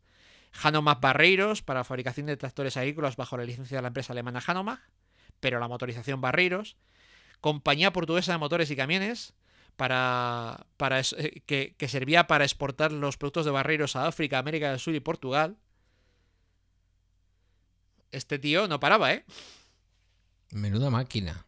Hanomag 0.61 0.99
Barreiros 0.99 1.61
para 1.61 1.83
fabricación 1.83 2.27
de 2.27 2.37
tractores 2.37 2.77
agrícolas 2.77 3.15
bajo 3.15 3.37
la 3.37 3.43
licencia 3.43 3.77
de 3.77 3.81
la 3.81 3.89
empresa 3.89 4.13
alemana 4.13 4.41
Hanomag, 4.45 4.79
pero 5.39 5.59
la 5.59 5.67
motorización 5.67 6.21
Barreiros. 6.21 6.77
Compañía 7.41 7.93
portuguesa 7.93 8.31
de 8.31 8.37
motores 8.39 8.71
y 8.71 8.75
camiones 8.75 9.33
para, 9.75 10.65
para 10.77 10.99
eh, 10.99 11.41
que, 11.45 11.75
que 11.77 11.87
servía 11.87 12.27
para 12.27 12.45
exportar 12.45 12.91
los 12.91 13.17
productos 13.17 13.45
de 13.45 13.51
Barreiros 13.51 13.95
a 13.95 14.07
África, 14.07 14.39
América 14.39 14.69
del 14.69 14.79
Sur 14.79 14.95
y 14.95 14.99
Portugal. 14.99 15.57
Este 18.11 18.39
tío 18.39 18.67
no 18.67 18.79
paraba, 18.79 19.13
¿eh? 19.13 19.25
Menuda 20.51 20.89
máquina. 20.89 21.45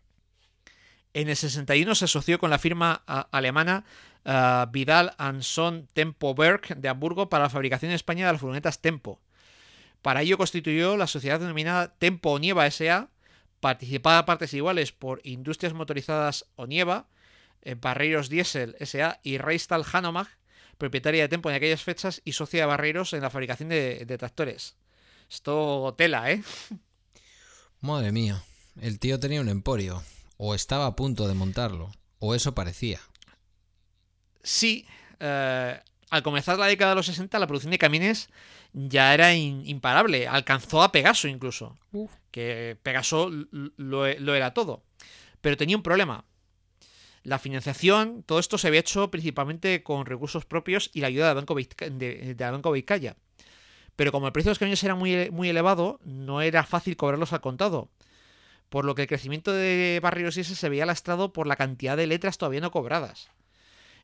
En 1.13 1.29
el 1.29 1.35
61 1.35 1.95
se 1.95 2.05
asoció 2.05 2.37
con 2.37 2.49
la 2.49 2.59
firma 2.59 3.03
ah, 3.07 3.27
alemana 3.31 3.85
ah, 4.25 4.69
Vidal 4.71 5.15
and 5.17 5.41
Son 5.41 5.87
Tempo 5.93 6.31
Werk 6.31 6.75
de 6.75 6.89
Hamburgo 6.89 7.29
para 7.29 7.45
la 7.45 7.49
fabricación 7.49 7.91
en 7.91 7.95
España 7.95 8.25
de 8.25 8.33
las 8.33 8.41
furgonetas 8.41 8.81
Tempo. 8.81 9.19
Para 10.01 10.21
ello 10.21 10.37
constituyó 10.37 10.95
la 10.95 11.07
sociedad 11.07 11.39
denominada 11.39 11.95
Tempo 11.97 12.31
Onieva 12.31 12.67
S.A., 12.67 13.09
participada 13.59 14.19
a 14.19 14.25
partes 14.25 14.53
iguales 14.53 14.91
por 14.91 15.21
Industrias 15.23 15.73
Motorizadas 15.73 16.45
Onieva, 16.55 17.07
eh, 17.63 17.75
Barreiros 17.75 18.29
Diesel 18.29 18.75
S.A. 18.79 19.19
y 19.23 19.39
Reistal 19.39 19.83
Hanomag, 19.91 20.27
propietaria 20.77 21.23
de 21.23 21.29
Tempo 21.29 21.49
en 21.49 21.55
aquellas 21.55 21.81
fechas 21.81 22.21
y 22.23 22.33
socia 22.33 22.61
de 22.61 22.67
Barreiros 22.67 23.13
en 23.13 23.21
la 23.21 23.31
fabricación 23.31 23.69
de, 23.69 24.05
de 24.05 24.17
tractores. 24.17 24.77
Esto 25.29 25.93
tela, 25.97 26.31
¿eh? 26.31 26.43
Madre 27.81 28.11
mía. 28.11 28.43
El 28.81 28.99
tío 28.99 29.19
tenía 29.19 29.41
un 29.41 29.49
emporio. 29.49 30.03
O 30.37 30.53
estaba 30.55 30.85
a 30.85 30.95
punto 30.95 31.27
de 31.27 31.33
montarlo. 31.33 31.91
O 32.19 32.35
eso 32.35 32.53
parecía. 32.55 32.99
Sí, 34.43 34.85
eh, 35.19 35.79
al 36.09 36.23
comenzar 36.23 36.57
la 36.57 36.67
década 36.67 36.91
de 36.91 36.95
los 36.95 37.05
60 37.07 37.37
la 37.39 37.47
producción 37.47 37.71
de 37.71 37.77
camiones 37.79 38.29
ya 38.73 39.13
era 39.13 39.33
in- 39.33 39.65
imparable. 39.65 40.27
Alcanzó 40.27 40.83
a 40.83 40.91
Pegaso 40.91 41.27
incluso. 41.27 41.77
Que 42.31 42.77
Pegaso 42.81 43.27
l- 43.29 43.47
lo, 43.77 44.07
lo 44.19 44.35
era 44.35 44.53
todo. 44.53 44.83
Pero 45.41 45.57
tenía 45.57 45.75
un 45.77 45.83
problema. 45.83 46.25
La 47.23 47.39
financiación, 47.39 48.23
todo 48.23 48.39
esto 48.39 48.57
se 48.57 48.67
había 48.67 48.79
hecho 48.79 49.11
principalmente 49.11 49.83
con 49.83 50.05
recursos 50.05 50.45
propios 50.45 50.89
y 50.93 51.01
la 51.01 51.07
ayuda 51.07 51.27
del 51.27 51.35
Banco, 51.35 51.55
Vizca- 51.55 51.89
de, 51.89 52.35
del 52.35 52.51
Banco 52.51 52.71
Vizcaya. 52.71 53.17
Pero 53.97 54.11
como 54.11 54.27
el 54.27 54.31
precio 54.31 54.49
de 54.49 54.51
los 54.51 54.59
camiones 54.59 54.83
era 54.83 54.95
muy, 54.95 55.29
muy 55.31 55.49
elevado, 55.49 55.99
no 56.05 56.41
era 56.41 56.63
fácil 56.63 56.95
cobrarlos 56.95 57.33
al 57.33 57.41
contado. 57.41 57.89
Por 58.69 58.85
lo 58.85 58.93
que 58.95 59.01
el 59.01 59.07
crecimiento 59.07 59.51
de 59.51 59.99
barrios 60.01 60.37
y 60.37 60.41
ese 60.41 60.55
se 60.55 60.69
veía 60.69 60.85
lastrado 60.85 61.33
por 61.33 61.47
la 61.47 61.55
cantidad 61.55 61.97
de 61.97 62.05
letras 62.05 62.37
todavía 62.37 62.61
no 62.61 62.71
cobradas. 62.71 63.31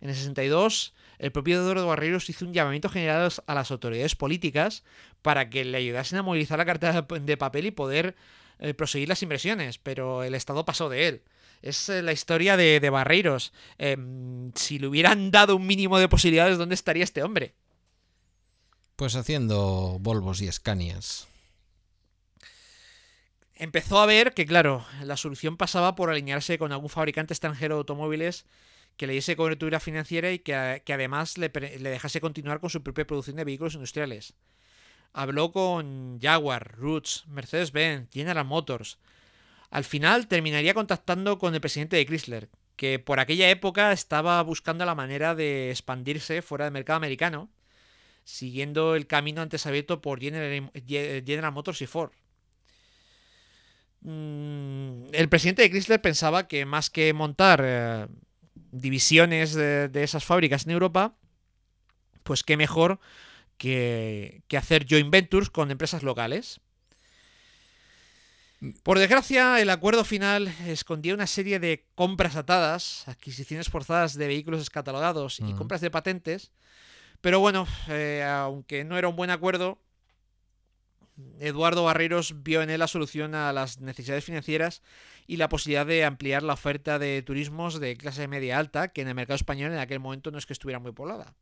En 0.01 0.09
el 0.09 0.15
62, 0.15 0.95
el 1.19 1.31
propio 1.31 1.57
Eduardo 1.57 1.87
Barreiros 1.87 2.27
hizo 2.27 2.43
un 2.43 2.53
llamamiento 2.53 2.89
general 2.89 3.31
a 3.45 3.53
las 3.53 3.69
autoridades 3.69 4.15
políticas 4.15 4.83
para 5.21 5.51
que 5.51 5.63
le 5.63 5.77
ayudasen 5.77 6.17
a 6.17 6.23
movilizar 6.23 6.57
la 6.57 6.65
cartera 6.65 7.03
de 7.03 7.37
papel 7.37 7.67
y 7.67 7.71
poder 7.71 8.15
eh, 8.57 8.73
proseguir 8.73 9.09
las 9.09 9.21
inversiones, 9.21 9.77
pero 9.77 10.23
el 10.23 10.33
Estado 10.33 10.65
pasó 10.65 10.89
de 10.89 11.07
él. 11.07 11.21
Es 11.61 11.87
eh, 11.89 12.01
la 12.01 12.13
historia 12.13 12.57
de, 12.57 12.79
de 12.79 12.89
Barreiros. 12.89 13.53
Em, 13.77 14.51
si 14.55 14.79
le 14.79 14.87
hubieran 14.87 15.29
dado 15.29 15.55
un 15.55 15.67
mínimo 15.67 15.99
de 15.99 16.09
posibilidades, 16.09 16.57
¿dónde 16.57 16.75
estaría 16.75 17.03
este 17.03 17.21
hombre? 17.21 17.53
Pues 18.95 19.15
haciendo 19.15 19.97
Volvos 19.99 20.41
y 20.41 20.51
Scanias. 20.51 21.27
Empezó 23.55 23.99
a 23.99 24.05
ver 24.05 24.33
que, 24.33 24.45
claro, 24.45 24.85
la 25.03 25.17
solución 25.17 25.57
pasaba 25.57 25.95
por 25.95 26.09
alinearse 26.09 26.57
con 26.57 26.71
algún 26.71 26.89
fabricante 26.89 27.33
extranjero 27.33 27.75
de 27.75 27.79
automóviles 27.79 28.45
que 28.97 29.07
le 29.07 29.13
diese 29.13 29.35
cobertura 29.35 29.79
financiera 29.79 30.31
y 30.31 30.39
que, 30.39 30.83
que 30.85 30.93
además 30.93 31.37
le, 31.37 31.49
le 31.49 31.89
dejase 31.89 32.21
continuar 32.21 32.59
con 32.59 32.69
su 32.69 32.83
propia 32.83 33.07
producción 33.07 33.35
de 33.35 33.43
vehículos 33.43 33.73
industriales. 33.73 34.33
Habló 35.11 35.51
con 35.51 36.19
Jaguar, 36.21 36.75
Roots, 36.77 37.25
Mercedes-Benz, 37.27 38.09
General 38.11 38.45
Motors. 38.45 38.97
Al 39.69 39.83
final 39.83 40.27
terminaría 40.27 40.73
contactando 40.73 41.39
con 41.39 41.55
el 41.55 41.61
presidente 41.61 41.97
de 41.97 42.05
Chrysler, 42.05 42.49
que 42.75 42.99
por 42.99 43.19
aquella 43.19 43.49
época 43.49 43.91
estaba 43.91 44.41
buscando 44.43 44.85
la 44.85 44.95
manera 44.95 45.33
de 45.35 45.71
expandirse 45.71 46.41
fuera 46.41 46.65
del 46.65 46.73
mercado 46.73 46.97
americano, 46.97 47.49
siguiendo 48.23 48.95
el 48.95 49.07
camino 49.07 49.41
antes 49.41 49.65
abierto 49.65 50.01
por 50.01 50.19
General, 50.19 50.71
General 50.85 51.51
Motors 51.51 51.81
y 51.81 51.87
Ford. 51.87 52.11
Mm, 54.01 55.13
el 55.13 55.29
presidente 55.29 55.61
de 55.61 55.69
Chrysler 55.69 56.01
pensaba 56.01 56.47
que 56.47 56.65
más 56.65 56.89
que 56.89 57.13
montar 57.13 57.61
eh, 57.63 58.07
divisiones 58.71 59.53
de, 59.53 59.87
de 59.87 60.03
esas 60.03 60.25
fábricas 60.25 60.65
en 60.65 60.71
Europa, 60.71 61.15
pues 62.23 62.43
qué 62.43 62.57
mejor 62.57 62.99
que, 63.57 64.41
que 64.47 64.57
hacer 64.57 64.85
joint 64.89 65.09
ventures 65.09 65.49
con 65.49 65.71
empresas 65.71 66.03
locales. 66.03 66.59
Por 68.83 68.97
desgracia, 68.97 69.59
el 69.61 69.69
acuerdo 69.69 70.05
final 70.05 70.47
escondía 70.65 71.13
una 71.13 71.27
serie 71.27 71.59
de 71.59 71.85
compras 71.95 72.37
atadas, 72.37 73.05
adquisiciones 73.07 73.69
forzadas 73.69 74.13
de 74.13 74.27
vehículos 74.27 74.61
descatalogados 74.61 75.41
y 75.41 75.53
compras 75.53 75.81
de 75.81 75.91
patentes. 75.91 76.51
Pero 77.23 77.39
bueno, 77.39 77.65
eh, 77.87 78.21
aunque 78.21 78.83
no 78.83 78.97
era 78.97 79.07
un 79.07 79.15
buen 79.15 79.29
acuerdo, 79.29 79.79
Eduardo 81.39 81.85
Barreiros 81.85 82.43
vio 82.43 82.61
en 82.61 82.69
él 82.69 82.79
la 82.79 82.89
solución 82.89 83.33
a 83.33 83.53
las 83.53 83.79
necesidades 83.79 84.25
financieras 84.25 84.81
y 85.25 85.37
la 85.37 85.47
posibilidad 85.47 85.85
de 85.85 86.03
ampliar 86.03 86.43
la 86.43 86.51
oferta 86.51 86.99
de 86.99 87.21
turismos 87.21 87.79
de 87.79 87.95
clase 87.95 88.27
media 88.27 88.59
alta, 88.59 88.89
que 88.89 89.03
en 89.03 89.07
el 89.07 89.15
mercado 89.15 89.37
español 89.37 89.71
en 89.71 89.77
aquel 89.77 90.01
momento 90.01 90.31
no 90.31 90.37
es 90.37 90.45
que 90.45 90.51
estuviera 90.51 90.79
muy 90.79 90.91
poblada. 90.91 91.33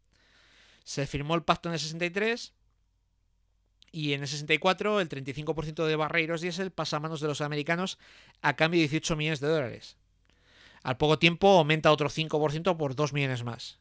Se 0.83 1.07
firmó 1.07 1.33
el 1.33 1.41
pacto 1.41 1.69
en 1.69 1.73
el 1.73 1.79
63 1.79 2.53
y 3.91 4.13
en 4.13 4.21
el 4.21 4.27
64 4.27 5.01
el 5.01 5.09
35% 5.09 5.87
de 5.87 5.95
Barreiros 5.95 6.41
Diesel 6.41 6.69
pasa 6.69 6.97
a 6.97 6.99
manos 6.99 7.21
de 7.21 7.27
los 7.27 7.41
americanos 7.41 7.97
a 8.43 8.55
cambio 8.55 8.77
de 8.77 8.87
18 8.87 9.15
millones 9.15 9.39
de 9.39 9.47
dólares. 9.47 9.97
Al 10.83 10.97
poco 10.97 11.17
tiempo 11.17 11.57
aumenta 11.57 11.91
otro 11.91 12.07
5% 12.07 12.77
por 12.77 12.93
2 12.93 13.13
millones 13.13 13.43
más. 13.43 13.80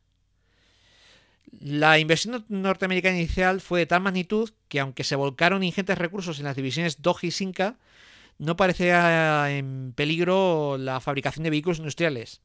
La 1.59 1.98
inversión 1.98 2.44
norteamericana 2.48 3.16
inicial 3.16 3.60
fue 3.60 3.81
de 3.81 3.86
tal 3.86 4.02
magnitud 4.02 4.51
que 4.68 4.81
aunque 4.81 5.05
se 5.05 5.16
volcaron 5.16 5.62
ingentes 5.62 5.98
recursos 5.98 6.39
en 6.39 6.44
las 6.44 6.56
divisiones 6.56 7.02
Dodge 7.02 7.24
y 7.24 7.31
Sinca, 7.32 7.78
no 8.39 8.56
parecía 8.56 9.51
en 9.51 9.93
peligro 9.94 10.78
la 10.78 11.01
fabricación 11.01 11.44
de 11.44 11.51
vehículos 11.51 11.78
industriales. 11.78 12.40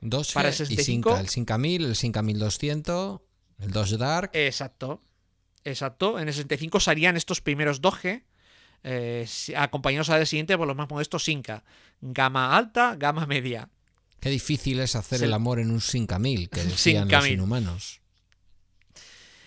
Dos 0.00 0.32
Para 0.32 0.48
el 0.48 0.54
y 0.54 0.58
65. 0.58 1.10
Sinca. 1.10 1.20
El 1.20 1.28
Sinca 1.28 1.58
1000, 1.58 1.84
el 1.84 1.96
Sinca 1.96 2.22
1200, 2.22 3.20
el 3.60 3.70
Dodge 3.70 3.96
Dark. 3.96 4.30
Exacto. 4.34 5.00
Exacto. 5.64 6.18
En 6.18 6.28
el 6.28 6.34
65 6.34 6.80
salían 6.80 7.16
estos 7.16 7.40
primeros 7.40 7.80
Doge, 7.80 8.24
eh, 8.82 9.26
acompañados 9.56 10.10
al 10.10 10.26
siguiente 10.26 10.58
por 10.58 10.66
los 10.66 10.76
más 10.76 10.90
modestos 10.90 11.24
Sinca. 11.24 11.64
Gama 12.00 12.56
alta, 12.56 12.96
gama 12.96 13.26
media. 13.26 13.68
Qué 14.22 14.30
difícil 14.30 14.78
es 14.78 14.94
hacer 14.94 15.20
el 15.24 15.32
amor 15.34 15.58
en 15.58 15.72
un 15.72 15.80
Sinca 15.80 16.20
1000, 16.20 16.48
que 16.48 16.62
decían 16.64 17.08
los 17.08 17.22
1000. 17.24 17.32
inhumanos. 17.32 18.00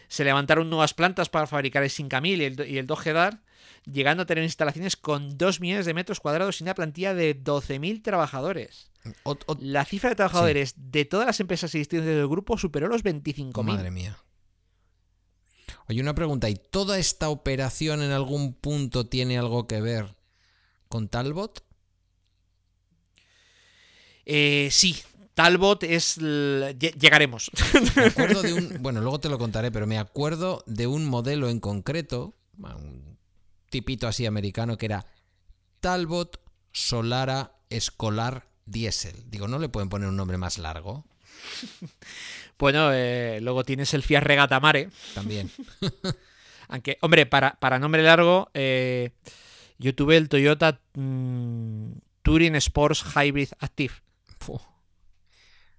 Se 0.10 0.26
levantaron 0.26 0.70
nuevas 0.70 0.94
plantas 0.94 1.30
para 1.30 1.48
fabricar 1.48 1.82
el 1.84 1.90
Sinca 1.90 2.20
1000 2.20 2.42
y 2.42 2.46
el, 2.46 2.70
y 2.70 2.78
el 2.78 2.86
Doge 2.86 3.14
Dart, 3.14 3.42
llegando 3.90 4.24
a 4.24 4.26
tener 4.26 4.44
instalaciones 4.44 4.98
con 4.98 5.38
2 5.38 5.62
millones 5.62 5.86
de 5.86 5.94
metros 5.94 6.20
cuadrados 6.20 6.60
y 6.60 6.64
una 6.66 6.76
plantilla 6.76 7.14
de 7.14 7.42
12.000 7.42 8.04
trabajadores. 8.04 8.92
Ot- 9.24 9.58
La 9.60 9.86
cifra 9.86 10.10
de 10.10 10.18
trabajadores 10.18 10.74
de 10.76 11.06
todas 11.06 11.26
las 11.26 11.40
empresas 11.40 11.74
existentes 11.74 12.06
del 12.14 12.28
grupo 12.28 12.58
superó 12.58 12.90
los 12.90 13.02
25.000. 13.04 13.64
Madre 13.64 13.92
mía. 13.92 14.18
Oye, 15.88 16.02
una 16.02 16.16
pregunta. 16.16 16.50
¿Y 16.50 16.56
toda 16.56 17.00
esta 17.00 17.30
operación 17.30 18.02
en 18.02 18.12
algún 18.12 18.54
punto 18.54 19.08
tiene 19.08 19.38
algo 19.38 19.68
que 19.68 19.80
ver 19.80 20.16
con 20.90 21.08
Talbot? 21.08 21.64
Eh, 24.26 24.70
sí, 24.72 24.98
Talbot 25.34 25.84
es... 25.84 26.18
Llegaremos. 26.18 27.52
Me 27.96 28.06
acuerdo 28.06 28.42
de 28.42 28.54
un. 28.54 28.78
Bueno, 28.82 29.02
luego 29.02 29.20
te 29.20 29.30
lo 29.30 29.38
contaré, 29.38 29.72
pero 29.72 29.86
me 29.86 29.98
acuerdo 29.98 30.64
de 30.66 30.88
un 30.88 31.06
modelo 31.06 31.50
en 31.50 31.60
concreto, 31.60 32.34
un 32.58 33.18
tipito 33.70 34.08
así 34.08 34.26
americano, 34.26 34.78
que 34.78 34.86
era 34.86 35.06
Talbot 35.82 36.40
Solara 36.72 37.58
Escolar 37.70 38.48
Diesel. 38.66 39.30
Digo, 39.30 39.48
¿no 39.48 39.60
le 39.60 39.70
pueden 39.70 39.90
poner 39.90 40.08
un 40.08 40.16
nombre 40.16 40.38
más 40.38 40.58
largo? 40.58 41.06
bueno, 42.58 42.92
eh, 42.94 43.40
luego 43.42 43.64
tienes 43.64 43.94
el 43.94 44.04
Fiat 44.04 44.24
Regata 44.24 44.60
Mare. 44.60 44.90
También. 45.14 45.52
Aunque, 46.68 46.98
hombre, 47.02 47.26
para, 47.26 47.56
para 47.60 47.78
nombre 47.80 48.04
largo, 48.04 48.50
eh, 48.54 49.12
yo 49.78 49.94
tuve 49.94 50.18
el 50.18 50.30
Toyota 50.30 50.80
mm, 50.94 51.92
Touring 52.24 52.56
Sports 52.56 53.04
Hybrid 53.16 53.50
Active. 53.60 53.94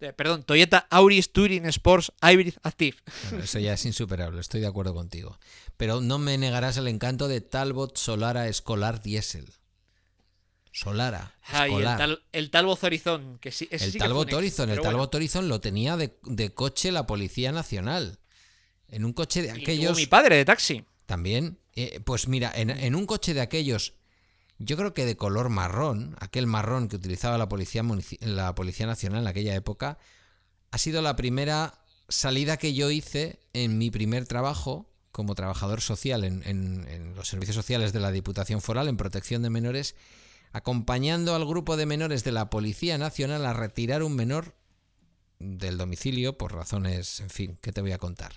Eh, 0.01 0.12
perdón, 0.12 0.43
Toyota 0.43 0.86
Auris 0.90 1.32
Touring 1.32 1.64
Sports 1.66 2.12
Hybrid 2.23 2.55
Active. 2.62 2.97
bueno, 3.31 3.44
eso 3.44 3.59
ya 3.59 3.73
es 3.73 3.85
insuperable, 3.86 4.40
estoy 4.40 4.60
de 4.60 4.66
acuerdo 4.66 4.94
contigo. 4.94 5.39
Pero 5.77 6.01
no 6.01 6.18
me 6.18 6.36
negarás 6.39 6.77
el 6.77 6.89
encanto 6.89 7.28
de 7.28 7.40
Talbot 7.40 7.97
Solara 7.97 8.47
Escolar 8.48 9.02
Diesel. 9.02 9.52
Solara. 10.73 11.35
El, 11.55 11.64
Escolar. 11.64 11.98
tal, 11.98 12.23
el 12.32 12.51
Talbot 12.51 12.82
Horizon, 12.85 13.39
que 13.40 13.51
sí, 13.51 13.66
ese 13.70 13.86
El 13.86 13.93
sí 13.93 13.98
que 13.98 14.05
Talbot 14.05 14.24
éxito, 14.28 14.36
Horizon, 14.36 14.70
el 14.70 14.77
bueno. 14.78 14.90
Talbot 14.90 15.14
Horizon 15.14 15.48
lo 15.48 15.60
tenía 15.60 15.97
de, 15.97 16.18
de 16.24 16.52
coche 16.52 16.93
la 16.93 17.06
Policía 17.06 17.51
Nacional. 17.52 18.18
En 18.89 19.05
un 19.06 19.12
coche 19.14 19.40
de 19.43 19.48
Y 19.59 19.62
aquellos. 19.62 19.97
mi 19.97 20.06
padre 20.06 20.36
de 20.36 20.44
taxi. 20.44 20.85
También. 21.06 21.59
eh, 21.74 22.01
pues 22.05 22.28
mira, 22.28 22.52
en, 22.55 22.68
en 22.70 22.94
un 22.94 23.06
coche 23.06 23.32
de 23.32 23.40
aquellos, 23.40 23.94
yo 24.58 24.76
creo 24.76 24.94
que 24.94 25.04
de 25.04 25.16
color 25.16 25.48
marrón, 25.50 26.16
aquel 26.18 26.46
marrón 26.46 26.88
que 26.88 26.96
utilizaba 26.96 27.38
la 27.38 27.48
Policía, 27.48 27.82
la 28.20 28.54
policía 28.54 28.86
Nacional 28.86 29.22
en 29.22 29.26
aquella 29.28 29.54
época, 29.54 29.98
ha 30.70 30.78
sido 30.78 31.02
la 31.02 31.16
primera 31.16 31.82
salida 32.08 32.56
que 32.56 32.72
yo 32.74 32.90
hice 32.90 33.40
en 33.52 33.78
mi 33.78 33.90
primer 33.90 34.26
trabajo 34.26 34.90
como 35.12 35.34
trabajador 35.34 35.80
social 35.80 36.24
en, 36.24 36.42
en- 36.46 36.86
en 36.88 37.14
los 37.14 37.28
servicios 37.28 37.54
sociales 37.56 37.92
de 37.92 38.00
la 38.00 38.10
Diputación 38.12 38.60
Foral 38.60 38.88
en 38.88 38.96
protección 38.96 39.42
de 39.42 39.50
menores, 39.50 39.94
acompañando 40.52 41.34
al 41.34 41.46
grupo 41.46 41.76
de 41.76 41.86
menores 41.86 42.22
de 42.24 42.32
la 42.32 42.50
Policía 42.50 42.98
Nacional 42.98 43.44
a 43.46 43.52
retirar 43.52 44.02
un 44.02 44.14
menor 44.14 44.54
del 45.38 45.76
domicilio 45.78 46.38
por 46.38 46.54
razones, 46.54 47.20
en 47.20 47.30
fin, 47.30 47.58
que 47.60 47.72
te 47.72 47.80
voy 47.82 47.92
a 47.92 47.98
contar. 47.98 48.32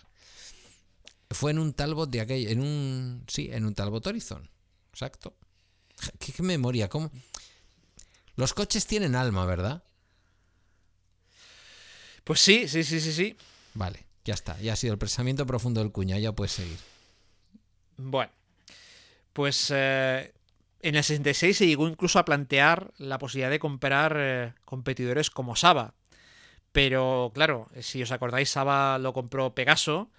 Fue 1.32 1.52
en 1.52 1.60
un 1.60 1.74
Talbot 1.74 2.10
de 2.10 2.22
aquel, 2.22 2.48
en 2.48 2.60
un, 2.62 3.24
sí, 3.28 3.50
en 3.52 3.66
un 3.66 3.74
Talbot 3.74 4.06
Horizon, 4.08 4.50
exacto. 4.92 5.36
¿Qué, 6.20 6.32
qué 6.34 6.44
memoria? 6.44 6.88
¿Cómo? 6.90 7.12
Los 8.36 8.54
coches 8.54 8.86
tienen 8.88 9.16
alma, 9.16 9.46
¿verdad? 9.46 9.84
Pues 12.24 12.40
sí, 12.40 12.68
sí, 12.68 12.84
sí, 12.84 13.00
sí, 13.00 13.12
sí. 13.12 13.36
Vale, 13.74 14.06
ya 14.24 14.34
está. 14.34 14.60
Ya 14.60 14.74
ha 14.74 14.76
sido 14.76 14.94
el 14.94 15.00
pensamiento 15.00 15.46
profundo 15.46 15.82
del 15.82 15.92
cuña, 15.92 16.18
ya 16.20 16.32
puedes 16.32 16.52
seguir. 16.54 16.78
Bueno, 17.98 18.32
pues 19.34 19.72
eh, 19.76 20.32
En 20.82 20.96
el 20.96 21.04
66 21.04 21.58
se 21.58 21.68
llegó 21.68 21.88
incluso 21.88 22.20
a 22.20 22.26
plantear 22.26 22.92
la 22.98 23.18
posibilidad 23.20 23.50
de 23.50 23.60
comprar 23.60 24.16
eh, 24.18 24.54
competidores 24.66 25.30
como 25.30 25.56
Saba. 25.56 25.94
Pero 26.72 27.32
claro, 27.34 27.68
si 27.82 28.02
os 28.04 28.12
acordáis, 28.12 28.50
Saba 28.52 28.98
lo 29.00 29.12
compró 29.12 29.54
Pegaso. 29.56 30.10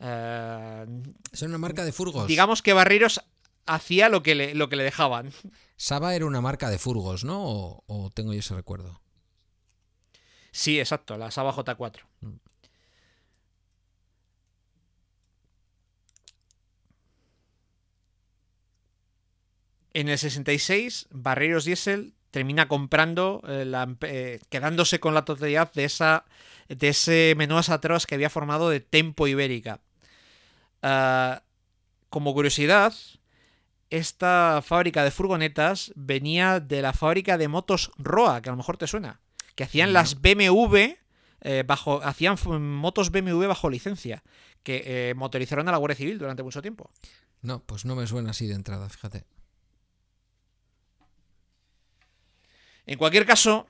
eh, 0.00 0.86
Es 1.30 1.42
una 1.42 1.58
marca 1.58 1.84
de 1.84 1.92
furgos. 1.92 2.26
digamos 2.26 2.62
que 2.62 2.72
Barreiros 2.72 3.20
hacía 3.66 4.08
lo 4.08 4.22
que 4.22 4.34
le, 4.34 4.54
lo 4.54 4.68
que 4.68 4.76
le 4.76 4.84
dejaban. 4.84 5.32
Saba 5.76 6.14
era 6.14 6.26
una 6.26 6.40
marca 6.40 6.70
de 6.70 6.78
furgos, 6.78 7.24
¿no? 7.24 7.42
O, 7.44 7.84
o 7.86 8.10
tengo 8.10 8.32
yo 8.32 8.40
ese 8.40 8.54
recuerdo. 8.54 9.00
Sí, 10.52 10.78
exacto, 10.78 11.16
la 11.16 11.30
Saba 11.30 11.52
J4. 11.52 12.00
En 19.94 20.08
el 20.08 20.18
66, 20.18 21.08
Barreiros 21.10 21.64
Diesel 21.64 22.14
termina 22.30 22.66
comprando, 22.66 23.42
eh, 23.46 23.64
la 23.64 23.94
eh, 24.02 24.40
quedándose 24.48 25.00
con 25.00 25.14
la 25.14 25.24
totalidad 25.24 25.70
de, 25.72 25.84
esa, 25.84 26.24
de 26.68 26.88
ese 26.88 27.34
menú 27.36 27.58
atrás 27.58 28.06
que 28.06 28.14
había 28.14 28.30
formado 28.30 28.70
de 28.70 28.80
Tempo 28.80 29.26
Ibérica. 29.26 29.80
Ah, 30.82 31.42
como 32.08 32.32
curiosidad, 32.34 32.94
esta 33.92 34.62
fábrica 34.64 35.04
de 35.04 35.10
furgonetas 35.10 35.92
venía 35.94 36.60
de 36.60 36.80
la 36.80 36.94
fábrica 36.94 37.36
de 37.36 37.46
motos 37.46 37.92
Roa, 37.98 38.40
que 38.40 38.48
a 38.48 38.52
lo 38.52 38.56
mejor 38.56 38.78
te 38.78 38.86
suena, 38.86 39.20
que 39.54 39.64
hacían 39.64 39.92
las 39.92 40.22
BMW 40.22 40.94
eh, 41.42 41.62
bajo, 41.66 42.02
hacían 42.02 42.38
motos 42.62 43.10
BMW 43.10 43.46
bajo 43.46 43.68
licencia, 43.68 44.22
que 44.62 44.82
eh, 44.86 45.14
motorizaron 45.14 45.68
a 45.68 45.72
la 45.72 45.76
Guardia 45.76 45.96
Civil 45.96 46.18
durante 46.18 46.42
mucho 46.42 46.62
tiempo. 46.62 46.90
No, 47.42 47.62
pues 47.64 47.84
no 47.84 47.94
me 47.94 48.06
suena 48.06 48.30
así 48.30 48.46
de 48.46 48.54
entrada, 48.54 48.88
fíjate. 48.88 49.26
En 52.86 52.96
cualquier 52.96 53.26
caso, 53.26 53.66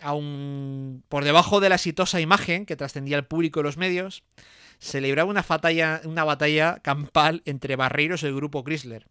aún 0.00 1.04
por 1.10 1.24
debajo 1.24 1.60
de 1.60 1.68
la 1.68 1.74
exitosa 1.74 2.22
imagen 2.22 2.64
que 2.64 2.76
trascendía 2.76 3.18
al 3.18 3.26
público 3.26 3.60
y 3.60 3.64
los 3.64 3.76
medios, 3.76 4.22
se 4.78 5.02
libraba 5.02 5.28
una 5.28 5.44
batalla, 5.46 6.00
una 6.04 6.24
batalla 6.24 6.78
campal 6.82 7.42
entre 7.44 7.76
Barreiros 7.76 8.22
y 8.22 8.26
el 8.26 8.34
grupo 8.34 8.64
Chrysler. 8.64 9.06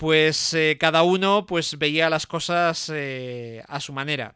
Pues 0.00 0.54
eh, 0.54 0.78
cada 0.80 1.02
uno 1.02 1.44
pues, 1.44 1.76
veía 1.76 2.08
las 2.08 2.26
cosas 2.26 2.90
eh, 2.90 3.62
a 3.68 3.80
su 3.80 3.92
manera. 3.92 4.34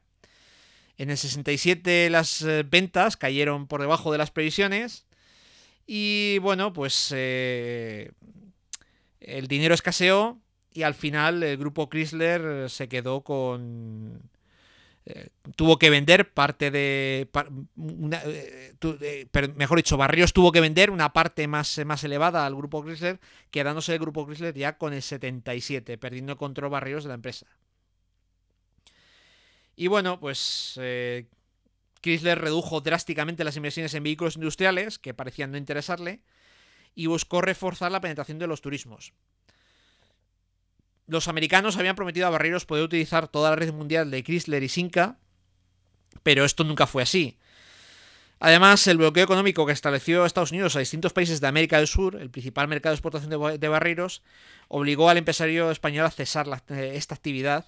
En 0.99 1.09
el 1.09 1.17
67 1.17 2.11
las 2.11 2.43
eh, 2.43 2.67
ventas 2.69 3.17
cayeron 3.17 3.67
por 3.67 3.81
debajo 3.81 4.13
de 4.13 4.19
las 4.19 4.31
previsiones 4.31 5.07
y 5.87 6.37
bueno, 6.41 6.75
pues 6.75 7.13
el 7.13 8.13
dinero 9.49 9.73
escaseó 9.73 10.39
y 10.71 10.83
al 10.83 10.93
final 10.93 11.43
el 11.43 11.57
grupo 11.57 11.89
Chrysler 11.89 12.69
se 12.69 12.91
quedó 12.91 13.23
con... 13.23 14.21
tuvo 15.55 15.79
que 15.79 15.91
vender 15.91 16.33
parte 16.33 16.71
de... 16.71 17.29
eh, 18.13 18.75
eh, 18.83 19.49
mejor 19.55 19.77
dicho, 19.77 19.97
Barrios 19.97 20.33
tuvo 20.33 20.51
que 20.51 20.61
vender 20.61 20.91
una 20.91 21.13
parte 21.13 21.47
más, 21.47 21.79
más 21.85 22.05
elevada 22.05 22.47
al 22.47 22.57
grupo 22.57 22.83
Chrysler, 22.83 23.21
quedándose 23.51 23.93
el 23.93 23.99
grupo 23.99 24.27
Chrysler 24.27 24.55
ya 24.55 24.79
con 24.79 24.95
el 24.95 25.03
77, 25.03 25.99
perdiendo 25.99 26.39
control 26.39 26.71
Barrios 26.71 27.05
de 27.05 27.09
la 27.09 27.15
empresa. 27.15 27.47
Y 29.77 29.89
bueno, 29.89 30.19
pues 30.21 30.79
eh, 30.81 31.27
Chrysler 32.01 32.41
redujo 32.41 32.81
drásticamente 32.81 33.45
las 33.45 33.57
inversiones 33.57 33.93
en 33.95 34.05
vehículos 34.05 34.37
industriales, 34.37 34.99
que 34.99 35.13
parecían 35.13 35.51
no 35.51 35.59
interesarle, 35.59 36.21
y 36.95 37.07
buscó 37.07 37.43
reforzar 37.43 37.93
la 37.93 38.01
penetración 38.01 38.39
de 38.39 38.47
los 38.47 38.63
turismos. 38.63 39.13
Los 41.07 41.29
americanos 41.29 41.77
habían 41.77 41.97
prometido 41.97 42.27
a 42.27 42.31
Barreiros 42.31 42.65
poder 42.65 42.85
utilizar 42.85 43.29
toda 43.29 43.51
la 43.51 43.57
red 43.57 43.73
mundial 43.73 44.11
de 44.11 44.23
Chrysler 44.25 44.63
y 44.63 44.69
Sinca, 44.69 45.19
pero 46.23 46.45
esto 46.45 46.65
nunca 46.65 46.87
fue 46.87 47.03
así. 47.03 47.37
Además, 48.41 48.87
el 48.89 48.99
bloqueo 48.99 49.25
económico 49.25 49.65
que 49.65 49.73
estableció 49.73 50.27
Estados 50.27 50.51
Unidos 50.51 50.77
a 50.77 50.81
distintos 50.81 51.13
países 51.13 51.41
de 51.41 51.47
América 51.47 51.79
del 51.79 51.87
Sur, 51.87 52.17
el 52.17 52.31
principal 52.31 52.69
mercado 52.69 52.93
de 52.93 52.97
exportación 52.97 53.31
de, 53.31 53.37
ba- 53.37 53.57
de 53.59 53.69
Barreiros, 53.69 54.23
obligó 54.69 55.09
al 55.09 55.19
empresario 55.19 55.71
español 55.71 56.05
a 56.07 56.11
cesar 56.11 56.47
eh, 56.71 56.93
esta 56.95 57.15
actividad 57.15 57.67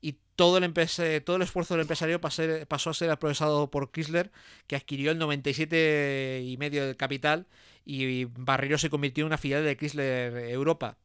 y 0.00 0.16
todo 0.36 0.58
el, 0.58 0.64
empe- 0.64 1.24
todo 1.24 1.36
el 1.36 1.42
esfuerzo 1.42 1.74
del 1.74 1.82
empresario 1.82 2.20
pasó 2.20 2.90
a 2.90 2.94
ser 2.94 3.10
aprovechado 3.10 3.70
por 3.70 3.90
Chrysler, 3.90 4.30
que 4.66 4.76
adquirió 4.76 5.10
el 5.10 5.18
97,5% 5.18 6.70
del 6.70 6.96
capital 6.96 7.46
y 7.84 8.24
Barreiros 8.26 8.80
se 8.80 8.90
convirtió 8.90 9.22
en 9.22 9.26
una 9.26 9.38
filial 9.38 9.64
de 9.64 9.76
Chrysler 9.76 10.36
Europa 10.50 10.96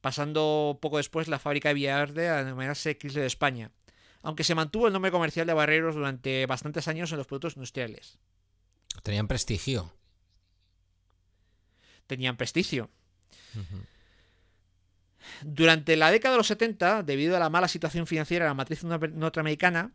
pasando 0.00 0.78
poco 0.80 0.96
después 0.98 1.28
la 1.28 1.38
fábrica 1.38 1.68
de 1.70 1.74
Villaverde 1.74 2.28
a 2.28 2.44
denominarse 2.44 2.96
Chrysler 2.98 3.24
España, 3.24 3.70
aunque 4.22 4.44
se 4.44 4.54
mantuvo 4.54 4.86
el 4.86 4.92
nombre 4.92 5.10
comercial 5.10 5.46
de 5.46 5.52
Barreiros 5.54 5.94
durante 5.94 6.46
bastantes 6.46 6.88
años 6.88 7.10
en 7.12 7.18
los 7.18 7.26
productos 7.26 7.56
industriales. 7.56 8.18
Tenían 9.02 9.28
prestigio. 9.28 9.92
Tenían 12.06 12.36
prestigio. 12.36 12.90
Durante 15.42 15.96
la 15.96 16.10
década 16.10 16.34
de 16.34 16.38
los 16.38 16.46
70, 16.46 17.02
debido 17.02 17.36
a 17.36 17.40
la 17.40 17.50
mala 17.50 17.68
situación 17.68 18.06
financiera 18.06 18.44
de 18.44 18.50
la 18.50 18.54
matriz 18.54 18.84
nor- 18.84 19.12
norteamericana, 19.12 19.92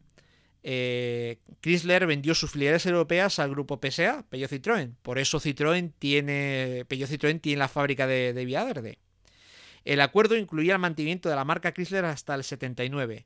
eh, 0.64 1.40
Chrysler 1.62 2.06
vendió 2.06 2.36
sus 2.36 2.52
filiales 2.52 2.86
europeas 2.86 3.40
al 3.40 3.50
grupo 3.50 3.80
PSA, 3.82 4.26
Peugeot 4.30 4.52
Citroën. 4.52 4.94
Por 5.02 5.18
eso 5.20 5.40
Citroën 5.40 5.94
tiene, 5.98 6.86
Peugeot 6.88 7.10
Citroën 7.10 7.40
tiene 7.42 7.60
la 7.60 7.68
fábrica 7.70 8.08
de, 8.08 8.34
de 8.34 8.46
Villaverde. 8.46 9.00
El 9.86 10.02
acuerdo 10.02 10.36
incluía 10.36 10.74
el 10.74 10.80
mantenimiento 10.80 11.30
de 11.30 11.36
la 11.36 11.44
marca 11.46 11.74
Chrysler 11.74 12.06
hasta 12.06 12.36
el 12.36 12.44
79. 12.44 13.26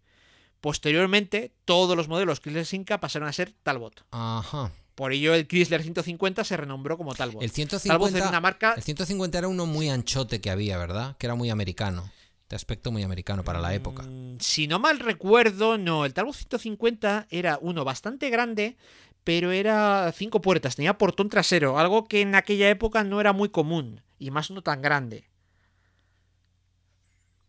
Posteriormente, 0.61 1.52
todos 1.65 1.95
los 1.95 2.07
modelos 2.07 2.40
Chrysler 2.40 2.65
Sinca 2.65 2.99
pasaron 2.99 3.27
a 3.27 3.34
ser 3.34 3.53
Talbot. 3.64 4.06
Ajá. 4.11 4.72
Por 4.95 5.11
ello, 5.11 5.34
el 5.34 5.48
Chrysler 5.48 5.84
150 5.84 6.44
se 6.44 6.57
renombró 6.57 6.98
como 6.98 7.14
Talbot. 7.14 7.44
El 7.44 7.52
Talbot 7.52 7.72
150, 8.10 8.18
era 8.18 8.30
una 8.30 8.40
marca 8.40 8.73
el 8.77 8.84
150 8.84 9.38
era 9.38 9.48
uno 9.48 9.65
muy 9.65 9.90
anchote 9.90 10.40
que 10.40 10.49
había, 10.49 10.77
¿verdad? 10.77 11.18
Que 11.18 11.27
era 11.27 11.36
muy 11.36 11.49
americano. 11.49 12.10
De 12.49 12.56
aspecto 12.56 12.91
muy 12.91 13.03
americano 13.03 13.44
para 13.44 13.60
la 13.60 13.73
época. 13.73 14.03
Mm, 14.03 14.38
Si 14.40 14.68
no 14.68 14.80
mal 14.80 14.99
recuerdo, 14.99 15.77
no. 15.77 16.06
El 16.06 16.14
Talbot 16.14 16.36
150 16.36 17.27
era 17.30 17.57
uno 17.61 17.84
bastante 17.84 18.30
grande, 18.30 18.77
pero 19.23 19.52
era 19.52 20.11
cinco 20.15 20.41
puertas, 20.41 20.76
tenía 20.76 20.98
portón 20.98 21.30
trasero, 21.30 21.77
algo 21.80 22.06
que 22.06 22.22
en 22.22 22.36
aquella 22.36 22.69
época 22.69 23.03
no 23.03 23.19
era 23.19 23.34
muy 23.34 23.49
común, 23.49 24.02
y 24.19 24.30
más 24.32 24.52
no 24.52 24.61
tan 24.61 24.82
grande. 24.82 25.27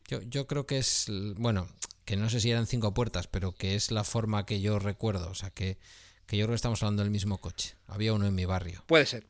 Yo, 0.08 0.22
yo 0.22 0.46
creo 0.46 0.66
que 0.66 0.78
es, 0.78 1.10
bueno, 1.36 1.68
que 2.04 2.16
no 2.16 2.30
sé 2.30 2.40
si 2.40 2.50
eran 2.50 2.66
cinco 2.66 2.94
puertas, 2.94 3.26
pero 3.26 3.52
que 3.52 3.74
es 3.74 3.90
la 3.90 4.04
forma 4.04 4.46
que 4.46 4.60
yo 4.60 4.78
recuerdo. 4.78 5.28
O 5.28 5.34
sea, 5.34 5.50
que, 5.50 5.78
que 6.26 6.36
yo 6.36 6.46
creo 6.46 6.52
que 6.52 6.56
estamos 6.56 6.82
hablando 6.82 7.02
del 7.02 7.10
mismo 7.10 7.38
coche. 7.38 7.76
Había 7.88 8.12
uno 8.12 8.26
en 8.26 8.34
mi 8.34 8.44
barrio. 8.44 8.84
Puede 8.86 9.06
ser. 9.06 9.26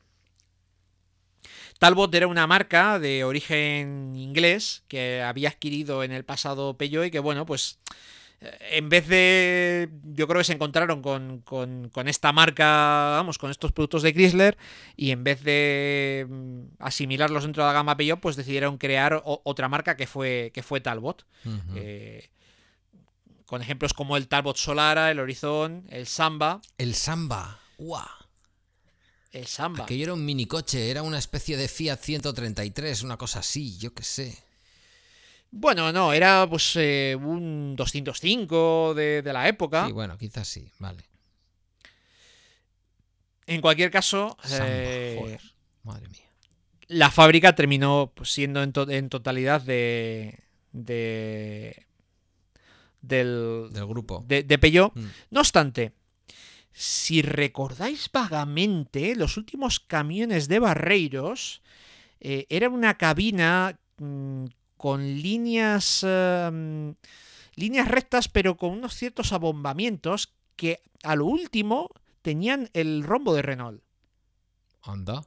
Talbot 1.79 2.15
era 2.15 2.27
una 2.27 2.47
marca 2.47 2.99
de 2.99 3.25
origen 3.25 4.15
inglés 4.17 4.83
que 4.89 5.23
había 5.23 5.51
adquirido 5.51 6.03
en 6.05 6.13
el 6.13 6.25
pasado 6.25 6.77
Peugeot 6.77 7.07
y 7.07 7.11
que, 7.11 7.19
bueno, 7.19 7.45
pues 7.45 7.79
en 8.41 8.89
vez 8.89 9.09
de. 9.09 9.89
Yo 10.05 10.29
creo 10.29 10.41
que 10.41 10.45
se 10.45 10.53
encontraron 10.53 11.03
con, 11.03 11.41
con- 11.41 11.89
con 11.89 12.07
esta 12.09 12.33
marca, 12.33 12.65
vamos, 13.17 13.39
con 13.39 13.51
estos 13.51 13.73
productos 13.73 14.03
de 14.03 14.13
Chrysler 14.13 14.57
y 14.97 15.11
en 15.11 15.25
vez 15.25 15.43
de 15.43 16.27
mm, 16.29 16.61
asimilarlos 16.79 17.43
dentro 17.45 17.63
de 17.63 17.69
la 17.69 17.73
gama 17.73 17.97
Peugeot, 17.97 18.21
pues 18.21 18.37
decidieron 18.37 18.77
crear 18.79 19.15
o- 19.25 19.41
otra 19.45 19.69
marca 19.69 19.97
que 19.97 20.07
fue, 20.07 20.51
que 20.55 20.63
fue 20.63 20.81
Talbot. 20.81 21.25
Eh, 21.75 22.29
con 23.47 23.63
ejemplos 23.63 23.95
como 23.95 24.17
el 24.17 24.27
Talbot 24.29 24.57
Solara, 24.57 25.11
el 25.11 25.21
Horizon, 25.21 25.87
el 25.89 26.07
Samba. 26.07 26.61
El 26.79 26.95
Samba. 26.95 27.61
¡Guau! 27.79 28.05
El 29.33 29.47
Samba. 29.47 29.85
Aquello 29.85 30.05
era 30.05 30.15
un 30.15 30.25
minicoche, 30.25 30.91
era 30.91 31.03
una 31.03 31.19
especie 31.19 31.57
de 31.57 31.69
Fiat 31.69 32.01
133, 32.01 33.03
una 33.03 33.17
cosa 33.17 33.41
así, 33.41 33.77
yo 33.79 33.93
qué 33.95 34.03
sé. 34.03 34.37
Bueno, 35.51 35.93
no, 35.93 36.13
era 36.13 36.47
pues 36.49 36.75
eh, 36.77 37.17
un 37.21 37.75
205 37.77 38.95
de, 38.95 39.23
de 39.23 39.33
la 39.33 39.49
época. 39.49 39.87
Sí, 39.87 39.93
bueno, 39.93 40.19
quizás 40.19 40.47
sí, 40.49 40.71
vale. 40.79 41.03
En 43.47 43.61
cualquier 43.61 43.91
caso, 43.91 44.37
Samba, 44.43 44.67
eh, 44.69 45.17
joder, 45.21 45.41
madre 45.85 46.09
mía. 46.09 46.29
la 46.89 47.11
fábrica 47.11 47.55
terminó 47.55 48.13
pues, 48.15 48.31
siendo 48.33 48.63
en, 48.63 48.73
to- 48.73 48.91
en 48.91 49.09
totalidad 49.09 49.61
de, 49.61 50.41
de 50.73 51.87
del, 53.01 53.69
Del 53.73 53.87
grupo. 53.87 54.25
de, 54.27 54.43
de 54.43 54.59
Peugeot. 54.59 54.95
Mm. 54.97 55.07
No 55.31 55.41
obstante, 55.41 55.93
si 56.73 57.23
recordáis 57.23 58.11
vagamente, 58.13 59.15
los 59.15 59.37
últimos 59.37 59.79
camiones 59.81 60.49
de 60.49 60.59
Barreiros 60.59 61.63
eh, 62.21 62.47
era 62.49 62.69
una 62.69 62.99
cabina 62.99 63.79
mm, 63.99 64.47
con 64.87 65.03
líneas 65.21 66.05
eh, 66.07 66.49
mm, 66.53 66.91
líneas 67.57 67.89
rectas, 67.89 68.29
pero 68.29 68.57
con 68.57 68.71
unos 68.71 68.95
ciertos 68.95 69.33
abombamientos 69.33 70.33
que 70.55 70.81
a 71.03 71.17
lo 71.17 71.25
último 71.25 71.91
tenían 72.23 72.71
el 72.73 73.03
rombo 73.03 73.35
de 73.35 73.43
Renault. 73.43 73.83
Anda. 74.85 75.27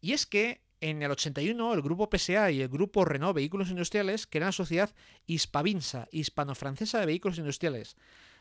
Y 0.00 0.12
es 0.12 0.26
que 0.26 0.60
en 0.80 1.04
el 1.04 1.12
81 1.12 1.72
el 1.72 1.82
grupo 1.82 2.10
PSA 2.12 2.50
y 2.50 2.62
el 2.62 2.68
grupo 2.68 3.04
Renault 3.04 3.36
Vehículos 3.36 3.70
Industriales 3.70 4.26
crean 4.26 4.46
la 4.46 4.52
sociedad 4.52 4.92
Hispavinsa, 5.28 6.08
hispano-francesa 6.10 6.98
de 6.98 7.06
vehículos 7.06 7.38
industriales, 7.38 7.94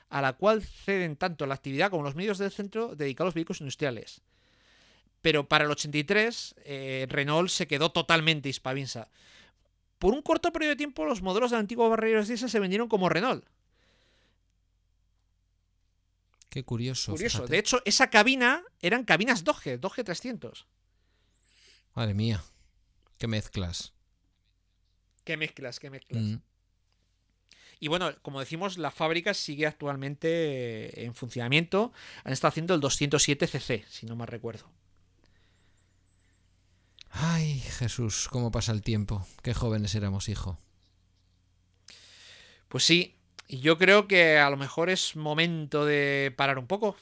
a 0.10 0.24
la 0.24 0.34
cual 0.34 0.64
ceden 0.64 1.16
tanto 1.16 1.46
la 1.46 1.54
actividad 1.54 1.92
como 1.92 2.02
los 2.02 2.16
medios 2.16 2.40
del 2.40 2.50
centro 2.50 2.96
dedicados 2.96 3.26
a 3.26 3.28
los 3.28 3.36
vehículos 3.36 3.62
industriales. 3.62 4.24
Pero 5.22 5.48
para 5.48 5.66
el 5.66 5.70
83, 5.70 6.56
eh, 6.66 7.06
Renault 7.08 7.52
se 7.52 7.68
quedó 7.68 7.92
totalmente 7.92 8.50
Hispavinsa. 8.50 9.12
Por 10.04 10.14
un 10.14 10.22
corto 10.22 10.52
periodo 10.52 10.72
de 10.72 10.76
tiempo, 10.76 11.06
los 11.06 11.22
modelos 11.22 11.52
del 11.52 11.62
antiguo 11.62 11.88
barreros 11.88 12.28
diesel 12.28 12.50
se 12.50 12.60
vendieron 12.60 12.90
como 12.90 13.08
Renault. 13.08 13.46
Qué 16.50 16.66
curioso. 16.66 17.14
Curioso. 17.14 17.38
fíjate. 17.38 17.54
De 17.54 17.58
hecho, 17.58 17.82
esa 17.86 18.10
cabina 18.10 18.66
eran 18.82 19.06
cabinas 19.06 19.46
Doge, 19.46 19.78
Doge 19.78 20.04
300. 20.04 20.68
Madre 21.94 22.14
mía. 22.14 22.44
Qué 23.18 23.28
mezclas. 23.28 23.94
Qué 25.24 25.38
mezclas, 25.38 25.80
qué 25.80 25.90
mezclas. 25.90 26.22
Mm. 26.22 26.36
Y 27.80 27.88
bueno, 27.88 28.12
como 28.24 28.42
decimos, 28.42 28.78
la 28.78 28.92
fábrica 28.92 29.34
sigue 29.34 29.68
actualmente 29.68 31.06
en 31.06 31.16
funcionamiento. 31.16 31.94
Han 32.26 32.34
estado 32.34 32.50
haciendo 32.50 32.76
el 32.76 32.82
207cc, 32.82 33.86
si 33.88 34.06
no 34.06 34.18
mal 34.18 34.28
recuerdo. 34.28 34.70
Ay, 37.16 37.60
Jesús, 37.60 38.28
cómo 38.30 38.52
pasa 38.52 38.72
el 38.72 38.82
tiempo. 38.82 39.26
Qué 39.44 39.54
jóvenes 39.54 39.94
éramos, 39.96 40.30
hijo. 40.30 40.58
Pues 42.68 42.84
sí, 42.84 43.16
y 43.48 43.60
yo 43.60 43.78
creo 43.78 44.08
que 44.08 44.40
a 44.40 44.50
lo 44.50 44.58
mejor 44.58 44.90
es 44.90 45.16
momento 45.16 45.86
de 45.86 46.34
parar 46.36 46.58
un 46.58 46.66
poco, 46.68 46.96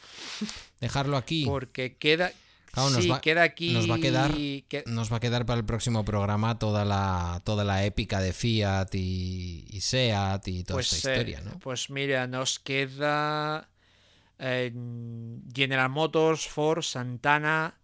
Dejarlo 0.80 1.18
aquí. 1.18 1.46
porque 1.46 1.96
queda... 1.98 2.32
Claro, 2.74 2.90
nos 2.92 3.04
sí, 3.04 3.10
va- 3.10 3.20
queda 3.22 3.44
aquí... 3.44 3.74
nos 3.74 3.90
va 3.90 3.96
a 3.96 4.00
quedar- 4.00 4.32
que- 4.34 4.84
Nos 4.88 5.12
va 5.12 5.18
a 5.18 5.20
quedar 5.20 5.46
para 5.46 5.60
el 5.60 5.66
próximo 5.66 6.04
programa 6.06 6.58
toda 6.60 6.86
la, 6.86 7.42
toda 7.44 7.64
la 7.66 7.86
épica 7.86 8.20
de 8.22 8.32
Fiat 8.34 8.94
y, 8.96 9.66
y 9.70 9.82
Seat 9.82 10.48
y 10.48 10.64
toda 10.64 10.78
pues, 10.78 10.94
esta 10.94 11.10
eh, 11.10 11.14
historia, 11.14 11.42
¿no? 11.42 11.60
pues 11.60 11.90
mira, 11.90 12.28
nos 12.28 12.60
queda 12.60 13.70
eh, 14.40 14.74
General 15.54 15.90
Motors, 15.90 16.48
Ford, 16.48 16.82
Santana, 16.82 17.76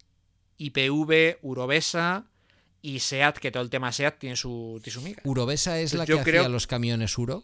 IPV, 0.57 1.39
Urovesa 1.41 2.25
y 2.81 2.99
SEAT, 2.99 3.37
que 3.39 3.51
todo 3.51 3.63
el 3.63 3.69
tema 3.69 3.91
SEAT 3.91 4.19
tiene 4.19 4.35
su, 4.35 4.79
tiene 4.83 4.93
su 4.93 5.01
miga. 5.01 5.21
¿Urobesa 5.25 5.79
es 5.79 5.93
la 5.93 6.05
yo 6.05 6.17
que 6.19 6.23
creo- 6.23 6.41
hacía 6.41 6.49
los 6.49 6.67
camiones 6.67 7.17
Uro? 7.17 7.43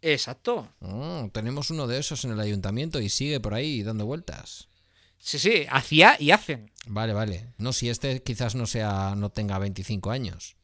Exacto. 0.00 0.68
Oh, 0.80 1.28
tenemos 1.32 1.70
uno 1.70 1.86
de 1.86 1.98
esos 1.98 2.24
en 2.24 2.30
el 2.32 2.40
ayuntamiento 2.40 3.00
y 3.00 3.08
sigue 3.08 3.40
por 3.40 3.54
ahí 3.54 3.82
dando 3.82 4.06
vueltas. 4.06 4.68
Sí, 5.18 5.38
sí, 5.40 5.66
hacía 5.70 6.16
y 6.20 6.30
hacen. 6.30 6.70
Vale, 6.86 7.12
vale. 7.12 7.52
No, 7.58 7.72
si 7.72 7.88
este 7.90 8.22
quizás 8.22 8.54
no 8.54 8.66
sea, 8.66 9.14
no 9.16 9.30
tenga 9.30 9.58
25 9.58 10.10
años. 10.12 10.56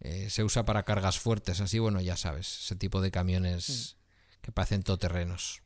Eh, 0.00 0.28
se 0.28 0.44
usa 0.44 0.66
para 0.66 0.82
cargas 0.82 1.18
fuertes, 1.18 1.60
así 1.60 1.78
bueno, 1.78 2.02
ya 2.02 2.18
sabes, 2.18 2.60
ese 2.64 2.76
tipo 2.76 3.00
de 3.00 3.10
camiones 3.10 3.96
Mm. 3.96 4.42
que 4.42 4.52
parecen 4.52 4.82
todoterrenos. 4.82 5.62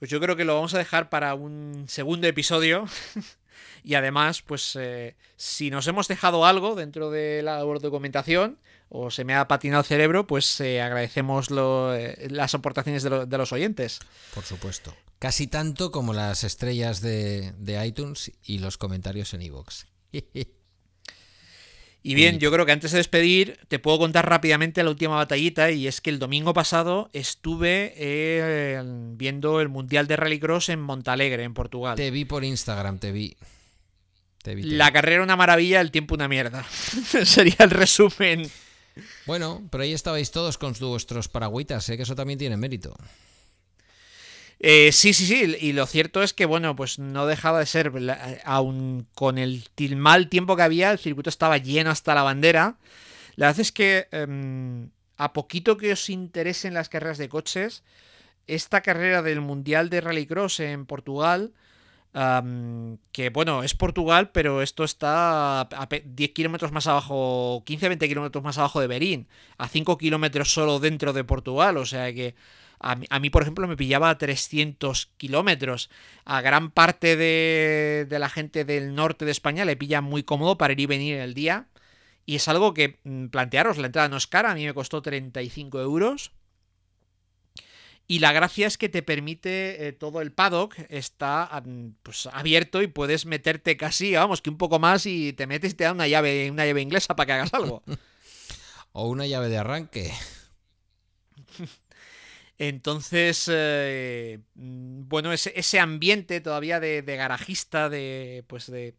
Pues 0.00 0.10
yo 0.10 0.18
creo 0.20 0.34
que 0.34 0.44
lo 0.44 0.54
vamos 0.56 0.74
a 0.74 0.78
dejar 0.78 1.08
para 1.10 1.34
un 1.34 1.84
segundo 1.88 2.26
episodio. 2.26 2.86
y 3.84 3.94
además, 3.94 4.42
pues 4.42 4.76
eh, 4.80 5.14
si 5.36 5.70
nos 5.70 5.86
hemos 5.86 6.08
dejado 6.08 6.44
algo 6.46 6.74
dentro 6.74 7.10
de 7.10 7.42
la 7.42 7.58
documentación 7.60 8.58
o 8.88 9.10
se 9.10 9.24
me 9.24 9.34
ha 9.34 9.46
patinado 9.46 9.82
el 9.82 9.86
cerebro, 9.86 10.26
pues 10.26 10.60
eh, 10.60 10.80
agradecemos 10.82 11.48
eh, 11.50 12.26
las 12.30 12.54
aportaciones 12.54 13.02
de, 13.04 13.10
lo- 13.10 13.26
de 13.26 13.38
los 13.38 13.52
oyentes. 13.52 14.00
Por 14.34 14.42
supuesto. 14.44 14.96
Casi 15.20 15.46
tanto 15.46 15.92
como 15.92 16.12
las 16.14 16.42
estrellas 16.44 17.00
de, 17.02 17.52
de 17.58 17.86
iTunes 17.86 18.32
y 18.42 18.58
los 18.58 18.78
comentarios 18.78 19.32
en 19.34 19.42
iVoox. 19.42 19.84
Y 22.02 22.14
bien, 22.14 22.32
Bonito. 22.32 22.44
yo 22.44 22.52
creo 22.52 22.66
que 22.66 22.72
antes 22.72 22.92
de 22.92 22.98
despedir, 22.98 23.58
te 23.68 23.78
puedo 23.78 23.98
contar 23.98 24.28
rápidamente 24.28 24.82
la 24.82 24.90
última 24.90 25.16
batallita. 25.16 25.70
Y 25.70 25.86
es 25.86 26.00
que 26.00 26.10
el 26.10 26.18
domingo 26.18 26.54
pasado 26.54 27.10
estuve 27.12 27.92
eh, 27.96 28.82
viendo 29.16 29.60
el 29.60 29.68
Mundial 29.68 30.06
de 30.06 30.16
Rallycross 30.16 30.70
en 30.70 30.80
Montalegre, 30.80 31.44
en 31.44 31.52
Portugal. 31.52 31.96
te 31.96 32.10
vi 32.10 32.24
por 32.24 32.44
Instagram, 32.44 32.98
te 32.98 33.12
vi. 33.12 33.36
Te 34.42 34.54
vi, 34.54 34.62
te 34.62 34.68
vi. 34.68 34.74
La 34.76 34.90
carrera 34.92 35.22
una 35.22 35.36
maravilla, 35.36 35.80
el 35.82 35.90
tiempo 35.90 36.14
una 36.14 36.28
mierda. 36.28 36.64
Sería 37.24 37.56
el 37.58 37.70
resumen. 37.70 38.50
Bueno, 39.26 39.62
pero 39.70 39.84
ahí 39.84 39.92
estabais 39.92 40.30
todos 40.30 40.58
con 40.58 40.72
vuestros 40.80 41.28
paragüitas, 41.28 41.88
¿eh? 41.90 41.96
que 41.96 42.04
eso 42.04 42.14
también 42.14 42.38
tiene 42.38 42.56
mérito. 42.56 42.96
Eh, 44.62 44.92
sí, 44.92 45.14
sí, 45.14 45.24
sí. 45.26 45.56
Y 45.60 45.72
lo 45.72 45.86
cierto 45.86 46.22
es 46.22 46.34
que, 46.34 46.44
bueno, 46.44 46.76
pues 46.76 46.98
no 46.98 47.26
dejaba 47.26 47.60
de 47.60 47.66
ser, 47.66 47.90
aun 48.44 49.06
con 49.14 49.38
el 49.38 49.64
mal 49.96 50.28
tiempo 50.28 50.54
que 50.56 50.62
había, 50.62 50.90
el 50.90 50.98
circuito 50.98 51.30
estaba 51.30 51.56
lleno 51.58 51.90
hasta 51.90 52.14
la 52.14 52.22
bandera. 52.22 52.76
La 53.36 53.46
verdad 53.48 53.60
es 53.60 53.72
que, 53.72 54.08
em, 54.12 54.90
a 55.16 55.32
poquito 55.32 55.76
que 55.78 55.92
os 55.92 56.10
interesen 56.10 56.74
las 56.74 56.88
carreras 56.90 57.18
de 57.18 57.28
coches, 57.30 57.84
esta 58.46 58.82
carrera 58.82 59.22
del 59.22 59.40
Mundial 59.42 59.90
de 59.90 60.00
Rallycross 60.02 60.60
en 60.60 60.86
Portugal, 60.86 61.52
que 63.12 63.30
bueno, 63.30 63.62
es 63.62 63.74
Portugal, 63.74 64.30
pero 64.32 64.62
esto 64.62 64.84
está 64.84 65.60
a 65.62 65.88
pe- 65.88 66.04
10 66.06 66.32
kilómetros 66.32 66.72
más 66.72 66.86
abajo, 66.86 67.62
15-20 67.64 68.08
kilómetros 68.08 68.42
más 68.44 68.58
abajo 68.58 68.80
de 68.80 68.86
Berín, 68.86 69.28
a 69.58 69.68
5 69.68 69.98
kilómetros 69.98 70.52
solo 70.52 70.78
dentro 70.80 71.12
de 71.12 71.24
Portugal, 71.24 71.76
o 71.76 71.86
sea 71.86 72.12
que 72.12 72.34
a 72.80 72.96
mí, 72.96 73.06
a 73.10 73.20
mí, 73.20 73.30
por 73.30 73.42
ejemplo, 73.42 73.68
me 73.68 73.76
pillaba 73.76 74.10
a 74.10 74.18
300 74.18 75.10
kilómetros. 75.18 75.90
A 76.24 76.40
gran 76.40 76.70
parte 76.70 77.16
de, 77.16 78.06
de 78.08 78.18
la 78.18 78.30
gente 78.30 78.64
del 78.64 78.94
norte 78.94 79.26
de 79.26 79.30
España 79.30 79.64
le 79.64 79.76
pilla 79.76 80.00
muy 80.00 80.22
cómodo 80.22 80.56
para 80.58 80.72
ir 80.72 80.80
y 80.80 80.86
venir 80.86 81.16
el 81.16 81.34
día. 81.34 81.66
Y 82.24 82.36
es 82.36 82.48
algo 82.48 82.74
que, 82.74 82.98
mm, 83.04 83.26
plantearos, 83.26 83.76
la 83.78 83.86
entrada 83.86 84.08
no 84.08 84.16
es 84.16 84.26
cara, 84.26 84.52
a 84.52 84.54
mí 84.54 84.64
me 84.64 84.72
costó 84.72 85.02
35 85.02 85.80
euros. 85.80 86.32
Y 88.06 88.18
la 88.18 88.32
gracia 88.32 88.66
es 88.66 88.78
que 88.78 88.88
te 88.88 89.02
permite 89.02 89.86
eh, 89.86 89.92
todo 89.92 90.20
el 90.20 90.32
paddock, 90.32 90.74
está 90.88 91.62
mm, 91.64 91.90
pues, 92.02 92.26
abierto 92.32 92.82
y 92.82 92.86
puedes 92.86 93.26
meterte 93.26 93.76
casi, 93.76 94.14
vamos, 94.14 94.42
que 94.42 94.50
un 94.50 94.58
poco 94.58 94.78
más 94.78 95.06
y 95.06 95.32
te 95.34 95.46
metes 95.46 95.72
y 95.72 95.74
te 95.74 95.84
da 95.84 95.92
una 95.92 96.08
llave, 96.08 96.50
una 96.50 96.66
llave 96.66 96.80
inglesa 96.80 97.14
para 97.14 97.26
que 97.26 97.32
hagas 97.34 97.54
algo. 97.54 97.82
O 98.92 99.08
una 99.08 99.24
llave 99.24 99.48
de 99.48 99.56
arranque. 99.56 100.12
Entonces, 102.62 103.48
eh, 103.50 104.38
mm, 104.54 105.08
bueno, 105.08 105.32
ese, 105.32 105.50
ese 105.56 105.80
ambiente 105.80 106.42
todavía 106.42 106.78
de, 106.78 107.00
de 107.00 107.16
garajista, 107.16 107.88
de 107.88 108.44
pues 108.48 108.70
de, 108.70 108.94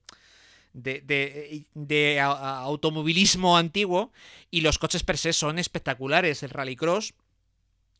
de, 0.73 1.01
de- 1.01 1.65
de 1.75 2.19
a- 2.19 2.31
a- 2.31 2.57
automovilismo 2.61 3.55
antiguo, 3.57 4.11
y 4.49 4.61
los 4.61 4.79
coches 4.79 5.03
per 5.03 5.19
se 5.19 5.31
son 5.31 5.59
espectaculares. 5.59 6.41
El 6.41 6.49
rallycross 6.49 7.13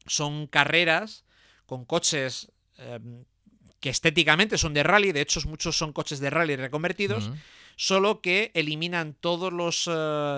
son 0.08 0.48
carreras 0.48 1.26
con 1.68 1.86
coches 1.86 2.52
eh, 2.80 2.98
que 3.80 3.92
estéticamente 3.92 4.58
son 4.58 4.74
de 4.74 4.82
rally, 4.82 5.12
de 5.12 5.22
hecho 5.22 5.42
muchos 5.48 5.78
son 5.78 5.94
coches 5.94 6.20
de 6.20 6.32
rally 6.32 6.56
reconvertidos, 6.56 7.30
solo 7.76 8.20
que 8.22 8.50
eliminan 8.56 9.14
todas 9.14 9.54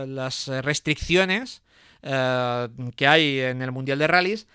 las 0.09 0.47
restricciones 0.47 1.61
eh, 2.01 2.67
que 2.97 3.07
hay 3.07 3.39
en 3.39 3.61
el 3.61 3.71
Mundial 3.71 3.99
de 3.99 4.07
Rallys. 4.07 4.47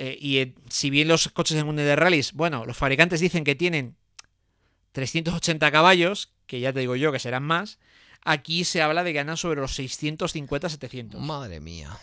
Eh, 0.00 0.16
y 0.20 0.38
eh, 0.38 0.54
si 0.68 0.90
bien 0.90 1.08
los 1.08 1.28
coches 1.30 1.56
del 1.56 1.66
Mundial 1.66 1.88
de 1.88 1.96
Rallys, 1.96 2.32
bueno, 2.32 2.64
los 2.64 2.76
fabricantes 2.76 3.18
dicen 3.18 3.42
que 3.42 3.56
tienen 3.56 3.96
380 4.92 5.72
caballos, 5.72 6.32
que 6.46 6.60
ya 6.60 6.72
te 6.72 6.78
digo 6.78 6.94
yo 6.94 7.10
que 7.10 7.18
serán 7.18 7.42
más, 7.42 7.80
aquí 8.24 8.62
se 8.64 8.80
habla 8.80 9.02
de 9.02 9.18
andan 9.18 9.36
sobre 9.36 9.60
los 9.60 9.76
650-700. 9.76 11.18
Madre 11.18 11.58
mía. 11.58 11.98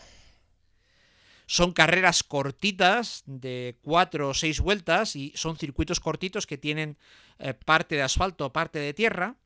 Son 1.46 1.72
carreras 1.72 2.24
cortitas 2.24 3.24
de 3.28 3.78
4 3.84 4.28
o 4.28 4.34
6 4.34 4.60
vueltas 4.60 5.16
y 5.16 5.32
son 5.36 5.56
circuitos 5.56 6.02
cortitos 6.02 6.48
que 6.48 6.58
tienen 6.58 6.98
eh, 7.40 7.54
parte 7.54 7.96
de 7.96 8.02
asfalto, 8.02 8.52
parte 8.52 8.80
de 8.80 8.94
tierra, 8.94 9.38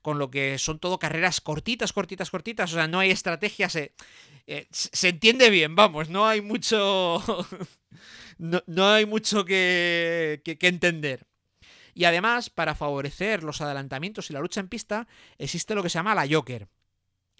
con 0.00 0.18
lo 0.18 0.30
que 0.30 0.56
son 0.56 0.78
todo 0.78 0.98
carreras 0.98 1.42
cortitas, 1.42 1.92
cortitas, 1.92 2.30
cortitas, 2.30 2.72
o 2.72 2.76
sea, 2.76 2.88
no 2.88 3.00
hay 3.00 3.10
estrategia, 3.10 3.68
se, 3.68 3.92
eh, 4.46 4.66
se 4.70 4.88
se 4.96 5.08
entiende 5.10 5.50
bien, 5.50 5.76
vamos, 5.76 6.08
no 6.08 6.26
hay 6.26 6.40
mucho... 6.40 7.22
no, 8.38 8.62
no 8.66 8.88
hay 8.88 9.06
mucho 9.06 9.44
que, 9.44 10.42
que- 10.44 10.58
entender. 10.68 11.26
Y 11.94 12.04
además, 12.04 12.50
para 12.50 12.74
favorecer 12.74 13.42
los 13.42 13.60
adelantamientos 13.60 14.30
y 14.30 14.32
la 14.32 14.40
lucha 14.40 14.60
en 14.60 14.68
pista, 14.68 15.08
existe 15.38 15.74
lo 15.74 15.82
que 15.82 15.90
se 15.90 15.98
llama 15.98 16.14
la 16.14 16.26
Joker. 16.30 16.68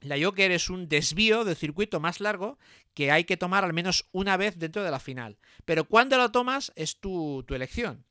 La 0.01 0.17
Joker 0.21 0.51
es 0.53 0.71
un 0.71 0.89
desvío 0.89 1.45
del 1.45 1.57
circuito 1.57 2.01
más 2.01 2.21
largo 2.21 2.59
que 2.95 3.11
hay 3.13 3.25
que 3.25 3.37
tomar 3.37 3.65
al 3.65 3.73
menos 3.73 4.09
una 4.13 4.37
vez 4.37 4.59
dentro 4.59 4.83
de 4.85 4.91
la 4.91 5.01
final. 5.01 5.39
Pero 5.65 5.85
cuando 5.85 6.17
lo 6.19 6.31
tomas 6.33 6.73
es 6.77 6.99
tu, 7.01 7.45
tu 7.47 7.55
elección. 7.55 8.05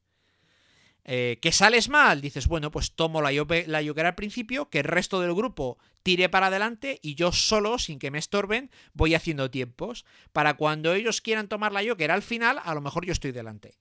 Eh, 1.09 1.39
¿Que 1.41 1.53
sales 1.53 1.87
mal? 1.87 2.19
Dices, 2.19 2.47
bueno, 2.47 2.69
pues 2.69 2.91
tomo 2.91 3.21
la, 3.21 3.31
la 3.31 3.83
Joker 3.85 4.05
al 4.05 4.15
principio, 4.15 4.69
que 4.69 4.79
el 4.79 4.83
resto 4.83 5.21
del 5.21 5.33
grupo 5.33 5.77
tire 6.03 6.27
para 6.27 6.47
adelante 6.47 6.99
y 7.01 7.15
yo 7.15 7.31
solo, 7.31 7.79
sin 7.79 7.97
que 7.97 8.11
me 8.11 8.19
estorben, 8.19 8.69
voy 8.93 9.15
haciendo 9.15 9.49
tiempos. 9.49 10.05
Para 10.33 10.55
cuando 10.55 10.93
ellos 10.93 11.21
quieran 11.21 11.47
tomar 11.47 11.71
la 11.71 11.81
Joker 11.87 12.11
al 12.11 12.21
final, 12.23 12.59
a 12.61 12.73
lo 12.73 12.81
mejor 12.81 13.05
yo 13.05 13.13
estoy 13.13 13.31
delante. 13.31 13.77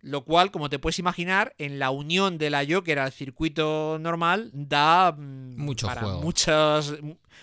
Lo 0.00 0.22
cual, 0.24 0.50
como 0.50 0.68
te 0.68 0.78
puedes 0.78 0.98
imaginar, 0.98 1.54
en 1.58 1.78
la 1.78 1.90
unión 1.90 2.36
de 2.36 2.50
la 2.50 2.64
Joker 2.68 2.98
al 2.98 3.10
circuito 3.10 3.98
normal 3.98 4.50
da 4.52 5.12
mm, 5.12 5.56
Mucho 5.56 5.86
para 5.86 6.02
juego. 6.02 6.20
muchas- 6.20 6.92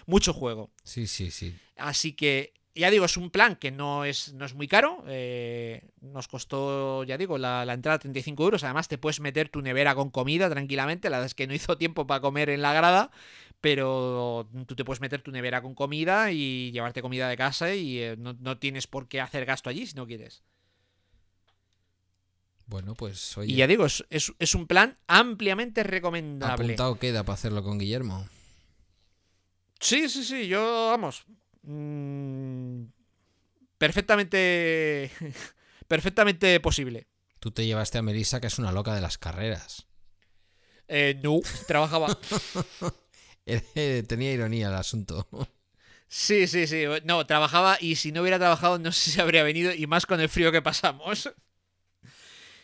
mucho 0.05 0.31
juego. 0.31 0.69
Sí, 0.83 1.07
sí, 1.07 1.31
sí. 1.31 1.55
Así 1.75 2.13
que, 2.13 2.53
ya 2.75 2.89
digo, 2.91 3.05
es 3.05 3.17
un 3.17 3.29
plan 3.31 3.55
que 3.55 3.71
no 3.71 4.05
es, 4.05 4.33
no 4.33 4.45
es 4.45 4.53
muy 4.53 4.67
caro. 4.67 5.03
eh, 5.07 5.89
nos 6.01 6.27
costó, 6.27 7.03
ya 7.03 7.17
digo, 7.17 7.37
la, 7.37 7.65
la 7.65 7.73
entrada 7.73 7.99
35 7.99 8.43
euros. 8.43 8.63
Además, 8.63 8.87
te 8.87 8.97
puedes 8.97 9.19
meter 9.19 9.49
tu 9.49 9.61
nevera 9.61 9.95
con 9.95 10.09
comida 10.09 10.49
tranquilamente. 10.49 11.09
La 11.09 11.17
verdad 11.17 11.27
es 11.27 11.35
que 11.35 11.47
no 11.47 11.53
hizo 11.53 11.77
tiempo 11.77 12.07
para 12.07 12.21
comer 12.21 12.49
en 12.49 12.61
la 12.61 12.73
grada. 12.73 13.11
Pero 13.61 14.49
tú 14.65 14.75
te 14.75 14.83
puedes 14.83 15.01
meter 15.01 15.21
tu 15.21 15.31
nevera 15.31 15.61
con 15.61 15.75
comida 15.75 16.31
y 16.31 16.71
llevarte 16.71 17.01
comida 17.03 17.29
de 17.29 17.37
casa 17.37 17.75
y 17.75 17.99
eh, 17.99 18.15
no, 18.17 18.33
no 18.39 18.57
tienes 18.57 18.87
por 18.87 19.07
qué 19.07 19.21
hacer 19.21 19.45
gasto 19.45 19.69
allí 19.69 19.85
si 19.85 19.95
no 19.95 20.07
quieres. 20.07 20.41
Bueno, 22.65 22.95
pues 22.95 23.37
oye, 23.37 23.51
Y 23.53 23.55
ya 23.57 23.67
digo, 23.67 23.85
es, 23.85 24.03
es- 24.09 24.33
es 24.39 24.55
un 24.55 24.65
plan 24.65 24.97
ampliamente 25.07 25.83
recomendable. 25.83 26.65
apuntado 26.67 26.97
queda 26.97 27.23
para 27.23 27.33
hacerlo 27.35 27.63
con 27.63 27.77
Guillermo. 27.77 28.27
Sí, 29.79 30.07
sí, 30.09 30.23
sí, 30.23 30.47
yo, 30.47 30.87
vamos. 30.91 31.25
Mm, 31.63 32.83
perfectamente. 33.77 35.11
perfectamente 35.87 36.59
posible. 36.59 37.07
Tú 37.39 37.51
te 37.51 37.65
llevaste 37.65 37.97
a 37.97 38.01
Melissa, 38.01 38.39
que 38.39 38.47
es 38.47 38.59
una 38.59 38.71
loca 38.71 38.93
de 38.93 39.01
las 39.01 39.17
carreras. 39.17 39.87
Eh, 40.87 41.19
no, 41.23 41.39
trabajaba. 41.67 42.07
Tenía 44.07 44.33
ironía 44.33 44.67
el 44.67 44.75
asunto. 44.75 45.27
Sí, 46.07 46.47
sí, 46.47 46.67
sí. 46.67 46.83
No, 47.05 47.25
trabajaba 47.25 47.77
y 47.79 47.95
si 47.95 48.11
no 48.11 48.21
hubiera 48.21 48.37
trabajado 48.37 48.77
no 48.77 48.91
sé 48.91 49.11
si 49.11 49.21
habría 49.21 49.43
venido 49.43 49.73
y 49.73 49.87
más 49.87 50.05
con 50.05 50.19
el 50.19 50.29
frío 50.29 50.51
que 50.51 50.61
pasamos. 50.61 51.33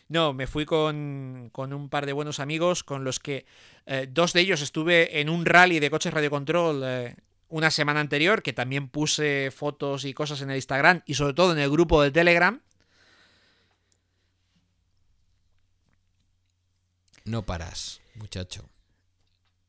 No, 0.08 0.32
me 0.32 0.46
fui 0.46 0.64
con, 0.64 1.48
con 1.52 1.72
un 1.72 1.88
par 1.88 2.06
de 2.06 2.12
buenos 2.12 2.40
amigos 2.40 2.84
con 2.84 3.04
los 3.04 3.18
que 3.18 3.46
eh, 3.86 4.06
dos 4.10 4.32
de 4.32 4.40
ellos 4.40 4.62
estuve 4.62 5.20
en 5.20 5.28
un 5.28 5.44
rally 5.44 5.80
de 5.80 5.90
coches 5.90 6.12
radiocontrol 6.12 6.82
eh, 6.84 7.16
una 7.48 7.70
semana 7.70 8.00
anterior, 8.00 8.42
que 8.42 8.52
también 8.52 8.88
puse 8.88 9.50
fotos 9.50 10.04
y 10.04 10.14
cosas 10.14 10.40
en 10.42 10.50
el 10.50 10.56
Instagram 10.56 11.02
y 11.06 11.14
sobre 11.14 11.34
todo 11.34 11.52
en 11.52 11.58
el 11.58 11.70
grupo 11.70 12.02
de 12.02 12.10
Telegram. 12.10 12.60
No 17.24 17.44
paras, 17.44 18.00
muchacho. 18.14 18.68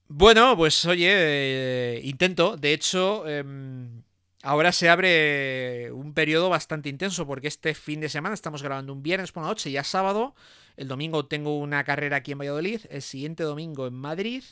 Bueno, 0.07 0.57
pues 0.57 0.85
oye, 0.85 1.07
eh, 1.11 2.01
intento. 2.03 2.57
De 2.57 2.73
hecho, 2.73 3.27
em, 3.27 4.01
ahora 4.41 4.72
se 4.72 4.89
abre 4.89 5.91
un 5.91 6.14
periodo 6.14 6.49
bastante 6.49 6.89
intenso 6.89 7.27
porque 7.27 7.47
este 7.47 7.76
fin 7.76 7.99
de 7.99 8.10
semana 8.10 8.34
estamos 8.34 8.64
grabando 8.64 8.91
un 8.91 9.03
viernes 9.03 9.31
por 9.31 9.43
la 9.43 9.49
noche, 9.49 9.72
ya 9.72 9.84
sábado. 9.84 10.35
El 10.77 10.88
domingo 10.88 11.27
tengo 11.27 11.60
una 11.60 11.84
carrera 11.84 12.18
aquí 12.18 12.31
en 12.31 12.39
Valladolid. 12.39 12.81
El 12.89 13.01
siguiente 13.01 13.43
domingo 13.43 13.85
en 13.88 13.93
Madrid. 13.93 14.43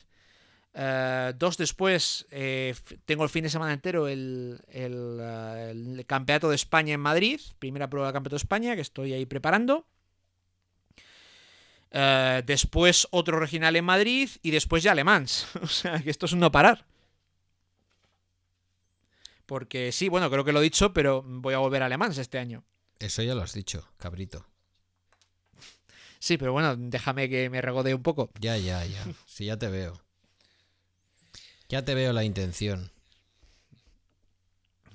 Eh, 0.79 1.33
dos 1.35 1.57
después 1.57 2.27
eh, 2.29 2.75
tengo 3.05 3.23
el 3.23 3.31
fin 3.31 3.41
de 3.43 3.49
semana 3.49 3.73
entero 3.73 4.07
el, 4.07 4.61
el, 4.67 5.17
eh, 5.19 5.71
el 5.71 6.05
Campeonato 6.05 6.49
de 6.49 6.55
España 6.55 6.93
en 6.93 6.99
Madrid. 6.99 7.41
Primera 7.57 7.89
prueba 7.89 8.07
del 8.07 8.13
Campeonato 8.13 8.35
de 8.35 8.43
España 8.43 8.75
que 8.75 8.81
estoy 8.81 9.13
ahí 9.13 9.25
preparando. 9.25 9.87
Eh, 11.89 12.43
después 12.45 13.07
otro 13.09 13.39
regional 13.39 13.75
en 13.75 13.85
Madrid 13.85 14.29
y 14.43 14.51
después 14.51 14.83
ya 14.83 14.91
Alemans. 14.91 15.47
O 15.61 15.67
sea, 15.67 15.99
que 15.99 16.11
esto 16.11 16.27
es 16.27 16.33
un 16.33 16.39
no 16.39 16.51
parar. 16.51 16.85
Porque 19.47 19.91
sí, 19.91 20.09
bueno, 20.09 20.29
creo 20.29 20.43
que 20.43 20.51
lo 20.51 20.59
he 20.59 20.63
dicho, 20.63 20.93
pero 20.93 21.23
voy 21.25 21.55
a 21.55 21.57
volver 21.57 21.81
a 21.81 21.87
Alemans 21.87 22.19
este 22.19 22.37
año. 22.37 22.63
Eso 22.99 23.23
ya 23.23 23.33
lo 23.33 23.41
has 23.41 23.53
dicho, 23.53 23.89
cabrito. 23.97 24.45
Sí, 26.19 26.37
pero 26.37 26.51
bueno, 26.51 26.75
déjame 26.77 27.29
que 27.29 27.49
me 27.49 27.61
regodee 27.61 27.95
un 27.95 28.03
poco. 28.03 28.29
Ya, 28.39 28.57
ya, 28.57 28.85
ya. 28.85 29.03
Sí, 29.25 29.45
ya 29.45 29.57
te 29.57 29.69
veo. 29.69 30.06
Ya 31.69 31.83
te 31.83 31.95
veo 31.95 32.13
la 32.13 32.23
intención. 32.23 32.91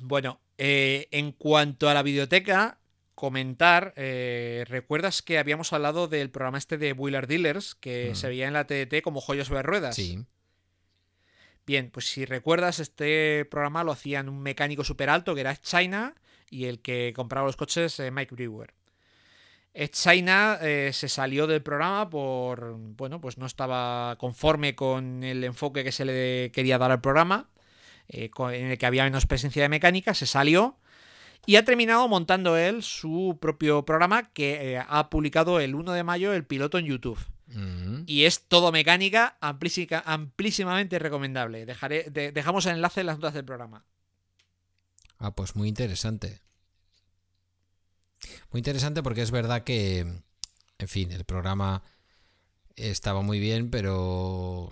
Bueno, 0.01 0.41
eh, 0.59 1.09
en 1.11 1.33
cuanto 1.33 1.89
a 1.89 1.95
la 1.95 2.03
biblioteca, 2.03 2.79
comentar, 3.15 3.93
eh, 3.97 4.65
¿recuerdas 4.69 5.23
que 5.23 5.39
habíamos 5.39 5.73
hablado 5.73 6.09
del 6.09 6.31
programa 6.31 6.59
este 6.59 6.79
de 6.79 6.93
Wheeler 6.93 7.27
Dealers 7.27 7.75
que 7.75 8.11
Mm. 8.13 8.17
se 8.17 8.29
veía 8.29 8.47
en 8.49 8.55
la 8.55 8.67
TDT 8.67 9.03
como 9.03 9.21
joyas 9.21 9.47
sobre 9.49 9.63
ruedas? 9.63 9.95
Sí. 9.95 10.25
Bien, 11.67 11.91
pues 11.93 12.07
si 12.11 12.25
recuerdas, 12.25 12.81
este 12.81 13.45
programa 13.45 13.85
lo 13.85 13.93
hacían 13.93 14.29
un 14.29 14.41
mecánico 14.43 14.83
súper 14.83 15.09
alto 15.11 15.35
que 15.35 15.43
era 15.43 15.57
China 15.61 16.15
y 16.51 16.65
el 16.65 16.81
que 16.81 17.13
compraba 17.15 17.47
los 17.47 17.57
coches, 17.57 18.01
eh, 18.01 18.11
Mike 18.11 18.35
Brewer. 18.35 18.75
Ed 19.75 19.91
China 19.91 20.59
eh, 20.61 20.91
se 20.93 21.09
salió 21.09 21.47
del 21.47 21.63
programa 21.63 22.11
por, 22.11 22.75
bueno, 22.79 23.21
pues 23.21 23.39
no 23.39 23.47
estaba 23.47 24.17
conforme 24.19 24.75
con 24.75 25.23
el 25.25 25.43
enfoque 25.45 25.83
que 25.83 25.93
se 25.93 26.05
le 26.05 26.51
quería 26.53 26.77
dar 26.79 26.91
al 26.91 27.01
programa, 27.01 27.49
eh, 28.09 28.31
en 28.39 28.67
el 28.67 28.77
que 28.79 28.87
había 28.87 29.05
menos 29.05 29.25
presencia 29.27 29.63
de 29.63 29.69
mecánica, 29.71 30.13
se 30.13 30.27
salió 30.27 30.77
y 31.47 31.57
ha 31.57 31.65
terminado 31.65 32.07
montando 32.07 32.57
él 32.59 32.83
su 32.83 33.39
propio 33.41 33.85
programa 33.85 34.31
que 34.33 34.75
eh, 34.75 34.85
ha 34.87 35.09
publicado 35.09 35.59
el 35.59 35.75
1 35.75 35.93
de 35.93 36.05
mayo 36.05 36.33
el 36.35 36.45
piloto 36.45 36.79
en 36.79 36.85
YouTube. 36.87 37.19
Mm. 37.49 38.03
Y 38.07 38.25
es 38.25 38.43
todo 38.49 38.73
mecánica, 38.73 39.37
amplísimamente 39.41 40.99
recomendable. 40.99 41.67
Dejaré, 41.67 42.05
de- 42.11 42.31
dejamos 42.33 42.67
el 42.67 42.73
enlace 42.77 43.01
en 43.01 43.07
las 43.07 43.17
notas 43.17 43.35
del 43.35 43.45
programa. 43.45 43.85
Ah, 45.19 45.35
pues 45.35 45.57
muy 45.57 45.69
interesante. 45.69 46.41
Muy 48.51 48.59
interesante 48.61 49.03
porque 49.03 49.23
es 49.23 49.31
verdad 49.31 49.65
que, 49.65 50.01
en 50.79 50.89
fin, 50.89 51.13
el 51.13 51.25
programa 51.25 51.83
estaba 52.77 53.23
muy 53.23 53.39
bien, 53.41 53.71
pero 53.71 54.71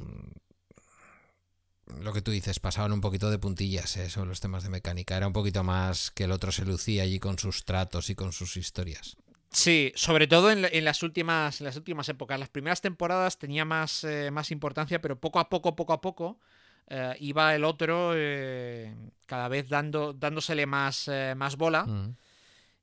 lo 2.01 2.13
que 2.13 2.23
tú 2.23 2.31
dices, 2.31 2.61
pasaban 2.61 2.93
un 2.93 3.01
poquito 3.01 3.31
de 3.31 3.39
puntillas 3.39 3.97
eh, 3.97 4.09
sobre 4.11 4.29
los 4.29 4.41
temas 4.41 4.63
de 4.63 4.69
mecánica. 4.71 5.17
Era 5.17 5.27
un 5.27 5.33
poquito 5.33 5.65
más 5.65 6.11
que 6.13 6.25
el 6.25 6.31
otro 6.33 6.53
se 6.53 6.65
lucía 6.65 7.03
allí 7.03 7.19
con 7.19 7.39
sus 7.39 7.65
tratos 7.65 8.11
y 8.11 8.15
con 8.15 8.33
sus 8.33 8.57
historias. 8.57 9.17
Sí, 9.53 9.93
sobre 9.97 10.29
todo 10.29 10.53
en, 10.53 10.63
la- 10.63 10.69
en 10.69 10.85
las 10.85 11.03
últimas, 11.03 11.61
en 11.61 11.65
las 11.65 11.77
últimas 11.77 12.09
épocas. 12.09 12.39
Las 12.39 12.49
primeras 12.49 12.81
temporadas 12.81 13.39
tenía 13.39 13.65
más, 13.65 14.05
eh, 14.05 14.31
más 14.31 14.53
importancia, 14.53 15.01
pero 15.01 15.19
poco 15.19 15.41
a 15.41 15.49
poco, 15.49 15.75
poco 15.75 15.93
a 15.93 16.01
poco, 16.01 16.39
eh, 16.87 17.17
iba 17.19 17.53
el 17.57 17.65
otro 17.65 18.13
eh, 18.15 18.95
cada 19.27 19.49
vez 19.49 19.69
dando, 19.69 20.13
dándosele 20.13 20.67
más, 20.67 21.09
eh, 21.09 21.35
más 21.37 21.57
bola. 21.57 21.87
Mm. 21.87 22.15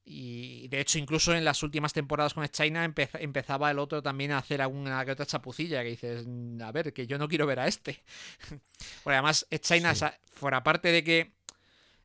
Y 0.09 0.69
de 0.69 0.79
hecho, 0.79 0.99
incluso 0.99 1.33
en 1.35 1.43
las 1.43 1.61
últimas 1.63 1.91
temporadas 1.91 2.33
con 2.33 2.47
China 2.47 2.85
empeza- 2.85 3.19
empezaba 3.19 3.69
el 3.69 3.77
otro 3.77 4.01
también 4.01 4.31
a 4.31 4.37
hacer 4.37 4.61
alguna 4.61 5.03
que 5.03 5.11
otra 5.11 5.25
chapucilla 5.25 5.83
que 5.83 5.89
dices, 5.89 6.23
"Mm, 6.25 6.61
a 6.61 6.71
ver, 6.71 6.93
que 6.93 7.05
yo 7.07 7.17
no 7.17 7.27
quiero 7.27 7.45
ver 7.45 7.59
a 7.59 7.67
este. 7.67 8.03
Porque 9.03 9.15
además, 9.15 9.45
China, 9.59 9.93
Sí. 9.93 10.05
fuera 10.31 10.63
parte 10.63 10.93
de 10.93 11.03
que 11.03 11.33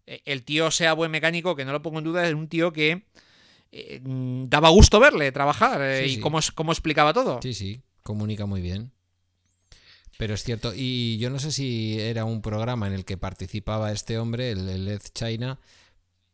eh, 0.06 0.20
el 0.24 0.42
tío 0.42 0.72
sea 0.72 0.94
buen 0.94 1.12
mecánico, 1.12 1.54
que 1.54 1.64
no 1.64 1.70
lo 1.70 1.80
pongo 1.80 1.98
en 1.98 2.04
duda, 2.04 2.26
es 2.26 2.34
un 2.34 2.48
tío 2.48 2.72
que 2.72 3.04
eh, 3.70 4.00
mm, 4.02 4.48
daba 4.48 4.68
gusto 4.70 4.98
verle 4.98 5.30
trabajar 5.30 5.80
eh, 5.80 6.00
Sí, 6.00 6.04
y 6.04 6.14
sí. 6.16 6.20
Cómo, 6.20 6.40
cómo 6.56 6.72
explicaba 6.72 7.12
todo. 7.12 7.38
Sí, 7.40 7.54
sí, 7.54 7.82
comunica 8.02 8.46
muy 8.46 8.60
bien. 8.60 8.90
Pero 10.18 10.34
es 10.34 10.42
cierto, 10.42 10.72
y 10.74 11.18
yo 11.18 11.30
no 11.30 11.38
sé 11.38 11.52
si 11.52 11.98
era 12.00 12.24
un 12.24 12.42
programa 12.42 12.86
en 12.88 12.92
el 12.94 13.04
que 13.04 13.16
participaba 13.16 13.92
este 13.92 14.18
hombre, 14.18 14.50
el, 14.50 14.68
el 14.68 14.88
Ed 14.88 15.02
China, 15.14 15.58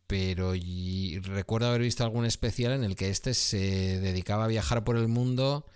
pero 0.09 0.55
y 0.55 1.19
recuerdo 1.19 1.67
haber 1.67 1.81
visto 1.81 2.03
algún 2.03 2.25
especial 2.25 2.71
en 2.71 2.83
el 2.83 2.95
que 2.95 3.09
este 3.11 3.35
se 3.35 3.99
dedicaba 3.99 4.45
a 4.45 4.47
viajar 4.47 4.83
por 4.83 4.97
el 4.97 5.07
mundo 5.07 5.67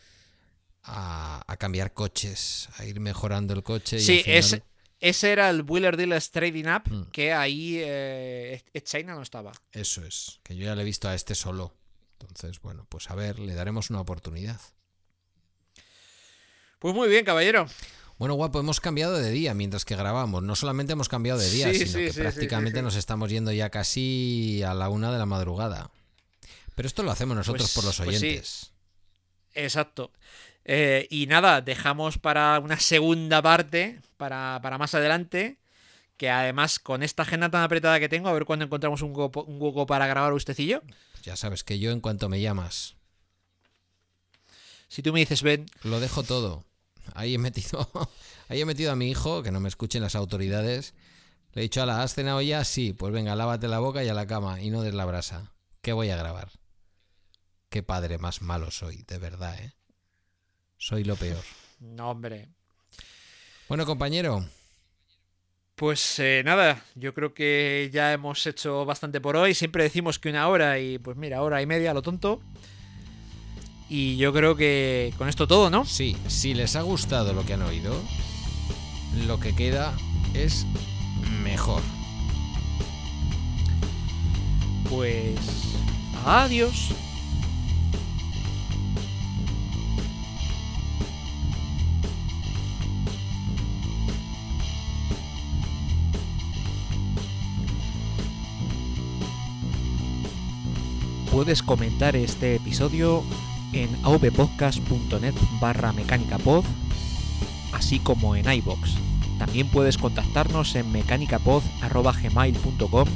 a, 0.81 1.43
a 1.45 1.57
cambiar 1.57 1.93
coches, 1.93 2.67
a 2.77 2.85
ir 2.85 2.99
mejorando 2.99 3.53
el 3.53 3.61
coche. 3.61 3.97
y 3.97 4.01
Sí, 4.01 4.17
al 4.17 4.23
final- 4.23 4.39
ese, 4.39 4.63
ese 5.01 5.31
era 5.33 5.49
el 5.51 5.61
Wheeler 5.61 5.97
Dealers 5.97 6.31
Trading 6.31 6.65
Up, 6.65 6.81
Mm. 6.91 7.11
que 7.11 7.31
ahí 7.31 7.77
eh, 7.79 8.63
China 8.83 9.13
no 9.13 9.21
estaba. 9.21 9.51
Eso 9.71 10.03
es, 10.03 10.39
que 10.41 10.55
yo 10.55 10.65
ya 10.65 10.75
le 10.75 10.81
he 10.81 10.85
visto 10.85 11.07
a 11.07 11.13
este 11.13 11.35
solo. 11.35 11.75
Entonces, 12.19 12.59
bueno, 12.61 12.87
pues 12.89 13.11
a 13.11 13.15
ver, 13.15 13.37
le 13.37 13.53
daremos 13.53 13.91
una 13.91 14.01
oportunidad. 14.01 14.59
Pues 16.79 16.95
muy 16.95 17.07
bien, 17.07 17.23
caballero. 17.23 17.67
Bueno, 18.17 18.35
guapo, 18.35 18.59
hemos 18.59 18.79
cambiado 18.79 19.17
de 19.17 19.31
día 19.31 19.53
mientras 19.53 19.85
que 19.85 19.95
grabamos. 19.95 20.43
No 20.43 20.55
solamente 20.55 20.93
hemos 20.93 21.09
cambiado 21.09 21.39
de 21.39 21.49
día, 21.49 21.69
Sí, 21.73 21.79
sino 21.79 21.91
sí, 21.91 21.97
que 22.05 22.13
sí, 22.13 22.19
prácticamente 22.21 22.81
nos 22.81 22.95
estamos 22.95 23.29
yendo 23.29 23.51
ya 23.51 23.69
casi 23.69 24.61
a 24.63 24.73
la 24.73 24.89
una 24.89 25.11
de 25.11 25.17
la 25.19 25.25
madrugada. 25.25 25.89
Pero 26.75 26.87
esto 26.87 27.03
lo 27.03 27.11
hacemos 27.11 27.35
nosotros 27.35 27.63
Pues- 27.63 27.73
por 27.73 27.83
los 27.83 27.97
pues 27.97 28.19
sí. 28.19 28.25
oyentes. 28.25 28.71
Exacto. 29.53 30.11
Eh, 30.65 31.07
y 31.09 31.27
nada, 31.27 31.61
dejamos 31.61 32.17
para 32.17 32.59
una 32.59 32.79
segunda 32.79 33.41
parte, 33.41 33.99
para, 34.17 34.59
para 34.63 34.77
más 34.77 34.93
adelante, 34.95 35.57
que 36.17 36.29
además 36.29 36.79
con 36.79 37.03
esta 37.03 37.23
agenda 37.23 37.49
tan 37.49 37.63
apretada 37.63 37.99
que 37.99 38.07
tengo, 38.09 38.29
a 38.29 38.33
ver 38.33 38.45
cuándo 38.45 38.63
encontramos 38.65 39.01
un 39.01 39.11
hueco, 39.15 39.43
un 39.43 39.61
hueco 39.61 39.85
para 39.85 40.07
grabar 40.07 40.33
yo. 40.57 40.81
Ya 41.23 41.35
sabes 41.35 41.63
que 41.63 41.79
yo 41.79 41.91
en 41.91 41.99
cuanto 41.99 42.29
me 42.29 42.39
llamas, 42.41 42.95
Si 44.87 45.01
tú 45.01 45.11
me 45.11 45.19
dices, 45.21 45.41
ven, 45.41 45.65
lo 45.83 45.99
dejo 45.99 46.21
todo. 46.23 46.63
Ahí 47.13 47.35
he 47.35 47.37
metido, 47.37 47.89
ahí 48.49 48.61
he 48.61 48.65
metido 48.65 48.91
a 48.91 48.95
mi 48.95 49.09
hijo, 49.09 49.43
que 49.43 49.51
no 49.51 49.59
me 49.59 49.69
escuchen 49.69 50.01
las 50.01 50.15
autoridades. 50.15 50.93
Le 51.53 51.61
he 51.61 51.63
dicho, 51.63 51.83
ala, 51.83 52.01
¿has 52.01 52.15
cenado 52.15 52.41
ya? 52.41 52.63
Sí, 52.63 52.93
pues 52.93 53.13
venga, 53.13 53.35
lávate 53.35 53.67
la 53.67 53.79
boca 53.79 54.03
y 54.03 54.09
a 54.09 54.13
la 54.13 54.25
cama 54.25 54.61
y 54.61 54.69
no 54.69 54.81
des 54.81 54.93
la 54.93 55.05
brasa. 55.05 55.51
¿Qué 55.81 55.93
voy 55.93 56.09
a 56.09 56.17
grabar? 56.17 56.49
qué 57.73 57.81
padre 57.81 58.19
más 58.19 58.43
malo 58.43 58.69
soy, 58.69 59.03
de 59.07 59.17
verdad, 59.17 59.57
¿eh? 59.59 59.73
Soy 60.77 61.03
lo 61.03 61.15
peor. 61.15 61.43
No, 61.79 62.11
hombre. 62.11 62.47
Bueno, 63.67 63.85
compañero, 63.85 64.45
Pues 65.75 66.17
eh, 66.19 66.43
nada, 66.45 66.85
yo 66.95 67.13
creo 67.13 67.33
que 67.33 67.89
ya 67.91 68.13
hemos 68.13 68.45
hecho 68.47 68.85
bastante 68.85 69.19
por 69.19 69.35
hoy. 69.35 69.53
Siempre 69.53 69.83
decimos 69.83 70.17
que 70.17 70.29
una 70.29 70.47
hora 70.47 70.79
y 70.79 70.97
pues 70.99 71.17
mira, 71.17 71.41
hora 71.41 71.61
y 71.61 71.65
media, 71.65 71.93
lo 71.93 72.01
tonto. 72.01 72.41
Y 73.89 74.17
yo 74.17 74.33
creo 74.33 74.55
que 74.55 75.13
con 75.17 75.29
esto 75.29 75.47
todo, 75.47 75.69
¿no? 75.69 75.85
sí, 75.85 76.15
si 76.27 76.53
les 76.53 76.75
ha 76.75 76.81
gustado 76.81 77.33
lo 77.33 77.45
que 77.45 77.53
han 77.53 77.61
oído, 77.61 77.93
lo 79.27 79.39
que 79.39 79.53
queda 79.53 79.93
es 80.33 80.65
mejor. 81.43 81.81
Pues 84.89 85.37
adiós. 86.25 86.89
Puedes 101.31 101.63
comentar 101.63 102.15
este 102.15 102.55
episodio 102.55 103.23
en 103.73 103.89
avpodcast.net 104.03 105.33
barra 105.59 105.91
mecánicapod, 105.91 106.63
así 107.73 107.99
como 107.99 108.35
en 108.35 108.51
iBox. 108.51 108.95
También 109.39 109.67
puedes 109.67 109.97
contactarnos 109.97 110.75
en 110.75 110.91
mecanicapod.gmail.com 110.91 113.07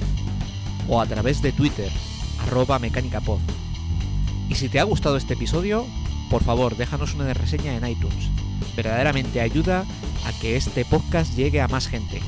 o 0.90 1.02
a 1.02 1.06
través 1.06 1.42
de 1.42 1.52
Twitter, 1.52 1.92
arroba 2.40 2.80
mecánicapod. 2.80 3.40
Y 4.50 4.56
si 4.56 4.70
te 4.70 4.80
ha 4.80 4.84
gustado 4.84 5.18
este 5.18 5.34
episodio, 5.36 5.86
por 6.30 6.44
favor 6.44 6.76
déjanos 6.76 7.14
una 7.14 7.34
reseña 7.34 7.76
en 7.76 7.88
iTunes. 7.88 8.30
Verdaderamente 8.76 9.42
ayuda 9.42 9.86
a 10.26 10.34
que 10.34 10.56
este 10.56 10.86
podcast 10.86 11.36
llegue 11.36 11.62
a 11.62 11.68
más 11.68 11.88
gente. 11.88 12.22